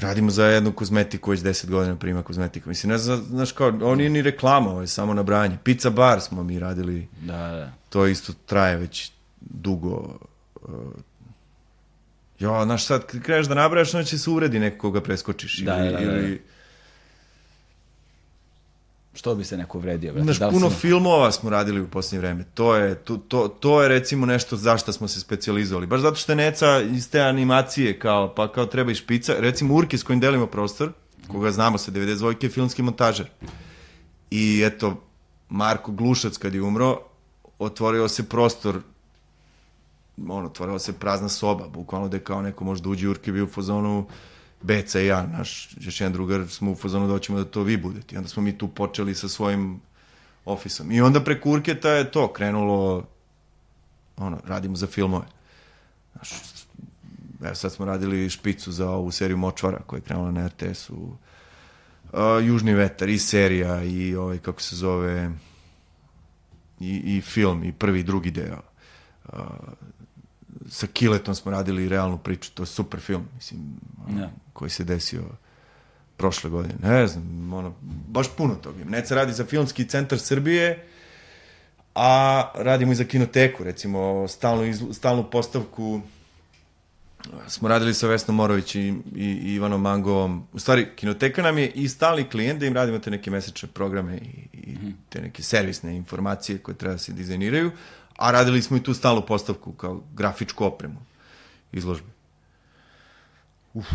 radimo 0.00 0.30
za 0.30 0.46
jednu 0.46 0.72
kozmetiku 0.72 1.30
već 1.30 1.40
10 1.40 1.70
godina 1.70 1.96
prima 1.96 2.22
kozmetika. 2.22 2.68
Mislim, 2.68 2.90
ne 2.90 2.98
znam, 2.98 3.24
znaš 3.28 3.52
kao, 3.52 3.72
on 3.82 3.98
nije 3.98 4.10
ni 4.10 4.22
reklama, 4.22 4.70
ovo 4.70 4.80
je 4.80 4.86
samo 4.86 5.14
nabranje. 5.14 5.58
Pizza 5.64 5.90
bar 5.90 6.20
smo 6.20 6.42
mi 6.42 6.58
radili. 6.58 7.08
Da, 7.20 7.36
da. 7.36 7.72
To 7.88 8.06
isto 8.06 8.32
traje 8.46 8.76
već 8.76 9.12
dugo. 9.40 10.18
Uh, 10.62 10.70
jo, 12.38 12.64
znaš, 12.64 12.86
sad 12.86 13.06
kad 13.06 13.22
kreneš 13.22 13.46
da 13.46 13.54
nabrajaš, 13.54 13.94
onda 13.94 14.04
će 14.04 14.18
se 14.18 14.30
uredi 14.30 14.58
neko 14.58 14.78
koga 14.78 15.00
preskočiš. 15.00 15.58
Da, 15.58 15.78
ili, 15.78 15.92
da, 15.92 15.98
da, 15.98 16.06
da. 16.06 16.18
ili 16.18 16.42
Što 19.14 19.34
bi 19.34 19.44
se 19.44 19.56
neko 19.56 19.78
uvredio? 19.78 20.14
Znaš, 20.22 20.38
da 20.38 20.50
puno 20.50 20.70
si... 20.70 20.76
filmova 20.76 21.32
smo 21.32 21.50
radili 21.50 21.80
u 21.80 21.88
posljednje 21.88 22.20
vreme. 22.20 22.44
To 22.54 22.76
je, 22.76 22.94
to, 22.94 23.16
to, 23.16 23.48
to 23.48 23.82
je 23.82 23.88
recimo 23.88 24.26
nešto 24.26 24.56
zašto 24.56 24.92
smo 24.92 25.08
se 25.08 25.20
specializovali. 25.20 25.86
Baš 25.86 26.00
zato 26.00 26.16
što 26.16 26.32
je 26.32 26.36
Neca 26.36 26.80
iz 26.80 27.10
te 27.10 27.20
animacije 27.20 27.98
kao, 27.98 28.34
pa 28.34 28.52
kao 28.52 28.66
treba 28.66 28.92
i 28.92 28.94
špica. 28.94 29.34
Recimo 29.38 29.74
Urki 29.74 29.98
s 29.98 30.02
kojim 30.02 30.20
delimo 30.20 30.46
prostor, 30.46 30.92
koga 31.28 31.50
znamo 31.50 31.78
sa 31.78 31.92
92. 31.92 32.44
je 32.44 32.50
filmski 32.50 32.82
montažer. 32.82 33.26
I 34.30 34.62
eto, 34.64 35.02
Marko 35.48 35.92
Glušac 35.92 36.36
kad 36.36 36.54
je 36.54 36.62
umro, 36.62 36.98
otvorio 37.58 38.08
se 38.08 38.28
prostor 38.28 38.80
ono, 40.28 40.46
otvorila 40.46 40.78
se 40.78 40.92
prazna 40.92 41.28
soba, 41.28 41.68
bukvalno 41.68 42.08
da 42.08 42.16
je 42.16 42.24
kao 42.24 42.42
neko 42.42 42.64
možda 42.64 42.88
uđe 42.88 43.08
Urke 43.08 43.32
bio 43.32 43.44
u 43.44 43.48
fazonu 43.48 44.06
Beca 44.62 45.00
i 45.00 45.06
ja, 45.06 45.26
naš, 45.26 45.76
još 45.80 46.00
jedan 46.00 46.12
drugar, 46.12 46.48
smo 46.48 46.72
u 46.72 46.74
fazonu 46.74 47.06
da 47.06 47.12
hoćemo 47.12 47.38
da 47.38 47.44
to 47.44 47.62
vi 47.62 47.76
budete. 47.76 48.14
I 48.14 48.18
onda 48.18 48.28
smo 48.28 48.42
mi 48.42 48.58
tu 48.58 48.68
počeli 48.68 49.14
sa 49.14 49.28
svojim 49.28 49.80
ofisom. 50.44 50.92
I 50.92 51.00
onda 51.00 51.24
preko 51.24 51.50
Urketa 51.50 51.90
je 51.90 52.10
to 52.10 52.32
krenulo, 52.32 53.04
ono, 54.16 54.40
radimo 54.46 54.76
za 54.76 54.86
filmove. 54.86 55.26
Znaš, 56.12 56.30
evo 57.44 57.54
sad 57.54 57.72
smo 57.72 57.86
radili 57.86 58.30
špicu 58.30 58.72
za 58.72 58.90
ovu 58.90 59.10
seriju 59.10 59.36
Močvara 59.36 59.78
koja 59.86 59.98
je 59.98 60.02
krenula 60.02 60.30
na 60.30 60.46
RTS-u. 60.46 61.16
Uh, 62.12 62.18
Južni 62.44 62.74
vetar 62.74 63.08
i 63.08 63.18
serija 63.18 63.82
i 63.82 64.16
ovaj, 64.16 64.38
kako 64.38 64.62
se 64.62 64.76
zove, 64.76 65.30
i, 66.80 67.16
i 67.16 67.20
film, 67.20 67.64
i 67.64 67.72
prvi 67.72 68.00
i 68.00 68.02
drugi 68.02 68.30
deo. 68.30 68.60
Uh, 69.32 69.38
sa 70.68 70.86
Kiletom 70.86 71.34
smo 71.34 71.52
radili 71.52 71.88
realnu 71.88 72.18
priču, 72.18 72.50
to 72.54 72.62
je 72.62 72.66
super 72.66 73.00
film, 73.00 73.28
mislim, 73.34 73.60
ja. 74.18 74.30
Koji 74.52 74.70
se 74.70 74.84
desio 74.84 75.22
prošle 76.16 76.50
godine. 76.50 76.74
Ne 76.82 77.06
znam, 77.06 77.52
ono, 77.52 77.74
baš 78.08 78.26
puno 78.36 78.54
toga. 78.54 78.84
Neca 78.84 79.14
radi 79.14 79.32
za 79.32 79.44
Filmski 79.44 79.88
centar 79.88 80.18
Srbije, 80.18 80.86
a 81.94 82.42
radimo 82.54 82.92
i 82.92 82.94
za 82.94 83.04
kinoteku, 83.04 83.64
recimo, 83.64 84.28
stalnu, 84.28 84.64
izlu, 84.64 84.92
stalnu 84.92 85.30
postavku 85.30 86.00
smo 87.48 87.68
radili 87.68 87.94
sa 87.94 88.06
Vesnom 88.06 88.36
Morović 88.36 88.74
i, 88.74 88.80
i, 88.80 88.94
i 89.16 89.54
Ivanom 89.54 89.82
Mangovom. 89.82 90.46
U 90.52 90.58
stvari, 90.58 90.88
kinoteka 90.96 91.42
nam 91.42 91.58
je 91.58 91.70
i 91.70 91.88
stalni 91.88 92.28
klijent 92.28 92.60
da 92.60 92.66
im 92.66 92.74
radimo 92.74 92.98
te 92.98 93.10
neke 93.10 93.30
mesečne 93.30 93.68
programe 93.68 94.16
i, 94.16 94.48
i 94.52 94.72
mhm. 94.72 94.90
te 95.08 95.20
neke 95.20 95.42
servisne 95.42 95.96
informacije 95.96 96.58
koje 96.58 96.74
treba 96.74 96.92
da 96.92 96.98
se 96.98 97.12
dizajniraju, 97.12 97.70
a 98.16 98.30
radili 98.30 98.62
smo 98.62 98.76
i 98.76 98.82
tu 98.82 98.94
stalnu 98.94 99.26
postavku 99.26 99.72
kao 99.72 100.02
grafičku 100.14 100.64
opremu 100.64 100.98
izložbe. 101.72 102.08
Uf. 103.74 103.86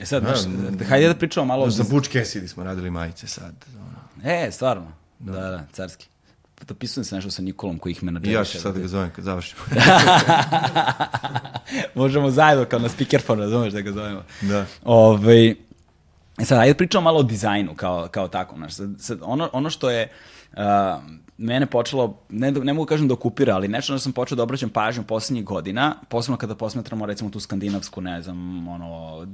E 0.00 0.06
sad, 0.06 0.22
znaš, 0.22 0.40
da, 0.70 0.84
hajde 0.84 1.08
da 1.08 1.14
pričamo 1.14 1.46
malo... 1.46 1.70
Za 1.70 1.84
Butch 1.90 2.10
Cassidy 2.10 2.46
smo 2.46 2.64
radili 2.64 2.90
majice 2.90 3.26
sad. 3.26 3.54
Ono. 3.76 4.30
E, 4.32 4.50
stvarno. 4.50 4.92
Da, 5.18 5.32
da, 5.32 5.50
da 5.50 5.66
carski. 5.72 6.06
Dopisujem 6.66 7.04
se 7.04 7.14
nešto 7.14 7.30
sa 7.30 7.42
Nikolom 7.42 7.78
koji 7.78 7.90
ih 7.92 8.02
menadžera. 8.02 8.32
I 8.32 8.34
ja 8.34 8.44
ću 8.44 8.60
sad 8.60 8.74
da 8.74 8.80
ga 8.80 8.88
zovem 8.88 9.10
kad 9.10 9.24
završimo. 9.24 9.62
Možemo 11.94 12.30
zajedno 12.30 12.64
kao 12.64 12.78
na 12.78 12.88
speakerphone, 12.88 13.42
razumeš 13.42 13.72
da 13.72 13.80
ga 13.80 13.92
zovemo. 13.92 14.22
Da. 14.40 14.66
Ove, 14.84 15.16
ovaj, 15.18 15.54
sad, 16.44 16.58
ajde 16.58 16.74
pričamo 16.74 17.04
malo 17.04 17.18
o 17.18 17.22
dizajnu 17.22 17.74
kao, 17.74 18.08
kao 18.10 18.28
tako. 18.28 18.56
Znaš, 18.56 18.74
sad, 18.74 18.90
sad, 18.98 19.18
ono, 19.22 19.50
ono 19.52 19.70
što 19.70 19.90
je... 19.90 20.08
Uh, 20.52 20.60
mene 21.40 21.66
počelo, 21.66 22.18
ne, 22.28 22.50
ne 22.52 22.72
mogu 22.72 22.86
kažem 22.86 23.08
da 23.08 23.14
okupira, 23.14 23.54
ali 23.54 23.68
nešto 23.68 23.92
da 23.92 23.98
sam 23.98 24.12
počeo 24.12 24.36
da 24.36 24.42
obraćam 24.42 24.68
pažnju 24.70 25.02
poslednjih 25.02 25.44
godina, 25.44 25.94
posebno 26.08 26.36
kada 26.36 26.54
posmetramo 26.54 27.06
recimo 27.06 27.30
tu 27.30 27.40
skandinavsku, 27.40 28.00
ne 28.00 28.22
znam, 28.22 28.68
ono, 28.68 29.24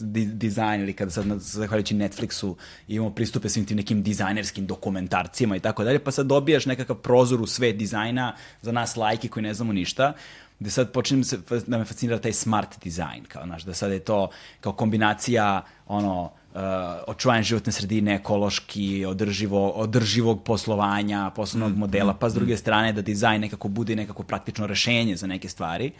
di, 0.00 0.24
dizajn 0.24 0.80
ili 0.80 0.92
kada 0.92 1.10
sad, 1.10 1.24
zahvaljujući 1.38 1.94
Netflixu, 1.94 2.54
imamo 2.88 3.10
pristupe 3.10 3.48
svim 3.48 3.66
tim 3.66 3.76
nekim 3.76 4.02
dizajnerskim 4.02 4.66
dokumentarcima 4.66 5.56
i 5.56 5.60
tako 5.60 5.84
dalje, 5.84 5.98
pa 5.98 6.10
sad 6.10 6.26
dobijaš 6.26 6.66
nekakav 6.66 6.96
prozor 6.96 7.40
u 7.40 7.46
svet 7.46 7.76
dizajna 7.76 8.34
za 8.62 8.72
nas 8.72 8.96
lajki 8.96 9.28
koji 9.28 9.42
ne 9.42 9.54
znamo 9.54 9.72
ništa, 9.72 10.12
gde 10.60 10.70
sad 10.70 10.92
počnem 10.92 11.24
se, 11.24 11.38
da 11.66 11.78
me 11.78 11.84
fascinira 11.84 12.18
taj 12.18 12.32
smart 12.32 12.82
dizajn, 12.82 13.24
kao, 13.28 13.44
znaš, 13.44 13.62
da 13.62 13.74
sad 13.74 13.92
je 13.92 13.98
to 13.98 14.28
kao 14.60 14.72
kombinacija, 14.72 15.62
ono, 15.86 16.22
uh, 16.22 16.60
očuvanje 17.06 17.42
životne 17.42 17.72
sredine, 17.72 18.14
ekološki, 18.14 19.04
održivo, 19.04 19.70
održivog 19.70 20.44
poslovanja, 20.44 21.30
poslovnog 21.36 21.72
mm, 21.72 21.78
modela, 21.78 22.14
pa 22.14 22.30
s 22.30 22.34
druge 22.34 22.54
mm. 22.54 22.58
strane 22.58 22.92
da 22.92 23.02
dizajn 23.02 23.40
nekako 23.40 23.68
bude 23.68 23.96
nekako 23.96 24.22
praktično 24.22 24.66
rešenje 24.66 25.16
za 25.16 25.26
neke 25.26 25.48
stvari. 25.48 25.92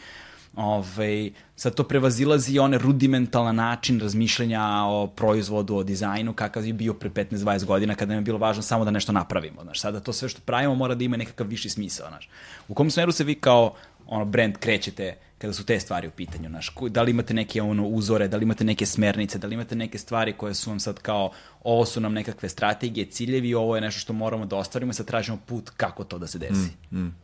Ove, 0.56 0.76
ovaj, 0.76 1.30
sad 1.56 1.74
to 1.74 1.84
prevazilazi 1.84 2.58
one 2.58 2.78
rudimentalna 2.78 3.52
način 3.52 4.00
razmišljanja 4.00 4.62
o 4.84 5.06
proizvodu, 5.06 5.76
o 5.76 5.82
dizajnu, 5.82 6.32
kakav 6.32 6.66
je 6.66 6.72
bio 6.72 6.94
pre 6.94 7.10
15-20 7.10 7.64
godina 7.64 7.94
kada 7.94 8.08
nam 8.08 8.18
je 8.18 8.24
bilo 8.24 8.38
važno 8.38 8.62
samo 8.62 8.84
da 8.84 8.90
nešto 8.90 9.12
napravimo. 9.12 9.62
Znaš, 9.62 9.80
sada 9.80 10.00
to 10.00 10.12
sve 10.12 10.28
što 10.28 10.40
pravimo 10.44 10.74
mora 10.74 10.94
da 10.94 11.04
ima 11.04 11.16
nekakav 11.16 11.46
viši 11.46 11.68
smisao. 11.68 12.08
Znaš. 12.08 12.28
U 12.68 12.74
kom 12.74 12.90
smeru 12.90 13.12
se 13.12 13.24
vi 13.24 13.34
kao 13.34 13.74
ono 14.10 14.24
brand 14.24 14.56
krećete 14.56 15.16
kada 15.38 15.52
su 15.52 15.64
te 15.64 15.80
stvari 15.80 16.08
u 16.08 16.10
pitanju, 16.10 16.48
naš, 16.48 16.74
da 16.90 17.02
li 17.02 17.10
imate 17.10 17.34
neke 17.34 17.62
ono 17.62 17.86
uzore, 17.86 18.28
da 18.28 18.36
li 18.36 18.42
imate 18.42 18.64
neke 18.64 18.86
smernice, 18.86 19.38
da 19.38 19.46
li 19.46 19.54
imate 19.54 19.76
neke 19.76 19.98
stvari 19.98 20.32
koje 20.32 20.54
su 20.54 20.70
vam 20.70 20.80
sad 20.80 20.98
kao, 20.98 21.32
ovo 21.64 21.84
su 21.84 22.00
nam 22.00 22.12
nekakve 22.12 22.48
strategije, 22.48 23.06
ciljevi, 23.06 23.54
ovo 23.54 23.74
je 23.74 23.80
nešto 23.80 24.00
što 24.00 24.12
moramo 24.12 24.46
da 24.46 24.56
ostvarimo 24.56 24.92
sad 24.92 25.06
tražimo 25.06 25.38
put 25.46 25.70
kako 25.76 26.04
to 26.04 26.18
da 26.18 26.26
se 26.26 26.38
desi. 26.38 26.70
Mm, 26.90 26.98
mm. 26.98 27.14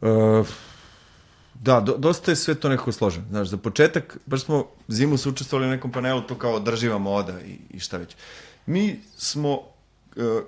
Uh, 0.00 0.46
da, 1.54 1.80
do, 1.80 1.96
dosta 1.96 2.30
je 2.30 2.36
sve 2.36 2.54
to 2.54 2.68
nekako 2.68 2.92
složeno. 2.92 3.26
Znaš, 3.30 3.48
za 3.48 3.56
početak, 3.56 4.18
baš 4.26 4.44
smo 4.44 4.66
zimu 4.88 5.16
se 5.16 5.28
učestvovali 5.28 5.68
na 5.68 5.74
nekom 5.74 5.92
panelu, 5.92 6.20
to 6.20 6.34
kao 6.34 6.52
održiva 6.52 6.98
moda 6.98 7.40
i, 7.40 7.76
i 7.76 7.80
šta 7.80 7.96
već. 7.96 8.16
Mi 8.66 9.00
smo 9.16 9.52
uh, 9.52 9.62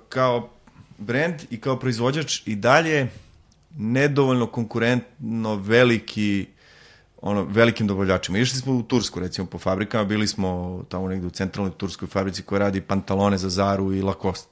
kao 0.09 0.49
brand 0.97 1.35
i 1.49 1.61
kao 1.61 1.79
proizvođač 1.79 2.41
i 2.45 2.55
dalje 2.55 3.09
nedovoljno 3.75 4.47
konkurentno 4.47 5.55
veliki 5.55 6.47
ono, 7.21 7.43
velikim 7.43 7.87
dobavljačima. 7.87 8.37
Išli 8.37 8.59
smo 8.59 8.73
u 8.73 8.83
Tursku, 8.83 9.19
recimo, 9.19 9.47
po 9.47 9.59
fabrikama, 9.59 10.03
bili 10.03 10.27
smo 10.27 10.83
tamo 10.89 11.07
negde 11.07 11.27
u 11.27 11.29
centralnoj 11.29 11.73
turskoj 11.77 12.07
fabrici 12.07 12.41
koja 12.41 12.59
radi 12.59 12.81
pantalone 12.81 13.37
za 13.37 13.49
Zaru 13.49 13.93
i 13.93 14.01
Lacoste. 14.01 14.49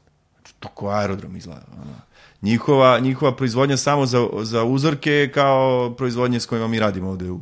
to 0.59 0.67
ko 0.69 0.89
aerodrom 0.89 1.37
izgleda. 1.37 1.65
Ono. 1.73 1.93
Njihova, 2.41 2.99
njihova 2.99 3.35
proizvodnja 3.35 3.77
samo 3.77 4.05
za, 4.05 4.27
za 4.41 4.63
uzorke 4.63 5.11
je 5.11 5.31
kao 5.31 5.93
proizvodnje 5.97 6.39
s 6.39 6.45
kojima 6.45 6.67
mi 6.67 6.79
radimo 6.79 7.09
ovde 7.09 7.31
u, 7.31 7.41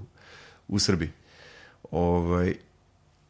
u 0.68 0.80
Srbiji. 0.80 1.10
Ovaj, 1.92 2.56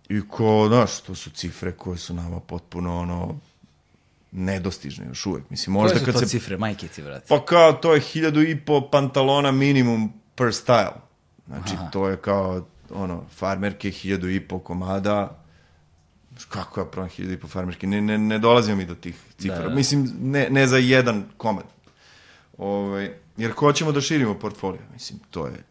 I 0.09 0.27
ko, 0.27 0.65
znaš, 0.67 0.99
to 0.99 1.15
su 1.15 1.29
cifre 1.29 1.71
koje 1.71 1.97
su 1.97 2.13
nama 2.13 2.39
potpuno 2.39 2.97
ono, 2.99 3.39
nedostižne 4.35 5.05
još 5.07 5.25
uvek. 5.25 5.49
Mislim, 5.49 5.73
možda 5.73 5.89
Koje 5.93 5.99
su 5.99 6.05
kad 6.05 6.13
to 6.13 6.19
se... 6.19 6.27
cifre, 6.27 6.57
majke 6.57 6.87
ti, 6.87 7.03
brate? 7.03 7.25
Pa 7.29 7.45
kao, 7.45 7.73
to 7.73 7.93
je 7.93 7.99
hiljadu 7.99 8.41
i 8.41 8.59
po 8.59 8.89
pantalona 8.91 9.51
minimum 9.51 10.13
per 10.35 10.47
style. 10.47 10.93
Znači, 11.47 11.73
Aha. 11.73 11.89
to 11.89 12.07
je 12.07 12.17
kao, 12.17 12.65
ono, 12.89 13.23
farmerke, 13.35 13.91
hiljadu 13.91 14.29
i 14.29 14.39
po 14.39 14.59
komada. 14.59 15.41
Kako 16.49 16.79
ja 16.79 16.85
pravim 16.85 17.09
hiljadu 17.09 17.33
i 17.33 17.37
po 17.37 17.47
farmerke? 17.47 17.87
Ne, 17.87 18.01
ne, 18.01 18.17
ne 18.17 18.39
dolazimo 18.39 18.77
mi 18.77 18.85
do 18.85 18.95
tih 18.95 19.15
cifra. 19.37 19.57
Da, 19.59 19.69
da. 19.69 19.75
Mislim, 19.75 20.11
ne, 20.21 20.47
ne 20.49 20.67
za 20.67 20.77
jedan 20.77 21.23
komad. 21.37 21.65
Ovaj, 22.57 23.13
jer 23.37 23.51
hoćemo 23.51 23.91
da 23.91 24.01
širimo 24.01 24.39
portfolio. 24.39 24.81
Mislim, 24.93 25.19
to 25.29 25.47
je... 25.47 25.63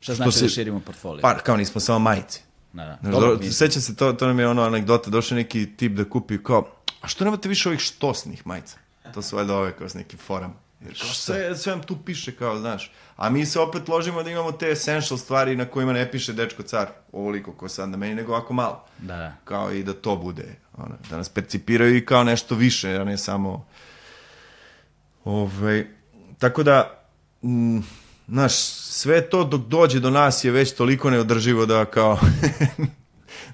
Šta 0.00 0.14
znači 0.14 0.32
se- 0.32 0.44
da 0.44 0.48
širimo 0.48 0.80
portfolio? 0.80 1.22
Pa, 1.22 1.38
kao 1.38 1.56
nismo 1.56 1.80
samo 1.80 1.98
majice. 1.98 2.40
Da, 2.72 2.98
da. 3.02 3.10
Dobro, 3.10 3.38
sećam 3.52 3.82
se, 3.82 3.96
to, 3.96 4.12
to 4.12 4.26
nam 4.26 4.38
je 4.38 4.48
ono 4.48 4.62
anegdota, 4.62 5.10
došao 5.10 5.36
neki 5.36 5.76
tip 5.76 5.92
da 5.92 6.04
kupi 6.04 6.42
kao, 6.42 6.70
a 7.04 7.08
što 7.08 7.24
nemate 7.24 7.48
više 7.48 7.68
ovih 7.68 7.80
štosnih 7.80 8.46
majica? 8.46 8.76
To 9.14 9.22
su 9.22 9.36
valjda 9.36 9.56
ove 9.56 9.76
kao 9.76 9.88
s 9.88 9.94
nekim 9.94 10.18
forama. 10.18 10.54
Jer 10.80 10.96
sve, 10.96 11.56
sve 11.56 11.72
vam 11.72 11.82
tu 11.82 11.96
piše 12.04 12.36
kao, 12.36 12.58
znaš. 12.58 12.92
A 13.16 13.30
mi 13.30 13.46
se 13.46 13.60
opet 13.60 13.88
ložimo 13.88 14.22
da 14.22 14.30
imamo 14.30 14.52
te 14.52 14.70
essential 14.70 15.18
stvari 15.18 15.56
na 15.56 15.64
kojima 15.64 15.92
ne 15.92 16.10
piše 16.10 16.32
dečko 16.32 16.62
car, 16.62 16.86
ovoliko 17.12 17.52
ko 17.52 17.68
sad 17.68 17.88
na 17.88 17.96
meni, 17.96 18.14
nego 18.14 18.32
ovako 18.32 18.52
malo. 18.52 18.84
Da, 18.98 19.16
da. 19.16 19.36
Kao 19.44 19.72
i 19.72 19.82
da 19.82 19.92
to 19.92 20.16
bude, 20.16 20.56
ono, 20.76 20.94
da 21.10 21.16
nas 21.16 21.28
percipiraju 21.28 21.96
i 21.96 22.06
kao 22.06 22.24
nešto 22.24 22.54
više, 22.54 22.96
a 22.96 23.04
ne 23.04 23.18
samo... 23.18 23.66
Ove, 25.24 25.86
tako 26.38 26.62
da, 26.62 27.04
mm, 27.42 27.78
znaš, 28.28 28.54
sve 28.54 29.30
to 29.30 29.44
dok 29.44 29.60
dođe 29.60 30.00
do 30.00 30.10
nas 30.10 30.44
je 30.44 30.50
već 30.50 30.72
toliko 30.72 31.10
neodrživo 31.10 31.66
da 31.66 31.84
kao... 31.84 32.18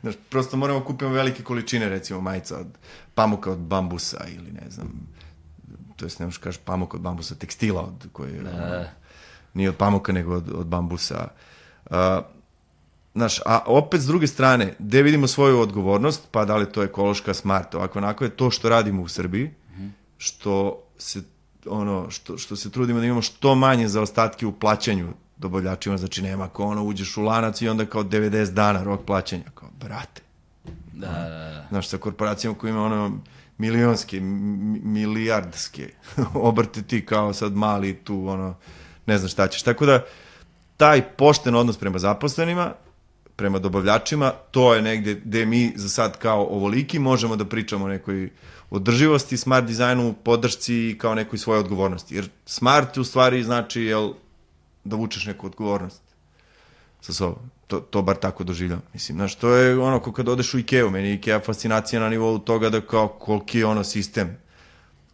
znaš, 0.01 0.15
prosto 0.31 0.57
moramo 0.57 0.85
kupimo 0.85 1.11
velike 1.11 1.43
količine, 1.43 1.89
recimo, 1.89 2.21
majica 2.21 2.59
od 2.59 2.67
pamuka 3.15 3.51
od 3.51 3.59
bambusa 3.59 4.25
ili 4.29 4.53
ne 4.53 4.71
znam, 4.71 5.09
to 5.97 6.05
jest 6.05 6.19
ne 6.19 6.27
možeš 6.27 6.39
kažeš 6.39 6.61
pamuk 6.65 6.95
od 6.95 7.01
bambusa, 7.01 7.35
tekstila 7.35 7.83
od 7.83 8.07
koje 8.13 8.33
je, 8.33 8.41
ono, 8.41 8.85
nije 9.55 9.69
od 9.69 9.77
pamuka 9.77 10.13
nego 10.13 10.35
od, 10.35 10.51
od 10.55 10.67
bambusa. 10.67 11.29
Uh, 11.91 11.97
Znaš, 13.15 13.41
a 13.47 13.59
opet 13.67 14.01
s 14.01 14.07
druge 14.07 14.27
strane, 14.27 14.75
gde 14.79 15.03
vidimo 15.03 15.27
svoju 15.27 15.61
odgovornost, 15.61 16.29
pa 16.31 16.45
da 16.45 16.57
li 16.57 16.73
to 16.73 16.83
ekološka, 16.83 17.35
smart, 17.35 17.75
ovako 17.75 17.99
onako 17.99 18.25
je 18.25 18.31
to 18.31 18.51
što 18.51 18.69
radimo 18.69 19.03
u 19.03 19.09
Srbiji, 19.09 19.51
što 20.19 20.83
se 20.99 21.23
ono 21.67 22.11
što, 22.11 22.39
što 22.39 22.57
se 22.57 22.71
trudimo 22.71 23.01
da 23.01 23.07
imamo 23.07 23.23
što 23.23 23.55
manje 23.55 23.89
zaostatke 23.89 24.47
u 24.47 24.53
plaćanju 24.53 25.13
dobavljačima, 25.41 25.97
znači 25.97 26.23
nema 26.23 26.45
ako 26.45 26.65
ono 26.65 26.85
uđeš 26.85 27.17
u 27.17 27.23
lanac 27.23 27.63
i 27.63 27.69
onda 27.69 27.87
kao 27.87 28.05
90 28.05 28.53
dana 28.53 28.83
rok 28.83 29.01
plaćanja, 29.07 29.45
kao 29.55 29.69
brate. 29.81 30.23
Da, 30.93 31.07
da, 31.07 31.29
da. 31.29 31.67
Znaš, 31.69 31.89
sa 31.89 31.99
korporacijama 31.99 32.59
koji 32.59 32.71
ima 32.71 32.85
ono 32.85 33.19
milionske, 33.59 34.21
milijardske 34.21 35.91
obrte 36.35 36.83
ti 36.83 37.07
kao 37.07 37.33
sad 37.33 37.57
mali 37.57 37.95
tu, 37.95 38.29
ono, 38.29 38.57
ne 39.07 39.19
znam 39.19 39.29
šta 39.29 39.49
ćeš. 39.49 39.63
Tako 39.63 39.87
da, 39.87 40.05
taj 40.77 41.03
pošten 41.03 41.55
odnos 41.55 41.77
prema 41.77 41.99
zaposlenima, 41.99 42.73
prema 43.37 43.59
dobavljačima, 43.59 44.33
to 44.51 44.75
je 44.75 44.83
negde 44.83 45.15
gde 45.15 45.47
mi 45.47 45.73
za 45.77 45.89
sad 45.89 46.19
kao 46.19 46.45
ovoliki 46.45 46.99
možemo 46.99 47.37
da 47.37 47.45
pričamo 47.45 47.85
o 47.85 47.89
nekoj 47.89 48.31
održivosti, 48.71 49.37
smart 49.37 49.67
dizajnu, 49.67 50.15
podršci 50.25 50.75
i 50.75 50.99
kao 50.99 51.15
nekoj 51.15 51.39
svoje 51.39 51.61
odgovornosti. 51.61 52.15
Jer 52.15 52.29
smart 52.47 52.99
u 52.99 53.05
stvari 53.05 53.43
znači 53.43 53.83
jel, 53.83 54.13
da 54.85 54.97
vučeš 54.97 55.27
neku 55.27 55.47
odgovornost 55.47 56.03
sa 57.01 57.13
sobom. 57.13 57.51
To, 57.67 57.81
to 57.81 58.03
bar 58.03 58.17
tako 58.17 58.45
doživljam. 58.45 58.83
Mislim, 58.93 59.19
znaš, 59.19 59.35
to 59.35 59.55
je 59.55 59.79
ono 59.79 60.01
ko 60.01 60.13
kad 60.13 60.29
odeš 60.29 60.55
u 60.55 60.59
Ikeu, 60.59 60.91
meni 60.91 61.09
je 61.09 61.15
Ikea 61.15 61.41
fascinacija 61.41 62.01
na 62.01 62.09
nivou 62.09 62.39
toga 62.39 62.71
da 62.71 62.81
kao 62.81 63.09
koliki 63.09 63.59
je 63.59 63.67
ono 63.67 63.85
sistem. 63.85 64.37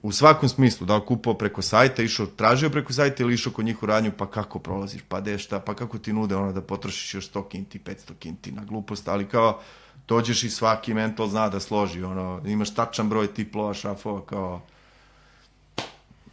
U 0.02 0.12
svakom 0.12 0.48
smislu, 0.48 0.86
da 0.86 0.96
li 0.96 1.06
kupao 1.06 1.34
preko 1.34 1.62
sajta, 1.62 2.02
išao, 2.02 2.26
tražio 2.26 2.70
preko 2.70 2.92
sajta 2.92 3.22
ili 3.22 3.34
išao 3.34 3.52
kod 3.52 3.64
njih 3.64 3.82
u 3.82 3.86
radnju, 3.86 4.12
pa 4.18 4.30
kako 4.30 4.58
prolaziš, 4.58 5.02
pa 5.08 5.20
de 5.20 5.38
šta, 5.38 5.60
pa 5.60 5.74
kako 5.74 5.98
ti 5.98 6.12
nude 6.12 6.36
ono 6.36 6.52
da 6.52 6.60
potrošiš 6.60 7.14
još 7.14 7.32
100 7.32 7.48
kinti, 7.48 7.78
500 7.78 8.14
kinti 8.18 8.52
na 8.52 8.64
glupost, 8.64 9.08
ali 9.08 9.28
kao 9.28 9.60
dođeš 10.08 10.44
i 10.44 10.50
svaki 10.50 10.94
mental 10.94 11.28
zna 11.28 11.48
da 11.48 11.60
složi, 11.60 12.02
ono, 12.02 12.40
imaš 12.46 12.74
tačan 12.74 13.08
broj 13.08 13.26
tiplova, 13.26 13.74
šafova, 13.74 14.26
kao, 14.26 14.62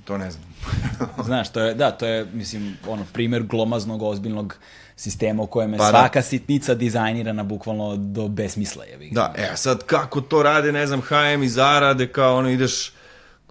to 0.04 0.18
ne 0.18 0.32
znam. 0.32 0.44
Znaš, 1.26 1.50
to 1.50 1.60
je, 1.60 1.74
da, 1.74 1.92
to 1.92 2.06
je, 2.06 2.26
mislim, 2.34 2.78
ono, 2.88 3.06
primer 3.14 3.44
glomaznog, 3.44 4.02
ozbiljnog 4.02 4.56
sistema 4.96 5.44
u 5.44 5.48
kojem 5.48 5.74
je 5.74 5.78
Pa 5.78 5.84
da. 5.84 5.90
svaka 5.90 6.22
sitnica 6.22 6.76
dizajnirana 6.76 7.44
bukvalno 7.44 7.96
do 7.96 8.28
besmisla, 8.28 8.84
je 8.84 9.10
Da, 9.12 9.34
e, 9.38 9.52
sad 9.56 9.84
kako 9.84 10.22
to 10.22 10.44
rade, 10.44 10.72
ne 10.72 10.88
znam, 10.88 11.02
H&M 11.02 11.44
i 11.44 11.50
zarade, 11.50 12.08
kao 12.08 12.38
ono 12.38 12.50
ideš 12.50 12.94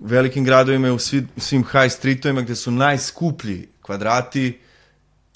velikim 0.01 0.45
gradovima 0.45 0.89
i 0.89 0.91
u 0.91 0.99
svi, 0.99 1.27
svim 1.37 1.65
high 1.65 1.93
streetovima 1.93 2.41
gde 2.41 2.55
su 2.55 2.71
najskuplji 2.71 3.69
kvadrati, 3.83 4.59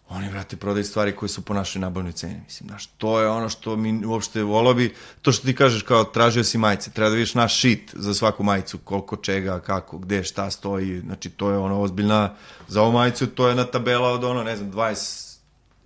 oni, 0.09 0.31
brate, 0.31 0.57
prodaju 0.57 0.85
stvari 0.85 1.17
koje 1.17 1.29
su 1.29 1.43
po 1.43 1.55
našoj 1.55 1.81
nabavnoj 1.81 2.13
ceni. 2.13 2.41
Mislim, 2.45 2.69
znaš, 2.69 2.87
to 2.87 3.21
je 3.21 3.29
ono 3.29 3.49
što 3.49 3.77
mi 3.77 4.07
uopšte 4.07 4.43
volo 4.43 4.75
bi, 4.75 4.95
to 5.23 5.33
što 5.33 5.47
ti 5.47 5.55
kažeš 5.55 5.83
kao 5.83 6.05
tražio 6.05 6.45
si 6.45 6.59
majice, 6.59 6.91
treba 6.91 7.11
da 7.11 7.15
vidiš 7.15 7.35
naš 7.35 7.57
šit 7.59 7.95
za 7.95 8.15
svaku 8.15 8.43
majicu, 8.43 8.79
koliko 8.79 9.17
čega, 9.17 9.61
kako, 9.61 9.99
gde, 9.99 10.25
šta 10.25 10.51
stoji, 10.51 11.01
znači 11.01 11.31
to 11.31 11.51
je 11.51 11.59
ono 11.59 11.81
ozbiljna, 11.81 12.35
za 12.69 12.83
ovu 12.83 12.93
majicu 12.93 13.27
to 13.27 13.49
je 13.49 13.55
na 13.55 13.65
tabela 13.65 14.09
od 14.09 14.25
ono, 14.25 14.45
ne 14.45 14.57
znam, 14.57 14.73
20 14.73 15.37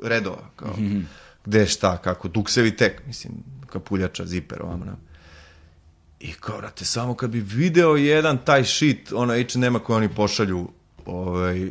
redova, 0.02 0.50
kao, 0.56 0.74
mm 0.76 0.82
-hmm. 0.82 1.04
gde, 1.44 1.66
šta, 1.66 1.96
kako, 1.96 2.28
duksevi 2.28 2.76
tek, 2.76 3.02
mislim, 3.06 3.32
kapuljača, 3.66 4.26
ziper, 4.26 4.62
ovamo, 4.62 4.84
na. 4.84 4.96
I 6.20 6.32
kao, 6.32 6.58
brate, 6.58 6.84
samo 6.84 7.14
kad 7.14 7.30
bi 7.30 7.40
video 7.40 7.96
jedan 7.96 8.38
taj 8.44 8.64
shit, 8.64 9.12
ono 9.12 9.32
H&M-a 9.32 9.78
koje 9.78 9.96
oni 9.96 10.08
pošalju 10.08 10.68
ovaj, 11.06 11.70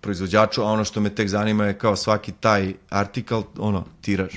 proizvođaču, 0.00 0.62
a 0.62 0.64
ono 0.64 0.84
što 0.84 1.00
me 1.00 1.14
tek 1.14 1.28
zanima 1.28 1.64
je 1.64 1.78
kao 1.78 1.96
svaki 1.96 2.32
taj 2.32 2.74
artikal, 2.90 3.42
ono, 3.58 3.84
tiraž. 4.00 4.34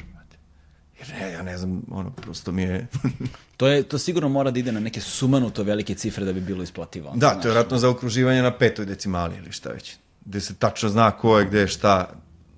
Jer 0.99 1.10
ne, 1.20 1.32
ja 1.32 1.44
ne 1.44 1.57
znam, 1.57 1.82
ono, 1.91 2.10
prosto 2.10 2.52
mi 2.52 2.62
je... 2.62 2.88
To, 3.57 3.68
je, 3.68 3.84
to 3.84 3.98
sigurno 3.98 4.30
mora 4.30 4.52
da 4.52 4.60
ide 4.60 4.72
na 4.72 4.80
neke 4.80 5.02
sumanuto 5.02 5.64
velike 5.64 5.95
cifre 5.95 6.26
da 6.26 6.34
bi 6.34 6.41
bilo 6.41 6.64
isplativo. 6.64 7.14
da, 7.16 7.30
to 7.30 7.48
je 7.48 7.52
vjerojatno 7.52 7.78
za 7.78 7.90
okruživanje 7.90 8.41
na 8.41 8.52
petoj 8.52 8.86
decimali 8.86 9.38
ili 9.38 9.52
šta 9.52 9.70
već. 9.70 9.95
Gde 10.26 10.41
se 10.41 10.56
tačno 10.56 10.90
zna 10.90 11.12
ko 11.12 11.40
je, 11.40 11.45
gde 11.45 11.60
je 11.60 11.68
šta, 11.68 12.10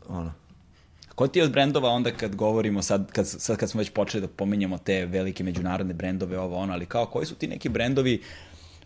ono. 0.08 0.32
Ko 1.16 1.28
ti 1.28 1.40
je 1.40 1.44
od 1.44 1.52
brendova 1.52 1.90
onda 1.90 2.12
kad 2.12 2.36
govorimo, 2.36 2.82
sad 2.82 3.12
kad, 3.12 3.28
sad 3.28 3.58
kad 3.58 3.70
smo 3.70 3.80
već 3.80 3.90
počeli 3.90 4.22
da 4.22 4.28
pominjamo 4.28 4.78
te 4.78 5.06
velike 5.06 5.44
međunarodne 5.44 5.94
brendove, 5.94 6.40
ovo 6.40 6.58
ono, 6.58 6.74
ali 6.74 6.86
kao 6.86 7.06
koji 7.06 7.26
su 7.26 7.36
ti 7.36 7.48
neki 7.48 7.70
brendovi 7.70 8.22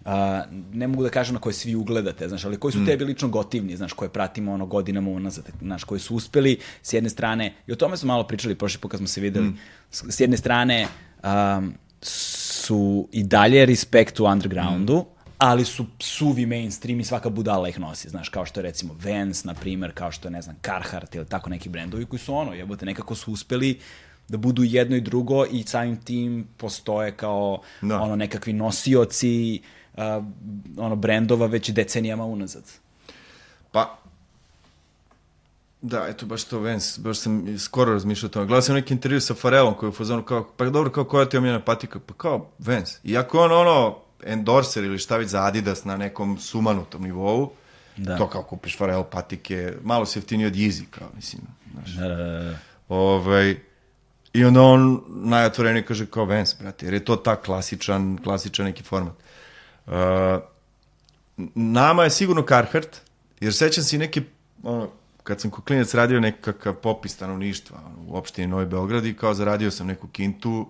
a, 0.06 0.44
ne 0.74 0.88
mogu 0.88 1.04
da 1.04 1.10
kažem 1.10 1.34
na 1.34 1.40
koje 1.42 1.54
svi 1.54 1.76
ugledate, 1.76 2.28
znaš, 2.28 2.46
ali 2.46 2.58
koji 2.58 2.72
su 2.72 2.86
tebi 2.86 3.06
lično 3.06 3.28
gotivni, 3.28 3.78
znaš, 3.78 3.94
koje 3.94 4.10
pratimo 4.10 4.54
ono 4.54 4.66
godinama 4.66 5.12
unazad, 5.12 5.46
znaš, 5.62 5.84
koji 5.84 6.00
su 6.00 6.16
uspeli 6.16 6.58
s 6.82 6.94
jedne 6.94 7.10
strane, 7.10 7.54
i 7.68 7.72
o 7.72 7.76
tome 7.76 7.98
smo 7.98 8.08
malo 8.08 8.28
pričali 8.28 8.56
prošli 8.56 8.80
put 8.80 8.92
kad 8.92 8.98
smo 8.98 9.08
se 9.08 9.22
videli, 9.22 9.54
s, 9.92 10.04
s 10.10 10.20
jedne 10.20 10.38
strane 10.38 10.88
um, 11.24 11.74
su 12.02 13.08
i 13.12 13.24
dalje 13.24 13.66
respekt 13.66 14.20
u 14.20 14.26
undergroundu, 14.26 15.06
ali 15.38 15.66
su 15.66 15.86
suvi 16.00 16.46
mainstream 16.46 17.00
i 17.00 17.04
svaka 17.04 17.30
budala 17.30 17.70
ih 17.70 17.80
nosi, 17.80 18.10
znaš, 18.10 18.30
kao 18.30 18.46
što 18.46 18.60
je 18.60 18.64
recimo 18.64 18.96
Vans, 19.06 19.44
na 19.44 19.54
primer, 19.54 19.92
kao 19.94 20.12
što 20.12 20.28
je, 20.28 20.32
ne 20.32 20.42
znam, 20.42 20.56
Carhartt 20.66 21.16
ili 21.16 21.26
tako 21.26 21.50
neki 21.50 21.70
brendovi 21.70 22.06
koji 22.06 22.20
su 22.20 22.36
ono, 22.36 22.54
jebote, 22.54 22.86
nekako 22.86 23.16
su 23.16 23.32
uspeli 23.34 23.80
da 24.28 24.38
budu 24.38 24.64
jedno 24.64 24.96
i 24.96 25.02
drugo 25.02 25.46
i 25.46 25.64
samim 25.64 25.98
tim 25.98 26.48
postoje 26.58 27.12
kao 27.12 27.62
Da. 27.82 28.02
ono 28.02 28.16
nekakvi 28.16 28.54
nosioci 28.54 29.62
uh, 29.64 29.81
ono 30.78 30.96
brendova 30.96 31.46
već 31.46 31.70
decenijama 31.70 32.26
unazad. 32.26 32.64
Pa, 33.72 33.98
da, 35.82 36.06
eto, 36.10 36.26
baš 36.26 36.44
to 36.44 36.60
Vans, 36.60 37.00
baš 37.00 37.20
sam 37.20 37.60
skoro 37.60 37.94
razmišljao 37.94 38.28
o 38.28 38.32
tome. 38.32 38.46
Gledao 38.46 38.62
sam 38.62 38.76
neki 38.76 38.94
intervju 38.94 39.22
sa 39.22 39.34
Farelom 39.34 39.74
koji 39.74 39.88
je 39.88 39.92
u 39.92 39.96
fazonu 39.96 40.24
kao, 40.24 40.48
pa 40.58 40.66
dobro, 40.66 40.92
kao 40.92 41.04
koja 41.04 41.26
ti 41.26 41.36
je 41.36 41.40
omiljena 41.40 41.60
patika? 41.62 42.00
Pa 42.00 42.14
kao 42.14 42.50
Vans. 42.60 42.98
Iako 43.04 43.38
je 43.38 43.44
on 43.44 43.52
ono, 43.52 43.98
endorser 44.24 44.84
ili 44.84 44.98
šta 45.00 45.18
već 45.18 45.30
za 45.30 45.44
Adidas 45.44 45.84
na 45.86 45.98
nekom 45.98 46.38
sumanutom 46.40 47.04
nivou, 47.04 47.52
Da. 47.98 48.18
to 48.18 48.30
kao 48.30 48.44
kupiš 48.44 48.78
Farel 48.78 49.04
patike, 49.04 49.74
malo 49.84 50.06
se 50.06 50.20
jeftinije 50.20 50.48
od 50.48 50.54
Yeezy, 50.54 50.84
kao, 50.90 51.08
mislim, 51.16 51.42
znaš. 51.74 51.92
Da, 51.96 52.08
da, 52.08 52.16
da, 52.16 52.44
da. 52.44 52.58
Ovaj, 52.90 53.56
I 54.34 54.46
onda 54.46 54.62
on 54.62 55.02
najotvorenije 55.08 55.86
kaže 55.86 56.06
kao 56.06 56.26
Vans, 56.26 56.56
brate, 56.60 56.86
jer 56.86 56.94
je 56.94 57.06
to 57.06 57.16
tak 57.16 57.46
klasičan, 57.46 58.18
klasičan 58.24 58.66
neki 58.66 58.84
format. 58.84 59.14
Nama 61.56 62.04
je 62.04 62.10
sigurno 62.10 62.46
Carhartt, 62.48 62.98
jer 63.40 63.54
sećam 63.54 63.84
se 63.84 63.96
i 63.96 64.00
neke, 64.00 64.22
ono, 64.64 64.90
kad 65.24 65.42
sam 65.42 65.52
ko 65.52 65.62
klinac 65.62 65.94
radio 65.94 66.20
nekakav 66.20 66.74
popis 66.74 67.14
stanovništva 67.14 67.78
ono, 67.86 68.12
u 68.12 68.18
opštini 68.18 68.48
Novi 68.48 68.66
Beograd 68.66 69.06
i 69.06 69.14
kao 69.14 69.34
zaradio 69.34 69.72
sam 69.72 69.88
neku 69.88 70.08
kintu, 70.08 70.68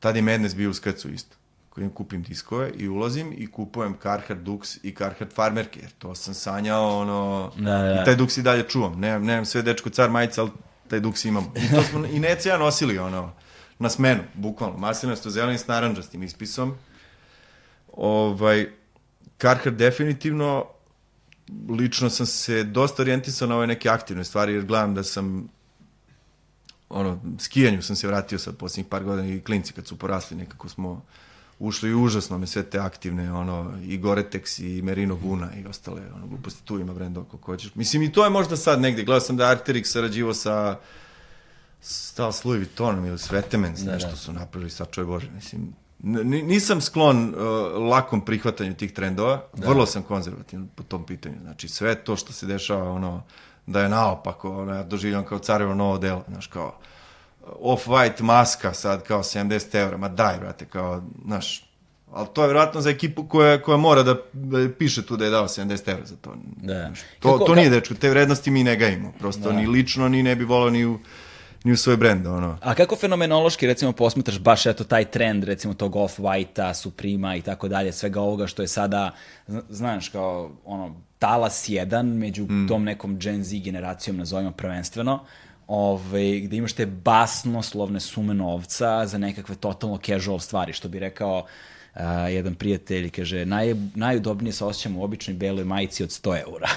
tad 0.00 0.16
je 0.16 0.22
Madness 0.22 0.54
bio 0.54 0.70
u 0.70 0.74
skrcu 0.74 1.08
isto. 1.10 1.36
kojim 1.68 1.90
kupim 1.90 2.22
diskove 2.22 2.70
i 2.76 2.88
ulazim 2.88 3.32
i 3.36 3.46
kupujem 3.46 3.96
Carhartt 4.02 4.42
Dux 4.42 4.78
i 4.82 4.94
Carhartt 4.94 5.34
Farmerke, 5.34 5.80
jer 5.80 5.90
to 5.98 6.14
sam 6.14 6.34
sanjao, 6.34 6.98
ono, 6.98 7.52
Da, 7.56 7.78
da. 7.78 8.02
i 8.02 8.04
taj 8.04 8.16
Dux 8.16 8.38
i 8.38 8.42
dalje 8.42 8.68
čuvam. 8.68 9.00
Nemam, 9.00 9.24
nemam 9.24 9.44
sve 9.44 9.62
dečko 9.62 9.90
car 9.90 10.10
majice, 10.10 10.40
ali 10.40 10.50
taj 10.88 11.00
Dux 11.00 11.28
imam. 11.28 11.44
I 11.56 11.74
to 11.74 11.82
smo 11.82 12.06
i 12.06 12.18
Neca 12.18 12.48
i 12.48 12.52
ja 12.52 12.58
nosili, 12.58 12.98
ono, 12.98 13.32
na 13.78 13.90
smenu, 13.90 14.22
bukvalno, 14.34 14.78
maslinasto 14.78 15.30
zeleni 15.30 15.58
s 15.58 15.66
naranđastim 15.66 16.22
ispisom. 16.22 16.74
Ovaj, 17.98 18.66
Carhartt 19.40 19.78
definitivno, 19.78 20.64
lično 21.68 22.10
sam 22.10 22.26
se 22.26 22.64
dosta 22.64 23.02
orijentisao 23.02 23.48
na 23.48 23.56
ove 23.56 23.66
neke 23.66 23.88
aktivne 23.88 24.24
stvari, 24.24 24.52
jer 24.54 24.64
gledam 24.64 24.94
da 24.94 25.02
sam 25.02 25.48
ono, 26.88 27.20
skijanju 27.38 27.82
sam 27.82 27.96
se 27.96 28.06
vratio 28.06 28.38
sad 28.38 28.56
posljednjih 28.56 28.90
par 28.90 29.04
godina 29.04 29.28
i 29.28 29.40
klinci 29.40 29.72
kad 29.72 29.86
su 29.86 29.98
porasli, 29.98 30.36
nekako 30.36 30.68
smo 30.68 31.02
ušli 31.58 31.90
i 31.90 31.94
užasno 31.94 32.38
me 32.38 32.46
sve 32.46 32.62
te 32.62 32.78
aktivne, 32.78 33.32
ono, 33.32 33.78
i 33.82 33.98
Goretex 33.98 34.62
i 34.62 34.82
Merino 34.82 35.14
Vuna 35.14 35.48
i 35.54 35.66
ostale, 35.66 36.02
ono, 36.14 36.26
gluposti, 36.26 36.64
tu 36.64 36.78
ima 36.78 36.94
brenda 36.94 37.20
koliko 37.30 37.52
hoćeš. 37.52 37.74
Mislim, 37.74 38.02
i 38.02 38.12
to 38.12 38.24
je 38.24 38.30
možda 38.30 38.56
sad 38.56 38.80
negde, 38.80 39.04
gledao 39.04 39.20
sam 39.20 39.36
da 39.36 39.50
je 39.50 39.56
Arcteryx 39.56 39.84
sarađivo 39.84 40.34
sa 40.34 40.78
stao 41.80 42.32
s 42.32 42.44
Louis 42.44 42.58
Vuittonom 42.58 43.06
ili 43.06 43.18
s 43.18 43.30
Vetemens, 43.30 43.80
Da, 43.80 43.92
nešto 43.92 44.10
da. 44.10 44.16
su 44.16 44.32
napravili, 44.32 44.70
sad 44.70 44.90
čoj 44.90 45.04
Bože, 45.04 45.30
mislim, 45.30 45.72
nisam 46.24 46.80
sklon 46.80 47.34
uh, 47.34 47.34
lakom 47.90 48.20
prihvatanju 48.20 48.74
tih 48.74 48.92
trendova, 48.92 49.42
vrlo 49.52 49.86
sam 49.86 50.02
konzervativan 50.02 50.68
po 50.74 50.82
tom 50.82 51.06
pitanju, 51.06 51.36
znači 51.42 51.68
sve 51.68 51.94
to 51.94 52.16
što 52.16 52.32
se 52.32 52.46
dešava, 52.46 52.90
ono, 52.90 53.22
da 53.66 53.80
je 53.80 53.88
naopako, 53.88 54.58
ono, 54.58 54.74
ja 54.74 54.82
doživljam 54.82 55.24
kao 55.24 55.38
carevo 55.38 55.74
novo 55.74 55.98
delo, 55.98 56.24
znaš, 56.28 56.46
kao, 56.46 56.74
off-white 57.60 58.22
maska 58.22 58.74
sad 58.74 59.02
kao 59.02 59.22
70 59.22 59.74
evra, 59.74 59.96
ma 59.96 60.08
daj, 60.08 60.38
brate, 60.38 60.64
kao, 60.64 61.02
znaš, 61.24 61.64
ali 62.12 62.26
to 62.32 62.42
je 62.42 62.48
vjerojatno 62.48 62.80
za 62.80 62.90
ekipu 62.90 63.28
koja, 63.28 63.62
koja 63.62 63.76
mora 63.76 64.02
da, 64.02 64.16
da 64.32 64.68
piše 64.78 65.06
tu 65.06 65.16
da 65.16 65.24
je 65.24 65.30
dao 65.30 65.48
70 65.48 65.90
evra 65.90 66.06
za 66.06 66.16
to. 66.16 66.34
Da. 66.56 66.86
Znaš, 66.86 67.00
to, 67.20 67.32
Kako- 67.32 67.44
to 67.44 67.54
nije, 67.54 67.70
dečko, 67.70 67.94
te 67.94 68.10
vrednosti 68.10 68.50
mi 68.50 68.64
ne 68.64 68.76
gajimo, 68.76 69.12
prosto 69.18 69.52
ni 69.52 69.66
lično, 69.66 70.08
ni 70.08 70.22
ne 70.22 70.36
bi 70.36 70.44
volao 70.44 70.70
ni 70.70 70.86
u, 70.86 70.98
ni 71.64 71.72
u 71.72 71.76
svoj 71.76 71.96
brend, 71.96 72.26
ono. 72.26 72.58
A 72.62 72.74
kako 72.74 72.96
fenomenološki, 72.96 73.66
recimo, 73.66 73.92
posmetraš 73.92 74.38
baš 74.38 74.66
eto 74.66 74.84
taj 74.84 75.04
trend, 75.04 75.44
recimo 75.44 75.74
tog 75.74 75.96
off-white-a, 75.96 76.74
Suprema 76.74 77.36
i 77.36 77.42
tako 77.42 77.68
dalje, 77.68 77.92
svega 77.92 78.20
ovoga 78.20 78.46
što 78.46 78.62
je 78.62 78.68
sada, 78.68 79.10
zna- 79.46 79.62
znaš, 79.68 80.08
kao 80.08 80.50
ono, 80.64 80.94
talas 81.18 81.68
jedan 81.68 82.06
među 82.06 82.46
tom 82.68 82.84
nekom 82.84 83.18
Gen 83.18 83.44
Z 83.44 83.56
generacijom, 83.58 84.16
nazovimo 84.16 84.52
prvenstveno, 84.52 85.24
ovaj, 85.66 86.40
gde 86.40 86.56
imaš 86.56 86.72
te 86.72 86.86
basnoslovne 86.86 88.00
sume 88.00 88.34
novca 88.34 89.06
za 89.06 89.18
nekakve 89.18 89.54
totalno 89.54 89.98
casual 89.98 90.38
stvari, 90.38 90.72
što 90.72 90.88
bi 90.88 90.98
rekao 90.98 91.38
uh, 91.38 91.44
jedan 92.30 92.54
prijatelj, 92.54 93.10
kaže, 93.10 93.46
naj, 93.46 93.74
najudobnije 93.94 94.52
se 94.52 94.64
osjećam 94.64 94.96
u 94.96 95.04
običnoj 95.04 95.36
beloj 95.36 95.64
majici 95.64 96.02
od 96.02 96.08
100 96.08 96.42
eura. 96.46 96.68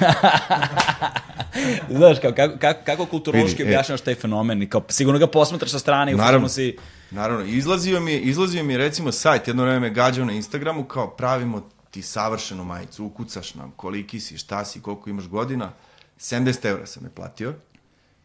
Znaš, 1.98 2.18
kao, 2.22 2.32
kako, 2.32 2.58
kako, 2.60 2.80
kako 2.86 3.06
kulturološki 3.06 3.62
e. 3.62 3.66
objašnjavaš 3.66 4.02
taj 4.02 4.16
fenomen 4.16 4.62
i 4.62 4.70
kao, 4.70 4.84
sigurno 4.90 5.20
ga 5.20 5.28
posmatraš 5.28 5.72
sa 5.72 5.80
strane 5.80 6.12
i 6.12 6.16
u 6.16 6.18
Naravno. 6.18 6.50
si... 6.50 6.78
Naravno, 7.12 7.46
izlazio 7.46 8.00
mi, 8.00 8.12
je, 8.12 8.20
izlazio 8.20 8.64
mi 8.64 8.74
je 8.74 8.78
recimo 8.78 9.12
sajt, 9.12 9.48
jedno 9.48 9.64
vreme 9.64 9.80
me 9.80 9.90
gađao 9.90 10.26
na 10.26 10.34
Instagramu, 10.34 10.84
kao 10.84 11.10
pravimo 11.10 11.70
ti 11.92 12.02
savršenu 12.02 12.64
majicu, 12.64 13.06
ukucaš 13.06 13.56
nam 13.56 13.72
koliki 13.76 14.20
si, 14.20 14.38
šta 14.38 14.66
si, 14.66 14.82
koliko 14.82 15.10
imaš 15.10 15.28
godina, 15.28 15.72
70 16.20 16.70
evra 16.70 16.86
sam 16.86 17.04
je 17.04 17.10
platio 17.10 17.54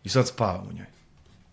i 0.05 0.09
sad 0.09 0.29
spavam 0.29 0.69
u 0.71 0.73
njoj. 0.73 0.87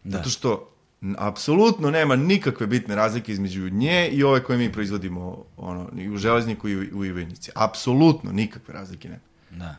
Da. 0.04 0.18
Zato 0.18 0.30
što 0.30 0.73
apsolutno 1.18 1.92
nema 1.92 2.16
nikakve 2.16 2.68
bitne 2.68 2.96
razlike 2.96 3.32
između 3.32 3.70
nje 3.70 4.10
i 4.10 4.24
ove 4.24 4.44
koje 4.44 4.58
mi 4.58 4.72
proizvodimo 4.72 5.46
ono, 5.58 5.90
i 5.98 6.10
u 6.10 6.18
železniku 6.18 6.70
i 6.70 6.78
u, 6.78 7.00
u 7.00 7.06
Ivanjici. 7.06 7.52
Apsolutno 7.56 8.32
nikakve 8.32 8.74
razlike 8.74 9.10
nema. 9.10 9.22
Da. 9.50 9.76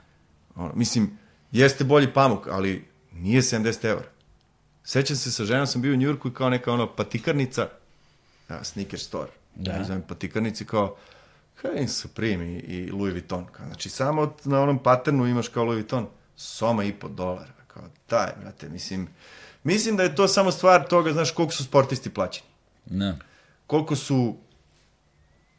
Ono, 0.55 0.73
mislim, 0.75 1.19
jeste 1.53 1.85
bolji 1.85 2.13
pamuk, 2.13 2.47
ali 2.47 2.85
nije 3.13 3.43
70 3.43 3.85
evra. 3.85 4.05
Sećam 4.85 5.17
se, 5.17 5.33
sa 5.33 5.45
ženom 5.45 5.67
sam 5.67 5.83
bio 5.83 5.93
u 5.93 5.97
Njurku 5.97 6.29
i 6.29 6.35
kao 6.35 6.51
neka 6.51 6.73
ono 6.73 6.95
patikarnica, 6.95 7.69
a, 8.49 8.65
sneaker 8.65 9.01
store, 9.01 9.31
Da. 9.55 9.73
ja 9.73 9.85
zovem 9.85 10.03
patikarnici 10.03 10.65
kao, 10.65 10.97
kaj 11.55 11.89
Supreme 11.89 12.47
i, 12.47 12.59
i 12.59 12.91
Louis 12.91 13.13
Vuitton. 13.13 13.47
Kao, 13.53 13.67
znači, 13.67 13.91
samo 13.91 14.35
na 14.45 14.61
onom 14.61 14.79
paternu 14.79 15.27
imaš 15.27 15.49
kao 15.49 15.65
Louis 15.65 15.77
Vuitton, 15.77 16.07
soma 16.37 16.85
i 16.85 16.93
po 16.93 17.09
dolara. 17.09 17.53
Kao, 17.67 17.83
daj, 18.11 18.33
brate, 18.41 18.69
mislim, 18.69 19.09
mislim 19.65 19.97
da 19.97 20.03
je 20.03 20.15
to 20.15 20.29
samo 20.29 20.51
stvar 20.51 20.89
toga, 20.89 21.13
znaš, 21.13 21.31
koliko 21.31 21.55
su 21.55 21.65
sportisti 21.65 22.11
plaćeni 22.11 22.49
Da. 22.87 23.17
koliko 23.67 23.97
su 23.97 24.37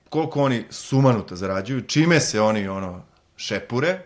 koliko 0.09 0.43
oni 0.43 0.63
sumanuto 0.69 1.35
zarađuju, 1.35 1.81
čime 1.81 2.19
se 2.19 2.41
oni 2.41 2.67
ono 2.67 3.03
šepure. 3.37 3.99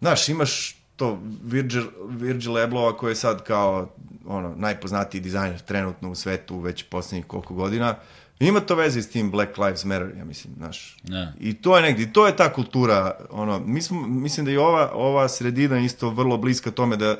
Znaš, 0.00 0.28
imaš 0.28 0.76
to 0.96 1.18
Virgil, 1.44 1.84
Virgil 2.08 2.58
Eblova 2.58 2.96
koji 2.96 3.10
je 3.10 3.16
sad 3.16 3.44
kao 3.44 3.88
ono 4.26 4.54
najpoznatiji 4.56 5.20
dizajner 5.20 5.60
trenutno 5.60 6.10
u 6.10 6.14
svetu 6.14 6.58
već 6.60 6.82
poslednjih 6.82 7.26
koliko 7.26 7.54
godina. 7.54 7.96
Ima 8.40 8.60
to 8.60 8.74
veze 8.74 9.02
s 9.02 9.10
tim 9.10 9.30
Black 9.30 9.58
Lives 9.58 9.84
Matter, 9.84 10.12
ja 10.18 10.24
mislim, 10.24 10.54
znaš. 10.56 10.96
Da. 11.02 11.32
I 11.40 11.54
to 11.54 11.76
je 11.76 11.82
negdje, 11.82 12.12
to 12.12 12.26
je 12.26 12.36
ta 12.36 12.52
kultura, 12.52 13.16
ono, 13.30 13.58
mi 13.58 13.82
smo, 13.82 14.06
mislim 14.06 14.46
da 14.46 14.52
i 14.52 14.56
ova, 14.56 14.90
ova 14.92 15.28
sredina 15.28 15.78
isto 15.78 16.10
vrlo 16.10 16.36
bliska 16.36 16.70
tome 16.70 16.96
da 16.96 17.16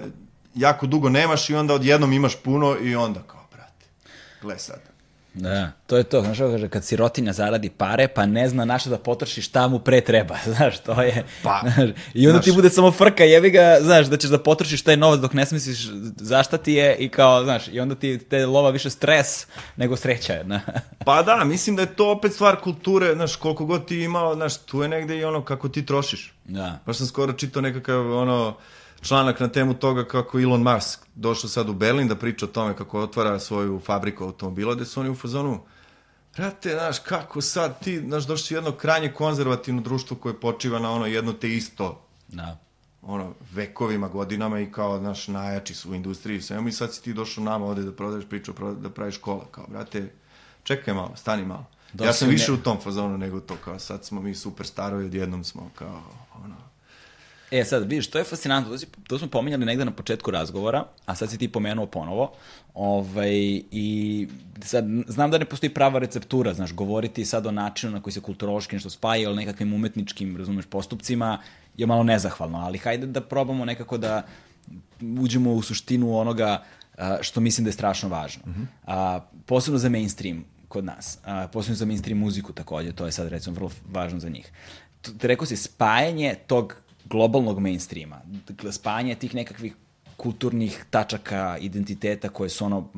jako 0.59 0.87
dugo 0.87 1.09
nemaš 1.09 1.51
i 1.51 1.55
onda 1.55 1.75
odjednom 1.75 2.13
imaš 2.13 2.37
puno 2.37 2.77
i 2.83 2.97
onda 2.97 3.21
kao, 3.27 3.41
brate, 3.53 3.87
gle 4.43 4.59
sad. 4.59 4.81
Da, 5.35 5.71
to 5.87 5.97
je 5.97 6.05
to, 6.05 6.21
znaš, 6.23 6.39
kako 6.39 6.51
kaže, 6.51 6.69
kad 6.69 6.85
sirotinja 6.85 7.33
zaradi 7.33 7.71
pare, 7.71 8.09
pa 8.09 8.27
ne 8.27 8.49
zna 8.49 8.65
na 8.65 8.79
što 8.79 8.91
da 8.91 8.99
potroši 8.99 9.43
šta 9.43 9.69
mu 9.69 9.79
pre 9.79 10.01
treba, 10.01 10.37
znaš, 10.57 10.79
to 10.79 11.03
je, 11.03 11.25
Pa, 11.43 11.61
znaš, 11.63 11.91
i 12.15 12.27
onda 12.27 12.33
znaš. 12.37 12.45
ti 12.45 12.53
bude 12.53 12.71
samo 12.71 12.93
frka, 12.93 13.25
jebi 13.25 13.51
ga, 13.51 13.79
znaš, 13.81 14.07
da 14.07 14.17
ćeš 14.17 14.31
da 14.31 14.39
potrošiš 14.39 14.83
taj 14.83 14.97
novac 14.97 15.21
dok 15.21 15.33
ne 15.33 15.47
smisliš 15.47 15.79
zašta 16.17 16.57
ti 16.59 16.73
je 16.73 16.97
i 16.97 17.09
kao, 17.09 17.45
znaš, 17.45 17.69
i 17.69 17.81
onda 17.81 17.95
ti 17.95 18.19
te 18.19 18.47
lova 18.47 18.71
više 18.71 18.91
stres 18.91 19.47
nego 19.77 19.97
sreća 19.97 20.33
jedna. 20.33 20.61
Pa 21.05 21.23
da, 21.23 21.45
mislim 21.45 21.77
da 21.77 21.83
je 21.83 21.95
to 21.95 22.11
opet 22.11 22.33
stvar 22.33 22.57
kulture, 22.57 23.15
znaš, 23.15 23.37
koliko 23.37 23.65
god 23.65 23.87
ti 23.89 24.01
imao, 24.01 24.35
znaš, 24.35 24.57
tu 24.57 24.83
je 24.83 24.89
negde 24.89 25.17
i 25.19 25.25
ono 25.25 25.45
kako 25.45 25.69
ti 25.69 25.87
trošiš. 25.87 26.35
da, 26.45 26.79
Baš 26.87 26.97
sam 26.97 27.07
skoro 27.07 27.33
čitao 27.33 27.63
nekakav, 27.63 28.17
ono, 28.17 28.57
članak 29.01 29.41
na 29.41 29.49
temu 29.49 29.75
toga 29.75 30.05
kako 30.05 30.41
Elon 30.41 30.63
Musk 30.63 31.07
došao 31.15 31.51
sad 31.51 31.69
u 31.69 31.73
Berlin 31.73 32.09
da 32.09 32.17
priča 32.17 32.45
o 32.45 32.49
tome 32.49 32.77
kako 32.77 33.01
otvara 33.01 33.39
svoju 33.39 33.81
fabriku 33.81 34.25
automobila, 34.25 34.75
gde 34.75 34.85
su 34.85 35.01
oni 35.01 35.11
u 35.11 35.15
fazonu, 35.15 35.61
brate, 36.37 36.71
znaš, 36.71 36.99
kako 36.99 37.41
sad 37.41 37.81
ti, 37.85 38.01
znaš, 38.01 38.27
došli 38.27 38.57
jedno 38.57 38.73
krajnje 38.73 39.13
konzervativno 39.13 39.81
društvo 39.83 40.17
koje 40.17 40.41
počiva 40.41 40.79
na 40.79 40.91
ono 40.93 41.07
jedno 41.07 41.33
te 41.33 41.49
isto 41.55 42.01
da. 42.29 42.59
ono, 43.03 43.33
vekovima, 43.53 44.09
godinama 44.09 44.61
i 44.61 44.73
kao, 44.73 44.99
znaš, 44.99 45.29
najjači 45.29 45.75
su 45.75 45.91
u 45.91 45.95
industriji 45.95 46.37
i 46.37 46.43
svemu 46.43 46.69
i 46.69 46.73
sad 46.73 46.95
si 46.95 47.03
ti 47.03 47.13
došao 47.13 47.45
nama 47.45 47.67
ovde 47.67 47.83
da 47.83 47.93
prodaješ 47.93 48.25
priču, 48.29 48.53
proda- 48.53 48.81
da 48.81 48.91
praviš 48.91 49.17
kola, 49.19 49.45
kao, 49.51 49.67
brate, 49.69 50.13
čekaj 50.63 50.95
malo, 50.95 51.13
stani 51.17 51.45
malo. 51.45 51.65
Došli 51.93 52.09
ja 52.09 52.13
sam 52.13 52.29
ne- 52.29 52.35
više 52.35 52.53
u 52.53 52.57
tom 52.57 52.81
fazonu 52.81 53.19
nego 53.19 53.41
to, 53.41 53.55
kao, 53.65 53.79
sad 53.79 54.05
smo 54.05 54.21
mi 54.21 54.35
super 54.35 54.67
starovi, 54.67 55.05
odjednom 55.05 55.45
smo, 55.45 55.71
kao, 55.75 56.03
E 57.51 57.65
sad, 57.65 57.83
vidiš, 57.83 58.11
to 58.11 58.19
je 58.19 58.25
fascinantno, 58.25 58.71
to, 58.71 58.79
si, 58.79 58.87
to 59.09 59.19
smo 59.19 59.29
pominjali 59.29 59.65
negde 59.65 59.85
na 59.85 59.91
početku 59.91 60.31
razgovora, 60.31 60.85
a 61.07 61.15
sad 61.15 61.31
si 61.31 61.39
ti 61.39 61.49
pomenuo 61.49 61.87
ponovo, 61.87 62.33
ovaj, 62.75 63.33
i 63.71 64.29
sad, 64.65 64.85
znam 65.07 65.31
da 65.31 65.39
ne 65.39 65.45
postoji 65.45 65.75
prava 65.75 65.99
receptura, 65.99 66.55
znaš, 66.55 66.75
govoriti 66.75 67.25
sad 67.25 67.47
o 67.47 67.51
načinu 67.51 67.93
na 67.93 68.03
koji 68.03 68.13
se 68.13 68.21
kulturološki 68.21 68.77
nešto 68.77 68.91
spaja 68.91 69.23
ili 69.23 69.37
nekakvim 69.37 69.73
umetničkim, 69.73 70.37
razumeš, 70.37 70.67
postupcima, 70.67 71.39
je 71.77 71.87
malo 71.87 72.03
nezahvalno, 72.03 72.59
ali 72.59 72.79
hajde 72.79 73.07
da 73.07 73.21
probamo 73.21 73.65
nekako 73.65 73.99
da 73.99 74.23
uđemo 75.21 75.53
u 75.53 75.63
suštinu 75.63 76.19
onoga 76.19 76.63
što 77.21 77.41
mislim 77.41 77.65
da 77.65 77.69
je 77.69 77.73
strašno 77.73 78.09
važno. 78.09 78.43
A, 78.87 79.21
posebno 79.47 79.79
za 79.79 79.89
mainstream 79.89 80.45
kod 80.69 80.85
nas, 80.85 81.19
a, 81.25 81.49
posebno 81.49 81.77
za 81.77 81.87
mainstream 81.87 82.19
muziku 82.19 82.53
takođe, 82.53 82.93
to 82.93 83.07
je 83.07 83.13
sad 83.13 83.29
recimo 83.29 83.55
vrlo 83.55 83.71
važno 83.91 84.19
za 84.19 84.29
njih. 84.29 84.53
Te 85.19 85.29
rekao 85.29 85.47
si, 85.47 85.57
spajanje 85.57 86.35
tog 86.47 86.75
globalnog 87.11 87.61
mainstreama, 87.61 88.21
dakle, 88.49 88.73
spajanje 88.73 89.15
tih 89.15 89.35
nekakvih 89.35 89.75
kulturnih 90.17 90.85
tačaka, 90.91 91.59
identiteta 91.61 92.29
koje 92.29 92.51
su 92.51 92.65
ono 92.65 92.89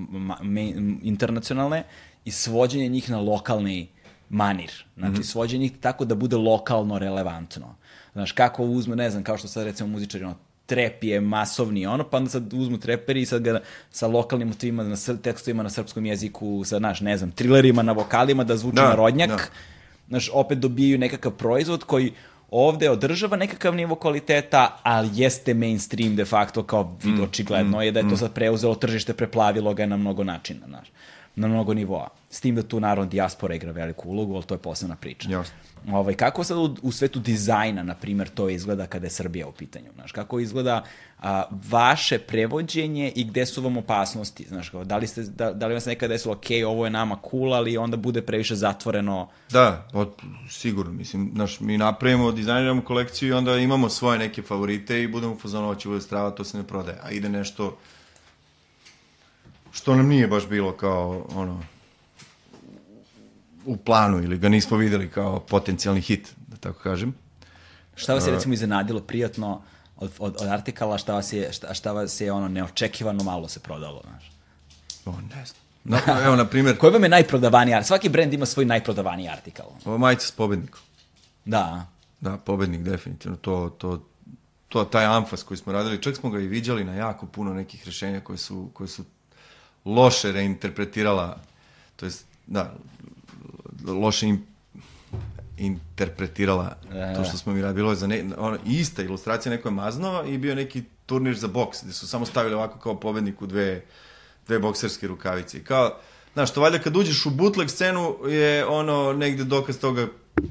main, 0.43 1.01
internacionalne 1.03 1.85
i 2.25 2.31
svođenje 2.31 2.89
njih 2.89 3.11
na 3.11 3.21
lokalni 3.21 3.89
manir. 4.29 4.71
Znači, 4.97 5.13
mm 5.13 5.23
-hmm. 5.23 5.31
svođenje 5.31 5.61
njih 5.61 5.73
tako 5.81 6.05
da 6.05 6.15
bude 6.15 6.37
lokalno 6.37 6.99
relevantno. 6.99 7.75
Znaš, 8.13 8.33
kako 8.33 8.65
uzme, 8.65 8.97
ne 8.97 9.11
znam, 9.11 9.25
kao 9.25 9.39
što 9.39 9.49
sad 9.49 9.65
recimo 9.65 9.89
muzičari, 9.89 10.25
ono, 10.25 10.35
trep 10.67 11.05
je 11.05 11.21
masovni, 11.21 11.87
ono, 11.87 12.05
pa 12.05 12.17
onda 12.17 12.31
sad 12.31 12.55
uzmu 12.55 12.79
treperi 12.79 13.23
i 13.23 13.27
sad 13.27 13.43
ga 13.43 13.61
sa 13.91 14.07
lokalnim 14.07 14.49
motivima, 14.49 14.83
na 14.83 14.97
sr 14.97 15.17
tekstovima 15.23 15.63
na 15.63 15.71
srpskom 15.71 16.07
jeziku, 16.07 16.65
sa, 16.65 16.79
znaš, 16.79 17.01
ne 17.01 17.17
znam, 17.17 17.31
trilerima 17.31 17.83
na 17.83 17.93
vokalima 17.93 18.45
da 18.45 18.57
zvuči 18.57 18.77
Da, 18.77 18.89
narodnjak, 18.89 19.31
da. 19.31 19.39
znaš, 20.09 20.31
opet 20.33 20.59
dobijaju 20.59 20.99
nekakav 20.99 21.33
proizvod 21.33 21.85
koji 21.85 22.13
ovde 22.51 22.91
održava 22.91 23.37
nekakav 23.37 23.75
nivo 23.75 23.95
kvaliteta, 23.95 24.77
ali 24.83 25.11
jeste 25.15 25.55
mainstream 25.55 26.17
de 26.17 26.25
facto 26.25 26.63
kao 26.63 26.97
vid 27.03 27.21
očigledno 27.21 27.83
je 27.83 27.93
da 27.93 28.01
je 28.01 28.09
to 28.09 28.17
sad 28.17 28.33
preuzelo 28.33 28.75
tržište, 28.75 29.15
preplavilo 29.15 29.75
ga 29.75 29.87
na 29.87 29.97
mnogo 29.97 30.25
načina, 30.25 30.67
znaš. 30.67 30.89
Na 31.37 31.49
mnogo 31.49 31.75
nivoa. 31.75 32.09
S 32.31 32.41
tim 32.41 32.55
da 32.55 32.63
tu 32.63 32.81
naravno 32.81 33.11
dijaspora 33.11 33.55
igra 33.55 33.73
veliku 33.73 34.09
ulogu, 34.09 34.35
ali 34.35 34.45
to 34.45 34.55
je 34.55 34.59
posebna 34.59 34.97
priča. 34.97 35.31
Jasno. 35.31 35.55
Ovaj, 35.93 36.15
kako 36.15 36.45
sad 36.45 36.59
u, 36.59 36.77
u 36.83 36.93
svetu 36.93 37.21
dizajna, 37.21 37.83
na 37.83 37.95
primjer, 37.95 38.29
to 38.29 38.49
izgleda 38.49 38.87
kada 38.87 39.07
je 39.07 39.11
Srbija 39.11 39.47
u 39.47 39.53
pitanju? 39.53 39.87
Znaš, 39.95 40.13
kako 40.13 40.41
izgleda 40.41 40.85
a, 41.19 41.43
vaše 41.71 42.19
prevođenje 42.19 43.13
i 43.17 43.25
gde 43.25 43.47
su 43.47 43.63
vam 43.63 43.77
opasnosti? 43.77 44.47
Znaš, 44.49 44.69
kao, 44.69 44.85
da, 44.85 44.97
li 44.97 45.07
ste, 45.07 45.23
da, 45.23 45.53
da 45.53 45.67
li 45.67 45.75
vam 45.75 45.81
se 45.81 45.91
nekada 45.91 46.15
desilo, 46.15 46.35
ok, 46.35 46.47
ovo 46.67 46.85
je 46.85 46.91
nama 46.91 47.19
cool, 47.31 47.55
ali 47.55 47.77
onda 47.77 47.97
bude 47.97 48.23
previše 48.23 48.57
zatvoreno? 48.57 49.29
Da, 49.51 49.89
od, 49.93 50.13
sigurno, 50.49 50.93
mislim, 50.93 51.31
znaš, 51.35 51.61
mi 51.61 51.79
napravimo, 51.79 52.33
dizajniramo 52.33 52.83
kolekciju 52.83 53.29
i 53.29 53.33
onda 53.33 53.57
imamo 53.57 53.89
svoje 53.89 54.19
neke 54.19 54.43
favorite 54.43 55.03
i 55.03 55.09
budemo 55.09 55.33
u 55.33 55.39
fazonu, 55.39 55.65
ovo 55.65 55.75
će 55.75 55.89
bude 55.89 56.01
strava, 56.01 56.31
to 56.31 56.45
se 56.45 56.59
ne 56.59 56.67
prodaje, 56.67 56.99
a 57.03 57.11
ide 57.11 57.29
nešto 57.29 57.77
što 59.73 59.95
nam 59.97 60.09
nije 60.09 60.27
baš 60.27 60.49
bilo 60.49 60.73
kao, 60.73 61.27
ono, 61.35 61.63
u 63.65 63.77
planu 63.77 64.23
ili 64.23 64.39
ga 64.39 64.49
nismo 64.49 64.77
videli 64.77 65.11
kao 65.11 65.41
potencijalni 65.41 66.01
hit, 66.01 66.35
da 66.47 66.57
tako 66.57 66.79
kažem. 66.79 67.15
Šta 67.95 68.15
vas 68.15 68.27
je 68.27 68.33
recimo 68.33 68.55
iznenadilo 68.55 69.01
prijatno 69.01 69.63
od, 69.97 70.11
od, 70.19 70.37
od 70.41 70.49
artikala, 70.49 70.99
šta 70.99 71.15
vas 71.15 71.33
je, 71.33 71.53
šta, 71.53 71.75
šta 71.75 71.93
vas 71.93 72.21
je 72.21 72.33
ono 72.33 72.49
neočekivano 72.49 73.25
malo 73.25 73.49
se 73.49 73.61
prodalo, 73.61 74.03
znaš? 74.05 74.33
O, 75.05 75.13
ne 75.37 75.45
znam. 75.47 75.61
No, 75.85 75.99
evo, 76.25 76.37
na 76.37 76.45
primjer, 76.45 76.79
Koji 76.79 76.93
vam 76.93 77.03
je 77.03 77.09
najprodavaniji 77.09 77.75
artikal? 77.75 77.87
Svaki 77.87 78.09
brend 78.09 78.35
ima 78.35 78.47
svoj 78.47 78.65
najprodavaniji 78.65 79.29
artikal. 79.29 79.67
ova 79.85 79.99
majica 79.99 80.27
s 80.27 80.31
pobednikom. 80.31 80.81
Da. 81.45 81.87
Da, 82.21 82.37
pobednik, 82.37 82.81
definitivno. 82.81 83.37
To, 83.37 83.71
to, 83.79 84.07
to, 84.69 84.85
taj 84.85 85.05
amfas 85.05 85.43
koji 85.43 85.59
smo 85.59 85.73
radili, 85.73 86.03
čak 86.03 86.17
smo 86.17 86.31
ga 86.31 86.41
i 86.41 86.47
viđali 86.47 86.85
na 86.85 86.95
jako 86.95 87.27
puno 87.27 87.55
nekih 87.55 87.87
rešenja 87.87 88.21
koje 88.21 88.39
su, 88.39 88.71
koje 88.75 88.89
su 88.89 89.05
loše 89.85 90.33
reinterpretirala, 90.33 91.41
to 91.97 92.07
jest, 92.07 92.27
da, 92.47 92.75
loše 93.87 94.27
im, 94.27 94.47
interpretirala 95.61 96.77
Da, 96.93 97.15
to 97.15 97.25
što 97.25 97.37
smo 97.37 97.53
mi 97.53 97.63
radili. 97.63 97.75
Bilo 97.75 97.91
je 97.91 97.97
za 97.97 98.07
ne, 98.07 98.25
ono, 98.39 98.59
ista 98.67 99.03
ilustracija, 99.03 99.51
neko 99.51 99.69
je 99.69 99.73
maznova 99.73 100.27
i 100.27 100.39
bio 100.39 100.55
neki 100.55 100.85
turnir 101.07 101.37
za 101.39 101.49
boks, 101.49 101.83
gde 101.83 101.93
su 101.93 102.09
samo 102.09 102.27
stavili 102.27 102.55
ovako 102.55 102.79
kao 102.79 103.01
pobednik 103.01 103.43
u 103.43 103.47
dve, 103.47 103.85
dve 104.47 104.59
bokserske 104.59 105.07
rukavice. 105.07 105.59
I 105.59 105.65
kao, 105.65 105.97
znaš, 106.33 106.53
to 106.55 106.61
valjda 106.61 106.79
kad 106.79 106.97
uđeš 106.97 107.27
u 107.27 107.31
bootleg 107.31 107.71
scenu 107.71 108.17
je 108.29 108.67
ono 108.67 109.13
negde 109.13 109.45
dokaz 109.45 109.79
toga 109.79 110.07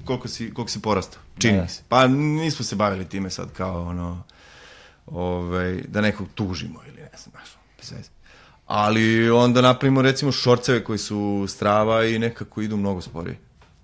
koliko 0.05 0.27
si, 0.27 0.53
koliko 0.53 0.71
si 0.71 0.81
porastao. 0.81 1.21
Čini 1.37 1.61
mi 1.61 1.69
se. 1.69 1.81
Pa 1.89 2.07
nismo 2.07 2.65
se 2.65 2.75
bavili 2.75 3.09
time 3.09 3.29
sad 3.29 3.53
kao 3.53 3.83
ono, 3.83 4.23
ovaj, 5.05 5.81
da 5.87 6.01
nekog 6.01 6.27
tužimo 6.35 6.79
ili 6.87 7.01
ne 7.01 7.17
znam, 7.17 7.33
baš, 7.33 7.49
bez 7.77 7.91
veze. 7.91 8.18
Ali 8.69 9.29
onda 9.31 9.61
napravimo 9.61 10.01
recimo 10.01 10.31
šorceve 10.31 10.83
koji 10.83 10.99
su 10.99 11.45
strava 11.47 12.05
i 12.05 12.19
nekako 12.19 12.61
idu 12.61 12.77
mnogo 12.77 13.01
sporije. 13.01 13.37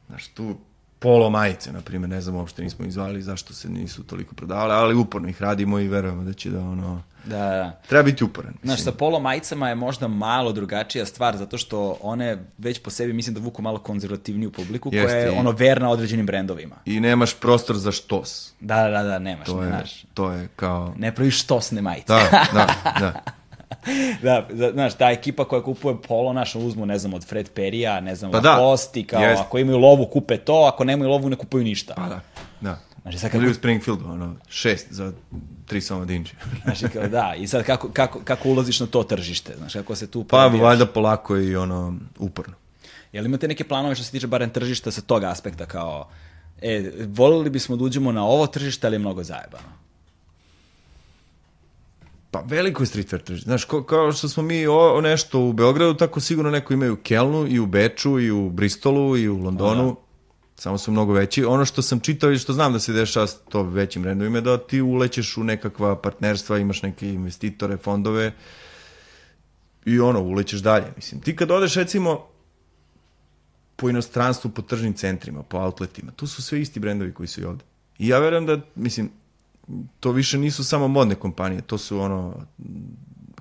Znaš, 0.08 0.28
tu 0.28 0.56
polo 1.00 1.30
majice, 1.30 1.72
na 1.72 1.82
primjer, 1.82 2.10
ne 2.10 2.22
znam 2.22 2.36
uopšte 2.36 2.64
nismo 2.64 2.86
izvali 2.86 3.22
zašto 3.22 3.54
se 3.54 3.70
nisu 3.70 4.04
toliko 4.04 4.36
prodavale, 4.36 4.76
ali 4.76 4.96
uporno 4.96 5.30
ih 5.30 5.42
radimo 5.42 5.80
i 5.80 5.88
verujemo 5.88 6.24
da 6.24 6.34
će 6.34 6.50
da 6.50 6.60
ono... 6.60 7.02
Da, 7.26 7.38
da. 7.38 7.82
Treba 7.90 8.04
biti 8.04 8.24
uporan. 8.24 8.54
Znaš, 8.54 8.78
mislim. 8.78 8.84
sa 8.86 8.98
polo 8.98 9.20
majicama 9.20 9.70
je 9.70 9.76
možda 9.76 10.08
malo 10.08 10.52
drugačija 10.52 11.06
stvar, 11.06 11.38
zato 11.38 11.58
što 11.58 11.98
one 12.02 12.38
već 12.58 12.80
po 12.80 12.90
sebi 12.90 13.14
mislim 13.14 13.34
da 13.34 13.42
vuku 13.42 13.62
malo 13.62 13.78
konzervativniju 13.80 14.52
publiku, 14.52 14.90
koja 14.90 15.02
Jeste, 15.02 15.18
je 15.18 15.28
i- 15.28 15.38
ono 15.38 15.52
verna 15.52 15.90
određenim 15.90 16.26
brendovima. 16.26 16.76
I 16.86 17.00
nemaš 17.00 17.34
prostor 17.34 17.78
za 17.78 17.92
štos. 17.92 18.54
Da, 18.60 18.90
da, 18.90 19.04
da, 19.04 19.20
nemaš, 19.20 19.46
To 19.46 19.64
je, 19.64 19.70
znaš. 19.70 20.06
to 20.14 20.32
je 20.32 20.48
kao... 20.56 20.94
Ne 20.98 21.16
praviš 21.16 21.42
štosne 21.42 21.82
majice. 21.82 22.08
Da, 22.08 22.46
da, 22.54 22.68
da. 23.00 23.14
da, 24.24 24.48
znaš, 24.74 24.94
ta 24.94 25.12
ekipa 25.12 25.46
koja 25.46 25.64
kupuje 25.64 25.96
polo, 26.08 26.34
naš, 26.34 26.56
uzmu, 26.56 26.86
ne 26.86 27.00
znam, 27.00 27.14
od 27.14 27.26
Fred 27.26 27.50
Perija, 27.50 28.00
ne 28.00 28.16
znam, 28.16 28.32
Pa 28.32 28.40
da, 28.40 28.52
Lacoste, 28.58 29.00
i 29.00 29.04
kao, 29.04 29.22
jest. 29.22 29.42
ako 29.42 29.58
imaju 29.58 29.78
lovu, 29.78 30.06
kupe 30.06 30.38
to, 30.38 30.70
ako 30.74 30.84
nemaju 30.84 31.12
lovu, 31.12 31.30
ne 31.30 31.36
kupuju 31.36 31.64
ništa. 31.64 31.94
Pa 31.94 32.10
da, 32.10 32.22
da. 32.62 32.80
Znači, 33.02 33.20
sad 33.20 33.32
kako- 33.32 33.44
Ili 33.44 33.52
u 33.52 33.54
Springfieldu, 33.54 34.06
ono, 34.06 34.36
šest 34.48 34.88
za 34.90 35.14
tri 35.66 35.82
soma 35.82 36.06
dinđe. 36.06 36.34
Znači, 36.64 36.90
kao, 36.94 37.08
da, 37.08 37.34
i 37.38 37.48
sad 37.48 37.64
kako, 37.64 37.90
kako, 37.90 38.20
kako 38.20 38.50
ulaziš 38.50 38.80
na 38.80 38.88
to 38.88 39.04
tržište, 39.04 39.56
znaš, 39.58 39.74
kako 39.74 39.96
se 39.96 40.12
tu 40.12 40.24
Pa 40.24 40.48
valjda 40.48 40.86
polako 40.86 41.38
i 41.38 41.56
ono, 41.56 41.96
uporno. 42.20 42.54
Jel 43.12 43.26
imate 43.26 43.48
neke 43.48 43.64
planove 43.64 43.96
što 43.96 44.04
se 44.04 44.12
tiče 44.12 44.28
barem 44.28 44.50
tržišta 44.50 44.92
sa 44.92 45.02
tog 45.02 45.24
aspekta, 45.24 45.66
kao, 45.66 46.08
e, 46.62 46.92
volili 47.08 47.50
bismo 47.50 47.76
da 47.76 47.84
uđemo 47.84 48.12
na 48.12 48.26
ovo 48.26 48.48
tržište, 48.48 48.88
ali 48.88 48.96
je 48.96 49.00
mnogo 49.00 49.24
zajebano. 49.24 49.85
Pa 52.36 52.56
veliko 52.56 52.84
je 52.84 52.88
streetwear 52.88 53.24
tržište. 53.24 53.46
Znaš, 53.46 53.66
ko, 53.66 53.84
kao 53.84 54.12
što 54.12 54.30
smo 54.30 54.44
mi 54.44 54.68
o, 54.68 54.96
o 54.98 55.02
nešto 55.02 55.40
u 55.40 55.54
Beogradu, 55.54 55.94
tako 55.94 56.20
sigurno 56.20 56.52
neko 56.52 56.74
ima 56.74 56.86
i 56.86 56.90
u 56.90 56.96
Kelnu, 56.96 57.48
i 57.48 57.60
u 57.60 57.66
Beču, 57.66 58.20
i 58.20 58.32
u 58.32 58.50
Bristolu, 58.50 59.18
i 59.18 59.30
u 59.30 59.38
Londonu. 59.38 59.96
Samo 60.56 60.78
su 60.78 60.92
mnogo 60.92 61.14
veći. 61.14 61.46
Ono 61.46 61.66
što 61.66 61.82
sam 61.82 62.00
čitao 62.00 62.32
i 62.32 62.38
što 62.38 62.54
znam 62.54 62.74
da 62.74 62.80
se 62.80 62.94
dešava 62.94 63.28
s 63.28 63.38
to 63.50 63.64
većim 63.64 64.04
brendovima 64.04 64.38
je 64.38 64.42
da 64.42 64.58
ti 64.58 64.82
ulećeš 64.82 65.38
u 65.38 65.44
nekakva 65.44 65.96
partnerstva, 66.02 66.58
imaš 66.58 66.82
neke 66.82 67.10
investitore, 67.10 67.78
fondove 67.78 68.32
i 69.86 70.00
ono, 70.00 70.22
ulećeš 70.22 70.60
dalje. 70.60 70.86
Mislim, 70.96 71.22
ti 71.22 71.36
kad 71.36 71.52
odeš 71.52 71.76
recimo 71.76 72.28
po 73.76 73.90
inostranstvu, 73.90 74.52
po 74.52 74.62
tržnim 74.62 74.94
centrima, 74.94 75.44
po 75.44 75.58
outletima, 75.58 76.12
tu 76.12 76.28
su 76.28 76.42
sve 76.42 76.62
isti 76.62 76.80
brendovi 76.80 77.14
koji 77.14 77.28
su 77.28 77.42
i 77.42 77.46
ovde. 77.46 77.64
I 77.98 78.08
ja 78.08 78.20
verujem 78.20 78.46
da, 78.46 78.60
mislim, 78.76 79.10
to 80.00 80.12
više 80.12 80.38
nisu 80.38 80.64
samo 80.64 80.88
modne 80.88 81.16
kompanije, 81.16 81.62
to 81.62 81.78
su 81.78 82.00
ono 82.00 82.46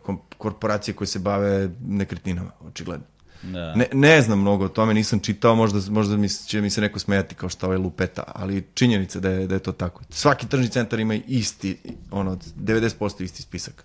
kom, 0.02 0.20
korporacije 0.38 0.94
koje 0.94 1.08
se 1.08 1.18
bave 1.18 1.70
nekretninama, 1.86 2.50
očigledno. 2.60 3.06
Da. 3.42 3.74
Ne, 3.74 3.88
ne 3.92 4.22
znam 4.22 4.40
mnogo 4.40 4.64
o 4.64 4.68
tome, 4.68 4.94
nisam 4.94 5.20
čitao, 5.20 5.54
možda, 5.54 5.80
možda 5.90 6.16
mi, 6.16 6.28
će 6.28 6.60
mi 6.60 6.70
se 6.70 6.80
neko 6.80 6.98
smejati 6.98 7.34
kao 7.34 7.48
što 7.48 7.66
ovaj 7.66 7.78
lupeta, 7.78 8.22
ali 8.26 8.64
činjenica 8.74 9.20
da 9.20 9.30
je, 9.30 9.46
da 9.46 9.54
je 9.54 9.58
to 9.58 9.72
tako. 9.72 10.02
Svaki 10.10 10.48
tržni 10.48 10.68
centar 10.68 11.00
ima 11.00 11.14
isti, 11.14 11.78
ono, 12.10 12.36
90% 12.36 13.22
isti 13.22 13.42
spisak 13.42 13.84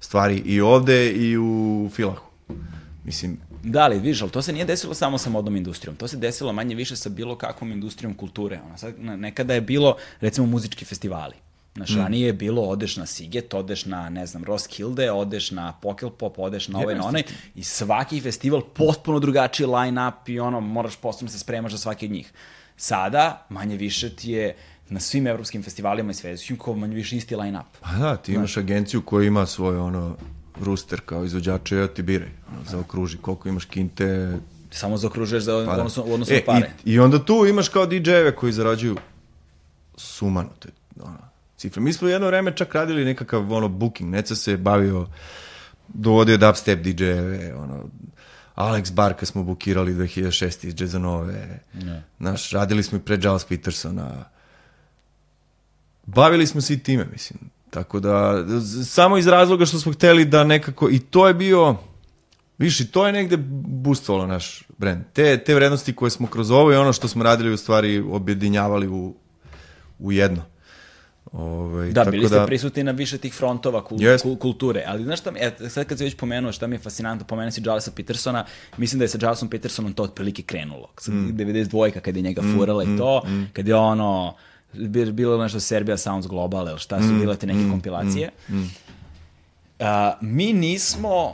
stvari 0.00 0.36
i 0.36 0.60
ovde 0.60 1.12
i 1.12 1.38
u 1.38 1.90
Filahu. 1.92 2.26
Mislim, 3.04 3.38
Da, 3.62 3.80
ali 3.80 3.98
vidiš, 3.98 4.22
ali 4.22 4.30
to 4.30 4.42
se 4.42 4.52
nije 4.52 4.64
desilo 4.64 4.94
samo 4.94 5.18
sa 5.18 5.30
modnom 5.30 5.56
industrijom, 5.56 5.96
to 5.96 6.08
se 6.08 6.16
desilo 6.16 6.52
manje 6.52 6.74
više 6.74 6.96
sa 6.96 7.08
bilo 7.08 7.36
kakvom 7.36 7.72
industrijom 7.72 8.14
kulture. 8.14 8.60
Ono, 8.66 8.78
sad, 8.78 8.94
nekada 8.98 9.54
je 9.54 9.60
bilo, 9.60 9.96
recimo, 10.20 10.46
muzički 10.46 10.84
festivali. 10.84 11.34
Znaš, 11.78 11.90
Mm. 11.90 11.98
ranije 11.98 12.26
je 12.26 12.32
bilo, 12.32 12.62
odeš 12.62 12.96
na 12.96 13.06
Siget, 13.06 13.54
odeš 13.54 13.84
na, 13.84 14.08
ne 14.08 14.26
znam, 14.26 14.44
Roskilde, 14.44 15.10
odeš 15.10 15.50
na 15.50 15.72
Pop, 15.72 16.02
odeš 16.38 16.68
na 16.68 16.78
ovaj, 16.78 16.94
na 16.94 17.04
onaj, 17.04 17.22
i 17.54 17.64
svaki 17.64 18.20
festival 18.20 18.60
potpuno 18.62 19.18
drugačiji 19.18 19.66
line-up 19.66 20.28
i 20.28 20.40
ono, 20.40 20.60
moraš 20.60 20.96
posebno 20.96 21.30
se 21.30 21.38
spremaš 21.38 21.72
za 21.72 21.78
svaki 21.78 22.06
od 22.06 22.12
njih. 22.12 22.32
Sada, 22.76 23.46
manje 23.48 23.76
više 23.76 24.10
ti 24.10 24.30
je 24.30 24.56
na 24.88 25.00
svim 25.00 25.26
evropskim 25.26 25.62
festivalima 25.62 26.10
i 26.10 26.14
svetskim, 26.14 26.58
kao 26.58 26.74
manje 26.74 26.94
više 26.94 27.16
isti 27.16 27.36
line-up. 27.36 27.66
pa 27.80 27.90
da, 27.90 28.16
ti 28.16 28.32
imaš 28.32 28.56
agenciju 28.56 29.02
koja 29.02 29.26
ima 29.26 29.46
svoj 29.46 29.76
ono, 29.76 30.16
rooster 30.60 31.00
kao 31.00 31.24
izvođače, 31.24 31.76
ja 31.76 31.86
ti 31.86 32.02
biraj, 32.02 32.28
ono, 32.48 32.64
zaokruži 32.64 33.18
koliko 33.18 33.48
imaš 33.48 33.64
kinte, 33.64 34.32
Samo 34.70 34.96
zaokružuješ 34.96 35.44
za, 35.44 35.52
Pa 35.58 35.64
da. 35.66 35.72
odnosno, 35.72 36.04
u 36.04 36.12
odnosu 36.12 36.32
e, 36.34 36.44
pare. 36.44 36.70
I, 36.84 36.92
I 36.92 36.98
onda 36.98 37.24
tu 37.24 37.46
imaš 37.46 37.68
kao 37.68 37.86
DJ-eve 37.86 38.34
koji 38.34 38.52
zarađuju 38.52 38.96
sumano 39.96 40.48
te 40.60 40.68
ono, 41.00 41.18
cifre. 41.58 41.80
Mi 41.80 41.92
smo 41.92 42.08
jedno 42.08 42.26
vreme 42.26 42.56
čak 42.56 42.74
radili 42.74 43.04
nekakav 43.04 43.52
ono, 43.52 43.68
booking, 43.68 44.10
Neca 44.10 44.34
se 44.34 44.56
bavio, 44.56 45.06
dovodio 45.88 46.36
dubstep 46.36 46.80
DJ-eve, 46.84 47.54
ono, 47.54 47.88
Alex 48.56 48.92
Barka 48.92 49.26
smo 49.26 49.42
bukirali 49.42 49.94
2006. 49.94 50.66
iz 50.66 50.74
Jazzanove, 50.80 51.60
Ne. 51.74 52.02
Znaš, 52.18 52.50
radili 52.50 52.82
smo 52.82 52.98
i 52.98 53.00
pre 53.00 53.16
Giles 53.16 53.44
Petersona, 53.44 54.24
bavili 56.06 56.46
smo 56.46 56.60
se 56.60 56.74
i 56.74 56.78
time, 56.78 57.06
mislim. 57.12 57.38
Tako 57.70 58.00
da, 58.00 58.44
samo 58.84 59.18
iz 59.18 59.26
razloga 59.26 59.66
što 59.66 59.78
smo 59.78 59.92
hteli 59.92 60.24
da 60.24 60.44
nekako, 60.44 60.90
i 60.90 60.98
to 60.98 61.28
je 61.28 61.34
bio, 61.34 61.76
Viš, 62.58 62.80
i 62.80 62.90
to 62.90 63.06
je 63.06 63.12
negde 63.12 63.36
boostovalo 63.66 64.26
naš 64.26 64.62
brend. 64.78 65.04
Te, 65.12 65.44
te 65.44 65.54
vrednosti 65.54 65.96
koje 65.96 66.10
smo 66.10 66.26
kroz 66.26 66.50
ovo 66.50 66.72
i 66.72 66.76
ono 66.76 66.92
što 66.92 67.08
smo 67.08 67.24
radili 67.24 67.52
u 67.52 67.56
stvari 67.56 67.98
objedinjavali 67.98 68.88
u, 68.88 69.14
u 69.98 70.12
jedno. 70.12 70.42
Ove, 71.32 71.90
Da, 71.90 72.04
bili 72.04 72.26
ste 72.28 72.46
prisutni 72.46 72.82
na 72.82 72.92
više 72.92 73.18
tih 73.18 73.34
frontova 73.34 73.84
kul, 73.84 74.02
Jest. 74.02 74.22
kul, 74.22 74.36
kulture, 74.36 74.84
ali 74.86 75.04
znaš 75.04 75.20
šta 75.20 75.30
mi, 75.30 75.38
e, 75.40 75.68
sad 75.68 75.86
kad 75.86 75.98
se 75.98 76.04
već 76.04 76.16
pomenuo 76.16 76.52
šta 76.52 76.66
mi 76.66 76.74
je 76.74 76.80
fascinantno, 76.80 77.26
pomenu 77.26 77.50
si 77.52 77.62
Jalesa 77.64 77.90
Petersona, 77.90 78.44
mislim 78.76 78.98
da 78.98 79.04
je 79.04 79.08
sa 79.08 79.18
Jalesom 79.22 79.48
Petersonom 79.48 79.92
to 79.92 80.02
otprilike 80.02 80.42
krenulo. 80.42 80.88
Sad, 80.98 81.14
Mm. 81.14 81.32
92. 81.32 81.90
kad 81.92 82.16
je 82.16 82.22
njega 82.22 82.42
furala 82.50 82.84
i 82.84 82.96
to, 82.98 83.22
kad 83.52 83.68
je 83.68 83.74
ono, 83.74 84.34
bi- 84.74 85.12
bilo 85.12 85.38
nešto 85.38 85.60
Serbia 85.60 85.96
Sounds 85.96 86.26
Global, 86.26 86.68
ili 86.68 86.78
šta 86.78 86.98
su 86.98 87.04
Mm, 87.04 87.20
bile 87.20 87.36
te 87.36 87.46
neke 87.46 87.70
kompilacije. 87.70 88.30
A, 89.80 90.12
mi 90.20 90.52
nismo 90.52 91.32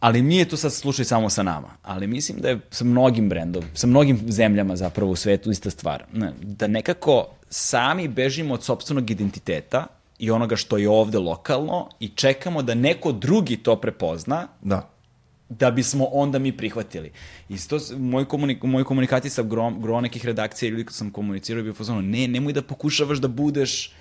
ali 0.00 0.22
nije 0.22 0.44
to 0.44 0.56
sad 0.56 0.72
slučaj 0.72 1.04
samo 1.04 1.30
sa 1.30 1.42
nama, 1.42 1.68
ali 1.82 2.06
mislim 2.06 2.38
da 2.38 2.48
je 2.48 2.60
sa 2.70 2.84
mnogim 2.84 3.28
brendom, 3.28 3.64
sa 3.74 3.86
mnogim 3.86 4.20
zemljama 4.26 4.76
zapravo 4.76 5.10
u 5.10 5.16
svetu 5.16 5.50
ista 5.50 5.70
stvar. 5.70 6.04
Ne, 6.12 6.32
Da 6.40 6.66
nekako 6.66 7.26
sami 7.50 8.08
bežimo 8.08 8.54
od 8.54 8.64
sopstvenog 8.64 9.10
identiteta 9.10 9.86
i 10.18 10.30
onoga 10.30 10.56
što 10.56 10.76
je 10.76 10.88
ovde 10.88 11.18
lokalno 11.18 11.88
i 12.00 12.08
čekamo 12.08 12.62
da 12.62 12.74
neko 12.74 13.12
drugi 13.12 13.56
to 13.56 13.76
prepozna 13.76 14.48
Da. 14.62 14.90
da 15.48 15.70
bismo 15.70 16.04
onda 16.12 16.38
mi 16.38 16.56
prihvatili. 16.56 17.12
Isto, 17.48 17.78
u 17.96 17.98
mojoj, 17.98 18.24
komunik, 18.24 18.64
u 18.64 18.66
mojoj 18.66 18.84
komunikaciji 18.84 19.30
sa 19.30 19.42
gro, 19.42 19.70
gro 19.70 20.00
nekih 20.00 20.24
redakcija 20.24 20.68
i 20.68 20.70
ljudi 20.70 20.84
koji 20.84 20.94
sam 20.94 21.10
komunicirao, 21.10 21.62
bio 21.62 21.74
fazonu, 21.74 22.02
ne, 22.02 22.28
nemoj 22.28 22.52
da 22.52 22.62
pokušavaš 22.62 23.18
da 23.18 23.28
budeš 23.28 23.92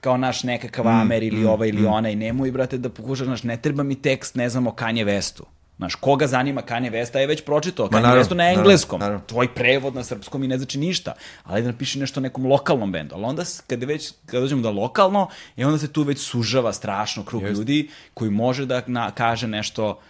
kao 0.00 0.16
naš 0.16 0.42
nekakav 0.42 0.84
Mm, 0.84 0.88
Amer 0.88 1.22
ili 1.22 1.44
ovaj 1.44 1.68
ili 1.68 1.86
onaj, 1.86 2.16
nemoj, 2.16 2.50
brate, 2.50 2.78
da 2.78 2.88
pokušaš, 2.88 3.26
znaš, 3.26 3.42
ne 3.42 3.56
treba 3.56 3.82
mi 3.82 4.02
tekst, 4.02 4.34
ne 4.34 4.48
znam, 4.48 4.66
o 4.66 4.70
Kanye 4.70 5.04
Westu. 5.04 5.42
Znaš, 5.80 5.94
koga 5.94 6.26
zanima 6.26 6.62
Kanye 6.62 6.90
Westa 6.90 7.18
je 7.18 7.26
već 7.26 7.44
pročitao. 7.44 7.86
Kanye 7.88 8.02
naravno, 8.02 8.22
Westu 8.24 8.30
na 8.30 8.36
naravno, 8.36 8.60
engleskom. 8.60 9.00
naravno. 9.00 9.22
Tvoj 9.26 9.54
prevod 9.54 9.94
na 9.94 10.04
srpskom 10.04 10.44
i 10.44 10.48
ne 10.48 10.58
znači 10.58 10.78
ništa. 10.78 11.12
Ali 11.44 11.62
da 11.62 11.70
napiši 11.70 11.98
nešto 11.98 12.20
nekom 12.20 12.46
lokalnom 12.46 12.92
bendu. 12.92 13.14
Ali 13.14 13.24
onda, 13.24 13.42
kada 13.66 13.86
već, 13.86 14.12
kada 14.26 14.40
dođemo 14.40 14.62
da 14.62 14.70
lokalno, 14.70 15.28
i 15.56 15.64
onda 15.64 15.78
se 15.78 15.92
tu 15.92 16.02
već 16.02 16.18
sužava 16.20 16.72
strašno 16.72 17.24
krug 17.24 17.42
Jest. 17.42 17.58
ljudi 17.58 17.88
koji 18.14 18.30
može 18.30 18.66
da 18.66 18.82
na, 18.86 19.10
kaže 19.10 19.46
nešto 19.48 20.00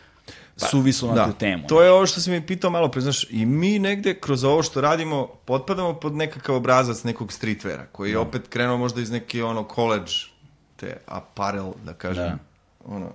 suvislo 0.56 1.14
na 1.14 1.26
tu 1.26 1.32
temu. 1.38 1.66
To 1.66 1.82
je 1.82 1.90
ovo 1.90 2.06
što 2.06 2.20
si 2.20 2.30
mi 2.30 2.46
pitao 2.46 2.70
malo 2.70 2.88
pre, 2.90 3.00
znaš, 3.00 3.26
i 3.30 3.46
mi 3.46 3.78
negde 3.78 4.14
kroz 4.14 4.44
ovo 4.44 4.62
što 4.62 4.80
radimo 4.80 5.26
potpadamo 5.44 5.94
pod 5.94 6.14
nekakav 6.14 6.56
obrazac 6.56 7.04
nekog 7.04 7.28
streetweara, 7.32 7.84
koji 7.92 8.10
je 8.10 8.18
opet 8.18 8.48
krenuo 8.48 8.76
možda 8.76 9.00
iz 9.00 9.10
neke 9.10 9.44
ono 9.44 9.68
college, 9.74 10.12
te 10.76 10.96
apparel, 11.06 11.72
da 11.84 11.94
kažem, 11.94 12.24
Da. 12.24 12.38
ono, 12.84 13.12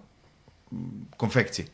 konfekcije. 1.17 1.67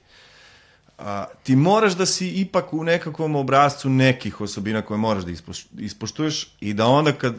A, 1.01 1.25
ti 1.43 1.55
moraš 1.55 1.93
da 1.93 2.05
si 2.05 2.29
ipak 2.29 2.73
u 2.73 2.83
nekakvom 2.83 3.35
obrazcu 3.35 3.89
nekih 3.89 4.41
osobina 4.41 4.81
koje 4.81 4.97
moraš 4.97 5.23
da 5.23 5.31
ispoš- 5.31 5.65
ispoštuješ 5.77 6.55
i 6.59 6.73
da 6.73 6.85
onda 6.85 7.11
kad 7.11 7.35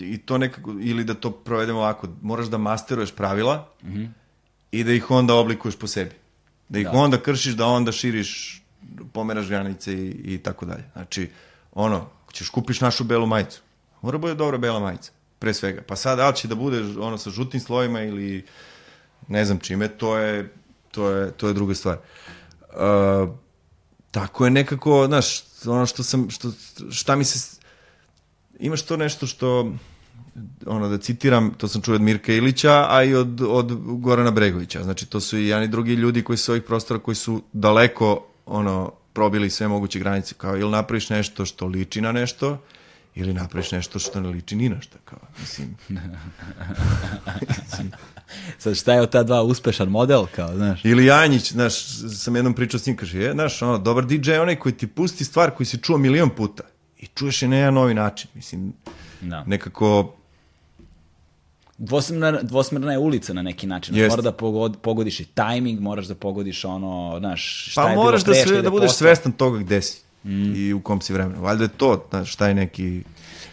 i 0.00 0.18
to 0.18 0.38
nekako, 0.38 0.70
ili 0.80 1.04
da 1.04 1.14
to 1.14 1.30
provedemo 1.30 1.78
ovako, 1.78 2.08
moraš 2.22 2.46
da 2.46 2.58
masteruješ 2.58 3.12
pravila 3.12 3.68
i 4.72 4.84
da 4.84 4.92
ih 4.92 5.10
onda 5.10 5.34
oblikuješ 5.34 5.76
po 5.76 5.86
sebi. 5.86 6.10
Da 6.68 6.78
ih 6.78 6.84
Da. 6.84 6.92
onda 6.92 7.22
kršiš, 7.22 7.54
da 7.54 7.66
onda 7.66 7.92
širiš, 7.92 8.62
pomeraš 9.12 9.48
granice 9.48 9.92
i, 9.94 10.06
i 10.24 10.38
tako 10.38 10.66
dalje. 10.66 10.84
Znači, 10.92 11.30
ono, 11.72 12.06
ćeš 12.32 12.48
kupiš 12.48 12.80
našu 12.80 13.04
belu 13.04 13.26
majicu. 13.26 13.60
Mora 14.02 14.18
bude 14.18 14.34
dobra 14.34 14.58
bela 14.58 14.80
majica, 14.80 15.10
pre 15.38 15.54
svega. 15.54 15.82
Pa 15.82 15.96
sad, 15.96 16.18
da 16.18 16.28
li 16.28 16.36
će 16.36 16.48
da 16.48 16.54
bude 16.54 16.80
ono 17.00 17.18
sa 17.18 17.30
žutim 17.30 17.60
slojima 17.60 18.02
ili 18.02 18.44
ne 19.28 19.44
znam 19.44 19.58
čime, 19.58 19.88
to 19.88 20.16
je, 20.18 20.52
to 20.90 21.10
je, 21.10 21.32
to 21.32 21.48
je 21.48 21.54
druga 21.54 21.74
stvar. 21.74 21.96
Uh, 21.96 22.35
tako 24.10 24.44
je 24.44 24.50
nekako, 24.50 25.06
znaš, 25.06 25.44
ono 25.66 25.86
što 25.86 26.02
sam, 26.02 26.30
što, 26.30 26.52
šta 26.90 27.16
mi 27.16 27.24
se, 27.24 27.56
imaš 28.58 28.82
to 28.82 28.96
nešto 28.96 29.26
što, 29.26 29.72
ono 30.66 30.88
da 30.88 30.98
citiram, 30.98 31.54
to 31.54 31.68
sam 31.68 31.82
čuo 31.82 31.94
od 31.94 32.00
Mirka 32.00 32.32
Ilića, 32.32 32.86
a 32.88 33.04
i 33.04 33.14
od, 33.14 33.40
od 33.48 33.72
Gorana 34.00 34.30
Bregovića. 34.30 34.82
Znači, 34.82 35.06
to 35.06 35.20
su 35.20 35.38
i 35.38 35.46
jedan 35.46 35.64
i 35.64 35.68
drugi 35.68 35.94
ljudi 35.94 36.22
koji 36.22 36.36
su 36.36 36.52
ovih 36.52 36.62
prostora 36.62 37.00
koji 37.00 37.14
su 37.14 37.42
daleko 37.52 38.26
ono, 38.46 38.92
probili 39.12 39.50
sve 39.50 39.68
moguće 39.68 39.98
granice. 39.98 40.34
Kao, 40.34 40.56
ili 40.56 40.70
napraviš 40.70 41.10
nešto 41.10 41.46
što 41.46 41.66
liči 41.66 42.00
na 42.00 42.12
nešto, 42.12 42.62
ili 43.14 43.32
napraviš 43.32 43.72
nešto 43.72 43.98
što 43.98 44.20
ne 44.20 44.28
liči 44.28 44.56
ni 44.56 44.68
na 44.68 44.80
šta. 44.80 44.98
Kao, 45.04 45.18
mislim, 45.40 45.76
Sad 48.58 48.76
šta 48.76 48.94
je 48.94 49.00
od 49.00 49.10
ta 49.10 49.22
dva 49.22 49.42
uspešan 49.42 49.88
model, 49.88 50.26
kao, 50.36 50.54
znaš? 50.54 50.84
Ili 50.84 51.04
Janjić, 51.06 51.52
znaš, 51.52 51.74
sam 52.16 52.36
jednom 52.36 52.54
pričao 52.54 52.80
s 52.80 52.86
njim, 52.86 52.96
kaže, 52.96 53.18
je, 53.18 53.32
znaš, 53.32 53.62
ono, 53.62 53.78
dobar 53.78 54.06
DJ 54.06 54.30
je 54.30 54.40
onaj 54.40 54.56
koji 54.56 54.72
ti 54.72 54.86
pusti 54.86 55.24
stvar 55.24 55.50
koju 55.50 55.66
si 55.66 55.78
čuo 55.78 55.98
milion 55.98 56.30
puta 56.30 56.62
i 56.98 57.06
čuješ 57.06 57.42
je 57.42 57.48
na 57.48 57.56
jedan 57.56 57.74
novi 57.74 57.94
način. 57.94 58.30
Mislim, 58.34 58.72
Da. 59.20 59.44
nekako, 59.46 60.12
Dvosmerna, 61.78 62.42
dvosmerna 62.42 62.92
je 62.92 62.98
ulica 62.98 63.32
na 63.32 63.42
neki 63.42 63.66
način. 63.66 63.96
Jest. 63.96 64.10
Mora 64.10 64.22
da 64.22 64.32
pogod, 64.32 64.76
pogodiš 64.82 65.20
i 65.20 65.24
tajming, 65.24 65.80
moraš 65.80 66.06
da 66.06 66.14
pogodiš 66.14 66.64
ono, 66.64 67.16
znaš, 67.18 67.66
šta 67.70 67.82
pa 67.82 67.88
je 67.88 67.94
bilo 67.94 68.04
moraš 68.04 68.24
da, 68.24 68.32
pre, 68.32 68.40
šta 68.40 68.48
sve, 68.48 68.62
da 68.62 68.70
budeš 68.70 68.88
posle. 68.88 68.98
svestan 68.98 69.32
toga 69.32 69.58
gde 69.58 69.82
si 69.82 70.00
i 70.54 70.72
u 70.72 70.80
kom 70.80 71.00
si 71.00 71.12
vremenu. 71.12 71.42
Valjda 71.42 71.64
je 71.64 71.68
to, 71.68 72.06
znaš, 72.10 72.32
šta 72.32 72.48
je 72.48 72.54
neki... 72.54 73.02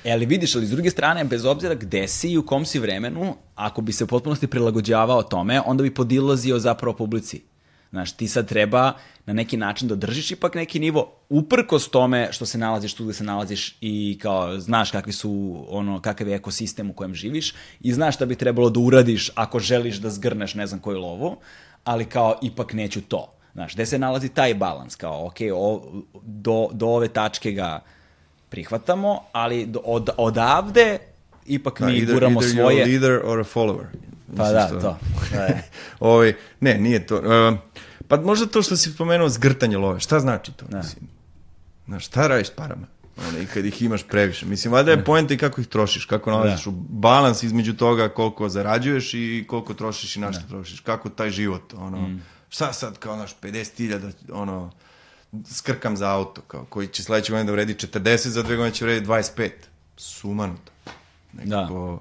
E, 0.03 0.11
ali 0.11 0.25
vidiš, 0.25 0.55
ali 0.55 0.65
s 0.65 0.69
druge 0.69 0.89
strane, 0.89 1.23
bez 1.23 1.45
obzira 1.45 1.75
gde 1.75 2.07
si 2.07 2.31
i 2.31 2.37
u 2.37 2.45
kom 2.45 2.65
si 2.65 2.79
vremenu, 2.79 3.35
ako 3.55 3.81
bi 3.81 3.93
se 3.93 4.03
u 4.03 4.07
potpunosti 4.07 4.47
prilagođavao 4.47 5.23
tome, 5.23 5.61
onda 5.65 5.83
bi 5.83 5.93
podilazio 5.93 6.59
zapravo 6.59 6.97
publici. 6.97 7.41
Znaš, 7.91 8.11
ti 8.11 8.27
sad 8.27 8.47
treba 8.47 8.93
na 9.25 9.33
neki 9.33 9.57
način 9.57 9.87
da 9.87 9.95
držiš 9.95 10.31
ipak 10.31 10.55
neki 10.55 10.79
nivo, 10.79 11.11
uprkos 11.29 11.89
tome 11.89 12.29
što 12.31 12.45
se 12.45 12.57
nalaziš 12.57 12.93
tu 12.93 13.03
gde 13.03 13.13
se 13.13 13.23
nalaziš 13.23 13.77
i 13.81 14.19
kao 14.21 14.59
znaš 14.59 14.91
kakvi 14.91 15.13
su, 15.13 15.65
ono, 15.69 16.01
kakav 16.01 16.27
je 16.27 16.35
ekosistem 16.35 16.89
u 16.89 16.93
kojem 16.93 17.13
živiš 17.13 17.53
i 17.81 17.93
znaš 17.93 18.15
šta 18.15 18.25
bi 18.25 18.35
trebalo 18.35 18.69
da 18.69 18.79
uradiš 18.79 19.31
ako 19.35 19.59
želiš 19.59 19.95
da 19.97 20.09
zgrneš 20.09 20.53
ne 20.53 20.67
znam 20.67 20.79
koju 20.79 20.99
lovu, 20.99 21.37
ali 21.83 22.05
kao 22.05 22.39
ipak 22.41 22.73
neću 22.73 23.01
to. 23.01 23.33
Znaš, 23.53 23.73
gde 23.73 23.85
se 23.85 23.99
nalazi 23.99 24.29
taj 24.29 24.53
balans, 24.53 24.95
kao, 24.95 25.27
ok, 25.27 25.37
o, 25.55 25.81
do, 26.23 26.67
do 26.71 26.87
ove 26.87 27.07
tačke 27.07 27.51
ga 27.51 27.83
prihvatamo, 28.53 29.19
ali 29.31 29.73
od, 29.83 30.09
odavde 30.17 30.97
ipak 31.45 31.79
mi 31.79 31.93
either, 31.93 32.13
guramo 32.13 32.41
either 32.41 32.55
svoje... 32.55 32.77
you're 32.77 32.83
a 32.83 32.91
leader 32.91 33.21
or 33.25 33.39
a 33.39 33.43
follower. 33.43 33.85
Pa 34.37 34.43
Mislim, 34.43 34.53
da, 34.53 34.67
što- 34.67 34.79
to. 34.79 34.97
Da 35.31 35.43
je. 35.43 35.63
Ovaj, 35.99 36.33
ne, 36.59 36.77
nije 36.77 37.07
to. 37.07 37.15
Uh, 37.17 37.57
pa 38.07 38.17
možda 38.21 38.45
to 38.45 38.61
što 38.61 38.77
si 38.77 38.91
spomenuo 38.91 39.29
zgrtanje 39.29 39.77
love, 39.77 39.99
šta 39.99 40.19
znači 40.19 40.51
to? 40.51 40.65
Da. 40.65 40.77
Mislim, 40.77 41.07
znaš, 41.87 42.05
šta 42.05 42.27
radiš 42.27 42.47
s 42.47 42.51
parama? 42.51 42.87
Ono, 43.27 43.39
I 43.39 43.45
kad 43.45 43.65
ih 43.65 43.81
imaš 43.81 44.03
previše. 44.03 44.45
Mislim, 44.45 44.73
valjda 44.73 44.91
je 44.91 45.03
poenta 45.03 45.33
i 45.33 45.37
kako 45.37 45.61
ih 45.61 45.67
trošiš, 45.67 46.05
kako 46.05 46.31
nalaziš 46.31 46.67
u 46.67 46.71
balans 46.71 47.43
između 47.43 47.73
toga 47.73 48.09
koliko 48.09 48.49
zarađuješ 48.49 49.13
i 49.13 49.45
koliko 49.47 49.73
trošiš 49.73 50.15
i 50.15 50.19
na 50.19 50.33
što 50.33 50.41
trošiš. 50.49 50.79
Kako 50.79 51.09
taj 51.09 51.29
život, 51.29 51.73
ono, 51.77 52.19
šta 52.49 52.73
sad 52.73 52.99
kao, 52.99 53.15
naš, 53.15 53.35
50.000, 53.41 54.11
ono, 54.31 54.71
skrkam 55.45 55.97
za 55.97 56.11
auto, 56.11 56.41
kao, 56.41 56.65
koji 56.69 56.87
će 56.87 57.03
sledeće 57.03 57.31
godine 57.31 57.45
da 57.45 57.51
vredi 57.51 57.73
40, 57.73 58.27
za 58.27 58.43
dve 58.43 58.55
godine 58.55 58.75
će 58.75 58.85
vredi 58.85 59.07
25. 59.07 59.49
Sumanuto. 59.97 60.71
Nekako, 61.33 61.99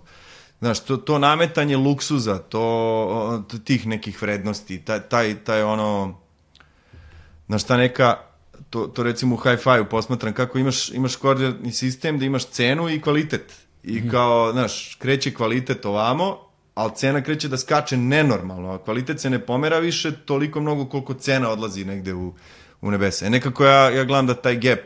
Znaš, 0.62 0.80
to, 0.80 0.96
to 0.96 1.18
nametanje 1.18 1.76
luksuza, 1.76 2.38
to, 2.38 3.44
tih 3.64 3.86
nekih 3.86 4.22
vrednosti, 4.22 4.78
taj, 4.78 5.00
taj, 5.00 5.34
taj 5.44 5.62
ono, 5.62 6.18
znaš, 7.46 7.64
ta 7.64 7.76
neka, 7.76 8.16
to, 8.70 8.86
to 8.86 9.02
recimo 9.02 9.34
u 9.34 9.38
hi-fi-u 9.38 9.84
posmatram 9.90 10.32
kako 10.32 10.59
imaš, 10.59 10.90
imaš 10.90 11.16
koordinatni 11.16 11.72
sistem 11.72 12.18
da 12.18 12.24
imaš 12.24 12.46
cenu 12.46 12.88
i 12.88 13.00
kvalitet. 13.00 13.52
I 13.82 14.10
kao, 14.10 14.52
znaš, 14.52 14.94
kreće 14.94 15.34
kvalitet 15.34 15.84
ovamo, 15.84 16.38
ali 16.74 16.92
cena 16.94 17.22
kreće 17.22 17.48
da 17.48 17.59
skače 17.59 17.96
nenormalno, 17.96 18.70
a 18.70 18.78
kvalitet 18.78 19.20
se 19.20 19.30
ne 19.30 19.38
pomera 19.38 19.78
više 19.78 20.12
toliko 20.24 20.60
mnogo 20.60 20.84
koliko 20.84 21.14
cena 21.14 21.50
odlazi 21.50 21.84
negde 21.84 22.14
u, 22.14 22.34
u 22.82 22.90
nebesa. 22.90 23.26
E 23.26 23.30
nekako 23.30 23.64
ja, 23.64 23.90
ja 23.90 24.04
gledam 24.04 24.26
da 24.26 24.34
taj 24.34 24.56
gap 24.56 24.80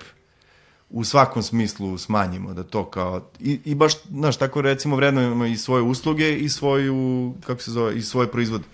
u 0.90 1.04
svakom 1.04 1.42
smislu 1.42 1.98
smanjimo, 1.98 2.54
da 2.54 2.62
to 2.62 2.84
kao, 2.90 3.30
i, 3.40 3.60
i 3.64 3.74
baš, 3.74 3.92
znaš, 4.10 4.36
tako 4.36 4.60
recimo 4.62 4.96
vrednujemo 4.96 5.46
i 5.46 5.56
svoje 5.56 5.82
usluge 5.82 6.36
i 6.36 6.48
svoju, 6.48 7.34
kako 7.46 7.62
se 7.62 7.70
zove, 7.70 7.96
i 7.96 8.02
svoje 8.02 8.30
proizvode. 8.30 8.64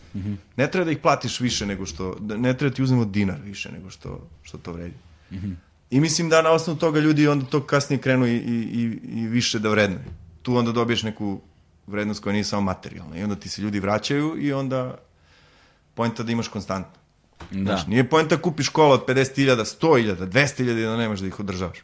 Ne 0.56 0.70
treba 0.70 0.84
da 0.84 0.90
ih 0.90 0.98
platiš 0.98 1.40
više 1.40 1.66
nego 1.66 1.86
što, 1.86 2.16
da 2.20 2.36
ne 2.36 2.56
treba 2.56 2.74
ti 2.74 2.82
uzmemo 2.82 3.04
dinar 3.04 3.40
više 3.44 3.72
nego 3.72 3.90
što, 3.90 4.28
što 4.42 4.58
to 4.58 4.72
vredi. 4.72 4.94
I 5.90 6.00
mislim 6.00 6.28
da 6.28 6.42
na 6.42 6.50
osnovu 6.50 6.78
toga 6.78 7.00
ljudi 7.00 7.28
onda 7.28 7.46
to 7.46 7.60
kasnije 7.66 8.00
krenu 8.00 8.26
i, 8.26 8.36
i, 8.36 8.36
i, 8.36 9.00
i 9.20 9.26
više 9.26 9.58
da 9.58 9.68
vrednuju. 9.68 10.04
Tu 10.42 10.56
onda 10.56 10.72
dobiješ 10.72 11.02
neku 11.02 11.40
vrednost 11.86 12.22
koja 12.22 12.32
nije 12.32 12.44
samo 12.44 12.62
materijalna 12.62 13.16
i 13.18 13.22
onda 13.22 13.36
ti 13.36 13.48
se 13.48 13.62
ljudi 13.62 13.80
vraćaju 13.80 14.36
i 14.38 14.52
onda 14.52 14.98
pojenta 15.94 16.22
da 16.22 16.32
imaš 16.32 16.48
konstantno. 16.48 17.01
Da. 17.51 17.62
Znaš, 17.62 17.86
nije 17.86 18.09
pojenta 18.09 18.43
kupiš 18.43 18.69
kola 18.69 18.94
od 18.94 19.06
50.000, 19.06 19.56
100.000, 19.81 20.28
200.000 20.28 20.78
i 20.78 20.85
da 20.85 20.97
nemaš 20.97 21.20
da 21.20 21.27
ih 21.27 21.40
održavaš. 21.40 21.78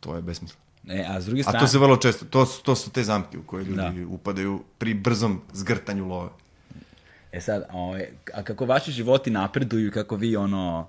To 0.00 0.16
je 0.16 0.22
besmisleno. 0.22 0.60
E, 0.88 1.04
a 1.08 1.20
s 1.20 1.26
druge 1.26 1.40
A 1.40 1.42
strane... 1.44 1.58
to 1.60 1.66
se 1.66 1.78
vrlo 1.78 1.96
često, 1.96 2.24
to, 2.24 2.44
to 2.62 2.74
su 2.74 2.90
te 2.90 3.02
zamke 3.04 3.38
u 3.38 3.42
koje 3.42 3.64
ljudi 3.64 3.76
Da. 4.00 4.06
upadaju 4.08 4.62
pri 4.78 4.94
brzom 4.94 5.40
zgrtanju 5.52 6.08
love. 6.08 6.30
E 7.32 7.40
sad, 7.40 7.64
ovaj, 7.72 8.06
a 8.34 8.42
kako 8.42 8.66
vaši 8.66 8.92
životi 8.92 9.30
napreduju 9.30 9.92
kako 9.92 10.16
vi 10.16 10.36
ono, 10.36 10.88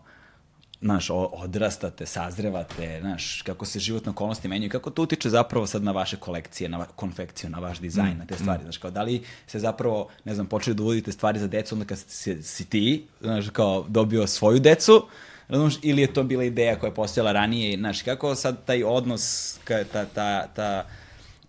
znaš, 0.82 1.08
odrastate, 1.32 2.06
sazrevate, 2.06 2.98
znaš, 3.02 3.42
kako 3.42 3.66
se 3.66 3.80
životne 3.80 4.10
okolnosti 4.10 4.48
menjaju, 4.48 4.70
kako 4.70 4.90
to 4.90 5.04
utiče 5.04 5.30
zapravo 5.30 5.68
sad 5.68 5.84
na 5.84 5.92
vaše 5.92 6.18
kolekcije, 6.18 6.70
na 6.70 6.86
konfekciju, 6.86 7.50
na 7.50 7.60
vaš 7.60 7.80
dizajn, 7.80 8.18
na 8.18 8.26
te 8.26 8.36
stvari, 8.36 8.64
znaš, 8.64 8.78
kao 8.78 8.92
da 8.92 9.04
li 9.04 9.24
se 9.48 9.60
zapravo, 9.60 10.08
ne 10.26 10.36
znam, 10.36 10.48
počeli 10.48 10.76
da 10.76 10.84
uvodite 10.84 11.12
stvari 11.12 11.40
za 11.40 11.48
decu 11.48 11.76
onda 11.76 11.86
kad 11.86 11.98
si, 11.98 12.44
si 12.44 12.66
ti, 12.66 13.08
znaš, 13.22 13.50
kao 13.50 13.86
dobio 13.88 14.28
svoju 14.28 14.60
decu, 14.60 15.08
znaš, 15.50 15.74
ili 15.82 16.02
je 16.02 16.14
to 16.14 16.24
bila 16.24 16.44
ideja 16.44 16.80
koja 16.80 16.88
je 16.88 16.96
postojala 16.96 17.32
ranije, 17.32 17.78
znaš, 17.78 18.02
kako 18.02 18.36
sad 18.36 18.66
taj 18.66 18.84
odnos, 18.84 19.56
ka, 19.64 19.84
ta, 19.84 20.06
ta, 20.06 20.48
ta 20.48 20.86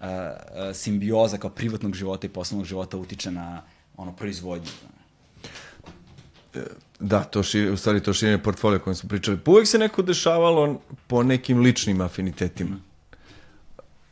a, 0.01 0.09
a, 0.09 0.75
simbioza 0.75 1.39
kao 1.39 1.51
privatnog 1.51 1.95
života 1.95 2.27
i 2.27 2.31
poslovnog 2.31 2.67
života 2.67 2.97
utiče 2.97 3.31
na 3.31 3.63
ono 3.97 4.13
proizvodnju. 4.17 4.71
Da, 7.01 7.21
to 7.25 7.43
širi, 7.43 7.71
u 7.71 7.77
stvari 7.77 8.01
to 8.01 8.13
širenje 8.13 8.39
portfolio 8.39 8.77
o 8.77 8.81
kojem 8.81 8.95
smo 8.95 9.09
pričali. 9.09 9.39
Pa 9.39 9.51
uvek 9.51 9.67
se 9.67 9.79
neko 9.79 10.03
dešavalo 10.03 10.81
po 11.07 11.23
nekim 11.23 11.61
ličnim 11.61 12.01
afinitetima. 12.01 12.77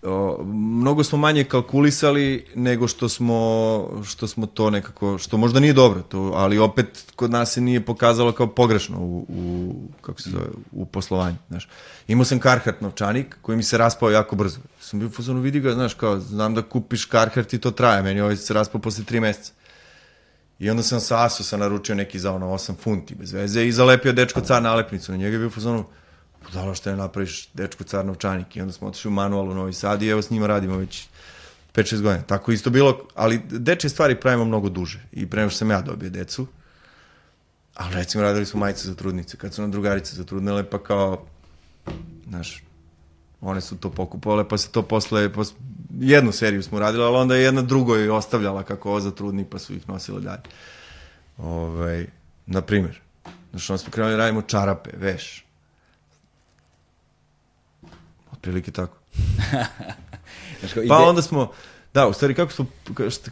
o, 0.02 0.44
mnogo 0.44 1.04
smo 1.04 1.18
manje 1.18 1.44
kalkulisali 1.44 2.46
nego 2.54 2.88
što 2.88 3.08
smo, 3.08 4.02
što 4.04 4.26
smo 4.26 4.46
to 4.46 4.70
nekako, 4.70 5.18
što 5.18 5.36
možda 5.36 5.60
nije 5.60 5.72
dobro, 5.72 6.02
to, 6.02 6.32
ali 6.34 6.58
opet 6.58 7.04
kod 7.16 7.30
nas 7.30 7.52
se 7.52 7.60
nije 7.60 7.84
pokazalo 7.84 8.32
kao 8.32 8.46
pogrešno 8.46 8.98
u, 9.00 9.26
u 9.28 9.74
kako 10.00 10.20
se 10.20 10.30
zove, 10.30 10.46
u 10.72 10.86
poslovanju, 10.86 11.36
znaš. 11.48 11.68
Imao 12.08 12.24
sam 12.24 12.40
Carhartt 12.40 12.80
novčanik 12.80 13.36
koji 13.42 13.56
mi 13.56 13.62
se 13.62 13.78
raspao 13.78 14.10
jako 14.10 14.36
brzo. 14.36 14.58
Sam 14.80 14.98
bio 15.00 15.10
u 15.28 15.32
vidi 15.32 15.60
ga, 15.60 15.74
znaš, 15.74 15.94
kao, 15.94 16.20
znam 16.20 16.54
da 16.54 16.62
kupiš 16.62 17.08
Carhartt 17.08 17.54
i 17.54 17.58
to 17.58 17.70
traje, 17.70 18.02
meni 18.02 18.20
ovaj 18.20 18.36
se 18.36 18.54
raspao 18.54 18.80
posle 18.80 19.04
tri 19.04 19.20
meseca. 19.20 19.52
I 20.60 20.70
onda 20.70 20.82
sam 20.82 21.00
sa 21.00 21.24
Asusa 21.24 21.56
naručio 21.56 21.94
neki 21.94 22.18
za 22.18 22.32
ono 22.32 22.46
8 22.46 22.74
funti 22.76 23.14
bez 23.14 23.32
veze 23.32 23.66
i 23.66 23.72
zalepio 23.72 24.12
dečko 24.12 24.40
car 24.40 24.62
nalepnicu. 24.62 25.12
Na 25.12 25.18
njega 25.18 25.36
i 25.36 25.38
bio 25.38 25.50
fazonu, 25.50 25.84
budalo 26.44 26.74
što 26.74 26.90
je 26.90 26.96
napraviš 26.96 27.48
dečko 27.54 27.84
car 27.84 28.06
novčanik? 28.06 28.56
I 28.56 28.60
onda 28.60 28.72
smo 28.72 28.88
otišli 28.88 29.08
u 29.08 29.12
manual 29.12 29.48
u 29.48 29.54
Novi 29.54 29.72
Sad 29.72 30.02
i 30.02 30.08
evo 30.08 30.22
s 30.22 30.30
njima 30.30 30.46
radimo 30.46 30.76
već 30.76 31.08
5-6 31.74 32.02
godina. 32.02 32.22
Tako 32.22 32.52
isto 32.52 32.70
bilo, 32.70 33.06
ali 33.14 33.40
deče 33.48 33.88
stvari 33.88 34.20
pravimo 34.20 34.44
mnogo 34.44 34.68
duže 34.68 35.00
i 35.12 35.30
pre 35.30 35.40
nego 35.40 35.50
što 35.50 35.58
sam 35.58 35.70
ja 35.70 35.80
dobio 35.80 36.10
decu, 36.10 36.46
ali 37.74 37.94
recimo 37.94 38.22
radili 38.22 38.46
smo 38.46 38.60
majice 38.60 38.88
za 38.88 38.94
trudnice, 38.94 39.36
kad 39.36 39.54
su 39.54 39.62
nam 39.62 39.70
drugarice 39.70 40.16
zatrudnile, 40.16 40.70
pa 40.70 40.82
kao, 40.82 41.26
znaš, 42.28 42.62
one 43.40 43.60
su 43.60 43.76
to 43.76 43.90
pokupovale, 43.90 44.48
pa 44.48 44.58
se 44.58 44.70
to 44.70 44.82
posle, 44.82 45.32
posle 45.32 45.56
jednu 46.00 46.32
seriju 46.32 46.62
smo 46.62 46.78
radili, 46.78 47.04
ali 47.04 47.16
onda 47.16 47.36
je 47.36 47.42
jedna 47.42 47.62
drugoj 47.62 48.10
ostavljala 48.10 48.62
kako 48.62 48.90
ovo 48.90 49.00
za 49.00 49.10
trudni, 49.10 49.44
pa 49.44 49.58
su 49.58 49.74
ih 49.74 49.88
nosile 49.88 50.20
dalje. 50.20 50.42
Ove, 51.38 51.50
ovaj, 51.50 52.06
na 52.46 52.60
primjer, 52.60 53.00
znaš, 53.50 53.70
onda 53.70 53.78
smo 53.78 53.90
krenuli 53.90 54.12
da 54.12 54.18
radimo 54.18 54.42
čarape, 54.42 54.90
veš, 54.96 55.44
Otprilike 58.40 58.70
tako. 58.70 58.96
Pa 60.88 60.96
onda 60.96 61.22
smo, 61.22 61.52
da, 61.94 62.08
u 62.08 62.12
stvari 62.12 62.34
kako, 62.34 62.52
smo, 62.52 62.66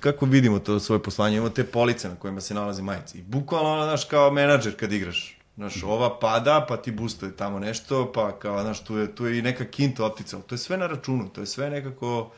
kako 0.00 0.26
vidimo 0.26 0.58
to 0.58 0.80
svoje 0.80 1.02
poslanje, 1.02 1.36
imamo 1.36 1.50
te 1.50 1.64
police 1.64 2.08
na 2.08 2.16
kojima 2.16 2.40
se 2.40 2.54
nalaze 2.54 2.82
majice. 2.82 3.18
I 3.18 3.22
bukvalno, 3.22 3.72
ono, 3.72 3.84
znaš, 3.84 4.04
kao 4.04 4.30
menadžer 4.30 4.76
kad 4.76 4.92
igraš. 4.92 5.37
Znaš, 5.58 5.82
ova 5.82 6.18
pada, 6.18 6.66
pa 6.68 6.76
ti 6.76 6.92
boostuje 6.92 7.36
tamo 7.36 7.58
nešto, 7.58 8.12
pa 8.14 8.38
kao, 8.38 8.62
znaš, 8.62 8.84
tu 8.84 8.96
je, 8.96 9.14
tu 9.14 9.26
je 9.26 9.38
i 9.38 9.42
neka 9.42 9.64
kinto 9.64 10.06
optica, 10.06 10.36
ali 10.36 10.44
to 10.46 10.54
je 10.54 10.58
sve 10.58 10.76
na 10.76 10.86
računu, 10.86 11.28
to 11.28 11.40
je 11.40 11.46
sve 11.46 11.70
nekako 11.70 12.30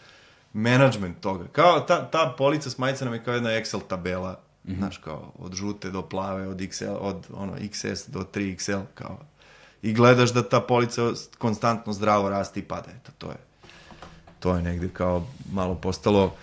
menadžment 0.53 1.21
toga. 1.21 1.45
Kao 1.53 1.81
ta, 1.81 2.11
ta 2.11 2.35
polica 2.39 2.71
s 2.71 2.79
majica 2.79 3.05
nam 3.05 3.15
je 3.15 3.25
kao 3.25 3.35
jedna 3.35 3.51
Excel 3.51 3.81
tabela, 3.89 4.41
mm 4.65 4.73
-hmm. 4.73 4.79
znaš, 4.79 4.99
kao 4.99 5.33
od 5.39 5.55
žute 5.55 5.91
do 5.91 6.03
plave, 6.03 6.49
od 6.49 6.61
XL, 6.61 6.97
od 7.01 7.27
ono, 7.35 7.53
XS 7.57 8.11
do 8.11 8.27
3XL, 8.35 8.83
kao. 8.95 9.19
I 9.83 9.93
gledaš 9.93 10.33
da 10.33 10.49
ta 10.49 10.61
polica 10.61 11.03
konstantno 11.39 11.93
zdravo 11.93 12.29
raste 12.29 12.61
i 12.61 12.63
pada, 12.63 12.91
eto, 12.91 13.13
to 13.19 13.31
je 13.31 13.37
to 14.41 14.57
je 14.57 14.63
negde 14.63 14.89
kao 14.89 15.27
malo 15.53 15.75
postalo 15.75 16.35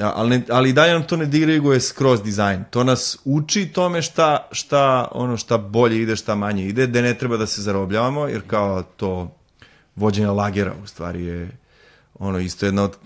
ali, 0.00 0.30
ne, 0.30 0.44
ali 0.50 0.70
i 0.70 0.72
dalje 0.72 0.92
nam 0.92 1.02
to 1.02 1.16
ne 1.16 1.26
diriguje 1.26 1.80
skroz 1.80 2.22
dizajn. 2.22 2.64
To 2.70 2.84
nas 2.84 3.18
uči 3.24 3.66
tome 3.72 4.02
šta, 4.02 4.48
šta, 4.52 5.08
ono 5.12 5.36
šta 5.36 5.58
bolje 5.58 6.02
ide, 6.02 6.16
šta 6.16 6.34
manje 6.34 6.66
ide, 6.66 6.86
da 6.86 7.02
ne 7.02 7.14
treba 7.14 7.36
da 7.36 7.46
se 7.46 7.62
zarobljavamo, 7.62 8.26
jer 8.26 8.42
kao 8.46 8.82
to 8.82 9.36
vođenje 9.96 10.28
lagera 10.28 10.74
u 10.84 10.86
stvari 10.86 11.24
je 11.24 11.50
ono 12.18 12.38
isto 12.38 12.66
jedna 12.66 12.82
od 12.82 12.96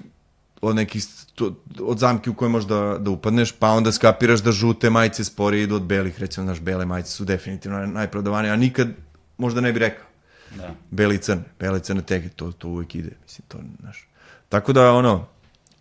od 0.62 0.76
nekih 0.76 1.04
to, 1.34 1.54
od 1.80 1.98
zamki 1.98 2.30
u 2.30 2.34
koje 2.34 2.48
možeš 2.48 2.68
da, 2.68 2.96
da 2.98 3.10
upadneš, 3.10 3.52
pa 3.52 3.70
onda 3.70 3.92
skapiraš 3.92 4.40
da 4.40 4.52
žute 4.52 4.90
majice 4.90 5.24
sporije 5.24 5.62
idu 5.62 5.76
od 5.76 5.82
belih, 5.82 6.20
recimo, 6.20 6.46
naš 6.46 6.60
bele 6.60 6.86
majice 6.86 7.10
su 7.10 7.24
definitivno 7.24 7.86
najprodavanije, 7.86 8.52
a 8.52 8.56
nikad 8.56 8.88
možda 9.38 9.60
ne 9.60 9.72
bi 9.72 9.78
rekao 9.78 10.06
Da. 10.56 10.74
beli 10.90 11.18
crne, 11.18 11.42
bele 11.60 11.78
i 11.78 11.82
crne 11.82 12.02
tege, 12.02 12.28
to, 12.28 12.52
to 12.52 12.68
uvek 12.68 12.94
ide, 12.94 13.10
mislim, 13.22 13.44
to, 13.48 13.58
znaš. 13.80 14.08
Tako 14.48 14.72
da, 14.72 14.92
ono, 14.92 15.26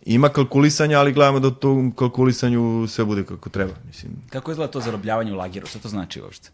ima 0.06 0.28
kalkulisanja, 0.28 0.98
ali 0.98 1.12
gledamo 1.12 1.40
da 1.40 1.48
u 1.48 1.50
tom 1.50 1.92
kalkulisanju 1.92 2.86
sve 2.88 3.04
bude 3.04 3.24
kako 3.24 3.50
treba, 3.50 3.72
mislim. 3.86 4.12
Kako 4.30 4.50
izgleda 4.50 4.72
to 4.72 4.80
zarobljavanje 4.80 5.32
u 5.32 5.36
lageru? 5.36 5.66
Šta 5.66 5.78
to 5.78 5.88
znači 5.88 6.20
uopšte? 6.22 6.50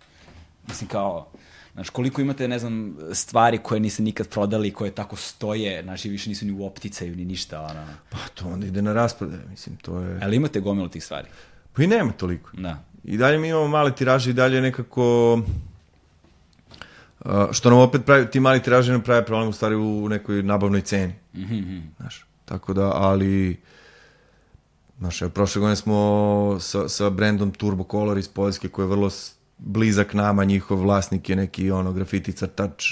Mislim, 0.69 0.89
kao, 0.89 1.29
znaš, 1.75 1.91
koliko 1.91 2.21
imate, 2.21 2.49
ne 2.49 2.59
znam, 2.59 2.97
stvari 3.13 3.59
koje 3.59 3.81
niste 3.81 4.03
nikad 4.03 4.29
prodali, 4.29 4.71
koje 4.71 4.91
tako 4.91 5.17
stoje, 5.17 5.83
znaš, 5.83 6.05
i 6.05 6.09
više 6.09 6.29
nisu 6.29 6.47
ni 6.47 6.53
u 6.53 6.67
opticaju, 6.67 7.17
ni 7.17 7.25
ništa, 7.25 7.61
ono. 7.61 7.87
Pa 8.11 8.19
to 8.35 8.49
onda 8.49 8.67
ide 8.67 8.83
na 8.83 8.93
rasprodaje, 8.93 9.43
mislim, 9.51 9.77
to 9.77 10.01
je... 10.01 10.21
Ali 10.23 10.37
imate 10.37 10.61
gomilu 10.61 10.89
tih 10.89 11.05
stvari? 11.05 11.29
Pa 11.73 11.83
i 11.83 11.87
nema 11.87 12.13
toliko. 12.13 12.51
Da. 12.53 12.85
I 13.05 13.17
dalje 13.17 13.39
mi 13.39 13.49
imamo 13.49 13.69
male 13.69 13.95
tiraže 13.95 14.31
i 14.31 14.35
dalje 14.35 14.61
nekako... 14.61 15.35
Uh, 17.25 17.53
što 17.53 17.71
nam 17.71 17.79
opet 17.79 18.05
pravi, 18.07 18.31
ti 18.31 18.41
mali 18.41 18.63
tiraži 18.63 18.93
nam 18.93 19.03
prave 19.03 19.25
problem 19.25 19.49
u 19.49 19.53
stvari 19.53 19.75
u 19.75 20.09
nekoj 20.09 20.43
nabavnoj 20.43 20.81
ceni. 20.81 21.15
Mm 21.35 21.41
-hmm. 21.41 21.81
Znaš, 21.97 22.28
tako 22.49 22.73
da, 22.73 22.93
ali... 22.95 23.61
Znaš, 24.99 25.23
prošle 25.35 25.61
godine 25.61 25.77
smo 25.77 26.57
sa, 26.61 26.89
sa 26.89 27.11
brendom 27.11 27.51
Turbo 27.51 27.87
Color 27.91 28.19
iz 28.19 28.29
Poljske, 28.29 28.69
koji 28.69 28.85
je 28.85 28.91
vrlo 28.91 29.11
blizak 29.59 30.15
nama, 30.15 30.45
njihov 30.45 30.81
vlasnik 30.81 31.31
je 31.31 31.37
neki 31.37 31.71
ono 31.71 31.93
grafiti 31.93 32.33
crtač, 32.33 32.85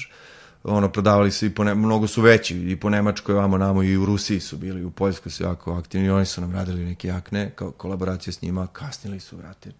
ono 0.65 0.89
prodavali 0.89 1.31
su 1.31 1.47
i 1.47 1.55
po 1.55 1.65
ne, 1.65 1.75
mnogo 1.75 2.07
su 2.07 2.23
veći 2.23 2.57
i 2.57 2.77
po 2.77 2.91
Nemačkoj, 2.91 3.35
vamo 3.35 3.59
namo 3.59 3.83
i 3.83 3.97
u 3.97 4.05
Rusiji 4.05 4.41
su 4.41 4.57
bili, 4.57 4.85
u 4.85 4.91
Poljskoj 4.91 5.33
su 5.33 5.43
jako 5.43 5.75
aktivni, 5.75 6.11
oni 6.11 6.27
su 6.27 6.41
nam 6.41 6.53
radili 6.53 6.85
neke 6.85 7.09
jakne, 7.09 7.51
kao 7.55 7.71
kolaboracije 7.71 8.33
s 8.33 8.43
njima, 8.43 8.67
kasnili 8.67 9.21
su, 9.21 9.37
vrate, 9.37 9.73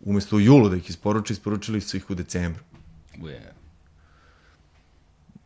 umesto 0.00 0.36
u 0.36 0.40
julu 0.40 0.68
da 0.68 0.76
ih 0.76 0.90
isporuči, 0.90 1.32
isporučili 1.32 1.80
su 1.80 1.96
ih 1.96 2.10
u 2.10 2.14
decembru. 2.14 2.62
Uje. 3.22 3.53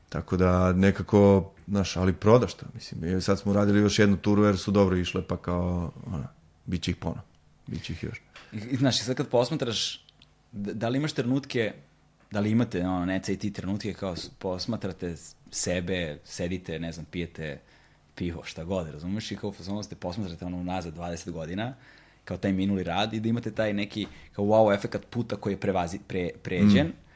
Tako 0.09 0.37
da 0.37 0.73
nekako, 0.73 1.53
znaš, 1.69 1.97
ali 1.97 2.13
prodaš 2.13 2.55
to, 2.55 2.67
mislim. 2.75 3.17
I 3.17 3.21
sad 3.21 3.39
smo 3.39 3.53
radili 3.53 3.81
još 3.81 3.99
jednu 3.99 4.17
turu 4.17 4.45
jer 4.45 4.59
su 4.59 4.71
dobro 4.71 4.97
išle, 4.97 5.23
pa 5.27 5.37
kao, 5.37 5.93
ono, 6.07 6.25
bit 6.67 6.83
će 6.83 6.91
ih 6.91 6.97
pono. 6.97 7.21
Bit 7.67 7.83
će 7.83 7.93
ih 7.93 8.05
još. 8.05 8.21
I, 8.53 8.77
znaš, 8.77 9.03
sad 9.03 9.17
kad 9.17 9.29
posmatraš, 9.29 10.05
da, 10.53 10.89
li 10.89 10.99
imaš 10.99 11.13
trenutke, 11.13 11.73
da 12.31 12.41
li 12.41 12.51
imate, 12.51 12.81
ono, 12.81 13.05
neca 13.07 13.33
i 13.33 13.37
ti 13.37 13.53
trenutke 13.53 13.95
kao 13.95 14.15
posmatrate 14.39 15.15
sebe, 15.51 16.19
sedite, 16.25 16.79
ne 16.79 16.93
znam, 16.93 17.07
pijete 17.11 17.61
pivo, 18.15 18.45
šta 18.45 18.65
god, 18.65 18.89
razumeš? 18.89 19.33
I 19.33 19.37
kao 19.37 19.53
fazonu 19.53 19.83
ste 19.83 19.97
posmatrate 19.97 20.45
ono 20.45 20.57
unazad 20.57 20.97
20 20.97 21.31
godina, 21.31 21.75
kao 22.25 22.37
taj 22.37 22.53
minuli 22.53 22.83
rad 22.83 23.15
i 23.15 23.21
da 23.21 23.29
imate 23.29 23.51
taj 23.51 23.73
neki 23.73 24.07
kao 24.33 24.45
wow 24.45 24.75
efekat 24.75 25.07
puta 25.11 25.37
koji 25.37 25.53
je 25.53 25.61
prevazi, 25.61 25.99
pre, 26.09 26.31
pređen 26.43 26.87
mm. 26.87 27.08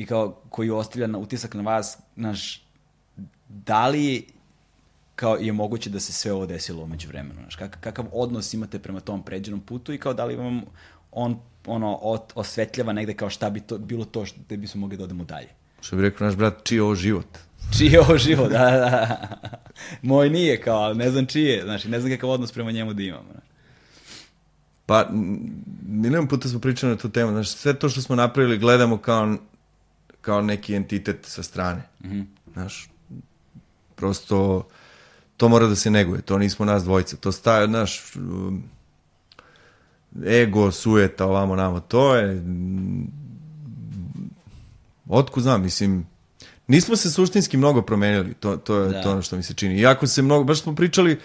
I 0.00 0.06
kao 0.06 0.40
koji 0.48 0.70
ostavlja 0.70 1.06
na, 1.06 1.18
utisak 1.18 1.54
na 1.54 1.62
vas, 1.62 1.98
naš, 2.16 2.62
da 3.48 3.88
li 3.88 4.26
kao 5.14 5.36
je 5.36 5.52
moguće 5.52 5.90
da 5.90 6.00
se 6.00 6.12
sve 6.12 6.32
ovo 6.32 6.46
desilo 6.46 6.82
umeđu 6.82 7.08
vremenu, 7.08 7.40
znaš, 7.40 7.56
kak, 7.56 7.78
kakav 7.80 8.06
odnos 8.12 8.54
imate 8.54 8.78
prema 8.78 9.00
tom 9.00 9.22
pređenom 9.22 9.60
putu 9.60 9.92
i 9.92 9.98
kao 9.98 10.14
da 10.14 10.24
li 10.24 10.36
vam 10.36 10.62
on 11.12 11.38
ono 11.66 11.94
ot, 11.94 12.32
osvetljava 12.34 12.92
negde 12.92 13.14
kao 13.14 13.30
šta 13.30 13.50
bi 13.50 13.60
to 13.60 13.78
bilo 13.78 14.04
to 14.04 14.26
što 14.26 14.40
da 14.48 14.56
bismo 14.56 14.80
mogli 14.80 14.96
da 14.96 15.04
odemo 15.04 15.24
dalje. 15.24 15.48
Što 15.80 15.96
bi 15.96 16.02
rekao 16.02 16.26
naš 16.26 16.36
brat, 16.36 16.64
čiji 16.64 16.76
je 16.76 16.82
ovo 16.82 16.94
život? 16.94 17.38
Čiji 17.78 17.92
je 17.92 18.00
ovo 18.00 18.18
život, 18.18 18.50
da, 18.50 18.70
da, 18.70 18.78
da. 18.78 19.40
Moj 20.02 20.30
nije 20.30 20.60
kao, 20.60 20.78
ali 20.78 20.98
ne 20.98 21.10
znam 21.10 21.26
čiji 21.26 21.44
je, 21.44 21.62
znači 21.64 21.88
ne 21.88 22.00
znam 22.00 22.12
kakav 22.12 22.30
odnos 22.30 22.52
prema 22.52 22.70
njemu 22.70 22.94
da 22.94 23.02
imam. 23.02 23.24
znaš. 23.32 23.44
Pa, 24.86 25.06
m, 25.10 25.38
milion 25.86 26.28
puta 26.28 26.48
smo 26.48 26.60
pričali 26.60 26.92
na 26.92 26.98
tu 26.98 27.10
temu, 27.10 27.32
znaš, 27.32 27.50
sve 27.50 27.74
to 27.74 27.88
što 27.88 28.02
smo 28.02 28.16
napravili 28.16 28.58
gledamo 28.58 28.98
kao, 28.98 29.36
kao 30.20 30.42
neki 30.42 30.74
entitet 30.74 31.18
sa 31.26 31.42
strane. 31.42 31.82
Mm 32.04 32.10
-hmm. 32.10 32.24
Znaš, 32.52 32.90
prosto, 33.94 34.68
to 35.36 35.48
mora 35.48 35.66
da 35.66 35.76
se 35.76 35.90
neguje, 35.90 36.22
to 36.22 36.38
nismo 36.38 36.64
nas 36.64 36.84
dvojica, 36.84 37.16
to 37.16 37.32
staje, 37.32 37.66
znaš, 37.66 38.16
um, 38.16 38.62
ego, 40.26 40.72
sujeta, 40.72 41.26
ovamo, 41.26 41.56
namo, 41.56 41.80
to 41.80 42.16
je, 42.16 42.34
mm, 42.34 43.10
otku 45.08 45.40
znam, 45.40 45.62
mislim, 45.62 46.06
nismo 46.66 46.96
se 46.96 47.10
suštinski 47.10 47.56
mnogo 47.56 47.82
promenili, 47.82 48.34
to, 48.34 48.56
to 48.56 48.76
je 48.76 48.88
Da. 48.88 49.02
to 49.02 49.10
ono 49.12 49.22
što 49.22 49.36
mi 49.36 49.42
se 49.42 49.54
čini. 49.54 49.78
Iako 49.78 50.06
se 50.06 50.22
mnogo, 50.22 50.44
baš 50.44 50.60
smo 50.62 50.74
pričali, 50.74 51.20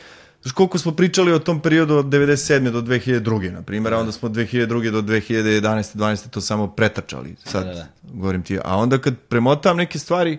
znaš 0.46 0.54
koliko 0.54 0.78
smo 0.78 0.92
pričali 0.92 1.34
o 1.34 1.40
tom 1.40 1.60
periodu 1.60 1.96
od 1.96 2.06
97. 2.06 2.72
do 2.72 2.82
2002. 2.82 3.52
na 3.52 3.62
primjer, 3.62 3.94
a 3.94 4.00
onda 4.00 4.12
smo 4.12 4.26
od 4.26 4.32
2002. 4.32 4.92
do 4.92 5.02
2011. 5.02 5.62
12. 5.96 6.30
to 6.30 6.42
samo 6.42 6.68
pretačali, 6.68 7.36
sad 7.44 7.64
Da, 7.66 7.74
da, 7.74 7.76
da. 7.76 7.88
govorim 8.14 8.44
ti. 8.44 8.60
A 8.64 8.78
onda 8.78 8.98
kad 8.98 9.16
premotam 9.20 9.78
neke 9.78 10.00
stvari, 10.00 10.38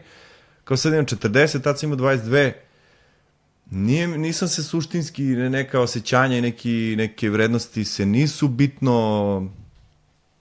kao 0.65 0.77
sad 0.77 0.93
imam 0.93 1.07
40, 1.07 1.63
tad 1.63 1.79
sam 1.79 1.93
imao 1.93 2.07
22, 2.07 2.53
Nije, 3.71 4.09
nisam 4.09 4.49
se 4.49 4.63
suštinski, 4.63 5.23
ne- 5.23 5.51
neka 5.51 5.81
osjećanja 5.81 6.39
i 6.39 6.41
neki, 6.41 6.95
neke 6.99 7.31
vrednosti 7.31 7.85
se 7.85 8.07
nisu 8.07 8.49
bitno 8.49 9.49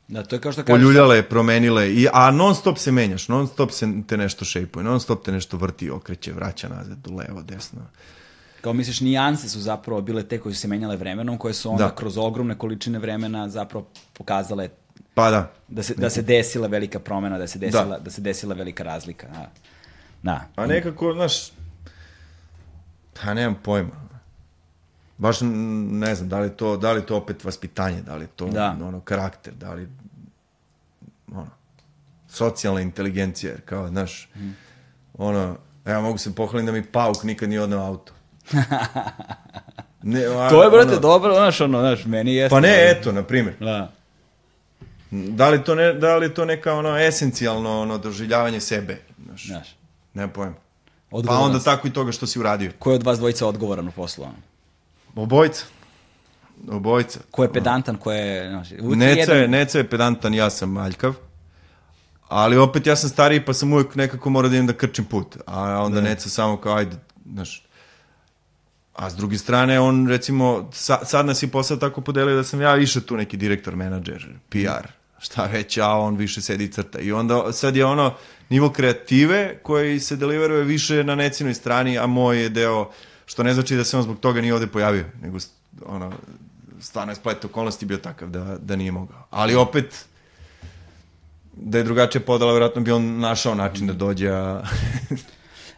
Da, 0.08 0.24
to 0.24 0.36
je 0.36 0.42
kao 0.42 0.52
što 0.52 0.64
kažeš, 0.64 0.74
poljuljale, 0.76 1.24
promenile, 1.24 1.94
i, 1.94 2.08
a 2.14 2.32
non 2.32 2.56
stop 2.56 2.78
se 2.78 2.92
menjaš, 2.92 3.28
non 3.28 3.48
stop 3.48 3.72
se 3.72 3.88
te 4.08 4.18
nešto 4.18 4.46
šejpuje, 4.46 4.84
non 4.84 5.00
stop 5.00 5.26
te 5.26 5.32
nešto 5.32 5.58
vrti, 5.58 5.90
okreće, 5.90 6.34
vraća 6.34 6.70
nazad, 6.70 6.98
levo, 7.08 7.42
desno. 7.42 7.80
Kao 8.66 8.74
misliš, 8.74 9.02
nijanse 9.02 9.50
su 9.50 9.62
zapravo 9.62 10.02
bile 10.02 10.24
te 10.24 10.40
koje 10.40 10.56
su 10.56 10.62
se 10.62 10.68
menjale 10.68 10.96
vremenom, 10.98 11.38
koje 11.38 11.54
su 11.54 11.72
onda 11.72 11.84
Da. 11.84 11.96
kroz 11.96 12.18
ogromne 12.18 12.58
količine 12.58 13.00
vremena 13.00 13.50
zapravo 13.50 13.86
pokazale 14.14 14.70
Pa 15.14 15.32
da, 15.32 15.52
da 15.68 15.84
se, 15.84 15.94
da 15.94 16.10
se 16.10 16.22
desila 16.22 16.68
velika 16.68 17.00
promena, 17.00 17.38
da 17.38 17.48
se 17.48 17.60
desila, 17.60 17.84
da. 17.84 17.90
Da. 17.90 18.00
da 18.00 18.12
se 18.12 18.22
desila 18.22 18.56
velika 18.56 18.84
razlika. 18.84 19.28
Da. 19.28 19.52
da. 20.24 20.48
A 20.56 20.66
nekako, 20.66 21.14
znaš, 21.14 21.52
Pa 23.14 23.34
nemam 23.34 23.56
pojma. 23.64 23.92
Baš 25.18 25.38
ne 25.92 26.16
znam, 26.16 26.30
da 26.30 26.40
li 26.40 26.50
to, 26.50 26.78
da 26.78 26.92
li 26.92 27.06
to 27.06 27.18
opet 27.18 27.44
vaspitanje, 27.44 28.02
da 28.02 28.16
li 28.16 28.28
to 28.28 28.48
Da. 28.48 28.78
ono, 28.82 29.00
karakter, 29.00 29.54
da 29.54 29.74
li 29.74 29.88
ono, 31.32 31.52
socijalna 32.28 32.82
inteligencija, 32.82 33.52
jer 33.52 33.62
kao, 33.62 33.88
znaš, 33.88 34.30
ono, 35.18 35.58
ja 35.86 36.02
mogu 36.02 36.18
se 36.18 36.36
pohvaliti 36.36 36.66
da 36.66 36.72
mi 36.72 36.86
pauk 36.86 37.24
nikad 37.24 37.50
nije 37.50 37.62
odneo 37.62 37.80
auto. 37.80 38.15
Ne, 40.08 40.26
a, 40.26 40.50
To 40.50 40.64
je, 40.64 40.70
brate, 40.70 40.92
ono, 40.92 41.00
dobro, 41.00 41.36
znaš, 41.36 41.62
ono, 41.62 41.80
znaš, 41.80 42.06
meni 42.06 42.36
jeste. 42.36 42.50
Pa 42.56 42.60
ne, 42.60 42.92
eto, 42.92 43.12
na 43.12 43.24
primjer. 43.24 43.56
Da. 43.60 43.92
Da 45.12 45.50
li 45.50 45.64
to 45.64 45.76
ne, 45.76 45.94
da 45.94 46.18
li 46.18 46.34
to 46.34 46.46
neka 46.46 46.74
ono 46.74 46.98
esencijalno 46.98 47.82
ono 47.82 47.98
doživljavanje 47.98 48.60
sebe, 48.60 49.02
znaš. 49.26 49.46
Znaš. 49.48 49.76
Ne 50.14 50.28
pojma. 50.28 50.54
Pa 51.10 51.40
onda 51.40 51.60
tako 51.60 51.88
i 51.88 51.94
toga 51.94 52.12
što 52.12 52.28
si 52.28 52.40
uradio. 52.40 52.72
Ko 52.80 52.92
je 52.92 52.96
od 52.96 53.04
vas 53.04 53.18
dvojica 53.18 53.48
odgovoran 53.48 53.88
u 53.88 53.92
poslu? 53.92 54.24
ono? 54.24 54.34
Obojica. 55.16 55.66
Obojica. 56.72 57.20
Ko 57.32 57.44
je 57.44 57.54
pedantan, 57.54 57.98
ko 57.98 58.12
je... 58.12 58.50
Znaš, 58.50 58.70
Neca 58.72 59.20
jedan- 59.20 59.38
je, 59.38 59.48
Neca 59.48 59.78
je 59.78 59.90
pedantan, 59.90 60.34
ja 60.34 60.50
sam 60.50 60.78
aljkav. 60.78 61.14
Ali 62.28 62.58
opet 62.58 62.88
ja 62.88 62.96
sam 62.96 63.10
stariji 63.10 63.46
pa 63.46 63.54
sam 63.54 63.74
uvijek 63.74 63.96
nekako 63.96 64.30
morao 64.30 64.50
da 64.50 64.56
idem 64.56 64.68
da 64.68 64.74
krčim 64.74 65.06
put. 65.06 65.38
A 65.46 65.84
onda 65.84 66.02
Neca 66.02 66.30
samo 66.30 66.58
kao 66.58 66.76
ajde, 66.76 66.96
znaš. 67.34 67.65
A 68.96 69.10
s 69.10 69.16
druge 69.16 69.38
strane, 69.38 69.80
on 69.80 70.08
recimo, 70.08 70.70
sa, 70.74 71.06
sad 71.06 71.26
nas 71.26 71.44
je 71.44 71.48
posao 71.48 71.78
tako 71.78 72.02
podelio 72.02 72.36
da 72.36 72.44
sam 72.44 72.62
ja 72.62 72.74
više 72.74 73.02
tu 73.02 73.18
neki 73.18 73.38
direktor, 73.38 73.76
menadžer, 73.76 74.28
PR, 74.50 74.88
šta 75.20 75.46
već, 75.46 75.78
a 75.78 75.90
on 75.90 76.16
više 76.16 76.42
sedi 76.42 76.72
crta. 76.72 77.00
I 77.00 77.12
onda 77.12 77.54
sad 77.54 77.76
je 77.76 77.86
ono 77.86 78.14
nivo 78.50 78.70
kreative 78.70 79.60
koji 79.64 80.00
se 80.00 80.16
deliveruje 80.16 80.64
više 80.64 81.04
na 81.04 81.16
necinoj 81.16 81.54
strani, 81.54 81.98
a 81.98 82.08
moj 82.08 82.42
je 82.42 82.50
deo, 82.50 82.92
što 83.26 83.44
ne 83.44 83.54
znači 83.54 83.76
da 83.76 83.84
se 83.84 83.98
on 83.98 84.04
zbog 84.04 84.20
toga 84.20 84.42
nije 84.42 84.54
ovde 84.54 84.68
pojavio, 84.68 85.06
nego 85.22 85.38
ono, 85.86 86.12
stvarno 86.80 87.12
je 87.12 87.16
splet 87.16 87.46
okolnosti 87.46 87.86
bio 87.86 87.98
takav 87.98 88.30
da, 88.30 88.58
da 88.62 88.76
nije 88.76 88.92
mogao. 88.92 89.28
Ali 89.30 89.56
opet, 89.56 90.06
da 91.54 91.78
je 91.78 91.84
drugačije 91.84 92.22
podala, 92.22 92.52
vjerojatno 92.52 92.82
bi 92.82 92.92
on 92.92 93.20
našao 93.20 93.56
način 93.56 93.88
da 93.88 93.94
dođe, 93.94 94.30
a... 94.30 94.64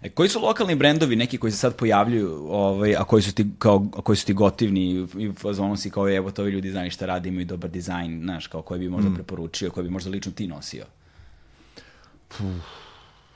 E, 0.02 0.10
koji 0.10 0.30
su 0.30 0.40
lokalni 0.42 0.76
brendovi, 0.76 1.16
neki 1.16 1.38
koji 1.38 1.52
se 1.52 1.58
sad 1.58 1.76
pojavljuju, 1.76 2.48
ovaj, 2.50 2.96
a 2.96 3.04
koji 3.04 3.24
su 3.24 3.34
ti, 3.34 3.46
kao, 3.60 3.86
a 3.98 4.02
koji 4.02 4.16
su 4.18 4.26
ti 4.26 4.34
gotivni 4.34 5.08
i 5.18 5.28
u 5.30 5.34
fazonu 5.34 5.78
si 5.78 5.90
kao, 5.90 6.16
evo, 6.16 6.32
to 6.32 6.42
ovi 6.42 6.52
ljudi 6.52 6.72
znaju 6.72 6.92
šta 6.92 7.06
rade, 7.06 7.30
imaju 7.30 7.46
dobar 7.46 7.70
dizajn, 7.70 8.22
znaš, 8.24 8.48
kao 8.48 8.62
koji 8.62 8.80
bi 8.80 8.90
Mm. 8.90 8.92
možda 8.92 9.10
preporučio, 9.14 9.72
koji 9.72 9.84
bi 9.84 9.90
možda 9.90 10.10
lično 10.10 10.32
ti 10.32 10.48
nosio? 10.48 10.86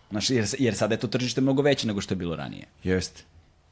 Znaš, 0.10 0.30
jer, 0.30 0.46
jer 0.60 0.76
sada 0.76 0.94
je 0.94 1.00
to 1.00 1.08
tržište 1.08 1.42
mnogo 1.42 1.62
veće 1.62 1.88
nego 1.88 2.02
što 2.02 2.14
je 2.14 2.18
bilo 2.18 2.36
ranije. 2.36 2.66
Jeste. 2.84 3.24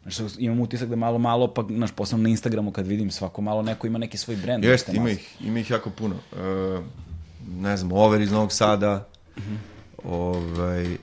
Znaš, 0.03 0.17
imam 0.37 0.59
utisak 0.59 0.89
da 0.89 0.95
malo, 0.95 1.17
malo, 1.17 1.53
pa, 1.53 1.63
znaš, 1.69 1.91
posebno 1.91 2.23
na 2.23 2.29
Instagramu 2.29 2.71
kad 2.71 2.87
vidim 2.87 3.11
svako 3.11 3.41
malo 3.41 3.61
neko 3.61 3.87
ima 3.87 3.97
neki 3.97 4.17
svoj 4.17 4.35
brend. 4.37 4.63
Jeste, 4.63 4.91
ima 4.95 5.09
ih, 5.09 5.35
ima 5.41 5.59
ih 5.59 5.69
jako 5.71 5.89
puno. 5.89 6.15
E, 6.15 6.81
ne 7.51 7.77
znam, 7.77 7.91
Over 7.91 8.21
iz 8.21 8.31
Novog 8.31 8.51
Sada, 8.51 9.07
ovaj, 10.03 10.93
e, 10.93 10.97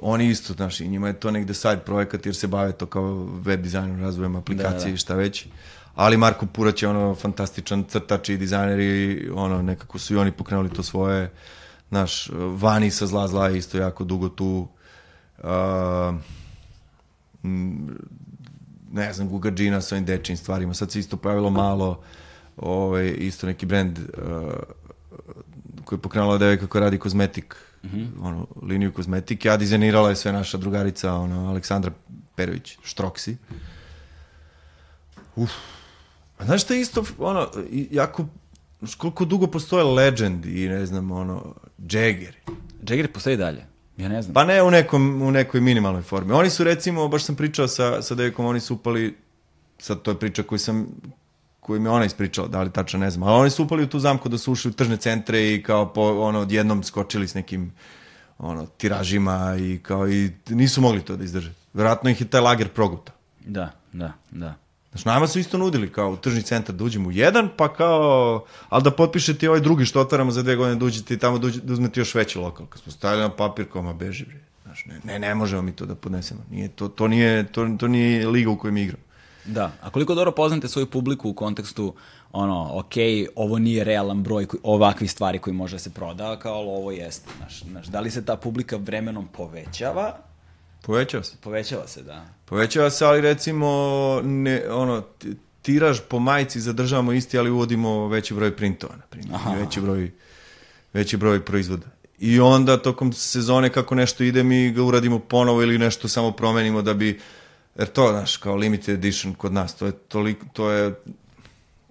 oni 0.00 0.26
isto, 0.26 0.52
znaš, 0.52 0.80
i 0.80 0.88
njima 0.88 1.08
je 1.08 1.20
to 1.20 1.30
negde 1.30 1.54
side 1.54 1.80
projekat 1.86 2.26
jer 2.26 2.34
se 2.34 2.46
bave 2.46 2.72
to 2.72 2.86
kao 2.86 3.24
web 3.24 3.62
dizajnom, 3.62 4.00
razvojem 4.00 4.36
aplikacije 4.36 4.78
Da, 4.78 4.84
da. 4.84 4.94
i 4.94 4.96
šta 4.96 5.14
već. 5.14 5.46
Ali 5.94 6.16
Marko 6.16 6.46
Purać 6.46 6.82
je 6.82 6.88
ono 6.88 7.14
fantastičan 7.14 7.84
crtač 7.88 8.28
i 8.28 8.36
dizajner 8.36 8.80
i 8.80 9.28
ono, 9.34 9.62
nekako 9.62 9.98
su 9.98 10.14
i 10.14 10.16
oni 10.16 10.32
pokrenuli 10.32 10.70
to 10.70 10.82
svoje. 10.82 11.30
Znaš, 11.88 12.30
Vani 12.32 12.90
sa 12.90 13.06
Zla 13.06 13.28
Zla 13.28 13.48
je 13.48 13.58
isto 13.58 13.78
jako 13.78 14.04
dugo 14.04 14.28
tu. 14.28 14.68
Uh, 15.38 16.14
ne 18.92 19.12
znam, 19.12 19.28
Guga 19.28 19.50
Gina 19.50 19.80
sa 19.80 19.94
ovim 19.94 20.04
dečim 20.04 20.36
stvarima. 20.36 20.74
Sad 20.74 20.90
se 20.92 20.98
isto 20.98 21.16
pojavilo 21.16 21.50
malo, 21.50 22.00
ovaj, 22.56 23.14
isto 23.18 23.46
neki 23.46 23.66
brend 23.66 23.98
uh, 23.98 24.04
koji 25.84 25.96
je 25.96 26.02
pokrenula 26.02 26.38
devojka 26.38 26.66
koja 26.66 26.84
radi 26.84 26.98
kozmetik, 26.98 27.56
ono, 28.20 28.46
liniju 28.62 28.92
kozmetike, 28.92 29.50
a 29.50 29.56
dizajnirala 29.56 30.08
je 30.08 30.16
sve 30.16 30.32
naša 30.32 30.58
drugarica, 30.58 31.14
ono, 31.14 31.48
Aleksandra 31.48 31.90
Perović, 32.34 32.78
Štroksi. 32.84 33.36
Uf. 35.36 35.50
A 36.38 36.44
znaš 36.44 36.62
šta 36.62 36.74
je 36.74 36.80
isto, 36.80 37.04
ono, 37.18 37.50
jako, 37.90 38.26
koliko 38.98 39.24
dugo 39.24 39.46
postoje 39.46 39.84
Legend 39.84 40.46
i 40.46 40.68
ne 40.68 40.86
znam, 40.86 41.10
ono, 41.10 41.54
Jagger. 41.78 42.36
Jagger 42.88 43.12
postoji 43.12 43.36
dalje. 43.36 43.66
Ja 43.96 44.08
ne 44.08 44.22
znam. 44.22 44.34
Pa 44.34 44.44
ne 44.44 44.62
u, 44.62 44.70
nekom, 44.70 45.22
u 45.22 45.30
nekoj 45.30 45.60
minimalnoj 45.60 46.02
formi. 46.02 46.32
Oni 46.32 46.50
su 46.50 46.64
recimo, 46.64 47.08
baš 47.08 47.24
sam 47.24 47.36
pričao 47.36 47.68
sa, 47.68 48.02
sa 48.02 48.14
devojkom, 48.14 48.46
oni 48.46 48.60
su 48.60 48.74
upali, 48.74 49.16
sad 49.78 50.02
to 50.02 50.10
je 50.10 50.18
priča 50.18 50.42
koju 50.42 50.58
sam 50.58 50.86
koju 51.66 51.80
mi 51.80 51.88
ona 51.88 52.04
ispričala, 52.04 52.48
da 52.48 52.62
li 52.62 52.70
tačno 52.72 52.98
ne 52.98 53.10
znam, 53.10 53.28
ali 53.28 53.40
oni 53.40 53.50
su 53.50 53.64
upali 53.64 53.82
u 53.82 53.88
tu 53.88 53.98
zamku 53.98 54.28
da 54.28 54.38
su 54.38 54.52
ušli 54.52 54.70
u 54.70 54.74
tržne 54.74 54.96
centre 54.96 55.54
i 55.54 55.62
kao 55.62 55.92
po, 55.92 56.02
ono, 56.02 56.40
odjednom 56.40 56.82
skočili 56.82 57.28
s 57.28 57.34
nekim 57.34 57.72
ono, 58.38 58.66
tiražima 58.66 59.56
i 59.60 59.78
kao 59.82 60.08
i 60.08 60.30
nisu 60.48 60.80
mogli 60.80 61.02
to 61.02 61.16
da 61.16 61.24
izdrže. 61.24 61.52
Vjerojatno 61.74 62.10
ih 62.10 62.20
je 62.20 62.26
taj 62.26 62.40
lager 62.40 62.68
progutao. 62.68 63.14
Da, 63.46 63.72
da, 63.92 64.12
da. 64.30 64.54
Znaš, 64.90 65.04
nama 65.04 65.26
su 65.26 65.38
isto 65.38 65.58
nudili 65.58 65.92
kao 65.92 66.10
u 66.10 66.16
tržni 66.16 66.42
centar 66.42 66.74
da 66.74 66.84
uđemo 66.84 67.08
u 67.08 67.12
jedan, 67.12 67.48
pa 67.56 67.72
kao, 67.74 68.44
ali 68.68 68.82
da 68.82 68.90
potpišete 68.90 69.48
ovaj 69.48 69.60
drugi 69.60 69.84
što 69.84 70.00
otvaramo 70.00 70.30
za 70.30 70.42
dve 70.42 70.56
godine 70.56 70.76
da 70.76 70.84
uđete 70.84 71.14
i 71.14 71.18
tamo 71.18 71.38
da, 71.38 71.46
uđe- 71.46 71.60
da 71.60 71.72
uzmete 71.72 72.00
još 72.00 72.14
veći 72.14 72.38
lokal. 72.38 72.66
Kad 72.66 72.80
smo 72.82 72.92
stavili 72.92 73.22
na 73.22 73.30
papir, 73.30 73.66
kao, 73.72 73.82
ma 73.82 73.92
beži 73.92 74.24
bre. 74.24 74.38
Znaš, 74.62 74.86
ne, 74.86 75.00
ne, 75.04 75.18
ne 75.18 75.34
možemo 75.34 75.62
mi 75.62 75.72
to 75.72 75.86
da 75.86 75.94
podnesemo. 75.94 76.40
Nije, 76.50 76.68
to, 76.68 76.88
to, 76.88 77.08
nije, 77.08 77.46
to, 77.46 77.76
to 77.78 77.88
nije 77.88 78.28
liga 78.28 78.50
u 78.50 78.58
kojoj 78.58 78.72
mi 78.72 78.82
igramo. 78.82 79.02
Da, 79.46 79.72
a 79.82 79.90
koliko 79.90 80.14
dobro 80.14 80.32
poznate 80.32 80.68
svoju 80.68 80.86
publiku 80.86 81.30
u 81.30 81.34
kontekstu, 81.34 81.94
ono, 82.32 82.70
ok, 82.74 82.92
ovo 83.34 83.58
nije 83.58 83.84
realan 83.84 84.22
broj 84.22 84.46
koji- 84.46 84.60
ovakvih 84.62 85.10
stvari 85.10 85.38
koji 85.38 85.54
može 85.54 85.74
da 85.74 85.80
se 85.80 85.90
proda, 85.90 86.38
kao 86.38 86.54
ali 86.54 86.68
ovo 86.68 86.90
jeste, 86.90 87.28
znaš, 87.38 87.62
znaš, 87.62 87.86
da 87.86 88.00
li 88.00 88.10
se 88.10 88.24
ta 88.24 88.36
publika 88.36 88.76
vremenom 88.76 89.28
povećava? 89.28 90.16
Povećava 90.82 91.22
se. 91.22 91.36
Povećava 91.40 91.86
se, 91.86 92.02
da. 92.02 92.24
Povećava 92.44 92.90
se, 92.90 93.04
ali 93.06 93.20
recimo, 93.20 93.68
ne, 94.24 94.62
ono, 94.70 95.00
ti- 95.00 95.34
tiraž 95.62 95.98
po 96.00 96.18
majici 96.18 96.60
zadržavamo 96.60 97.12
isti, 97.12 97.38
ali 97.38 97.50
uvodimo 97.50 98.08
veći 98.08 98.34
broj 98.34 98.56
printova, 98.56 98.96
na 98.96 99.02
primjer, 99.02 99.40
veći 99.56 99.80
broj, 99.80 100.10
veći 100.92 101.16
broj 101.16 101.44
proizvoda. 101.44 101.86
I 102.18 102.40
onda 102.40 102.76
tokom 102.76 103.12
sezone 103.12 103.68
kako 103.68 103.94
nešto 103.94 104.24
ide 104.24 104.42
mi 104.42 104.70
ga 104.70 104.82
uradimo 104.82 105.18
ponovo 105.18 105.62
ili 105.62 105.78
nešto 105.78 106.08
samo 106.08 106.32
promenimo 106.32 106.82
da 106.82 106.94
bi 106.94 107.20
jer 107.78 107.88
to 107.88 108.08
znaš 108.10 108.36
kao 108.36 108.56
limited 108.56 108.94
edition 108.94 109.34
kod 109.34 109.52
nas 109.52 109.76
to 109.76 109.86
je 109.86 109.92
toliko 109.92 110.46
to 110.52 110.70
je 110.70 110.94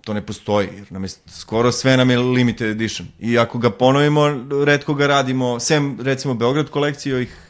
to 0.01 0.13
ne 0.13 0.25
postoji 0.25 0.69
jer 0.75 0.85
nam 0.89 1.03
je 1.03 1.09
skoro 1.27 1.71
sve 1.71 1.97
nam 1.97 2.09
je 2.09 2.19
limited 2.19 2.69
edition 2.69 3.07
i 3.19 3.37
ako 3.37 3.57
ga 3.57 3.69
ponovimo 3.69 4.47
retko 4.65 4.93
ga 4.93 5.07
radimo 5.07 5.59
sem 5.59 5.97
recimo 6.01 6.33
Beograd 6.33 6.69
kolekcije 6.69 7.15
ovih 7.15 7.45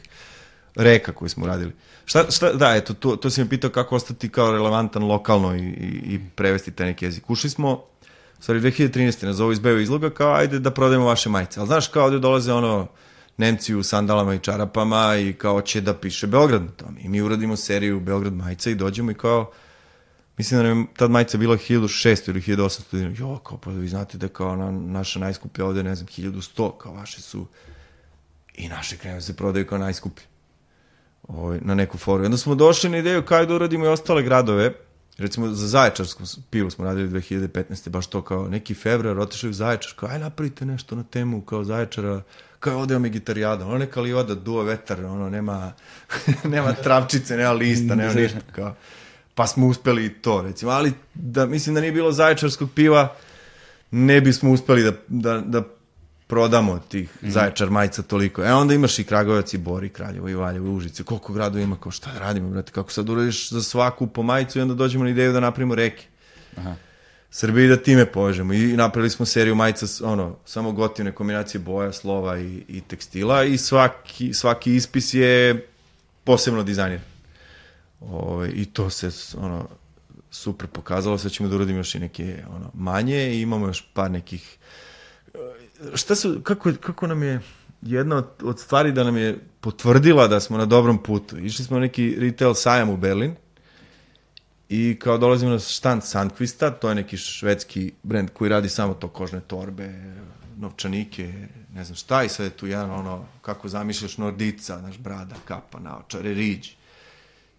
reka 0.76 1.12
koju 1.12 1.28
smo 1.28 1.46
radili. 1.46 1.72
Šta, 2.04 2.30
šta, 2.30 2.52
da, 2.52 2.74
eto, 2.76 2.94
to, 2.94 3.16
to 3.16 3.30
si 3.30 3.42
me 3.42 3.48
pitao 3.48 3.70
kako 3.70 3.96
ostati 3.96 4.28
kao 4.28 4.52
relevantan 4.52 5.04
lokalno 5.04 5.54
i, 5.54 5.60
i, 5.60 6.14
i 6.14 6.20
prevesti 6.34 6.70
taj 6.70 6.86
neki 6.86 7.04
jezik. 7.04 7.30
Ušli 7.30 7.50
smo, 7.50 7.84
stvari 8.40 8.60
2013. 8.60 9.26
nas 9.26 9.36
zovu 9.36 9.52
iz 9.52 9.58
Beo 9.58 9.78
izloga 9.78 10.10
kao 10.10 10.34
ajde 10.34 10.58
da 10.58 10.70
prodajemo 10.70 11.06
vaše 11.06 11.28
majice. 11.28 11.60
Ali 11.60 11.66
znaš 11.66 11.88
kao 11.88 12.04
ovdje 12.04 12.18
dolaze 12.18 12.52
ono 12.52 12.86
Nemci 13.36 13.74
u 13.74 13.82
sandalama 13.82 14.34
i 14.34 14.38
čarapama 14.38 15.16
i 15.16 15.32
kao 15.32 15.60
će 15.60 15.80
da 15.80 15.94
piše 15.94 16.26
Beograd 16.26 16.62
na 16.62 16.70
tome. 16.70 17.00
I 17.00 17.08
mi 17.08 17.22
uradimo 17.22 17.56
seriju 17.56 18.00
Beograd 18.00 18.32
majica 18.32 18.70
i 18.70 18.74
dođemo 18.74 19.10
i 19.10 19.14
kao 19.14 19.52
Mislim 20.38 20.62
da 20.62 20.68
nam 20.68 20.80
je 20.80 20.86
tad 20.96 21.10
majica 21.10 21.38
bila 21.38 21.56
1600 21.56 22.28
ili 22.30 22.40
1800 22.40 22.82
dinara. 22.92 23.14
Jo, 23.18 23.38
kao 23.38 23.58
pa 23.58 23.70
vi 23.70 23.88
znate 23.88 24.18
da 24.18 24.28
kao 24.28 24.56
na, 24.56 24.70
naša 24.70 25.18
najskuplja 25.18 25.66
ovde, 25.66 25.82
ne 25.82 25.94
znam, 25.94 26.06
1100, 26.06 26.78
kao 26.78 26.92
vaše 26.92 27.22
su 27.22 27.46
i 28.54 28.68
naše 28.68 28.96
kreve 28.96 29.20
se 29.20 29.36
prodaju 29.36 29.66
kao 29.66 29.78
najskuplje 29.78 30.24
ovaj, 31.28 31.58
na 31.62 31.74
neku 31.74 31.98
foru. 31.98 32.24
Onda 32.24 32.36
smo 32.36 32.54
došli 32.54 32.90
na 32.90 32.98
ideju 32.98 33.22
kao 33.22 33.46
da 33.46 33.54
uradimo 33.54 33.84
i 33.84 33.88
ostale 33.88 34.22
gradove. 34.22 34.72
Recimo 35.18 35.48
za 35.48 35.68
Zaječarsku 35.68 36.22
pilu 36.50 36.70
smo 36.70 36.84
radili 36.84 37.08
2015. 37.08 37.88
Baš 37.88 38.06
to 38.06 38.22
kao 38.22 38.48
neki 38.48 38.74
februar, 38.74 39.18
otišli 39.18 39.50
u 39.50 39.52
Zaječar, 39.52 39.92
kao 39.96 40.08
aj 40.08 40.18
napravite 40.18 40.66
nešto 40.66 40.96
na 40.96 41.04
temu 41.04 41.40
kao 41.40 41.64
Zaječara, 41.64 42.22
kao 42.66 42.78
ovde 42.78 42.94
je 42.94 43.08
gitarijada, 43.08 43.66
ono 43.66 43.78
neka 43.78 44.00
livada, 44.00 44.34
duva 44.34 44.64
vetar, 44.64 45.04
ono 45.04 45.30
nema, 45.30 45.72
nema 46.54 46.72
travčice, 46.72 47.36
nema 47.36 47.52
lista, 47.52 47.94
nema 47.94 48.12
ništa, 48.12 48.40
kao. 48.52 48.74
Pa 49.34 49.46
smo 49.46 49.66
uspeli 49.66 50.06
i 50.06 50.08
to, 50.08 50.42
recimo, 50.42 50.70
ali 50.70 50.92
da, 51.14 51.46
mislim 51.46 51.74
da 51.74 51.80
nije 51.80 51.92
bilo 51.92 52.12
Zaječarskog 52.12 52.70
piva, 52.74 53.14
ne 53.90 54.20
bismo 54.20 54.50
uspeli 54.50 54.82
da, 54.82 54.92
da, 55.08 55.40
da 55.40 55.62
prodamo 56.26 56.78
tih 56.78 57.10
mm. 57.22 57.30
Zaječar 57.30 57.70
majica 57.70 58.02
toliko. 58.02 58.44
E 58.44 58.52
onda 58.52 58.74
imaš 58.74 58.98
i 58.98 59.04
Kragovac 59.04 59.54
i 59.54 59.58
Bor 59.58 59.84
i 59.84 59.88
Kraljevo 59.88 60.28
i 60.28 60.34
Valjevo 60.34 60.66
i 60.66 60.70
Užice. 60.70 61.04
Koliko 61.04 61.32
gradova 61.32 61.64
ima, 61.64 61.76
kao 61.80 61.92
šta 61.92 62.12
da 62.12 62.18
radimo, 62.18 62.50
brate, 62.50 62.72
kako 62.72 62.92
sad 62.92 63.08
uradiš 63.08 63.50
za 63.50 63.62
svaku 63.62 64.06
po 64.06 64.22
majicu 64.22 64.58
i 64.58 64.62
onda 64.62 64.74
dođemo 64.74 65.04
na 65.04 65.10
ideju 65.10 65.32
da 65.32 65.40
napravimo 65.40 65.74
reke. 65.74 66.06
Aha. 66.56 66.74
Srbiji 67.36 67.68
da 67.68 67.76
time 67.76 68.06
povežemo 68.06 68.52
i 68.54 68.76
napravili 68.76 69.10
smo 69.10 69.26
seriju 69.26 69.54
majica 69.54 69.86
ono, 70.06 70.36
samo 70.44 70.72
gotivne 70.72 71.12
kombinacije 71.12 71.60
boja, 71.60 71.92
slova 71.92 72.38
i, 72.38 72.62
i 72.68 72.80
tekstila 72.80 73.44
i 73.44 73.58
svaki, 73.58 74.34
svaki 74.34 74.74
ispis 74.74 75.14
je 75.14 75.66
posebno 76.24 76.62
dizajniran. 76.62 77.04
Ovaj, 78.00 78.50
I 78.54 78.64
to 78.64 78.90
se 78.90 79.10
ono, 79.38 79.68
super 80.30 80.66
pokazalo, 80.66 81.18
sad 81.18 81.32
ćemo 81.32 81.48
da 81.48 81.56
uradimo 81.56 81.78
još 81.78 81.94
i 81.94 81.98
neke 81.98 82.44
ono, 82.50 82.70
manje 82.74 83.34
i 83.34 83.40
imamo 83.40 83.66
još 83.66 83.84
par 83.92 84.10
nekih... 84.10 84.58
Šta 85.94 86.14
su, 86.14 86.40
kako, 86.42 86.72
kako 86.80 87.06
nam 87.06 87.22
je 87.22 87.40
jedna 87.82 88.16
od, 88.16 88.28
od 88.42 88.60
stvari 88.60 88.92
da 88.92 89.04
nam 89.04 89.16
je 89.16 89.38
potvrdila 89.60 90.28
da 90.28 90.40
smo 90.40 90.58
na 90.58 90.66
dobrom 90.66 91.02
putu. 91.02 91.38
Išli 91.38 91.64
smo 91.64 91.76
na 91.76 91.80
neki 91.80 92.16
retail 92.18 92.54
sajam 92.54 92.90
u 92.90 92.96
Berlin 92.96 93.36
i 94.68 94.98
kao 94.98 95.18
dolazimo 95.18 95.52
na 95.52 95.58
štand 95.58 96.02
Sandquista, 96.02 96.70
to 96.80 96.88
je 96.88 96.94
neki 96.94 97.16
švedski 97.16 97.92
brend 98.02 98.30
koji 98.30 98.48
radi 98.48 98.68
samo 98.68 98.94
to 98.94 99.08
kožne 99.08 99.40
torbe, 99.40 100.14
novčanike, 100.58 101.48
ne 101.74 101.84
znam 101.84 101.96
šta 101.96 102.22
i 102.22 102.28
sve 102.28 102.46
je 102.46 102.50
tu 102.50 102.66
jedan 102.66 102.90
ono, 102.90 103.26
kako 103.42 103.68
zamišljaš 103.68 104.18
nordica, 104.18 104.80
naš 104.80 104.98
brada, 104.98 105.34
kapa, 105.44 105.78
naočare, 105.78 106.34
riđ. 106.34 106.68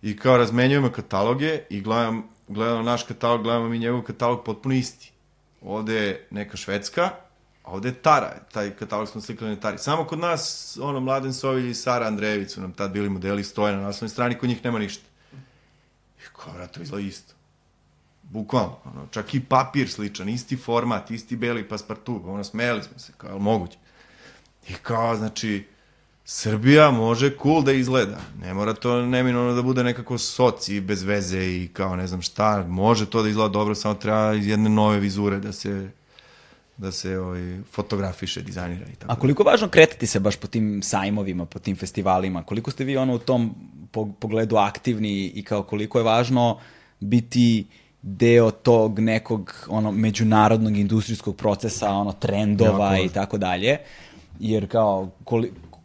I 0.01 0.17
kao 0.17 0.37
razmenjujemo 0.37 0.91
kataloge 0.91 1.59
i 1.69 1.81
gledam, 1.81 2.23
gledamo 2.47 2.83
naš 2.83 3.03
katalog, 3.03 3.43
gledamo 3.43 3.69
mi 3.69 3.79
njegov 3.79 4.01
katalog 4.01 4.43
potpuno 4.43 4.75
isti. 4.75 5.11
Ovde 5.61 5.93
je 5.93 6.27
neka 6.31 6.57
švedska, 6.57 7.09
a 7.63 7.71
ovde 7.71 7.89
je 7.89 7.93
Tara, 7.93 8.39
taj 8.51 8.71
katalog 8.71 9.09
smo 9.09 9.21
slikali 9.21 9.51
na 9.51 9.59
Tari. 9.59 9.77
Samo 9.77 10.05
kod 10.05 10.19
nas, 10.19 10.77
ono, 10.81 10.99
Mladen 10.99 11.33
Sovilj 11.33 11.69
i 11.69 11.73
Sara 11.73 12.07
Andrejević 12.07 12.51
su 12.51 12.61
nam 12.61 12.71
tad 12.71 12.91
bili 12.91 13.09
modeli, 13.09 13.43
stoje 13.43 13.75
na 13.75 13.81
naslovnoj 13.81 14.09
strani, 14.09 14.37
kod 14.37 14.49
njih 14.49 14.65
nema 14.65 14.79
ništa. 14.79 15.03
Kao, 16.43 16.53
vrat, 16.53 16.71
to 16.71 16.81
izgleda 16.81 17.07
isto. 17.07 17.33
Bukvalno, 18.23 18.77
ono, 18.85 19.07
čak 19.11 19.33
i 19.33 19.39
papir 19.39 19.89
sličan, 19.89 20.29
isti 20.29 20.57
format, 20.57 21.11
isti 21.11 21.35
beli 21.35 21.67
paspartu, 21.69 22.21
ono, 22.25 22.43
smeli 22.43 22.83
smo 22.83 22.99
se, 22.99 23.13
kao, 23.17 23.39
moguće. 23.39 23.77
I 24.69 24.73
kao, 24.73 25.15
znači, 25.15 25.67
Srbija 26.29 26.91
može 26.91 27.37
cool 27.41 27.61
da 27.63 27.71
izgleda. 27.71 28.17
Ne 28.41 28.53
mora 28.53 28.73
to 28.73 29.01
neminovno 29.01 29.53
da 29.53 29.61
bude 29.61 29.83
nekako 29.83 30.17
soci 30.17 30.75
i 30.75 30.81
bez 30.81 31.03
veze 31.03 31.45
i 31.45 31.69
kao 31.73 31.95
ne 31.95 32.07
znam 32.07 32.21
šta. 32.21 32.65
Može 32.67 33.05
to 33.05 33.23
da 33.23 33.29
izgleda 33.29 33.49
dobro, 33.49 33.75
samo 33.75 33.93
treba 33.93 34.33
iz 34.33 34.47
jedne 34.47 34.69
nove 34.69 34.99
vizure 34.99 35.39
da 35.39 35.51
se 35.51 35.89
da 36.77 36.91
se 36.91 37.19
ovaj, 37.19 37.59
fotografiše, 37.71 38.41
dizajnira 38.41 38.85
i 38.85 38.95
tako. 38.95 39.13
A 39.13 39.15
koliko 39.15 39.43
je 39.43 39.51
važno 39.51 39.67
kretati 39.67 40.07
se 40.07 40.19
baš 40.19 40.35
po 40.35 40.47
tim 40.47 40.81
sajmovima, 40.83 41.45
po 41.45 41.59
tim 41.59 41.75
festivalima? 41.75 42.43
Koliko 42.43 42.71
ste 42.71 42.83
vi 42.83 42.97
ono 42.97 43.13
u 43.15 43.19
tom 43.19 43.55
pogledu 44.05 44.55
aktivni 44.55 45.31
i 45.35 45.43
kao 45.43 45.63
koliko 45.63 45.97
je 45.97 46.03
važno 46.03 46.59
biti 46.99 47.65
deo 48.01 48.51
tog 48.51 48.99
nekog 48.99 49.67
ono 49.69 49.91
međunarodnog 49.91 50.77
industrijskog 50.77 51.35
procesa, 51.35 51.89
ono 51.89 52.13
trendova 52.13 52.99
i 52.99 53.09
tako 53.09 53.37
dalje. 53.37 53.77
Jer 54.39 54.67
kao 54.71 55.09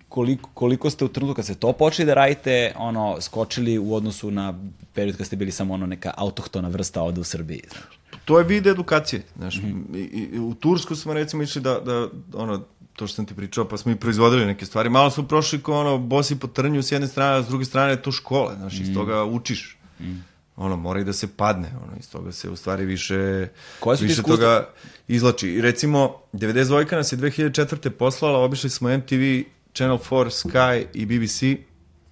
koliko, 0.09 0.51
koliko 0.55 0.91
ste 0.91 1.05
u 1.05 1.09
trenutku 1.09 1.35
kad 1.35 1.45
ste 1.45 1.55
to 1.55 1.73
počeli 1.73 2.07
da 2.07 2.15
radite, 2.15 2.73
ono, 2.79 3.21
skočili 3.21 3.79
u 3.79 3.95
odnosu 3.95 4.31
na 4.31 4.55
period 4.95 5.17
kad 5.17 5.27
ste 5.27 5.37
bili 5.37 5.51
samo 5.51 5.75
ono 5.75 5.87
neka 5.87 6.15
autohtona 6.17 6.69
vrsta 6.69 7.03
ovde 7.03 7.21
u 7.21 7.25
Srbiji, 7.25 7.63
znaš? 7.73 7.99
To 8.25 8.39
je 8.39 8.45
vid 8.45 8.67
edukacije, 8.67 9.23
znaš. 9.37 9.57
Mm 9.57 9.61
-hmm. 9.61 9.97
I, 9.97 10.37
I, 10.37 10.39
u 10.39 10.55
Tursku 10.55 10.97
smo 10.97 11.15
recimo 11.15 11.43
išli 11.43 11.63
da, 11.63 11.81
da, 11.81 12.09
ono, 12.35 12.63
to 12.97 13.07
što 13.07 13.17
sam 13.17 13.27
ti 13.27 13.35
pričao, 13.35 13.69
pa 13.69 13.77
smo 13.77 13.93
i 13.93 13.97
proizvodili 13.97 14.47
neke 14.47 14.67
stvari. 14.67 14.89
Malo 14.89 15.11
smo 15.11 15.29
prošli 15.29 15.63
kao 15.63 15.81
ono, 15.81 15.99
bosi 15.99 16.39
po 16.39 16.47
trnju 16.47 16.83
s 16.83 16.93
jedne 16.93 17.09
strane, 17.09 17.37
a 17.37 17.43
s 17.43 17.49
druge 17.49 17.65
strane 17.65 17.91
je 17.91 18.03
to 18.03 18.13
škola, 18.13 18.55
znaš, 18.55 18.79
mm. 18.79 18.83
iz 18.83 18.95
toga 18.95 19.25
učiš. 19.25 19.79
Mm. 20.01 20.13
Ono, 20.57 20.77
mora 20.77 21.01
i 21.01 21.05
da 21.05 21.13
se 21.13 21.37
padne, 21.37 21.73
ono, 21.85 21.97
iz 21.99 22.11
toga 22.11 22.33
se 22.33 22.51
u 22.51 22.57
stvari 22.57 22.85
više, 22.85 23.49
Koje 23.81 23.97
su 23.97 24.05
više 24.05 24.23
toga 24.23 24.69
izlači. 25.09 25.49
I 25.49 25.61
recimo, 25.61 26.17
92 26.33 26.97
nas 26.97 27.13
je 27.13 27.19
2004. 27.19 27.91
poslala, 27.91 28.39
obišli 28.39 28.71
smo 28.71 28.97
MTV 28.97 29.49
Channel 29.75 29.99
4, 29.99 30.49
Sky 30.49 30.85
i 30.95 31.07
BBC, 31.07 31.43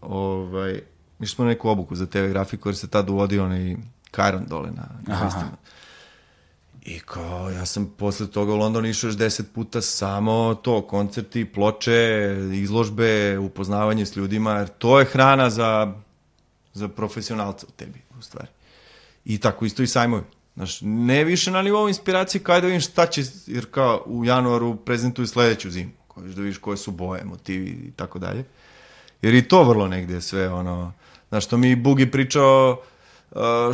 ovaj, 0.00 0.80
mi 1.18 1.26
smo 1.26 1.44
neku 1.44 1.68
obuku 1.68 1.94
za 1.94 2.06
TV 2.06 2.28
grafiku, 2.28 2.68
jer 2.68 2.76
se 2.76 2.88
tad 2.88 3.10
uvodio 3.10 3.44
onaj 3.44 3.76
Kajron 4.10 4.44
dole 4.48 4.70
na, 4.70 4.88
na. 5.06 5.50
I 6.82 6.98
kao, 6.98 7.50
ja 7.50 7.66
sam 7.66 7.94
posle 7.98 8.26
toga 8.26 8.52
u 8.52 8.56
London 8.56 8.86
išao 8.86 9.08
još 9.08 9.16
deset 9.16 9.46
puta 9.54 9.80
samo 9.80 10.54
to, 10.62 10.86
koncerti, 10.86 11.44
ploče, 11.44 12.36
izložbe, 12.52 13.38
upoznavanje 13.38 14.06
s 14.06 14.16
ljudima, 14.16 14.52
jer 14.52 14.68
to 14.68 14.98
je 14.98 15.04
hrana 15.06 15.50
za, 15.50 15.94
za 16.72 16.88
profesionalca 16.88 17.66
u 17.68 17.72
tebi, 17.72 18.00
u 18.18 18.22
stvari. 18.22 18.48
I 19.24 19.38
tako 19.38 19.64
isto 19.64 19.82
i 19.82 19.86
sajmovi. 19.86 20.22
Znaš, 20.54 20.78
ne 20.82 21.24
više 21.24 21.50
na 21.50 21.62
nivou 21.62 21.88
inspiracije 21.88 22.42
kao 22.42 22.60
da 22.60 22.66
vidim 22.66 22.80
šta 22.80 23.06
će, 23.06 23.22
jer 23.46 23.70
kao 23.70 24.02
u 24.06 24.24
januaru 24.24 24.76
prezentuju 24.76 25.26
sledeću 25.26 25.70
zimu 25.70 26.00
hoćeš 26.20 26.34
da 26.34 26.42
vidiš 26.42 26.58
koje 26.58 26.76
su 26.76 26.90
boje, 26.90 27.24
motivi 27.24 27.66
i 27.66 27.90
tako 27.96 28.18
dalje. 28.18 28.44
Jer 29.22 29.34
i 29.34 29.48
to 29.48 29.64
vrlo 29.64 29.88
negde 29.88 30.20
sve, 30.20 30.52
ono, 30.52 30.92
znaš, 31.28 31.44
što 31.44 31.56
mi 31.56 31.76
Bugi 31.76 32.10
pričao, 32.10 32.82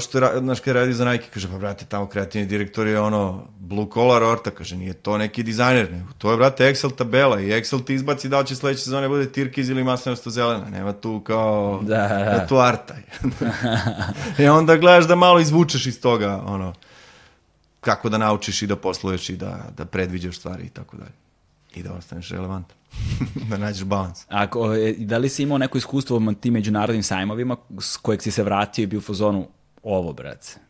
što 0.01 0.19
je, 0.19 0.39
znaš, 0.39 0.61
kada 0.61 0.81
radi 0.81 0.93
za 0.93 1.13
Nike, 1.13 1.27
kaže, 1.35 1.49
pa 1.49 1.59
brate, 1.59 1.85
tamo 1.85 2.07
kreativni 2.07 2.47
direktor 2.47 2.87
je 2.87 3.01
ono, 3.01 3.47
blue 3.59 3.87
collar 3.95 4.23
orta, 4.23 4.51
kaže, 4.51 4.77
nije 4.77 4.93
to 4.93 5.19
neki 5.19 5.43
dizajner, 5.43 5.93
nego 5.93 6.13
to 6.19 6.31
je, 6.31 6.37
brate, 6.37 6.65
Excel 6.65 6.95
tabela 6.95 7.41
i 7.41 7.47
Excel 7.47 7.85
ti 7.85 7.95
izbaci 7.95 8.29
da 8.29 8.41
li 8.41 8.47
će 8.47 8.57
sledeće 8.57 8.83
sezone 8.83 9.09
bude 9.09 9.33
tirkiz 9.33 9.71
ili 9.71 9.85
maslinasto 9.85 10.31
zelena, 10.31 10.69
nema 10.71 10.93
tu 10.93 11.21
kao, 11.21 11.81
da, 11.83 12.09
da. 12.09 12.47
tu 12.47 12.57
artaj. 12.57 13.03
I 14.45 14.49
onda 14.49 14.77
gledaš 14.77 15.09
da 15.09 15.15
malo 15.15 15.41
izvučeš 15.41 15.87
iz 15.87 16.01
toga, 16.01 16.43
ono, 16.47 16.75
kako 17.81 18.09
da 18.09 18.19
naučiš 18.19 18.63
i 18.63 18.67
da 18.67 18.77
posluješ 18.77 19.29
i 19.29 19.37
da, 19.37 19.59
da 19.77 19.85
predviđaš 19.85 20.39
stvari 20.39 20.65
i 20.65 20.69
tako 20.69 20.97
dalje 20.97 21.13
i 21.75 21.83
da 21.83 21.93
ostaneš 21.93 22.29
relevantan. 22.29 22.77
da 23.51 23.57
nađeš 23.57 23.85
balans. 23.85 24.25
Ako, 24.29 24.75
e, 24.75 24.95
da 24.99 25.19
li 25.19 25.29
si 25.29 25.43
imao 25.43 25.59
neko 25.59 25.79
iskustvo 25.79 26.17
u 26.17 26.35
tim 26.35 26.55
međunarodnim 26.55 27.03
sajmovima 27.03 27.57
s 27.81 27.97
kojeg 27.97 28.23
si 28.23 28.31
se 28.31 28.43
vratio 28.43 28.83
i 28.83 28.87
bio 28.87 28.99
u 28.99 29.03
fazonu 29.03 29.49
ovo, 29.83 30.13
brate? 30.13 30.67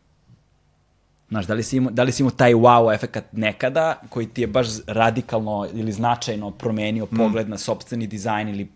Znaš, 1.29 1.45
da 1.45 1.53
li, 1.53 1.63
si 1.63 1.77
imao, 1.77 1.91
da 1.91 2.03
li 2.03 2.11
si 2.11 2.23
imao 2.23 2.31
taj 2.31 2.53
wow 2.53 2.95
efekt 2.95 3.23
nekada 3.31 4.01
koji 4.09 4.27
ti 4.27 4.41
je 4.41 4.47
baš 4.47 4.67
radikalno 4.87 5.67
ili 5.73 5.91
značajno 5.91 6.51
promenio 6.51 7.05
mm. 7.05 7.17
pogled 7.17 7.49
na 7.49 7.57
sobstveni 7.57 8.07
dizajn 8.07 8.49
ili 8.49 8.71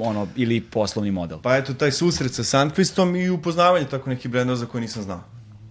ono, 0.00 0.28
ili 0.36 0.60
poslovni 0.60 1.10
model? 1.10 1.38
Pa 1.42 1.56
eto, 1.56 1.74
taj 1.74 1.92
susret 1.92 2.34
sa 2.34 2.42
Sandquistom 2.42 3.24
i 3.24 3.30
upoznavanje 3.30 3.86
tako 3.86 4.10
nekih 4.10 4.30
brendova 4.30 4.56
za 4.56 4.66
koje 4.66 4.80
nisam 4.80 5.02
znao. 5.02 5.20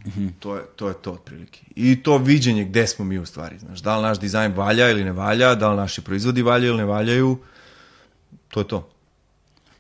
Mm 0.06 0.10
-hmm. 0.10 0.32
to, 0.40 0.56
je, 0.56 0.64
to 0.76 0.88
je 0.88 0.94
to 0.94 1.12
otprilike. 1.12 1.60
I 1.76 2.04
to 2.04 2.18
viđenje 2.18 2.64
gde 2.64 2.88
smo 2.88 3.06
mi 3.06 3.20
u 3.20 3.26
stvari. 3.26 3.60
Znaš, 3.60 3.80
da 3.80 3.98
li 3.98 4.04
naš 4.04 4.20
dizajn 4.20 4.54
valja 4.54 4.90
ili 4.90 5.04
ne 5.04 5.12
valja, 5.12 5.56
da 5.56 5.70
li 5.70 5.78
naši 5.78 6.02
proizvodi 6.02 6.42
valja 6.42 6.68
ili 6.68 6.78
ne 6.78 6.86
valjaju, 6.86 7.38
to 8.48 8.60
je 8.60 8.68
to. 8.68 8.90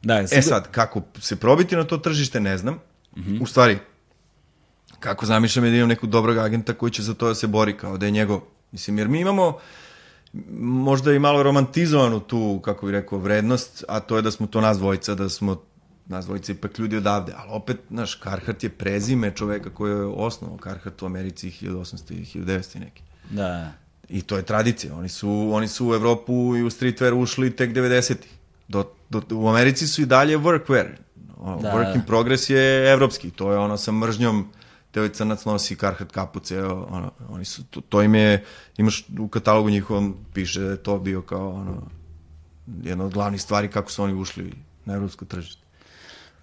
Da, 0.02 0.16
je, 0.16 0.28
e 0.32 0.42
sad, 0.42 0.72
kako 0.72 1.02
se 1.20 1.36
probiti 1.36 1.76
na 1.76 1.84
to 1.84 1.98
tržište, 1.98 2.40
ne 2.40 2.58
znam. 2.58 2.74
Mm 3.16 3.22
-hmm. 3.22 3.44
U 3.44 3.46
stvari, 3.46 3.78
kako 5.00 5.26
zamišljam 5.26 5.66
je 5.66 5.72
da 5.72 5.78
imam 5.78 5.90
nekog 5.90 6.10
dobrog 6.10 6.38
agenta 6.38 6.74
koji 6.74 6.92
će 6.92 7.04
za 7.04 7.14
to 7.14 7.28
da 7.28 7.36
se 7.36 7.48
bori, 7.48 7.78
kao 7.78 7.98
da 7.98 8.06
je 8.06 8.12
njegov. 8.12 8.42
Mislim, 8.72 8.98
jer 8.98 9.08
mi 9.08 9.20
imamo 9.20 9.60
možda 10.60 11.14
i 11.14 11.20
malo 11.20 11.44
romantizovanu 11.44 12.20
tu, 12.20 12.60
kako 12.64 12.86
bih 12.86 12.94
rekao, 12.94 13.20
vrednost, 13.20 13.84
a 13.88 14.00
to 14.00 14.16
je 14.16 14.22
da 14.22 14.32
smo 14.32 14.48
to 14.48 14.62
nas 14.62 14.78
dvojica, 14.78 15.16
da 15.16 15.30
smo 15.30 15.62
nas 16.06 16.26
dvojica 16.26 16.52
ipak 16.52 16.80
ljudi 16.80 16.98
odavde, 16.98 17.34
ali 17.38 17.50
opet, 17.52 17.78
naš, 17.90 18.20
Carhartt 18.24 18.64
je 18.64 18.70
prezime 18.70 19.32
čoveka 19.32 19.70
koji 19.70 19.92
je 19.92 20.06
osnovao 20.06 20.58
Carhartt 20.64 21.02
u 21.02 21.06
Americi 21.06 21.52
1800 21.62 22.14
i 22.14 22.40
1900 22.40 22.80
neki. 22.80 23.04
Da. 23.30 23.72
I 24.10 24.22
to 24.22 24.38
je 24.38 24.44
tradicija. 24.44 24.96
Oni 24.96 25.10
su, 25.10 25.50
oni 25.54 25.68
su 25.68 25.88
u 25.88 25.94
Evropu 25.94 26.56
i 26.56 26.64
u 26.64 26.70
streetwear 26.70 27.14
ušli 27.14 27.56
tek 27.56 27.74
90-ih. 27.74 28.32
Do, 28.68 28.92
do, 29.10 29.22
u 29.32 29.48
Americi 29.48 29.88
su 29.88 30.02
i 30.02 30.06
dalje 30.06 30.38
workwear. 30.38 30.88
Da. 31.38 31.72
Work 31.74 31.96
in 31.96 32.02
progress 32.08 32.50
je 32.50 32.92
evropski. 32.92 33.32
To 33.32 33.52
je 33.52 33.58
ono 33.58 33.78
sa 33.78 33.92
mržnjom 33.92 34.50
Teoj 34.92 35.10
Crnac 35.10 35.46
nosi 35.46 35.76
Carhartt 35.76 36.14
kapuce, 36.14 36.64
ono, 36.64 37.12
oni 37.30 37.46
su, 37.46 37.64
to, 37.64 37.82
to 37.82 38.02
im 38.02 38.16
je, 38.16 38.44
imaš 38.78 39.06
u 39.20 39.28
katalogu 39.28 39.70
njihovom, 39.70 40.16
piše 40.34 40.62
da 40.62 40.70
je 40.70 40.78
to 40.78 41.00
bio 41.00 41.22
kao 41.22 41.50
ono, 41.50 41.82
jedna 42.84 43.06
od 43.06 43.14
glavnih 43.14 43.42
stvari 43.42 43.68
kako 43.68 43.92
su 43.92 44.04
oni 44.04 44.14
ušli 44.14 44.54
na 44.86 44.94
evropsko 44.94 45.26
tržište. 45.26 45.63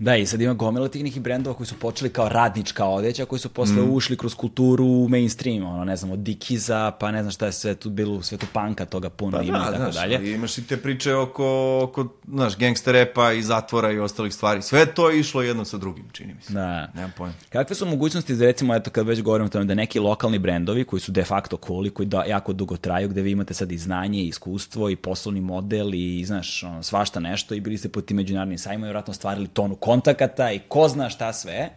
Da, 0.01 0.16
i 0.16 0.27
sad 0.27 0.40
ima 0.40 0.55
gomila 0.55 0.89
tih 0.89 1.05
nekih 1.05 1.22
brendova 1.22 1.56
koji 1.56 1.66
su 1.66 1.74
počeli 1.74 2.10
kao 2.10 2.28
radnička 2.28 2.86
odeća, 2.86 3.24
koji 3.24 3.39
su 3.39 3.48
posle 3.48 3.82
mm. 3.82 3.93
ušli 3.93 4.16
kroz 4.16 4.35
kulturu 4.35 4.85
u 4.85 5.09
mainstream, 5.09 5.64
ono, 5.64 5.85
ne 5.85 5.97
znam, 5.97 6.10
od 6.10 6.18
Dikiza, 6.18 6.90
pa 7.01 7.10
ne 7.10 7.22
znam 7.22 7.31
šta 7.31 7.47
je 7.47 7.52
sve 7.52 7.74
tu 7.74 7.90
bilo, 7.90 8.14
u 8.14 8.22
svetu 8.22 8.47
panka 8.52 8.85
toga 8.85 9.10
puno 9.10 9.39
pa 9.39 9.43
ima 9.43 9.59
da, 9.59 9.64
i 9.64 9.66
tako 9.66 9.77
znaš, 9.77 9.94
dalje. 9.94 10.35
Imaš 10.35 10.59
i 10.59 10.66
te 10.66 10.77
priče 10.77 11.14
oko, 11.14 11.81
oko 11.82 12.09
znaš, 12.28 12.56
gangster 12.59 12.93
repa 12.93 13.32
i 13.32 13.43
zatvora 13.43 13.93
i 13.93 13.98
ostalih 13.98 14.35
stvari. 14.35 14.62
Sve 14.62 14.86
to 14.86 15.10
je 15.10 15.20
išlo 15.20 15.43
jedno 15.43 15.64
sa 15.64 15.77
drugim, 15.77 16.05
čini 16.12 16.35
mi 16.35 16.43
se. 16.43 16.52
Da. 16.52 16.90
Nemam 16.94 17.12
pojma. 17.16 17.35
Kakve 17.48 17.77
su 17.77 17.86
mogućnosti, 17.86 18.35
da 18.35 18.44
recimo, 18.44 18.74
eto, 18.74 18.90
kad 18.90 19.06
već 19.06 19.22
govorimo 19.22 19.47
o 19.47 19.51
tome, 19.51 19.64
da 19.64 19.74
neki 19.74 19.98
lokalni 19.98 20.39
brendovi 20.39 20.85
koji 20.85 21.01
su 21.01 21.12
de 21.12 21.24
facto 21.24 21.59
cool 21.66 21.86
i 21.86 21.90
koji 21.90 22.06
da, 22.06 22.24
jako 22.24 22.52
dugo 22.52 22.77
traju, 22.77 23.09
gde 23.09 23.22
vi 23.22 23.31
imate 23.31 23.55
sad 23.55 23.72
i 23.72 23.78
znanje, 23.78 24.22
i 24.22 24.28
iskustvo, 24.28 24.90
i 24.90 24.97
poslovni 24.97 25.40
model, 25.40 25.94
i, 25.94 26.24
znaš, 26.24 26.62
ono, 26.62 26.82
svašta 26.82 27.20
nešto, 27.20 27.55
i 27.55 27.60
bili 27.60 27.78
ste 27.78 27.89
po 27.89 28.01
tim 28.01 28.16
međunarodnim 28.16 28.59
i 28.86 28.89
vratno 28.89 29.14
stvarili 29.14 29.48
tonu 29.48 29.77
kontakata 29.90 30.52
i 30.52 30.58
ko 30.68 30.88
zna 30.88 31.08
šta 31.10 31.32
sve, 31.32 31.68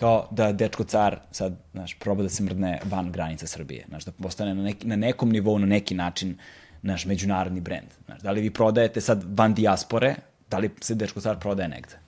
kao 0.00 0.28
da 0.30 0.52
dečko 0.52 0.84
car 0.84 1.18
sad, 1.32 1.56
znaš, 1.72 1.94
proba 1.98 2.22
da 2.22 2.28
se 2.28 2.42
mrdne 2.42 2.80
van 2.84 3.12
granica 3.12 3.46
Srbije, 3.46 3.84
znaš, 3.88 4.04
da 4.04 4.12
postane 4.12 4.54
na, 4.54 4.62
neki, 4.62 4.86
na 4.86 4.96
nekom 4.96 5.30
nivou, 5.30 5.58
na 5.58 5.66
neki 5.66 5.94
način, 5.94 6.36
naš 6.82 7.06
međunarodni 7.06 7.60
brend. 7.60 7.88
Znaš, 8.04 8.20
da 8.20 8.30
li 8.30 8.40
vi 8.40 8.50
prodajete 8.50 9.00
sad 9.00 9.24
van 9.38 9.54
dijaspore, 9.54 10.14
da 10.50 10.58
li 10.58 10.70
se 10.80 10.94
dečko 10.94 11.20
car 11.20 11.38
prodaje 11.38 11.68
negde? 11.68 11.98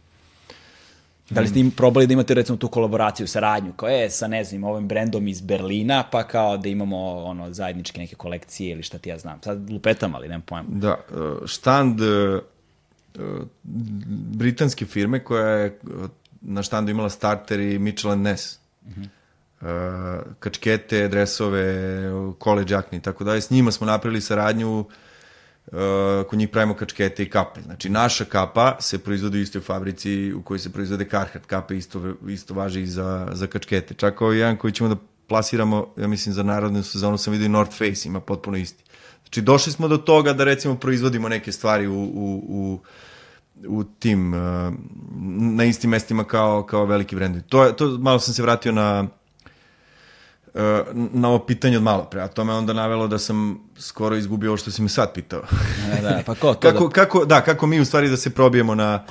Da 1.30 1.40
li 1.40 1.48
ste 1.48 1.60
im 1.60 1.70
probali 1.70 2.06
da 2.06 2.12
imate 2.12 2.34
recimo 2.34 2.58
tu 2.58 2.68
kolaboraciju, 2.68 3.26
saradnju, 3.26 3.72
kao 3.72 3.88
je 3.88 4.10
sa 4.10 4.26
ne 4.28 4.44
znam, 4.44 4.64
ovim 4.64 4.88
brendom 4.88 5.28
iz 5.28 5.40
Berlina, 5.40 6.04
pa 6.10 6.22
kao 6.28 6.56
da 6.56 6.68
imamo 6.68 6.98
ono 7.24 7.52
zajedničke 7.52 8.00
neke 8.00 8.16
kolekcije 8.16 8.72
ili 8.72 8.82
šta 8.82 8.98
ti 8.98 9.08
ja 9.08 9.18
znam. 9.18 9.40
Sad 9.42 9.70
lupetam, 9.70 10.14
ali 10.14 10.28
nemam 10.28 10.42
pojma. 10.42 10.68
Da, 10.68 10.96
e, 11.10 11.46
štand 11.46 12.00
e, 12.00 12.04
e, 12.04 12.40
britanske 14.34 14.86
firme 14.86 15.24
koja 15.24 15.48
je 15.48 15.66
e, 15.66 15.72
na 16.40 16.62
štandu 16.62 16.90
imala 16.90 17.10
starter 17.10 17.60
i 17.60 17.78
Mitchell 17.78 18.16
Ness. 18.16 18.58
Mm 18.84 18.90
-hmm. 18.90 19.08
kačkete, 20.40 21.08
dresove, 21.08 21.64
college 22.42 22.74
jakni 22.74 22.98
i 22.98 23.00
tako 23.00 23.24
dalje. 23.24 23.40
S 23.40 23.50
njima 23.50 23.72
smo 23.72 23.86
napravili 23.86 24.20
saradnju 24.20 24.84
uh, 25.66 26.26
kod 26.28 26.38
njih 26.38 26.48
pravimo 26.48 26.74
kačkete 26.74 27.22
i 27.22 27.30
kape. 27.30 27.60
Znači, 27.62 27.90
naša 27.90 28.24
kapa 28.24 28.76
se 28.80 28.98
proizvodi 28.98 29.38
u 29.38 29.40
istoj 29.40 29.60
fabrici 29.60 30.32
u 30.32 30.42
kojoj 30.42 30.58
se 30.58 30.72
proizvode 30.72 31.04
Carhartt 31.04 31.46
kape, 31.46 31.76
isto, 31.76 32.14
isto 32.28 32.54
važi 32.54 32.82
i 32.82 32.86
za, 32.86 33.28
za 33.32 33.46
kačkete. 33.46 33.94
Čak 33.94 34.20
ovaj 34.20 34.38
jedan 34.38 34.56
koji 34.56 34.72
ćemo 34.72 34.88
da 34.88 34.96
plasiramo, 35.26 35.94
ja 35.96 36.08
mislim, 36.08 36.34
za 36.34 36.42
narodnu 36.42 36.82
sezonu 36.82 37.18
sam 37.18 37.32
vidio 37.32 37.48
North 37.48 37.72
Face, 37.72 38.08
ima 38.08 38.20
potpuno 38.20 38.56
isti. 38.56 38.84
Znači, 39.32 39.40
došli 39.40 39.72
smo 39.72 39.88
do 39.88 39.96
toga 39.96 40.32
da, 40.32 40.44
recimo, 40.44 40.74
proizvodimo 40.74 41.28
neke 41.28 41.52
stvari 41.52 41.86
u, 41.86 41.94
u, 41.94 42.44
u 42.48 42.78
u 43.68 43.84
tim, 43.84 44.34
uh, 44.34 44.74
na 45.56 45.64
istim 45.64 45.90
mestima 45.90 46.24
kao, 46.24 46.62
kao 46.62 46.84
veliki 46.84 47.16
brendovi. 47.16 47.42
To, 47.42 47.72
to, 47.72 47.88
malo 47.88 48.18
sam 48.18 48.34
se 48.34 48.42
vratio 48.42 48.72
na, 48.72 49.06
uh, 50.54 50.60
na 50.94 51.28
ovo 51.28 51.38
pitanje 51.38 51.76
od 51.76 51.82
malo 51.82 52.04
pre, 52.04 52.20
a 52.20 52.28
to 52.28 52.44
me 52.44 52.52
onda 52.52 52.72
navelo 52.72 53.08
da 53.08 53.18
sam 53.18 53.58
skoro 53.78 54.16
izgubio 54.16 54.50
ovo 54.50 54.56
što 54.56 54.70
si 54.70 54.82
me 54.82 54.88
sad 54.88 55.14
pitao. 55.14 55.42
Da, 55.94 56.00
da, 56.08 56.22
pa 56.26 56.34
ko 56.34 56.54
to 56.54 56.60
kako, 56.70 56.88
da... 56.88 56.92
kako, 56.92 57.24
da, 57.24 57.40
kako 57.40 57.66
mi 57.66 57.80
u 57.80 57.84
stvari 57.84 58.08
da 58.08 58.16
se 58.16 58.30
probijemo 58.30 58.74
na 58.74 59.04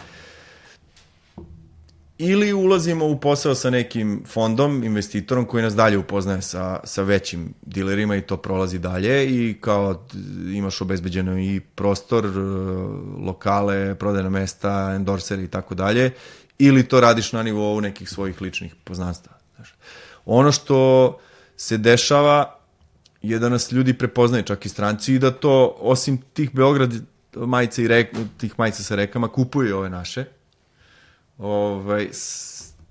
ili 2.24 2.54
ulazimo 2.54 3.06
u 3.06 3.20
posao 3.20 3.56
sa 3.56 3.70
nekim 3.70 4.24
fondom, 4.28 4.84
investitorom 4.84 5.46
koji 5.46 5.64
nas 5.64 5.76
dalje 5.76 5.98
upoznaje 5.98 6.42
sa, 6.42 6.80
sa 6.84 7.04
većim 7.04 7.54
dilerima 7.62 8.16
i 8.16 8.22
to 8.22 8.38
prolazi 8.38 8.80
dalje 8.80 9.26
i 9.26 9.58
kao 9.62 10.06
imaš 10.54 10.82
obezbeđeno 10.82 11.40
i 11.40 11.60
prostor, 11.60 12.26
e, 12.26 12.30
lokale, 13.26 13.96
prodajna 13.96 14.30
mesta, 14.30 14.92
endorseri 14.96 15.44
i 15.44 15.48
tako 15.48 15.76
dalje, 15.76 16.12
ili 16.60 16.84
to 16.84 17.00
radiš 17.00 17.32
na 17.32 17.44
nivou 17.44 17.82
nekih 17.82 18.10
svojih 18.10 18.42
ličnih 18.42 18.76
poznanstva. 18.84 19.34
Znaš. 19.56 19.74
Ono 20.26 20.52
što 20.52 21.18
se 21.58 21.78
dešava 21.78 22.56
je 23.22 23.40
da 23.40 23.50
nas 23.50 23.72
ljudi 23.72 23.94
prepoznaju 23.94 24.44
čak 24.44 24.66
i 24.66 24.70
stranci 24.70 25.14
i 25.14 25.20
da 25.20 25.32
to 25.32 25.76
osim 25.80 26.18
tih 26.34 26.54
Beograd 26.54 26.94
majica 27.36 27.82
i 27.82 27.88
rek, 27.88 28.16
tih 28.38 28.54
majica 28.58 28.84
sa 28.84 28.96
rekama 28.96 29.28
kupuju 29.28 29.78
ove 29.78 29.90
naše 29.90 30.41
Ovaj, 31.42 32.10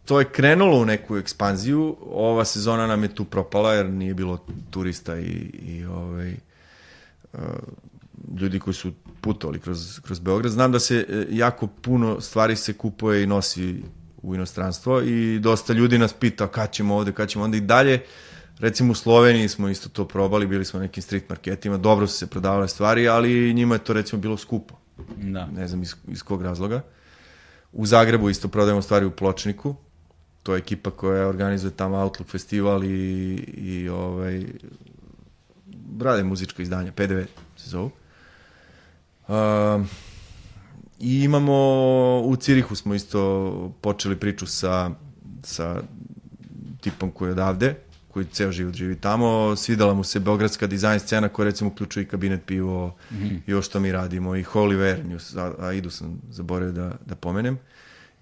to 0.04 0.18
je 0.18 0.28
krenulo 0.28 0.80
u 0.80 0.84
neku 0.84 1.16
ekspanziju, 1.16 1.96
ova 2.12 2.44
sezona 2.44 2.86
nam 2.86 3.02
je 3.02 3.14
tu 3.14 3.24
propala 3.24 3.72
jer 3.72 3.86
nije 3.86 4.14
bilo 4.14 4.38
turista 4.70 5.18
i, 5.18 5.50
i 5.62 5.84
ovaj, 5.84 6.34
uh, 7.32 7.40
ljudi 8.40 8.58
koji 8.58 8.74
su 8.74 8.92
putovali 9.20 9.60
kroz, 9.60 10.00
kroz 10.00 10.18
Beograd. 10.18 10.52
Znam 10.52 10.72
da 10.72 10.80
se 10.80 11.06
e, 11.08 11.26
jako 11.30 11.66
puno 11.66 12.20
stvari 12.20 12.56
se 12.56 12.72
kupuje 12.72 13.22
i 13.22 13.26
nosi 13.26 13.82
u 14.22 14.34
inostranstvo 14.34 15.00
i 15.00 15.38
dosta 15.38 15.72
ljudi 15.72 15.98
nas 15.98 16.12
pita 16.12 16.46
kad 16.46 16.72
ćemo 16.72 16.96
ovde, 16.96 17.12
kad 17.12 17.28
ćemo 17.28 17.44
onda 17.44 17.56
i 17.56 17.60
dalje. 17.60 18.02
Recimo 18.58 18.92
u 18.92 18.94
Sloveniji 18.94 19.48
smo 19.48 19.68
isto 19.68 19.88
to 19.88 20.08
probali, 20.08 20.46
bili 20.46 20.64
smo 20.64 20.78
na 20.78 20.86
nekim 20.86 21.02
street 21.02 21.28
marketima, 21.28 21.76
dobro 21.76 22.06
su 22.06 22.18
se 22.18 22.26
prodavale 22.26 22.68
stvari, 22.68 23.08
ali 23.08 23.54
njima 23.54 23.74
je 23.74 23.84
to 23.84 23.92
recimo 23.92 24.22
bilo 24.22 24.36
skupo. 24.36 24.74
Da. 25.16 25.46
Ne 25.46 25.68
znam 25.68 25.82
iz, 25.82 25.94
iz 26.08 26.22
kog 26.22 26.42
razloga. 26.42 26.76
Uh, 26.76 26.99
U 27.72 27.86
Zagrebu 27.86 28.30
isto 28.30 28.48
prodajemo 28.48 28.82
stvari 28.82 29.06
u 29.06 29.10
Pločniku. 29.10 29.74
To 30.42 30.54
je 30.54 30.58
ekipa 30.58 30.90
koja 30.90 31.28
organizuje 31.28 31.70
tamo 31.70 31.96
Outlook 31.96 32.28
festival 32.28 32.84
i, 32.84 33.34
i 33.56 33.88
ovaj, 33.88 34.44
rade 36.00 36.22
muzičko 36.22 36.62
izdanje, 36.62 36.92
PDV 36.92 37.20
se 37.56 37.70
zovu. 37.70 37.90
Uh, 39.28 39.34
I 41.00 41.22
imamo, 41.22 41.54
u 42.24 42.36
Cirihu 42.36 42.74
smo 42.74 42.94
isto 42.94 43.72
počeli 43.80 44.16
priču 44.16 44.46
sa, 44.46 44.90
sa 45.42 45.82
tipom 46.80 47.10
koji 47.10 47.28
je 47.28 47.32
odavde, 47.32 47.74
koji 48.12 48.26
ceo 48.26 48.52
život 48.52 48.74
živi 48.74 48.96
tamo. 48.96 49.56
Svidala 49.56 49.94
mu 49.94 50.04
se 50.04 50.20
beogradska 50.20 50.66
dizajn 50.66 51.00
scena 51.00 51.28
koja 51.28 51.44
recimo 51.44 51.70
uključuje 51.70 52.02
i 52.02 52.06
kabinet 52.06 52.40
pivo 52.46 52.96
mm 53.10 53.16
-hmm. 53.16 53.38
i 53.46 53.52
ovo 53.52 53.62
što 53.62 53.80
mi 53.80 53.92
radimo 53.92 54.36
i 54.36 54.44
Holy 54.44 54.76
Vernius, 54.76 55.36
a, 55.36 55.52
a 55.58 55.72
idu 55.72 55.90
sam 55.90 56.20
zaboravio 56.30 56.72
da, 56.72 56.92
da 57.06 57.14
pomenem. 57.14 57.58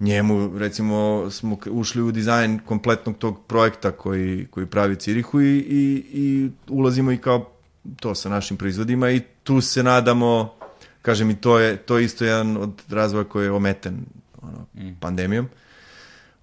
Njemu, 0.00 0.58
recimo, 0.58 1.30
smo 1.30 1.58
ušli 1.70 2.02
u 2.02 2.12
dizajn 2.12 2.58
kompletnog 2.58 3.18
tog 3.18 3.46
projekta 3.46 3.90
koji, 3.90 4.46
koji 4.50 4.66
pravi 4.66 4.96
Cirihu 4.96 5.40
i, 5.40 5.56
i, 5.58 6.04
i 6.12 6.50
ulazimo 6.68 7.12
i 7.12 7.18
kao 7.18 7.50
to 8.00 8.14
sa 8.14 8.28
našim 8.28 8.56
proizvodima 8.56 9.10
i 9.10 9.20
tu 9.42 9.60
se 9.60 9.82
nadamo, 9.82 10.54
kažem 11.02 11.30
i 11.30 11.36
to 11.36 11.58
je, 11.58 11.76
to 11.76 11.98
je 11.98 12.04
isto 12.04 12.24
jedan 12.24 12.56
od 12.56 12.82
razvoja 12.88 13.24
koji 13.24 13.44
je 13.44 13.52
ometen 13.52 14.04
ono, 14.42 14.66
mm. 14.74 14.94
pandemijom. 15.00 15.46
O, 15.46 15.67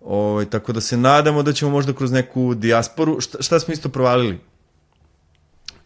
ovaj, 0.06 0.46
tako 0.46 0.74
da 0.74 0.82
se 0.82 0.98
nadamo 0.98 1.44
da 1.44 1.54
ćemo 1.54 1.72
možda 1.72 1.94
kroz 1.94 2.12
neku 2.12 2.54
dijasporu, 2.56 3.22
šta, 3.22 3.42
šta 3.42 3.60
smo 3.60 3.74
isto 3.74 3.90
provalili? 3.90 4.40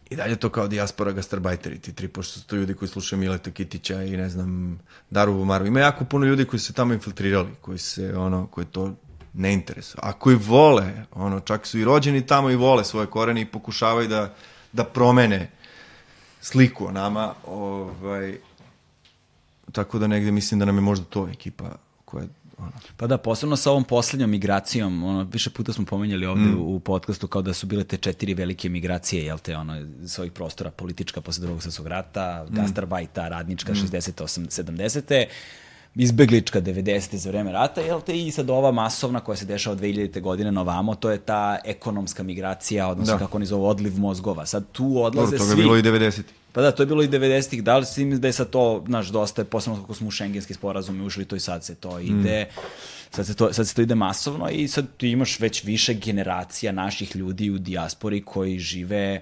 I 0.10 0.16
dalje 0.16 0.36
to 0.36 0.50
kao 0.50 0.68
dijaspora 0.68 1.12
gastarbajteri, 1.12 1.80
ti 1.80 1.94
tri, 1.94 2.08
pošto 2.08 2.40
su 2.40 2.48
to 2.48 2.56
ljudi 2.56 2.74
koji 2.74 2.90
slušaju 2.90 3.20
Mileta 3.20 3.52
Kitića 3.52 4.04
i 4.04 4.18
ne 4.18 4.30
znam, 4.30 4.80
Daru 5.10 5.34
Bumaru. 5.34 5.66
Ima 5.66 5.80
jako 5.80 6.06
puno 6.06 6.26
ljudi 6.26 6.46
koji 6.46 6.60
su 6.60 6.74
tamo 6.74 6.94
infiltrirali, 6.94 7.50
koji 7.62 7.78
se, 7.78 8.18
ono, 8.18 8.48
koji 8.48 8.68
to 8.68 8.94
ne 9.34 9.54
interesuje. 9.54 10.02
A 10.04 10.14
koji 10.14 10.36
vole, 10.36 11.06
ono, 11.12 11.40
čak 11.40 11.68
su 11.68 11.80
i 11.80 11.84
rođeni 11.84 12.28
tamo 12.28 12.50
i 12.50 12.56
vole 12.56 12.84
svoje 12.84 13.08
korene 13.08 13.41
i 13.41 13.46
pokušavaju 13.46 14.08
da, 14.08 14.34
da 14.72 14.84
promene 14.84 15.52
sliku 16.41 16.86
o 16.86 16.91
nama. 16.91 17.34
Ovaj, 17.48 18.38
tako 19.72 20.00
da 20.00 20.08
negde 20.08 20.32
mislim 20.32 20.60
da 20.60 20.66
nam 20.66 20.76
je 20.76 20.82
možda 20.82 21.06
to 21.06 21.28
ekipa 21.28 21.76
koja 22.06 22.26
Ono. 22.60 22.72
Pa 22.98 23.07
da, 23.07 23.18
posebno 23.18 23.56
sa 23.56 23.72
ovom 23.72 23.84
poslednjom 23.84 24.30
migracijom, 24.30 25.03
ono, 25.03 25.23
više 25.23 25.49
puta 25.49 25.73
smo 25.73 25.86
pomenjali 25.86 26.26
ovde 26.26 26.45
mm. 26.45 26.61
u, 26.61 26.76
u 26.76 26.80
podcastu 26.80 27.27
kao 27.27 27.41
da 27.41 27.53
su 27.53 27.68
bile 27.68 27.84
te 27.84 27.98
četiri 27.98 28.34
velike 28.34 28.69
migracije, 28.69 29.26
jel 29.26 29.38
te, 29.38 29.57
ono, 29.57 29.86
s 30.03 30.19
ovih 30.19 30.31
prostora, 30.31 30.72
politička 30.72 31.22
posle 31.22 31.41
drugog 31.41 31.61
svjetskog 31.61 31.88
rata, 31.88 32.45
mm. 32.49 32.56
gastarbajta, 32.56 33.27
radnička, 33.27 33.72
mm. 33.72 33.76
60. 33.76 34.23
80. 34.23 34.64
70 34.64 35.26
izbeglička 36.00 36.62
90. 36.62 37.16
za 37.16 37.30
vreme 37.30 37.52
rata, 37.52 37.82
jel 37.82 38.02
te, 38.02 38.20
i 38.20 38.32
sad 38.32 38.50
ova 38.50 38.72
masovna 38.72 39.20
koja 39.20 39.36
se 39.36 39.46
dešava 39.46 39.74
od 39.74 39.82
2000. 39.82 40.22
godine 40.22 40.52
na 40.52 40.62
ovamo, 40.62 40.96
to 40.96 41.12
je 41.12 41.18
ta 41.18 41.58
ekonomska 41.66 42.24
migracija, 42.24 42.88
odnosno 42.88 43.14
da. 43.14 43.20
kako 43.20 43.38
oni 43.38 43.46
zovu 43.46 43.66
odliv 43.66 44.00
mozgova. 44.00 44.46
Sad 44.46 44.66
tu 44.72 45.04
odlaze 45.04 45.38
Dobro, 45.38 45.38
svi... 45.38 45.50
toga 45.50 45.62
je 45.62 45.64
bilo 45.64 45.78
i 45.78 45.84
90. 45.84 46.22
Pa 46.52 46.62
da, 46.62 46.72
to 46.72 46.84
je 46.84 46.88
bilo 46.88 47.04
i 47.04 47.08
90-ih, 47.08 47.64
da 47.64 47.78
li 47.78 47.86
si 47.86 48.06
da 48.06 48.28
je 48.28 48.34
sad 48.34 48.50
to, 48.50 48.84
znaš, 48.88 49.08
dosta 49.08 49.42
je, 49.42 49.46
posebno 49.46 49.82
kako 49.82 49.94
smo 49.94 50.08
u 50.08 50.12
šengenski 50.12 50.54
sporazum 50.54 51.02
ušli, 51.06 51.26
to 51.26 51.36
i 51.36 51.40
sad 51.40 51.64
se 51.64 51.76
to 51.76 52.00
ide, 52.00 52.44
mm. 52.44 52.60
sad, 53.16 53.28
se 53.28 53.36
to, 53.36 53.54
sad 53.54 53.68
se 53.68 53.76
to 53.76 53.82
ide 53.82 53.96
masovno 53.96 54.50
i 54.50 54.68
sad 54.68 54.86
tu 54.98 55.06
imaš 55.06 55.40
već 55.40 55.64
više 55.64 55.94
generacija 55.94 56.72
naših 56.72 57.16
ljudi 57.16 57.50
u 57.50 57.58
dijaspori 57.58 58.22
koji 58.22 58.60
žive 58.60 59.22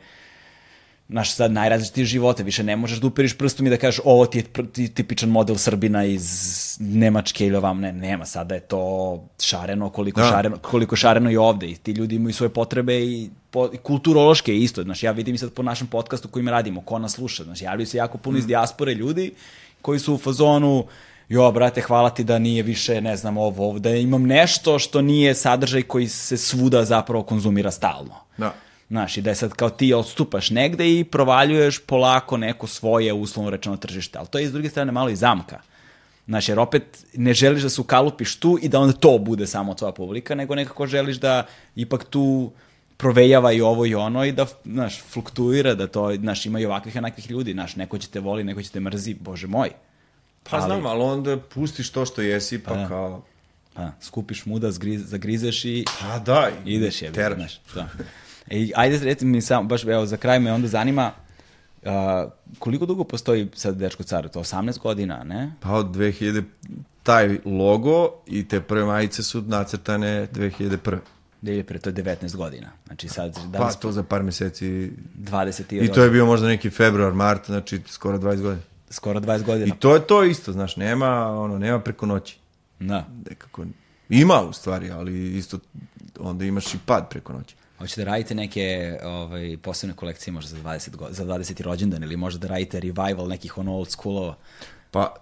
naš 1.10 1.36
sad 1.36 1.52
najrazličitije 1.52 2.06
živote, 2.06 2.44
više 2.44 2.64
ne 2.64 2.76
možeš 2.76 3.00
da 3.00 3.08
uperiš 3.08 3.38
prstom 3.38 3.68
i 3.68 3.70
da 3.70 3.78
kažeš 3.78 4.02
ovo 4.06 4.26
ti 4.26 4.44
je 4.76 4.88
tipičan 4.88 5.30
model 5.30 5.56
Srbina 5.56 6.06
iz 6.06 6.78
Nemačke 6.80 7.46
ili 7.48 7.58
ovam, 7.58 7.80
ne, 7.80 7.92
nema, 7.92 8.26
sada 8.26 8.56
je 8.56 8.62
to 8.62 9.24
šareno 9.42 9.90
koliko, 9.90 10.22
da. 10.22 10.28
šareno, 10.28 10.58
koliko 10.58 10.96
šareno 10.96 11.32
i 11.32 11.38
ovde 11.38 11.68
i 11.68 11.76
ti 11.76 11.92
ljudi 11.92 12.16
imaju 12.16 12.34
svoje 12.34 12.50
potrebe 12.50 13.00
i, 13.00 13.30
po, 13.52 13.70
i 13.74 13.78
kulturološke 13.78 14.58
isto, 14.58 14.84
znaš, 14.84 15.04
ja 15.04 15.12
vidim 15.12 15.36
i 15.36 15.38
sad 15.38 15.54
po 15.54 15.64
našem 15.64 15.88
podcastu 15.88 16.28
kojim 16.28 16.50
radimo, 16.50 16.82
ko 16.82 17.00
nas 17.00 17.12
sluša, 17.12 17.44
znaš, 17.44 17.62
javljaju 17.62 17.88
se 17.88 17.98
jako 17.98 18.18
puno 18.18 18.36
mm. 18.36 18.40
iz 18.40 18.48
dijaspore 18.48 18.94
ljudi 18.94 19.34
koji 19.82 20.00
su 20.00 20.14
u 20.14 20.18
fazonu, 20.18 20.86
jo, 21.30 21.52
brate, 21.52 21.82
hvala 21.82 22.10
ti 22.10 22.24
da 22.24 22.40
nije 22.40 22.64
više, 22.64 23.02
ne 23.02 23.18
znam, 23.18 23.38
ovo, 23.38 23.80
da 23.80 23.90
imam 23.90 24.24
nešto 24.24 24.80
što 24.80 25.02
nije 25.02 25.36
sadržaj 25.36 25.82
koji 25.82 26.08
se 26.08 26.38
svuda 26.38 26.86
zapravo 26.86 27.24
konzumira 27.24 27.72
stalno. 27.72 28.16
Da. 28.38 28.54
Znaš, 28.90 29.18
i 29.18 29.22
da 29.22 29.30
je 29.30 29.36
sad 29.36 29.54
kao 29.54 29.70
ti 29.70 29.94
odstupaš 29.94 30.50
negde 30.50 31.00
i 31.00 31.04
provaljuješ 31.04 31.80
polako 31.80 32.38
neko 32.38 32.68
svoje 32.68 33.14
uslovno 33.14 33.50
rečeno 33.50 33.78
tržište. 33.78 34.18
Ali 34.20 34.28
to 34.28 34.40
je 34.40 34.48
s 34.48 34.52
druge 34.52 34.70
strane 34.70 34.92
malo 34.92 35.10
i 35.10 35.16
zamka. 35.16 35.60
Znaš, 36.26 36.50
jer 36.50 36.60
opet 36.60 37.06
ne 37.14 37.34
želiš 37.34 37.64
da 37.64 37.70
se 37.70 37.82
ukalupiš 37.82 38.36
tu 38.36 38.58
i 38.62 38.70
da 38.70 38.80
onda 38.80 38.94
to 38.94 39.18
bude 39.18 39.48
samo 39.48 39.74
tvoja 39.74 39.92
publika, 39.92 40.36
nego 40.36 40.56
nekako 40.56 40.88
želiš 40.88 41.18
da 41.18 41.46
ipak 41.76 42.04
tu 42.04 42.52
provejava 42.98 43.52
i 43.52 43.62
ovo 43.62 43.86
i 43.86 43.96
ono 43.96 44.26
i 44.26 44.32
da, 44.32 44.46
znaš, 44.66 45.02
fluktuira, 45.02 45.76
da 45.76 45.88
to, 45.88 46.16
znaš, 46.16 46.46
ima 46.46 46.60
i 46.60 46.66
ovakvih 46.66 46.96
i 46.96 46.98
onakvih 46.98 47.32
ljudi, 47.32 47.54
znaš, 47.54 47.76
neko 47.76 47.98
će 47.98 48.08
te 48.08 48.20
voli, 48.20 48.44
neko 48.44 48.62
će 48.62 48.72
te 48.72 48.80
mrzi, 48.80 49.14
bože 49.14 49.48
moj. 49.48 49.70
Pa 50.50 50.58
ali, 50.58 50.66
znam, 50.66 50.86
ali 50.86 51.02
onda 51.02 51.38
pustiš 51.38 51.90
to 51.90 52.06
što 52.06 52.22
jesi, 52.22 52.60
pa, 52.60 52.74
pa 52.74 52.88
kao... 52.88 53.24
Pa, 53.74 53.92
skupiš 54.02 54.46
muda, 54.46 54.72
zgriz, 54.72 55.10
zagrizeš 55.10 55.66
i... 55.66 55.86
Pa 56.02 56.20
da, 56.20 56.50
ideš 56.66 57.02
je, 57.02 57.12
znaš, 57.12 57.62
da. 57.76 57.90
E, 58.50 58.70
ajde, 58.76 59.00
reci 59.00 59.26
mi 59.26 59.42
samo, 59.42 59.68
baš 59.68 59.84
evo, 59.84 60.06
za 60.06 60.18
kraj 60.18 60.40
me 60.40 60.54
onda 60.54 60.68
zanima, 60.68 61.12
A, 61.86 62.30
koliko 62.60 62.86
dugo 62.86 63.04
postoji 63.04 63.50
sad 63.54 63.78
Dečko 63.78 64.04
car? 64.04 64.30
To 64.30 64.40
18 64.40 64.80
godina, 64.80 65.24
ne? 65.24 65.54
Pa 65.60 65.72
od 65.72 65.86
2000, 65.86 66.44
taj 67.04 67.40
logo 67.46 68.10
i 68.26 68.48
te 68.48 68.62
prve 68.62 68.86
majice 68.86 69.24
su 69.24 69.42
nacrtane 69.42 70.28
2001. 70.34 70.98
2001, 71.42 71.80
to 71.80 71.90
je 71.90 71.94
19 71.94 72.36
godina. 72.36 72.68
Znači 72.88 73.10
sad, 73.10 73.38
da 73.48 73.60
Pa 73.60 73.68
li 73.68 73.74
to 73.82 73.92
za 73.92 74.04
par 74.04 74.24
meseci. 74.24 74.92
20 75.20 75.84
I 75.84 75.92
to 75.92 76.04
je 76.04 76.10
bio 76.10 76.26
možda 76.26 76.48
neki 76.48 76.70
februar, 76.70 77.14
mart, 77.14 77.46
znači 77.46 77.82
skoro 77.88 78.18
20 78.18 78.42
godina. 78.42 78.64
skoro 78.90 79.20
20 79.20 79.44
godina. 79.44 79.66
I 79.66 79.80
to 79.80 79.94
je 79.94 80.08
to 80.08 80.24
isto, 80.24 80.52
znaš, 80.52 80.76
nema, 80.76 81.28
ono, 81.28 81.58
nema 81.58 81.80
preko 81.80 82.06
noći. 82.06 82.38
Da. 82.80 83.06
Nekako, 83.30 83.66
ima 84.10 84.42
u 84.42 84.54
stvari, 84.54 84.92
ali 84.92 85.38
isto 85.38 85.60
onda 86.20 86.46
imaš 86.46 86.74
i 86.74 86.78
pad 86.86 87.10
preko 87.10 87.34
noći. 87.34 87.56
Hoćete 87.78 88.06
da 88.06 88.12
radite 88.12 88.36
neke 88.36 88.98
ovaj, 89.04 89.58
posebne 89.62 89.96
kolekcije 89.96 90.34
možda 90.34 90.50
za 90.50 90.64
20, 90.64 90.96
go, 90.96 91.08
za 91.10 91.26
20. 91.26 91.62
rođendan 91.62 92.04
ili 92.04 92.18
možda 92.18 92.40
da 92.40 92.48
radite 92.48 92.80
revival 92.80 93.28
nekih 93.28 93.58
ono 93.58 93.74
old 93.74 93.90
schoolova? 93.92 94.36
Pa, 94.92 95.14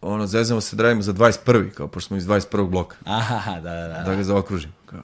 ono, 0.00 0.26
zezamo 0.26 0.60
se 0.60 0.76
da 0.76 0.82
radimo 0.82 1.02
za 1.02 1.12
21. 1.12 1.70
kao 1.70 1.88
pošto 1.88 2.08
smo 2.08 2.16
iz 2.16 2.26
21. 2.26 2.68
bloka. 2.70 2.96
Aha, 3.04 3.60
da, 3.60 3.74
da, 3.74 3.88
da. 3.88 4.02
Da 4.02 4.14
ga 4.14 4.22
zaokružim. 4.24 4.72
Kao. 4.86 5.02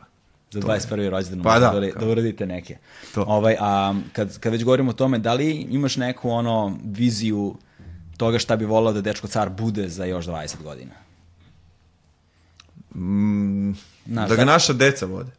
Za 0.51 0.61
21. 0.61 1.11
rođendan 1.11 1.43
Pa 1.43 1.59
da, 1.59 1.71
da, 1.71 2.01
da 2.01 2.07
uradite 2.07 2.47
neke. 2.47 2.77
To. 3.15 3.25
Ovaj, 3.29 3.57
a 3.61 3.95
kad, 4.13 4.39
kad 4.39 4.53
već 4.53 4.65
govorimo 4.65 4.91
o 4.91 4.95
tome, 4.95 5.19
da 5.19 5.35
li 5.35 5.51
imaš 5.51 5.97
neku 5.97 6.31
ono 6.31 6.79
viziju 6.85 7.55
toga 8.17 8.39
šta 8.39 8.57
bi 8.57 8.65
volao 8.65 8.93
da 8.93 9.01
Dečko 9.01 9.27
car 9.27 9.49
bude 9.51 9.89
za 9.89 10.05
još 10.05 10.27
20 10.27 10.63
godina? 10.63 10.95
Mm, 12.95 13.73
Znaš, 14.07 14.29
da 14.29 14.37
ga 14.37 14.45
da- 14.45 14.53
naša 14.53 14.73
deca 14.73 15.07
vode. 15.07 15.31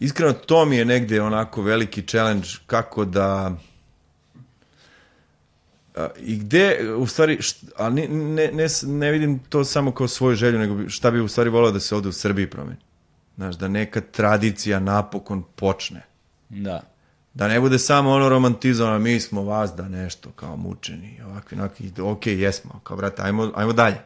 Iskreno, 0.00 0.32
to 0.32 0.64
mi 0.64 0.76
je 0.76 0.84
negde 0.84 1.22
onako 1.22 1.62
veliki 1.62 2.02
challenge 2.02 2.48
kako 2.66 3.04
da... 3.04 3.56
I 6.18 6.36
gde, 6.36 6.94
u 6.96 7.06
stvari, 7.06 7.42
št, 7.42 7.64
a 7.76 7.90
ne, 7.90 8.08
ne, 8.08 8.50
ne, 8.52 8.66
ne 8.82 9.12
vidim 9.12 9.38
to 9.38 9.64
samo 9.64 9.92
kao 9.92 10.08
svoju 10.08 10.36
želju, 10.36 10.58
nego 10.58 10.88
šta 10.88 11.10
bi 11.10 11.20
u 11.20 11.28
stvari 11.28 11.50
volao 11.50 11.70
da 11.70 11.80
se 11.80 11.94
ovde 11.94 12.08
u 12.08 12.12
Srbiji 12.12 12.50
promeni. 12.50 12.76
Znaš, 13.36 13.56
da 13.56 13.68
neka 13.68 14.00
tradicija 14.00 14.80
napokon 14.80 15.42
počne. 15.56 16.02
Da. 16.48 16.82
Da 17.34 17.48
ne 17.48 17.60
bude 17.60 17.78
samo 17.78 18.10
ono 18.10 18.28
romantizovano, 18.28 18.98
mi 18.98 19.20
smo 19.20 19.42
vas 19.42 19.72
da 19.76 19.88
nešto 19.88 20.30
kao 20.30 20.56
mučeni, 20.56 21.20
ovakvi, 21.26 21.58
onakvi, 21.58 21.92
ok, 22.00 22.26
jesmo, 22.26 22.80
kao 22.82 22.96
brate, 22.96 23.22
ajmo, 23.22 23.52
ajmo 23.54 23.72
dalje. 23.72 23.98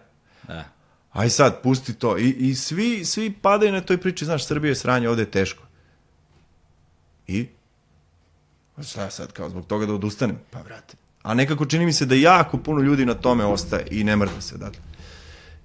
Da. 0.49 0.65
Aj 1.13 1.31
sad, 1.31 1.63
pusti 1.63 1.95
to. 1.95 2.19
I, 2.19 2.31
i 2.31 2.55
svi, 2.55 3.05
svi 3.05 3.33
padaju 3.33 3.73
na 3.73 3.81
toj 3.81 4.01
priči, 4.01 4.25
znaš, 4.25 4.47
Srbija 4.47 4.69
je 4.69 4.75
sranje, 4.75 5.09
ovde 5.09 5.23
je 5.23 5.31
teško. 5.31 5.63
I? 7.31 7.47
Šta 8.83 9.11
sad, 9.11 9.33
kao 9.33 9.49
zbog 9.49 9.67
toga 9.67 9.87
da 9.87 9.95
odustanem? 9.95 10.39
Pa, 10.51 10.63
brate. 10.63 10.97
A 11.23 11.35
nekako 11.35 11.67
čini 11.67 11.87
mi 11.87 11.93
se 11.93 12.07
da 12.07 12.15
jako 12.15 12.59
puno 12.59 12.81
ljudi 12.81 13.07
na 13.07 13.15
tome 13.15 13.45
ostaje 13.45 13.87
i 13.91 14.05
ne 14.05 14.17
mrda 14.17 14.41
se, 14.41 14.59
dakle. 14.59 14.81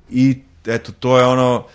I, 0.10 0.42
eto, 0.66 0.92
to 0.92 1.18
je 1.18 1.26
ono 1.26 1.68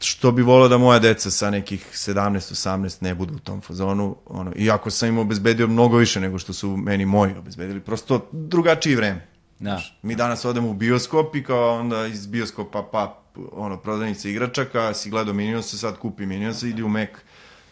što 0.00 0.32
bi 0.32 0.42
volio 0.42 0.68
da 0.68 0.78
moja 0.78 0.98
deca 0.98 1.30
sa 1.30 1.50
nekih 1.50 1.86
17-18 1.92 3.02
ne 3.02 3.14
budu 3.14 3.34
u 3.34 3.38
tom 3.38 3.60
fazonu. 3.60 4.16
Ono, 4.26 4.52
iako 4.56 4.90
sam 4.90 5.08
im 5.08 5.18
obezbedio 5.18 5.66
mnogo 5.66 5.96
više 5.96 6.20
nego 6.20 6.38
što 6.38 6.52
su 6.52 6.76
meni 6.76 7.06
moji 7.06 7.34
obezbedili. 7.34 7.80
Prosto 7.80 8.28
drugačiji 8.32 8.94
vreme. 8.94 9.26
Da. 9.58 9.82
Mi 10.02 10.14
danas 10.14 10.44
odemo 10.44 10.70
u 10.70 10.74
bioskop 10.74 11.36
i 11.36 11.44
kao 11.44 11.78
onda 11.78 12.06
iz 12.06 12.26
bioskopa 12.26 12.88
pa 12.92 13.22
ono 13.52 13.76
prodavnica 13.76 14.28
igračaka, 14.28 14.94
si 14.94 15.10
gledao 15.10 15.34
Minionse, 15.34 15.78
sad 15.78 15.98
kupi 15.98 16.26
Minionse, 16.26 16.68
idi 16.68 16.82
u 16.82 16.88
Mac 16.88 17.08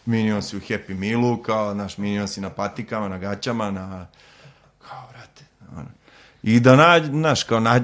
Minionsi 0.05 0.57
u 0.57 0.59
Happy 0.59 0.97
Mealu, 0.97 1.37
kao 1.37 1.73
naš 1.73 1.97
Minionsi 1.97 2.41
na 2.41 2.49
patikama, 2.49 3.07
na 3.07 3.17
gaćama, 3.17 3.71
na 3.71 4.07
kao 4.87 5.07
brate, 5.11 5.43
ono. 5.77 5.89
I 6.43 6.59
da 6.59 6.75
nađ, 6.75 7.05
znaš, 7.05 7.43
kao 7.43 7.59
nađ, 7.59 7.83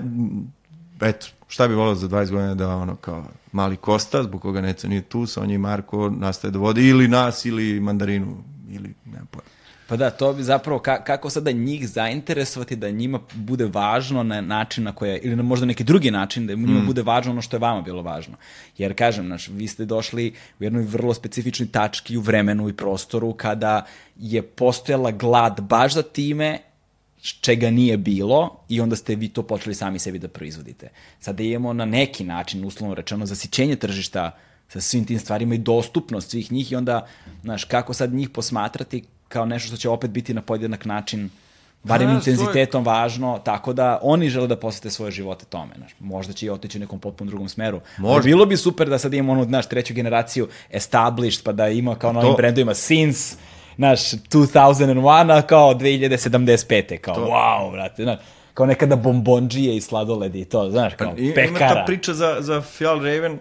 eto, 1.01 1.27
šta 1.47 1.67
bi 1.67 1.73
volio 1.73 1.95
za 1.95 2.07
20 2.07 2.31
godina 2.31 2.55
da 2.55 2.75
ono 2.75 2.95
kao 2.95 3.25
mali 3.51 3.77
Kosta, 3.77 4.23
zbog 4.23 4.41
koga 4.41 4.61
Neca 4.61 4.87
nije 4.87 5.01
tu, 5.01 5.25
Sonja 5.25 5.55
i 5.55 5.57
Marko 5.57 6.09
nastaje 6.09 6.51
da 6.51 6.59
vode 6.59 6.81
ili 6.81 7.07
nas 7.07 7.45
ili 7.45 7.79
mandarinu 7.79 8.43
ili 8.69 8.93
ne 9.05 9.19
pojma. 9.31 9.54
Pa 9.87 9.95
da, 9.95 10.09
to 10.09 10.33
bi 10.33 10.43
zapravo, 10.43 10.79
ka, 10.79 11.03
kako 11.03 11.29
sada 11.29 11.51
njih 11.51 11.89
zainteresovati 11.89 12.75
da 12.75 12.89
njima 12.89 13.19
bude 13.33 13.65
važno 13.65 14.23
na 14.23 14.41
način 14.41 14.83
na 14.83 14.91
koje, 14.91 15.19
ili 15.19 15.35
na 15.35 15.43
možda 15.43 15.65
neki 15.65 15.83
drugi 15.83 16.11
način, 16.11 16.47
da 16.47 16.55
njima 16.55 16.81
bude 16.85 17.01
važno 17.01 17.31
ono 17.31 17.41
što 17.41 17.55
je 17.55 17.59
vama 17.59 17.81
bilo 17.81 18.01
važno. 18.01 18.37
Jer, 18.77 18.95
kažem, 18.97 19.25
znaš, 19.25 19.47
vi 19.47 19.67
ste 19.67 19.85
došli 19.85 20.33
u 20.59 20.63
jednoj 20.63 20.83
vrlo 20.83 21.13
specifičnoj 21.13 21.71
tački 21.71 22.17
u 22.17 22.21
vremenu 22.21 22.69
i 22.69 22.73
prostoru 22.73 23.33
kada 23.33 23.85
je 24.19 24.41
postojala 24.41 25.11
glad 25.11 25.61
baš 25.61 25.93
za 25.93 26.03
time 26.03 26.59
čega 27.41 27.69
nije 27.69 27.97
bilo 27.97 28.59
i 28.69 28.81
onda 28.81 28.95
ste 28.95 29.15
vi 29.15 29.29
to 29.29 29.43
počeli 29.43 29.75
sami 29.75 29.99
sebi 29.99 30.19
da 30.19 30.27
proizvodite. 30.27 30.89
Sada 31.19 31.43
imamo 31.43 31.73
na 31.73 31.85
neki 31.85 32.23
način, 32.23 32.65
uslovno 32.65 32.95
rečeno, 32.95 33.25
zasićenje 33.25 33.75
tržišta 33.75 34.31
sa 34.69 34.81
svim 34.81 35.05
tim 35.05 35.19
stvarima 35.19 35.55
i 35.55 35.57
dostupnost 35.57 36.29
svih 36.29 36.51
njih 36.51 36.71
i 36.71 36.75
onda, 36.75 37.07
znaš, 37.43 37.63
kako 37.63 37.93
sad 37.93 38.13
njih 38.13 38.29
posmatrati 38.29 39.03
kao 39.27 39.45
nešto 39.45 39.67
što 39.67 39.77
će 39.77 39.89
opet 39.89 40.09
biti 40.11 40.33
na 40.33 40.41
podjednak 40.41 40.85
način 40.85 41.29
barem 41.83 42.07
Da, 42.07 42.13
intenzitetom 42.13 42.83
važno, 42.83 43.39
tako 43.39 43.73
da 43.73 43.99
oni 44.01 44.29
žele 44.29 44.47
da 44.47 44.55
posvete 44.55 44.89
svoje 44.89 45.11
živote 45.11 45.45
tome. 45.45 45.73
Znaš, 45.77 45.91
možda 45.99 46.33
će 46.33 46.45
i 46.45 46.49
otići 46.49 46.77
u 46.77 46.81
nekom 46.81 46.99
potpuno 46.99 47.29
drugom 47.29 47.49
smeru. 47.49 47.81
Možda. 47.97 48.13
Ali 48.13 48.23
bilo 48.23 48.45
bi 48.45 48.57
super 48.57 48.89
da 48.89 48.99
sad 48.99 49.13
imamo 49.13 49.31
onu, 49.33 49.43
znaš, 49.43 49.67
treću 49.67 49.93
generaciju 49.93 50.47
established, 50.71 51.43
pa 51.43 51.51
da 51.51 51.67
ima 51.69 51.95
kao 51.95 52.13
na 52.13 52.19
ovim 52.19 52.33
brendovima 52.37 52.73
since, 52.73 53.35
znaš, 53.75 54.01
2001, 54.01 54.97
a 55.31 55.41
kao 55.41 55.73
2075. 55.73 56.97
Kao, 56.97 57.15
To- 57.15 57.21
wow, 57.23 57.71
brate, 57.71 58.03
znaš, 58.03 58.19
kao 58.53 58.65
nekada 58.65 58.95
bombonđije 58.95 59.75
i 59.75 59.81
sladoledi 59.81 60.41
i 60.41 60.45
to, 60.45 60.69
znaš, 60.69 60.93
kao 60.93 61.11
Pa 61.11 61.17
I- 61.17 61.25
Ima 61.25 61.33
pekara. 61.35 61.73
ta 61.75 61.85
priča 61.85 62.13
za, 62.13 62.37
za 62.39 62.61
Fjall 62.61 62.97
Raven, 62.97 63.39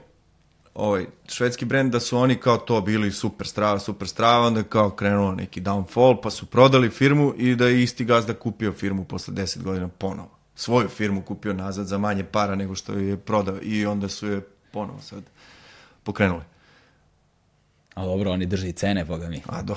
ovaj, 0.74 1.06
švedski 1.28 1.64
brend, 1.64 1.92
da 1.92 2.00
su 2.00 2.18
oni 2.18 2.36
kao 2.36 2.56
to 2.56 2.80
bili 2.80 3.12
super 3.12 3.46
strava, 3.46 3.78
super 3.78 4.08
strava, 4.08 4.46
onda 4.46 4.60
je 4.60 4.64
kao 4.64 4.90
krenuo 4.90 5.34
neki 5.34 5.60
downfall, 5.60 6.20
pa 6.22 6.30
su 6.30 6.46
prodali 6.46 6.90
firmu 6.90 7.34
i 7.36 7.56
da 7.56 7.66
je 7.66 7.82
isti 7.82 8.04
gazda 8.04 8.34
kupio 8.34 8.72
firmu 8.72 9.04
posle 9.04 9.34
10 9.34 9.62
godina 9.62 9.88
ponovo. 9.88 10.38
Svoju 10.54 10.88
firmu 10.88 11.22
kupio 11.22 11.52
nazad 11.52 11.86
za 11.86 11.98
manje 11.98 12.24
para 12.24 12.54
nego 12.54 12.74
što 12.74 12.92
je 12.92 13.16
prodao 13.16 13.56
i 13.62 13.86
onda 13.86 14.08
su 14.08 14.26
je 14.26 14.40
ponovo 14.72 15.00
sad 15.00 15.22
pokrenuli. 16.02 16.53
A 17.94 18.04
dobro, 18.04 18.30
oni 18.30 18.46
drže 18.46 18.68
i 18.68 18.72
cene, 18.72 19.04
boga 19.04 19.28
mi. 19.28 19.42
A 19.46 19.62
do. 19.62 19.76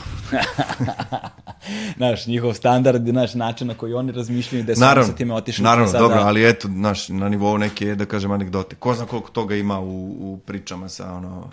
znaš, 1.97 2.27
njihov 2.27 2.53
standard, 2.53 3.07
znaš, 3.07 3.33
način 3.33 3.67
na 3.67 3.73
koji 3.73 3.93
oni 3.93 4.11
razmišljaju, 4.11 4.63
da 4.63 4.75
su 4.75 4.81
Naravno, 4.81 5.07
sa 5.07 5.15
time 5.15 5.33
otišli. 5.33 5.63
naravno, 5.63 5.87
sada- 5.87 5.99
dobro, 5.99 6.17
ali 6.19 6.49
eto, 6.49 6.67
naš, 6.67 7.09
na 7.09 7.29
nivou 7.29 7.57
neke, 7.57 7.95
da 7.95 8.05
kažem, 8.05 8.31
anegdote. 8.31 8.75
Ko 8.75 8.93
zna 8.93 9.05
koliko 9.05 9.29
toga 9.31 9.55
ima 9.55 9.79
u, 9.79 9.91
u 10.23 10.37
pričama 10.37 10.89
sa 10.89 11.13
ono, 11.13 11.49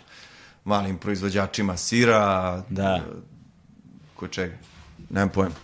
malim 0.65 0.97
proizvođačima 0.97 1.77
sira, 1.77 2.63
Da. 2.69 3.01
ko 4.17 4.29
čega. 4.29 4.55
Nemam 5.11 5.29
pojma. 5.29 5.55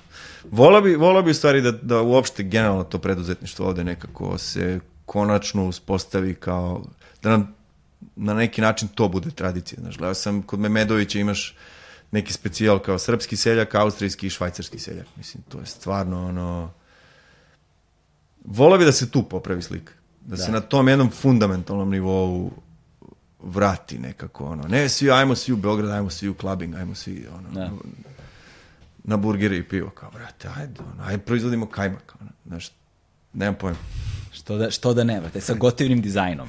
Vola 0.45 0.81
bi, 0.81 0.95
vola 0.95 1.23
bi 1.23 1.31
u 1.31 1.35
stvari 1.35 1.61
da, 1.63 1.73
da 1.73 2.01
uopšte 2.01 2.43
generalno 2.43 2.85
to 2.85 2.99
preduzetništvo 2.99 3.67
ovde 3.67 3.85
nekako 3.85 4.39
se 4.39 4.81
konačno 5.07 5.67
uspostavi 5.67 6.35
kao, 6.35 6.85
da 7.23 7.31
nam 7.31 7.55
na 8.17 8.35
neki 8.35 8.61
način 8.61 8.89
to 8.89 9.09
bude 9.09 9.31
tradicija. 9.31 9.81
Znaš, 9.81 9.97
gledao 9.99 10.15
sam 10.15 10.43
kod 10.43 10.61
Memedovića 10.61 11.19
imaš 11.19 11.57
neki 12.11 12.33
specijal 12.33 12.79
kao 12.79 12.99
srpski 12.99 13.37
seljak, 13.37 13.75
austrijski 13.75 14.27
i 14.27 14.31
švajcarski 14.31 14.79
seljak. 14.79 15.07
Mislim, 15.17 15.43
to 15.49 15.59
je 15.61 15.67
stvarno 15.67 16.29
ono... 16.29 16.73
Vola 18.45 18.79
bi 18.79 18.85
da 18.85 18.93
se 18.93 19.11
tu 19.11 19.23
popravi 19.23 19.63
slika. 19.63 19.93
Da, 20.21 20.37
da. 20.37 20.43
se 20.43 20.53
na 20.53 20.61
tom 20.61 20.89
jednom 20.89 21.11
fundamentalnom 21.11 21.91
nivou 21.91 22.51
vrati 23.43 23.99
nekako 23.99 24.45
ono. 24.45 24.63
Ne 24.69 24.89
svi, 24.89 25.11
ajmo 25.11 25.35
svi 25.35 25.53
u 25.53 25.57
Beograd, 25.57 25.91
ajmo 25.91 26.11
svi 26.11 26.29
u 26.29 26.35
clubbing, 26.35 26.75
ajmo 26.75 26.95
svi 26.95 27.27
ono, 27.37 27.51
Da. 27.51 27.71
na 29.05 29.17
burgere 29.17 29.57
i 29.57 29.63
pivo, 29.63 29.91
kao, 29.91 30.11
brate, 30.11 30.49
ajde, 30.57 30.81
ono, 30.93 31.05
ajde 31.05 31.19
proizvodimo 31.23 31.67
kajmak, 31.67 32.15
ono, 32.21 32.31
znaš, 32.47 32.71
nemam 33.33 33.55
pojma. 33.55 33.79
Što 34.33 34.57
da, 34.57 34.71
što 34.71 34.95
da 34.95 35.05
ne, 35.05 35.21
brate, 35.21 35.41
sa 35.41 35.55
gotivnim 35.55 36.01
dizajnom. 36.01 36.49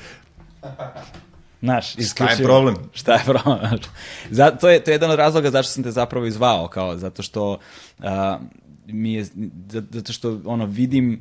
Znaš, 1.61 1.95
isključivo. 1.97 2.47
problem? 2.47 2.75
Šta 2.93 3.13
je 3.13 3.21
problem? 3.25 3.59
Znaš, 3.59 3.79
Za, 4.29 4.51
to, 4.51 4.69
je, 4.69 4.83
to 4.83 4.91
je 4.91 4.95
jedan 4.95 5.11
od 5.11 5.17
razloga 5.17 5.51
zašto 5.51 5.71
sam 5.71 5.83
te 5.83 5.91
zapravo 5.91 6.25
izvao, 6.25 6.67
kao, 6.67 6.97
zato 6.97 7.23
što 7.23 7.57
a, 7.99 8.39
mi 8.87 9.13
je, 9.13 9.23
za- 9.67 9.83
zato 9.91 10.13
što 10.13 10.41
ono, 10.45 10.65
vidim 10.65 11.19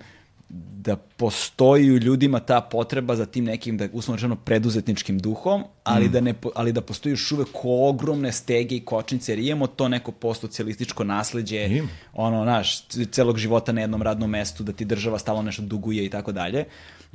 da 0.76 0.96
postoji 0.96 1.90
u 1.90 1.96
ljudima 1.96 2.40
ta 2.40 2.60
potreba 2.62 3.16
za 3.16 3.26
tim 3.26 3.44
nekim, 3.44 3.76
da 3.76 3.88
uslovno 3.92 4.16
rečeno, 4.16 4.36
preduzetničkim 4.36 5.18
duhom, 5.18 5.64
ali, 5.84 6.08
Mm. 6.08 6.12
da 6.12 6.20
ne, 6.20 6.34
ali 6.54 6.72
da 6.72 6.80
postoji 6.80 7.12
još 7.12 7.32
uvek 7.32 7.48
ogromne 7.64 8.32
stege 8.32 8.76
i 8.76 8.80
kočnice, 8.80 9.32
jer 9.32 9.38
imamo 9.38 9.66
to 9.66 9.88
neko 9.88 10.12
postocijalističko 10.12 11.04
nasledđe, 11.04 11.66
Ima. 11.66 11.88
ono, 12.14 12.42
znaš, 12.42 12.82
c- 12.82 13.04
celog 13.04 13.38
života 13.38 13.72
na 13.72 13.80
jednom 13.80 14.02
radnom 14.02 14.30
mestu, 14.30 14.62
da 14.62 14.72
ti 14.72 14.84
država 14.84 15.18
stalno 15.18 15.42
nešto 15.42 15.62
duguje 15.62 16.04
i 16.04 16.10
tako 16.10 16.32
dalje. 16.32 16.64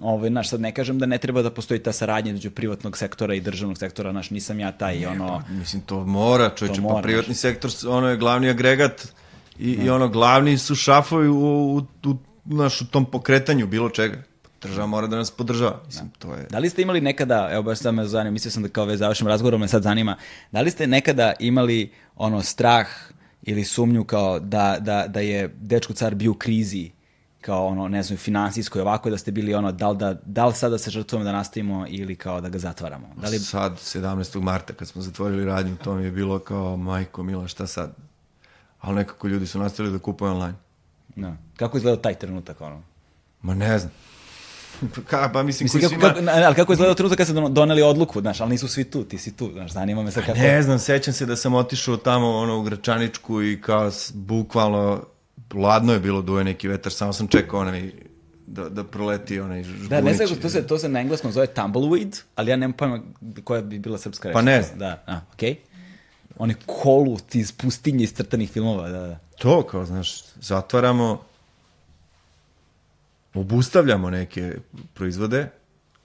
Ove, 0.01 0.29
znaš, 0.29 0.49
sad 0.49 0.61
ne 0.61 0.73
kažem 0.73 0.99
da 0.99 1.05
ne 1.05 1.17
treba 1.17 1.41
da 1.41 1.49
postoji 1.51 1.79
ta 1.79 1.91
saradnja 1.91 2.29
između 2.29 2.51
privatnog 2.51 2.97
sektora 2.97 3.33
i 3.33 3.41
državnog 3.41 3.77
sektora, 3.77 4.11
znaš, 4.11 4.29
nisam 4.29 4.59
ja 4.59 4.71
taj, 4.71 5.05
ono... 5.05 5.27
Pa, 5.27 5.53
mislim, 5.53 5.81
to 5.81 6.05
mora, 6.05 6.49
čovječe, 6.49 6.81
pa 6.83 6.99
privatni 7.03 7.35
sektor, 7.35 7.71
ono 7.87 8.09
je 8.09 8.17
glavni 8.17 8.49
agregat 8.49 9.07
I, 9.59 9.71
i 9.71 9.89
ono, 9.89 10.07
glavni 10.09 10.57
su 10.57 10.75
šafovi 10.75 11.27
u, 11.27 11.35
u, 11.35 11.77
u, 12.05 12.15
naš, 12.45 12.81
u 12.81 12.85
tom 12.85 13.05
pokretanju 13.05 13.67
bilo 13.67 13.89
čega. 13.89 14.23
Država 14.61 14.87
mora 14.87 15.07
da 15.07 15.15
nas 15.15 15.31
podržava. 15.31 15.81
Mislim, 15.85 16.09
to 16.19 16.33
je... 16.33 16.47
Da 16.49 16.59
li 16.59 16.69
ste 16.69 16.81
imali 16.81 17.01
nekada, 17.01 17.49
evo 17.51 17.63
baš 17.63 17.79
sad 17.79 17.93
me 17.93 18.05
zanima, 18.05 18.31
mislio 18.31 18.51
sam 18.51 18.63
da 18.63 18.69
kao 18.69 18.85
već 18.85 18.99
završim 18.99 19.27
razgovorom, 19.27 19.61
me 19.61 19.67
sad 19.67 19.83
zanima, 19.83 20.15
da 20.51 20.61
li 20.61 20.71
ste 20.71 20.87
nekada 20.87 21.33
imali 21.39 21.91
ono 22.15 22.41
strah 22.41 22.87
ili 23.43 23.63
sumnju 23.63 24.03
kao 24.03 24.39
da, 24.39 24.77
da, 24.79 25.05
da 25.07 25.19
je 25.19 25.55
dečko 25.61 25.93
car 25.93 26.15
bio 26.15 26.31
u 26.31 26.35
krizi 26.35 26.91
kao 27.41 27.67
ono, 27.67 27.87
ne 27.87 28.03
znam, 28.03 28.17
finansijskoj 28.17 28.81
ovako, 28.81 29.09
da 29.09 29.17
ste 29.17 29.31
bili 29.31 29.53
ono, 29.53 29.71
da 29.71 29.89
li, 29.89 29.97
da, 29.97 30.15
da 30.25 30.45
li 30.45 30.53
sad 30.53 30.71
da 30.71 30.77
se 30.77 30.91
žrtvujemo 30.91 31.23
da 31.23 31.31
nastavimo 31.31 31.85
ili 31.89 32.15
kao 32.15 32.41
da 32.41 32.49
ga 32.49 32.59
zatvaramo? 32.59 33.07
Da 33.21 33.29
li... 33.29 33.39
Sad, 33.39 33.73
17. 33.73 34.41
marta, 34.41 34.73
kad 34.73 34.87
smo 34.87 35.01
zatvorili 35.01 35.45
radnju, 35.45 35.75
to 35.83 35.95
mi 35.95 36.03
je 36.03 36.11
bilo 36.11 36.39
kao, 36.39 36.77
majko 36.77 37.23
mila, 37.23 37.47
šta 37.47 37.67
sad? 37.67 37.95
Ali 38.79 38.95
nekako 38.95 39.27
ljudi 39.27 39.47
su 39.47 39.59
nastavili 39.59 39.93
da 39.93 39.99
kupuju 39.99 40.31
online. 40.31 40.55
Da. 41.15 41.37
Kako 41.57 41.77
izgleda 41.77 42.01
taj 42.01 42.13
trenutak, 42.13 42.61
ono? 42.61 42.81
Ma 43.41 43.53
ne 43.53 43.79
znam. 43.79 43.91
Ka, 45.09 45.29
pa 45.33 45.43
mislim, 45.43 45.65
Mislim, 45.65 45.81
kako, 45.81 45.93
ima... 45.93 46.31
kako, 46.31 46.45
ali 46.45 46.55
kako 46.55 46.73
izgleda 46.73 46.93
trenutak 46.95 47.17
kad 47.17 47.27
ste 47.27 47.33
doneli 47.49 47.81
odluku, 47.81 48.21
znaš, 48.21 48.41
ali 48.41 48.49
nisu 48.49 48.67
svi 48.67 48.83
tu, 48.83 49.03
ti 49.03 49.17
si 49.17 49.35
tu, 49.35 49.51
znaš, 49.53 49.71
zanima 49.71 50.03
me 50.03 50.11
sad 50.11 50.25
kako... 50.25 50.39
Ne 50.39 50.61
znam, 50.61 50.79
sećam 50.79 51.13
se 51.13 51.25
da 51.25 51.35
sam 51.35 51.53
otišao 51.53 51.97
tamo 51.97 52.31
ono, 52.31 52.59
u 52.59 52.63
Gračaničku 52.63 53.43
i 53.43 53.61
kao 53.61 53.91
bukvalno 54.13 55.03
ladno 55.53 55.93
je 55.93 55.99
bilo 55.99 56.21
duje 56.21 56.43
neki 56.43 56.67
vetar, 56.67 56.91
samo 56.91 57.13
sam 57.13 57.27
čekao 57.27 57.59
onaj 57.59 57.91
da, 58.47 58.69
da 58.69 58.83
proleti 58.83 59.39
onaj 59.39 59.63
žbunić. 59.63 59.89
Da, 59.89 60.01
ne 60.01 60.13
znam, 60.13 60.39
to 60.41 60.49
se, 60.49 60.67
to 60.67 60.77
se 60.77 60.89
na 60.89 60.99
engleskom 60.99 61.31
zove 61.31 61.47
tumbleweed, 61.47 62.21
ali 62.35 62.51
ja 62.51 62.57
nemam 62.57 62.73
pojma 62.73 62.99
koja 63.43 63.61
bi 63.61 63.79
bila 63.79 63.97
srpska 63.97 64.27
reč. 64.27 64.33
Pa 64.33 64.41
ne 64.41 64.61
znam. 64.61 64.79
Da, 64.79 65.03
a, 65.07 65.19
okej. 65.33 65.51
Okay. 65.51 65.74
Oni 66.37 66.55
kolut 66.65 67.35
iz 67.35 67.51
pustinje 67.51 68.03
iz 68.03 68.13
crtanih 68.13 68.51
filmova, 68.51 68.89
da, 68.89 68.99
da. 68.99 69.19
To 69.37 69.63
kao, 69.63 69.85
znaš, 69.85 70.23
zatvaramo, 70.35 71.21
obustavljamo 73.33 74.09
neke 74.09 74.57
proizvode, 74.93 75.49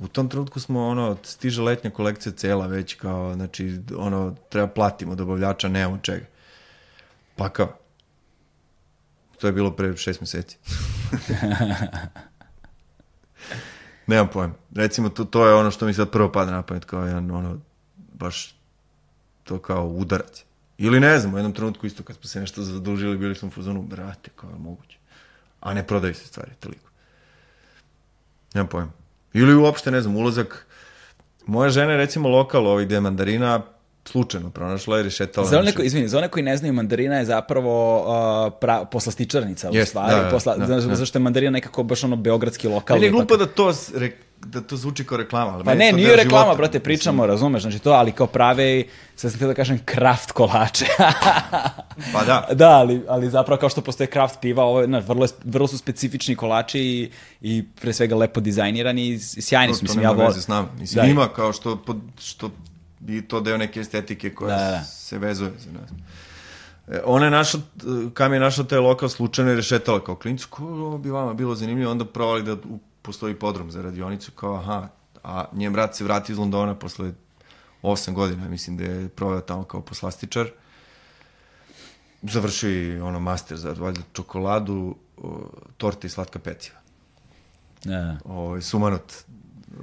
u 0.00 0.08
tom 0.08 0.28
trenutku 0.28 0.60
smo, 0.60 0.86
ono, 0.86 1.16
stiže 1.22 1.62
letnja 1.62 1.90
kolekcija 1.90 2.32
cela 2.32 2.66
već 2.66 2.94
kao, 2.94 3.34
znači, 3.34 3.80
ono, 3.96 4.34
treba 4.48 4.68
platimo 4.68 5.14
dobavljača, 5.14 5.68
nemamo 5.68 5.98
čega. 6.02 6.26
Pa 7.36 7.48
kao, 7.48 7.76
to 9.40 9.46
je 9.46 9.52
bilo 9.52 9.70
pre 9.70 9.96
šest 9.96 10.20
meseci. 10.20 10.56
Nemam 14.06 14.28
pojma. 14.32 14.54
Recimo, 14.74 15.08
to, 15.08 15.24
to 15.24 15.46
je 15.46 15.54
ono 15.54 15.70
što 15.70 15.86
mi 15.86 15.94
sad 15.94 16.10
prvo 16.10 16.32
pada 16.32 16.50
na 16.50 16.62
pamet, 16.62 16.84
kao 16.84 17.06
jedan, 17.06 17.30
ono, 17.30 17.58
baš 18.12 18.54
to 19.50 19.58
kao 19.58 19.86
udarac. 19.86 20.44
Ili 20.78 21.00
ne 21.00 21.18
znam, 21.18 21.34
u 21.34 21.38
jednom 21.38 21.52
trenutku 21.52 21.86
isto 21.86 22.02
kad 22.02 22.16
smo 22.16 22.24
se 22.24 22.40
nešto 22.40 22.62
zadužili, 22.62 23.18
bili 23.18 23.34
smo 23.34 23.48
u 23.48 23.50
fazonu, 23.50 23.82
brate, 23.82 24.30
kao 24.36 24.50
je 24.50 24.56
moguće. 24.58 24.98
A 25.60 25.74
ne 25.74 25.86
prodaju 25.86 26.14
se 26.14 26.26
stvari 26.26 26.50
toliko. 26.60 26.90
Nemam 28.54 28.68
pojma. 28.68 28.92
Ili 29.32 29.54
uopšte, 29.54 29.90
ne 29.90 30.00
znam, 30.00 30.16
ulazak... 30.16 30.66
Moja 31.46 31.70
žena 31.70 31.92
je 31.92 31.98
recimo 31.98 32.28
lokal 32.28 32.66
ovih 32.66 32.86
gde 32.86 32.94
je 32.94 33.00
mandarina 33.00 33.62
slučajno 34.04 34.50
pronašla 34.50 35.00
i 35.00 35.02
rešetala. 35.02 35.46
Za 35.46 35.56
one, 35.58 35.64
naše- 35.64 35.76
ko, 35.76 35.82
izvini, 35.82 36.08
za 36.08 36.18
one 36.18 36.28
koji 36.28 36.42
ne 36.42 36.56
znaju, 36.56 36.72
mandarina 36.72 37.18
je 37.18 37.24
zapravo 37.24 38.00
uh, 38.00 38.52
pra, 38.60 38.84
poslastičarnica 38.84 39.70
u 39.70 39.74
Jest, 39.74 39.88
stvari. 39.88 40.14
da, 40.14 40.22
da, 40.22 40.30
posla, 40.30 40.56
da, 40.56 40.66
znaš, 40.66 40.84
da. 40.84 40.94
zašto 40.94 41.18
je 41.18 41.22
mandarina 41.22 41.50
nekako 41.50 41.82
baš 41.82 42.04
ono 42.04 42.16
beogradski 42.16 42.68
lokal. 42.68 42.96
Meni 42.96 43.06
je 43.06 43.10
glupo 43.10 43.36
da 43.36 43.46
to, 43.46 43.74
re, 43.94 44.10
da 44.40 44.60
to 44.60 44.76
zvuči 44.76 45.04
kao 45.04 45.18
reklama. 45.18 45.52
Ali 45.52 45.64
Pa 45.64 45.74
ne, 45.74 45.84
je 45.84 45.90
to 45.90 45.96
nije 45.96 46.16
reklama, 46.16 46.44
života. 46.44 46.56
brate, 46.56 46.80
pričamo, 46.80 47.26
razumeš, 47.26 47.62
znači 47.62 47.78
to, 47.78 47.90
ali 47.90 48.12
kao 48.12 48.26
prave, 48.26 48.84
sad 49.16 49.30
sam 49.30 49.38
htio 49.38 49.48
da 49.48 49.54
kažem, 49.54 49.80
kraft 49.84 50.32
kolače. 50.32 50.84
Pa 52.12 52.24
da. 52.24 52.46
da, 52.54 52.68
ali, 52.70 53.02
ali 53.08 53.30
zapravo 53.30 53.60
kao 53.60 53.68
što 53.68 53.80
postoje 53.80 54.06
kraft 54.06 54.40
piva, 54.40 54.64
ovo, 54.64 54.80
je, 54.80 54.86
znaš, 54.86 55.04
vrlo, 55.04 55.24
je- 55.24 55.30
vrlo 55.44 55.68
su 55.68 55.78
specifični 55.78 56.36
kolači 56.36 56.80
i, 56.80 57.10
i 57.42 57.64
pre 57.72 57.92
svega 57.92 58.16
lepo 58.16 58.40
dizajnirani 58.40 59.08
i 59.08 59.18
sjajni 59.18 59.68
To, 59.68 59.74
su, 59.74 59.80
to 59.80 59.84
mislim, 59.84 59.96
nema 59.98 60.12
ja 60.12 60.14
volim. 60.14 60.28
veze 60.28 60.42
s 60.42 60.48
nama. 60.48 60.68
Mislim, 60.78 61.04
Da. 61.04 61.10
ima 61.10 61.28
kao 61.28 61.52
što, 61.52 61.76
pod, 61.76 61.96
što 62.18 62.50
bi 62.98 63.22
to 63.22 63.40
deo 63.40 63.56
neke 63.56 63.80
estetike 63.80 64.30
koja 64.30 64.56
Da, 64.56 64.64
da. 64.64 64.84
se 64.84 65.18
vezuje 65.18 65.50
za 65.58 65.70
nas. 65.72 65.90
E, 66.88 67.00
ona 67.04 67.24
je 67.24 67.30
našla, 67.30 67.60
kam 68.14 68.32
je 68.32 68.40
našla 68.40 68.64
taj 68.64 68.78
lokal 68.78 69.08
slučajno 69.08 69.52
i 69.52 69.56
rešetala 69.56 70.00
kao 70.00 70.16
klinicu, 70.16 70.46
ko 70.50 70.64
bi 70.98 71.10
vama 71.10 71.34
bilo 71.34 71.54
zanimljivo, 71.54 71.90
onda 71.90 72.04
provali 72.04 72.42
da 72.42 72.56
postoji 73.10 73.34
podrum 73.34 73.70
za 73.70 73.82
radionicu, 73.82 74.32
kao 74.32 74.54
aha, 74.54 74.88
a 75.24 75.44
njen 75.52 75.72
brat 75.72 75.96
se 75.96 76.04
vrati 76.04 76.32
iz 76.32 76.38
Londona 76.38 76.74
posle 76.74 77.12
8 77.82 78.12
godina, 78.12 78.48
mislim 78.48 78.76
da 78.76 78.84
je 78.84 79.08
proveo 79.08 79.40
tamo 79.40 79.64
kao 79.64 79.80
poslastičar. 79.82 80.50
Završio 82.22 82.70
i 82.70 83.00
ono 83.00 83.20
master 83.20 83.56
za 83.58 83.74
valjda 83.78 84.00
čokoladu, 84.12 84.94
torte 85.76 86.06
i 86.06 86.10
slatka 86.10 86.38
peciva. 86.38 86.78
Da. 87.84 88.18
Ovaj 88.24 88.62
sumanut 88.62 89.14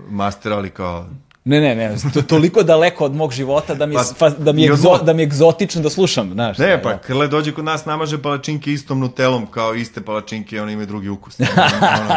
master, 0.10 0.54
ali 0.54 0.70
kao 0.70 1.10
Ne, 1.48 1.62
ne, 1.62 1.76
ne, 1.76 1.96
to, 2.14 2.22
toliko 2.22 2.64
daleko 2.64 3.06
od 3.06 3.16
mog 3.16 3.32
života 3.32 3.76
da 3.76 3.86
mi, 3.86 3.96
je, 3.96 4.02
Pa, 4.20 4.30
da 4.30 4.52
mi, 4.52 4.62
je, 4.62 4.72
egzo, 4.72 4.98
da 4.98 5.14
mi 5.14 5.22
je 5.22 5.26
egzotično 5.26 5.82
da 5.82 5.90
slušam, 5.90 6.32
znaš. 6.34 6.58
Ne, 6.58 6.68
da, 6.68 6.82
pa 6.82 6.90
da. 6.90 6.98
Krle 6.98 7.28
dođe 7.28 7.52
kod 7.52 7.66
nas, 7.66 7.86
namaže 7.86 8.22
palačinke 8.22 8.74
istom 8.74 9.00
nutelom 9.00 9.46
kao 9.46 9.76
iste 9.76 10.02
palačinke, 10.02 10.62
one 10.62 10.74
imaju 10.74 10.88
drugi 10.88 11.10
ukus. 11.10 11.40
ono, 12.00 12.16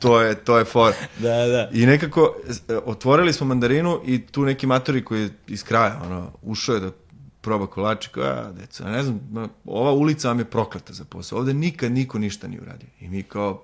to 0.00 0.20
je, 0.20 0.34
to 0.34 0.58
je 0.58 0.64
for. 0.64 0.92
Da, 1.18 1.46
da. 1.46 1.68
I 1.72 1.86
nekako, 1.86 2.34
e, 2.68 2.76
otvorili 2.84 3.32
smo 3.32 3.46
mandarinu 3.46 4.00
i 4.06 4.26
tu 4.26 4.42
neki 4.42 4.66
matori 4.66 5.04
koji 5.04 5.22
je 5.22 5.30
iz 5.46 5.64
kraja, 5.64 6.00
ono, 6.06 6.30
ušao 6.42 6.74
je 6.74 6.80
da 6.80 6.90
proba 7.40 7.66
kolači, 7.66 8.08
kao, 8.10 8.24
ja, 8.24 8.50
deca, 8.52 8.84
ne 8.84 9.02
znam, 9.02 9.20
ova 9.64 9.92
ulica 9.92 10.28
vam 10.28 10.38
je 10.38 10.44
proklata 10.44 10.92
za 10.92 11.04
posao, 11.04 11.38
ovde 11.38 11.54
nikad 11.54 11.92
niko 11.92 12.18
ništa 12.18 12.48
nije 12.48 12.60
uradio. 12.60 12.88
I 13.00 13.08
mi 13.08 13.22
kao, 13.22 13.62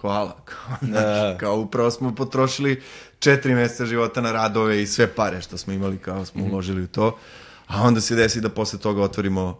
hvala, 0.00 0.36
kao, 0.44 0.76
znaš, 0.82 1.38
kao 1.38 1.58
upravo 1.58 1.90
smo 1.90 2.14
potrošili 2.14 2.82
četiri 3.18 3.54
meseca 3.54 3.86
života 3.86 4.20
na 4.20 4.32
radove 4.32 4.82
i 4.82 4.86
sve 4.86 5.14
pare 5.14 5.40
što 5.40 5.58
smo 5.58 5.72
imali, 5.72 5.98
kao 5.98 6.24
smo 6.24 6.44
uložili 6.44 6.82
u 6.82 6.86
to, 6.86 7.18
a 7.66 7.82
onda 7.82 8.00
se 8.00 8.14
desi 8.14 8.40
da 8.40 8.48
posle 8.48 8.78
toga 8.78 9.02
otvorimo 9.02 9.58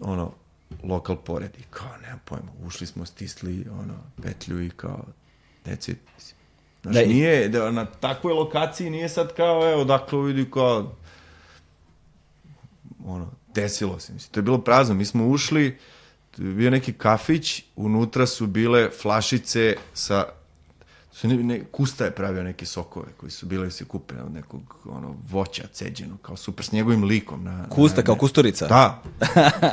ono, 0.00 0.32
lokal 0.82 1.16
pored 1.16 1.50
i 1.58 1.62
kao, 1.70 1.96
nemam 2.02 2.20
pojma, 2.24 2.50
ušli 2.66 2.86
smo, 2.86 3.06
stisli, 3.06 3.66
ono, 3.80 3.94
petlju 4.22 4.64
i 4.64 4.70
kao. 4.70 5.04
Mislim. 5.66 5.96
Znaš, 6.82 6.94
Da, 6.94 7.00
nije, 7.00 7.48
da, 7.48 7.70
na 7.70 7.84
takvoj 7.84 8.32
lokaciji 8.32 8.90
nije 8.90 9.08
sad 9.08 9.34
kao, 9.34 9.72
evo, 9.72 9.84
dakle, 9.84 10.22
vidi 10.22 10.50
kao, 10.50 10.92
ono, 13.06 13.30
desilo 13.54 14.00
se, 14.00 14.12
mislim, 14.12 14.32
to 14.32 14.40
je 14.40 14.44
bilo 14.44 14.58
prazno, 14.58 14.94
mi 14.94 15.04
smo 15.04 15.26
ušli, 15.26 15.78
bio 16.36 16.70
neki 16.70 16.92
kafić, 16.92 17.62
unutra 17.76 18.26
su 18.26 18.46
bile 18.46 18.90
flašice 18.90 19.76
sa 19.94 20.24
ne, 21.22 21.36
ne, 21.36 21.64
Kusta 21.64 22.04
je 22.04 22.10
pravio 22.10 22.42
neke 22.42 22.66
sokove 22.66 23.06
koji 23.16 23.30
su 23.30 23.46
bile 23.46 23.70
se 23.70 23.84
kupe 23.84 24.14
od 24.26 24.32
nekog 24.32 24.76
ono, 24.84 25.14
voća 25.30 25.62
ceđeno, 25.72 26.16
kao 26.22 26.36
super, 26.36 26.64
s 26.64 26.72
njegovim 26.72 27.04
likom. 27.04 27.44
Na, 27.44 27.68
Kusta 27.68 28.00
na, 28.00 28.04
kao 28.04 28.14
kusturica. 28.14 28.66
Da, 28.66 29.02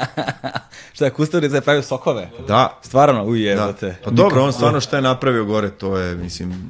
Šta 0.94 1.06
je 1.06 1.12
kusturica 1.12 1.56
je 1.56 1.62
pravio 1.62 1.84
sokove? 1.84 2.30
da. 2.48 2.80
Stvarno, 2.82 3.26
uj, 3.26 3.56
da. 3.56 3.74
Pa 4.04 4.12
dobro, 4.12 4.44
on 4.44 4.54
stvarno 4.54 4.82
šta 4.82 4.96
je 4.96 5.02
napravio 5.02 5.46
gore, 5.46 5.72
to 5.72 5.98
je, 5.98 6.16
mislim, 6.16 6.70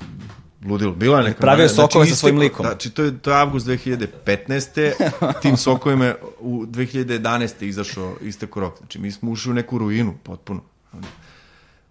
ludilo. 0.66 0.92
Bila 0.94 1.18
je 1.18 1.24
neka... 1.24 1.40
Pravio 1.40 1.68
znači, 1.68 1.76
sokove 1.76 2.06
sa 2.06 2.16
svojim 2.16 2.38
likom. 2.38 2.66
Znači, 2.66 2.90
to 2.90 3.04
je, 3.04 3.20
to 3.20 3.32
je 3.32 3.38
avgust 3.38 3.68
2015. 3.68 4.92
Tim 5.42 5.58
sokovima 5.58 6.16
u 6.40 6.66
2011. 6.66 7.64
izašao 7.64 8.16
isteko 8.22 8.60
rok. 8.60 8.78
Znači, 8.78 9.00
mi 9.00 9.12
smo 9.12 9.32
ušli 9.32 9.52
u 9.52 9.54
neku 9.54 9.78
ruinu, 9.78 10.14
potpuno. 10.24 10.62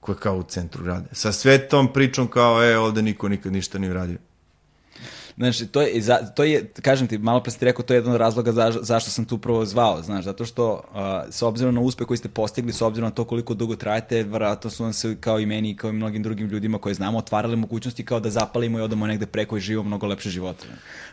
Ono, 0.05 0.13
koja 0.13 0.15
je 0.15 0.21
kao 0.21 0.37
u 0.37 0.43
centru 0.43 0.85
grada. 0.85 1.07
Sa 1.13 1.33
sve 1.33 1.69
tom 1.69 1.93
pričom 1.93 2.29
kao, 2.29 2.65
e, 2.65 2.79
ovde 2.79 3.03
niko 3.03 3.29
nikad 3.29 3.53
ništa 3.53 3.79
nije 3.79 3.91
uradio. 3.91 4.19
Znači, 5.37 5.67
to 5.67 5.83
je, 5.83 6.03
to 6.35 6.45
je, 6.45 6.71
kažem 6.83 7.09
ti, 7.09 7.19
malo 7.19 7.43
pre 7.43 7.51
si 7.51 7.59
ti 7.59 7.65
rekao, 7.65 7.83
to 7.83 7.95
je 7.95 7.99
jedan 7.99 8.13
od 8.13 8.21
razloga 8.21 8.53
za, 8.53 8.73
zašto 8.83 9.11
sam 9.11 9.25
tu 9.25 9.39
prvo 9.39 9.65
zvao, 9.65 10.03
znaš, 10.03 10.25
zato 10.25 10.45
što 10.45 10.73
uh, 10.73 10.81
s 11.31 11.43
obzirom 11.43 11.75
na 11.75 11.81
uspeh 11.81 12.07
koji 12.07 12.19
ste 12.19 12.29
postigli, 12.29 12.73
s 12.73 12.83
obzirom 12.83 13.09
na 13.09 13.15
to 13.15 13.25
koliko 13.25 13.55
dugo 13.55 13.77
trajete, 13.77 14.23
vjerojatno 14.23 14.71
su 14.71 14.83
vam 14.83 14.93
se 14.93 15.17
kao 15.21 15.41
i 15.41 15.47
meni 15.47 15.71
i 15.71 15.77
kao 15.77 15.91
i 15.91 15.93
mnogim 15.93 16.23
drugim 16.23 16.47
ljudima 16.47 16.79
koje 16.79 16.95
znamo 16.95 17.19
otvarale 17.19 17.57
mogućnosti 17.57 18.05
kao 18.05 18.21
da 18.21 18.31
zapalimo 18.31 18.79
i 18.79 18.83
odemo 18.83 19.07
negde 19.07 19.27
preko 19.27 19.57
i 19.57 19.61
živimo 19.61 19.83
mnogo 19.83 20.07
lepše 20.07 20.31
živote. 20.31 20.67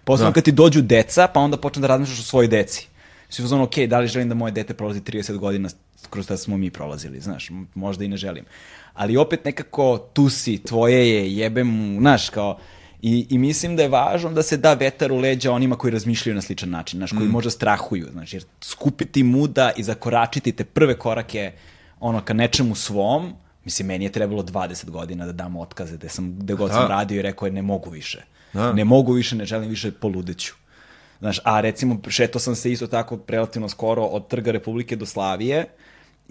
Posebno 0.04 0.30
Da. 0.30 0.34
kad 0.34 0.44
ti 0.44 0.52
dođu 0.52 0.82
deca, 0.82 1.28
pa 1.34 1.40
onda 1.40 1.58
počne 1.58 1.82
da 1.82 1.88
razmišljaš 1.88 2.20
o 2.20 2.24
svojoj 2.24 2.48
deci. 2.48 2.88
Si 3.30 3.44
uzmano, 3.44 3.64
ok, 3.64 3.76
da 3.88 4.00
li 4.00 4.08
želim 4.08 4.30
da 4.30 4.36
moje 4.36 4.52
dete 4.52 4.74
prolazi 4.74 5.02
30 5.02 5.38
godina 5.38 5.70
kroz 6.10 6.26
šta 6.26 6.38
smo 6.38 6.58
mi 6.58 6.70
prolazili, 6.70 7.20
znaš, 7.20 7.50
možda 7.76 8.04
i 8.04 8.08
ne 8.08 8.18
želim. 8.18 8.46
Ali 8.94 9.18
opet 9.18 9.46
nekako 9.46 9.98
tu 10.14 10.30
si, 10.30 10.58
tvoje 10.58 11.10
je, 11.10 11.36
jebem, 11.36 11.98
znaš, 12.00 12.30
kao, 12.30 12.58
I, 13.02 13.28
I 13.30 13.38
mislim 13.38 13.76
da 13.76 13.84
je 13.84 13.90
važno 13.90 14.30
da 14.32 14.44
se 14.44 14.58
da 14.58 14.74
vetar 14.74 15.12
u 15.12 15.18
leđa 15.18 15.52
onima 15.52 15.76
koji 15.76 15.92
razmišljaju 15.92 16.36
na 16.36 16.42
sličan 16.42 16.70
način, 16.70 17.00
znaš, 17.00 17.12
koji 17.12 17.30
možda 17.30 17.50
strahuju, 17.50 18.08
znači, 18.12 18.36
jer 18.36 18.44
skupiti 18.62 19.24
muda 19.24 19.72
i 19.78 19.84
zakoračiti 19.84 20.52
te 20.52 20.64
prve 20.64 20.98
korake 20.98 21.52
ono 22.00 22.22
ka 22.22 22.34
nečemu 22.34 22.76
svom, 22.76 23.34
mislim, 23.66 23.88
meni 23.88 24.06
je 24.06 24.12
trebalo 24.12 24.44
20 24.44 24.90
godina 24.90 25.26
da 25.26 25.32
dam 25.32 25.58
otkaze, 25.58 25.98
da 25.98 26.10
sam, 26.10 26.36
gde 26.40 26.54
god 26.54 26.70
Da. 26.70 26.76
sam 26.76 26.88
radio 26.88 27.20
i 27.20 27.22
rekao 27.22 27.46
je 27.46 27.52
ne 27.52 27.62
mogu 27.62 27.90
više. 27.90 28.22
Da. 28.54 28.74
Ne 28.74 28.86
mogu 28.86 29.14
više, 29.14 29.36
ne 29.36 29.46
želim 29.46 29.70
više, 29.70 29.92
poludeću. 29.92 30.54
Znaš, 31.20 31.40
a 31.44 31.62
recimo, 31.62 32.00
šetao 32.10 32.40
sam 32.40 32.56
se 32.56 32.72
isto 32.72 32.88
tako 32.88 33.20
relativno 33.28 33.70
skoro 33.70 34.04
od 34.04 34.28
Trga 34.28 34.52
Republike 34.52 34.96
do 34.96 35.06
Slavije 35.06 35.66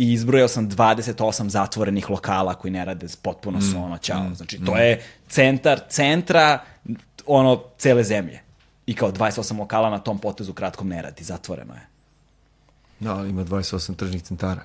i 0.01 0.13
izbrojao 0.13 0.49
sam 0.49 0.71
28 0.71 1.49
zatvorenih 1.49 2.11
lokala 2.11 2.55
koji 2.55 2.71
ne 2.71 2.85
rade, 2.85 3.07
potpuno 3.23 3.61
su 3.61 3.79
ono, 3.79 3.99
ćao. 3.99 4.35
Znači, 4.35 4.61
to 4.65 4.77
je 4.77 5.03
centar, 5.29 5.81
centra, 5.89 6.59
ono, 7.27 7.63
cele 7.79 8.05
zemlje. 8.05 8.41
I 8.87 8.95
kao 8.95 9.13
28 9.13 9.59
lokala 9.59 9.91
na 9.91 9.99
tom 9.99 10.19
potezu 10.19 10.53
kratkom 10.53 10.89
ne 10.89 11.03
radi, 11.03 11.25
zatvoreno 11.25 11.75
je. 11.75 11.87
Da, 13.01 13.15
ali 13.15 13.31
ima 13.31 13.45
28 13.45 13.97
tržnih 13.97 14.23
centara. 14.23 14.63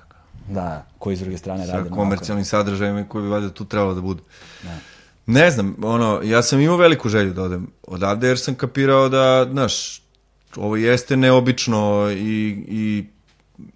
Da, 0.48 0.86
koji 0.98 1.16
s 1.16 1.20
druge 1.20 1.38
strane 1.38 1.66
rade. 1.66 1.88
Sa 1.88 1.94
komercijalnim 1.94 2.44
sadržajima 2.44 3.08
koji 3.08 3.22
bi 3.22 3.28
valjda 3.28 3.50
tu 3.50 3.64
trebalo 3.64 3.94
da 3.94 4.00
budu. 4.00 4.22
Da. 4.62 4.78
Ne 5.26 5.50
znam, 5.50 5.76
ono, 5.82 6.20
ja 6.24 6.42
sam 6.42 6.60
imao 6.60 6.76
veliku 6.76 7.08
želju 7.08 7.32
da 7.32 7.42
odem 7.42 7.66
odavde 7.86 8.28
jer 8.28 8.38
sam 8.38 8.54
kapirao 8.54 9.08
da, 9.08 9.46
znaš, 9.50 10.02
ovo 10.56 10.76
jeste 10.76 11.16
neobično 11.16 12.10
i, 12.10 12.64
i 12.68 13.04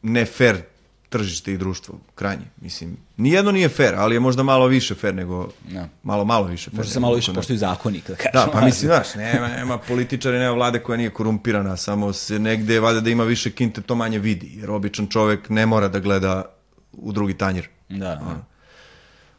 ne 0.02 0.24
fair 0.24 0.69
tržište 1.10 1.52
i 1.52 1.58
društvo, 1.58 1.98
krajnje. 2.14 2.44
Mislim, 2.60 2.96
nijedno 3.16 3.52
nije 3.52 3.68
fair, 3.68 3.94
ali 3.94 4.16
je 4.16 4.20
možda 4.20 4.42
malo 4.42 4.66
više 4.66 4.94
fair 4.94 5.14
nego, 5.14 5.48
no. 5.68 5.88
malo, 6.02 6.24
malo 6.24 6.46
više 6.46 6.70
fair. 6.70 6.76
Možda 6.76 6.92
se 6.92 7.00
malo 7.00 7.14
više 7.14 7.32
poštuju 7.34 7.58
zakonik, 7.58 8.08
da 8.08 8.14
kažem. 8.14 8.30
Da, 8.34 8.48
pa 8.52 8.60
mislim, 8.60 8.88
znaš, 8.88 9.14
nema, 9.14 9.48
nema 9.48 9.78
političara, 9.78 10.38
nema 10.38 10.54
vlade 10.54 10.78
koja 10.78 10.96
nije 10.96 11.10
korumpirana, 11.10 11.76
samo 11.76 12.12
se 12.12 12.38
negde, 12.38 12.80
vada 12.80 13.00
da 13.00 13.10
ima 13.10 13.24
više 13.24 13.50
kinte, 13.50 13.80
to 13.80 13.94
manje 13.94 14.18
vidi, 14.18 14.52
jer 14.54 14.70
običan 14.70 15.06
čovek 15.06 15.48
ne 15.48 15.66
mora 15.66 15.88
da 15.88 15.98
gleda 15.98 16.44
u 16.92 17.12
drugi 17.12 17.34
tanjir. 17.34 17.68
Da, 17.88 17.96
da. 17.96 18.46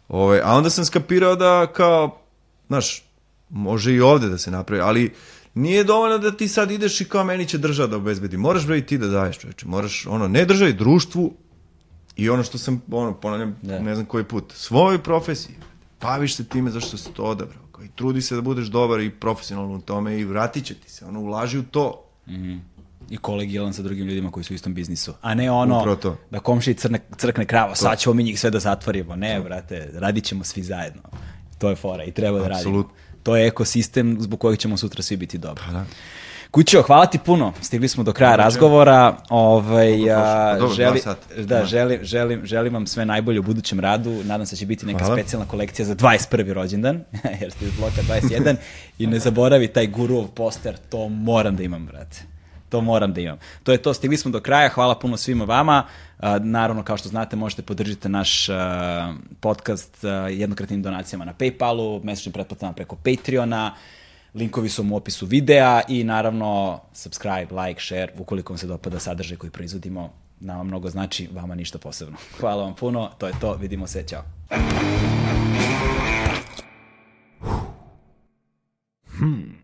Ove, 0.08 0.42
a 0.44 0.56
onda 0.56 0.70
sam 0.70 0.86
skapirao 0.86 1.36
da 1.36 1.68
kao, 1.74 2.22
znaš, 2.68 3.04
može 3.50 3.94
i 3.94 4.02
ovde 4.02 4.30
da 4.30 4.38
se 4.38 4.52
napravi, 4.52 4.82
ali 4.82 5.14
nije 5.54 5.84
dovoljno 5.84 6.18
da 6.18 6.32
ti 6.32 6.48
sad 6.48 6.72
ideš 6.72 7.02
i 7.02 7.06
kao 7.06 7.24
meni 7.24 7.46
će 7.46 7.58
država 7.58 7.88
da 7.88 7.98
obezbedi. 7.98 8.38
Moraš 8.38 8.66
bre 8.66 8.78
i 8.78 8.86
ti 8.86 8.98
da 8.98 9.08
daješ, 9.08 9.38
čoveče. 9.40 9.68
Moraš, 9.68 10.06
ono, 10.08 10.28
ne 10.28 10.46
državi, 10.46 10.74
društvu 10.74 11.34
i 12.16 12.30
ono 12.30 12.44
što 12.44 12.58
sam, 12.58 12.82
ono, 12.92 13.14
ponavljam, 13.14 13.56
da. 13.62 13.80
ne 13.80 13.96
znam 13.96 14.06
koji 14.06 14.24
put, 14.24 14.54
svojoj 14.56 15.04
profesiji. 15.04 15.56
Baviš 16.02 16.36
se 16.36 16.44
time 16.44 16.72
zašto 16.72 16.98
se 16.98 17.10
to 17.14 17.24
odabrao. 17.24 17.62
I 17.86 17.88
trudi 17.96 18.22
se 18.22 18.36
da 18.36 18.42
budeš 18.42 18.68
dobar 18.68 19.00
i 19.00 19.10
profesionalno 19.10 19.78
u 19.78 19.82
tome 19.82 20.20
i 20.20 20.26
vratit 20.26 20.66
će 20.66 20.76
ti 20.76 20.92
se. 20.92 21.06
Ono, 21.06 21.20
ulaži 21.20 21.58
u 21.58 21.64
to. 21.64 22.06
Mm 22.28 22.32
-hmm 22.32 22.60
i 23.12 23.18
kolegijalan 23.18 23.74
sa 23.74 23.82
drugim 23.82 24.08
ljudima 24.08 24.32
koji 24.32 24.44
su 24.44 24.54
u 24.54 24.56
istom 24.56 24.74
biznisu. 24.74 25.14
A 25.22 25.34
ne 25.34 25.52
ono 25.52 25.98
da 26.32 26.40
komši 26.40 26.74
crne, 26.74 27.00
crkne 27.18 27.46
krava, 27.46 27.76
sad 27.76 28.00
ćemo 28.00 28.14
mi 28.14 28.24
njih 28.24 28.40
sve 28.40 28.50
da 28.50 28.60
zatvorimo. 28.60 29.16
Ne, 29.16 29.38
to. 29.38 29.44
brate, 29.44 29.90
radit 29.94 30.24
ćemo 30.24 30.44
svi 30.44 30.64
zajedno. 30.64 31.02
To 31.58 31.70
je 31.70 31.76
fora 31.76 32.04
i 32.04 32.12
treba 32.12 32.40
da 32.40 32.48
radimo. 32.48 32.90
To 33.24 33.36
je 33.36 33.48
ekosistem 33.48 34.18
zbog 34.20 34.40
kojeg 34.40 34.60
ćemo 34.60 34.78
sutra 34.78 35.04
svi 35.04 35.18
biti 35.18 35.38
dobri. 35.38 35.64
Pa 35.66 35.72
da. 35.72 35.86
Kućo, 36.52 36.82
hvala 36.82 37.06
ti 37.06 37.20
puno. 37.26 37.54
Stigli 37.62 37.88
smo 37.88 38.04
do 38.04 38.14
kraja 38.14 38.36
razgovora. 38.36 39.18
Ovaj, 39.30 40.12
a, 40.12 40.58
Dobro, 40.60 40.76
želi, 40.76 41.02
da, 41.38 41.66
želim, 41.66 42.00
želim, 42.04 42.46
želim 42.46 42.74
vam 42.74 42.88
sve 42.88 43.06
najbolje 43.06 43.40
u 43.40 43.44
budućem 43.44 43.80
radu. 43.80 44.22
Nadam 44.24 44.46
se 44.46 44.56
da 44.56 44.58
će 44.58 44.66
biti 44.66 44.86
neka 44.86 45.00
hvala. 45.00 45.16
specijalna 45.16 45.48
kolekcija 45.48 45.86
za 45.86 45.96
21. 45.96 46.54
rođendan, 46.54 47.04
jer 47.42 47.52
ste 47.52 47.66
iz 47.66 47.72
bloka 47.80 48.02
21. 48.02 48.56
I 49.00 49.08
ne 49.08 49.20
zaboravi 49.20 49.68
taj 49.68 49.88
gurov 49.88 50.28
poster, 50.28 50.78
to 50.90 51.10
moram 51.10 51.56
da 51.56 51.64
imam, 51.64 51.86
brate. 51.86 52.22
To 52.70 52.82
moram 52.82 53.14
da 53.14 53.22
imam. 53.22 53.38
To 53.64 53.72
je 53.72 53.78
to, 53.78 53.94
stigli 53.94 54.18
smo 54.18 54.32
do 54.32 54.40
kraja, 54.40 54.70
hvala 54.70 55.00
puno 55.00 55.18
svima 55.18 55.46
vama. 55.46 55.84
Naravno, 56.40 56.84
kao 56.84 56.98
što 56.98 57.10
znate, 57.10 57.36
možete 57.36 57.62
podržiti 57.62 58.10
naš 58.10 58.48
podcast 59.40 59.98
jednokratnim 60.32 60.82
donacijama 60.82 61.26
na 61.26 61.34
Paypalu, 61.40 62.04
mesečnim 62.04 62.34
pretplatama 62.34 62.74
preko 62.74 62.96
Patreona, 62.96 63.76
Linkovi 64.34 64.70
su 64.70 64.86
u 64.92 64.96
opisu 64.96 65.26
videa 65.26 65.82
i 65.88 66.04
naravno 66.04 66.80
subscribe, 66.94 67.56
like, 67.62 67.82
share, 67.82 68.14
ukoliko 68.18 68.54
vam 68.54 68.58
se 68.58 68.68
dopada 68.68 69.00
sadržaj 69.00 69.38
koji 69.38 69.52
proizvodimo, 69.52 70.14
nama 70.40 70.64
mnogo 70.64 70.90
znači, 70.90 71.30
vama 71.34 71.56
ništa 71.56 71.78
posebno. 71.78 72.18
Hvala 72.40 72.64
vam 72.64 72.76
puno, 72.76 73.12
to 73.18 73.28
je 73.28 73.34
to, 73.42 73.54
vidimo 73.56 73.88
se, 73.88 74.04
ćao. 74.04 74.24
Hmm. 79.18 79.62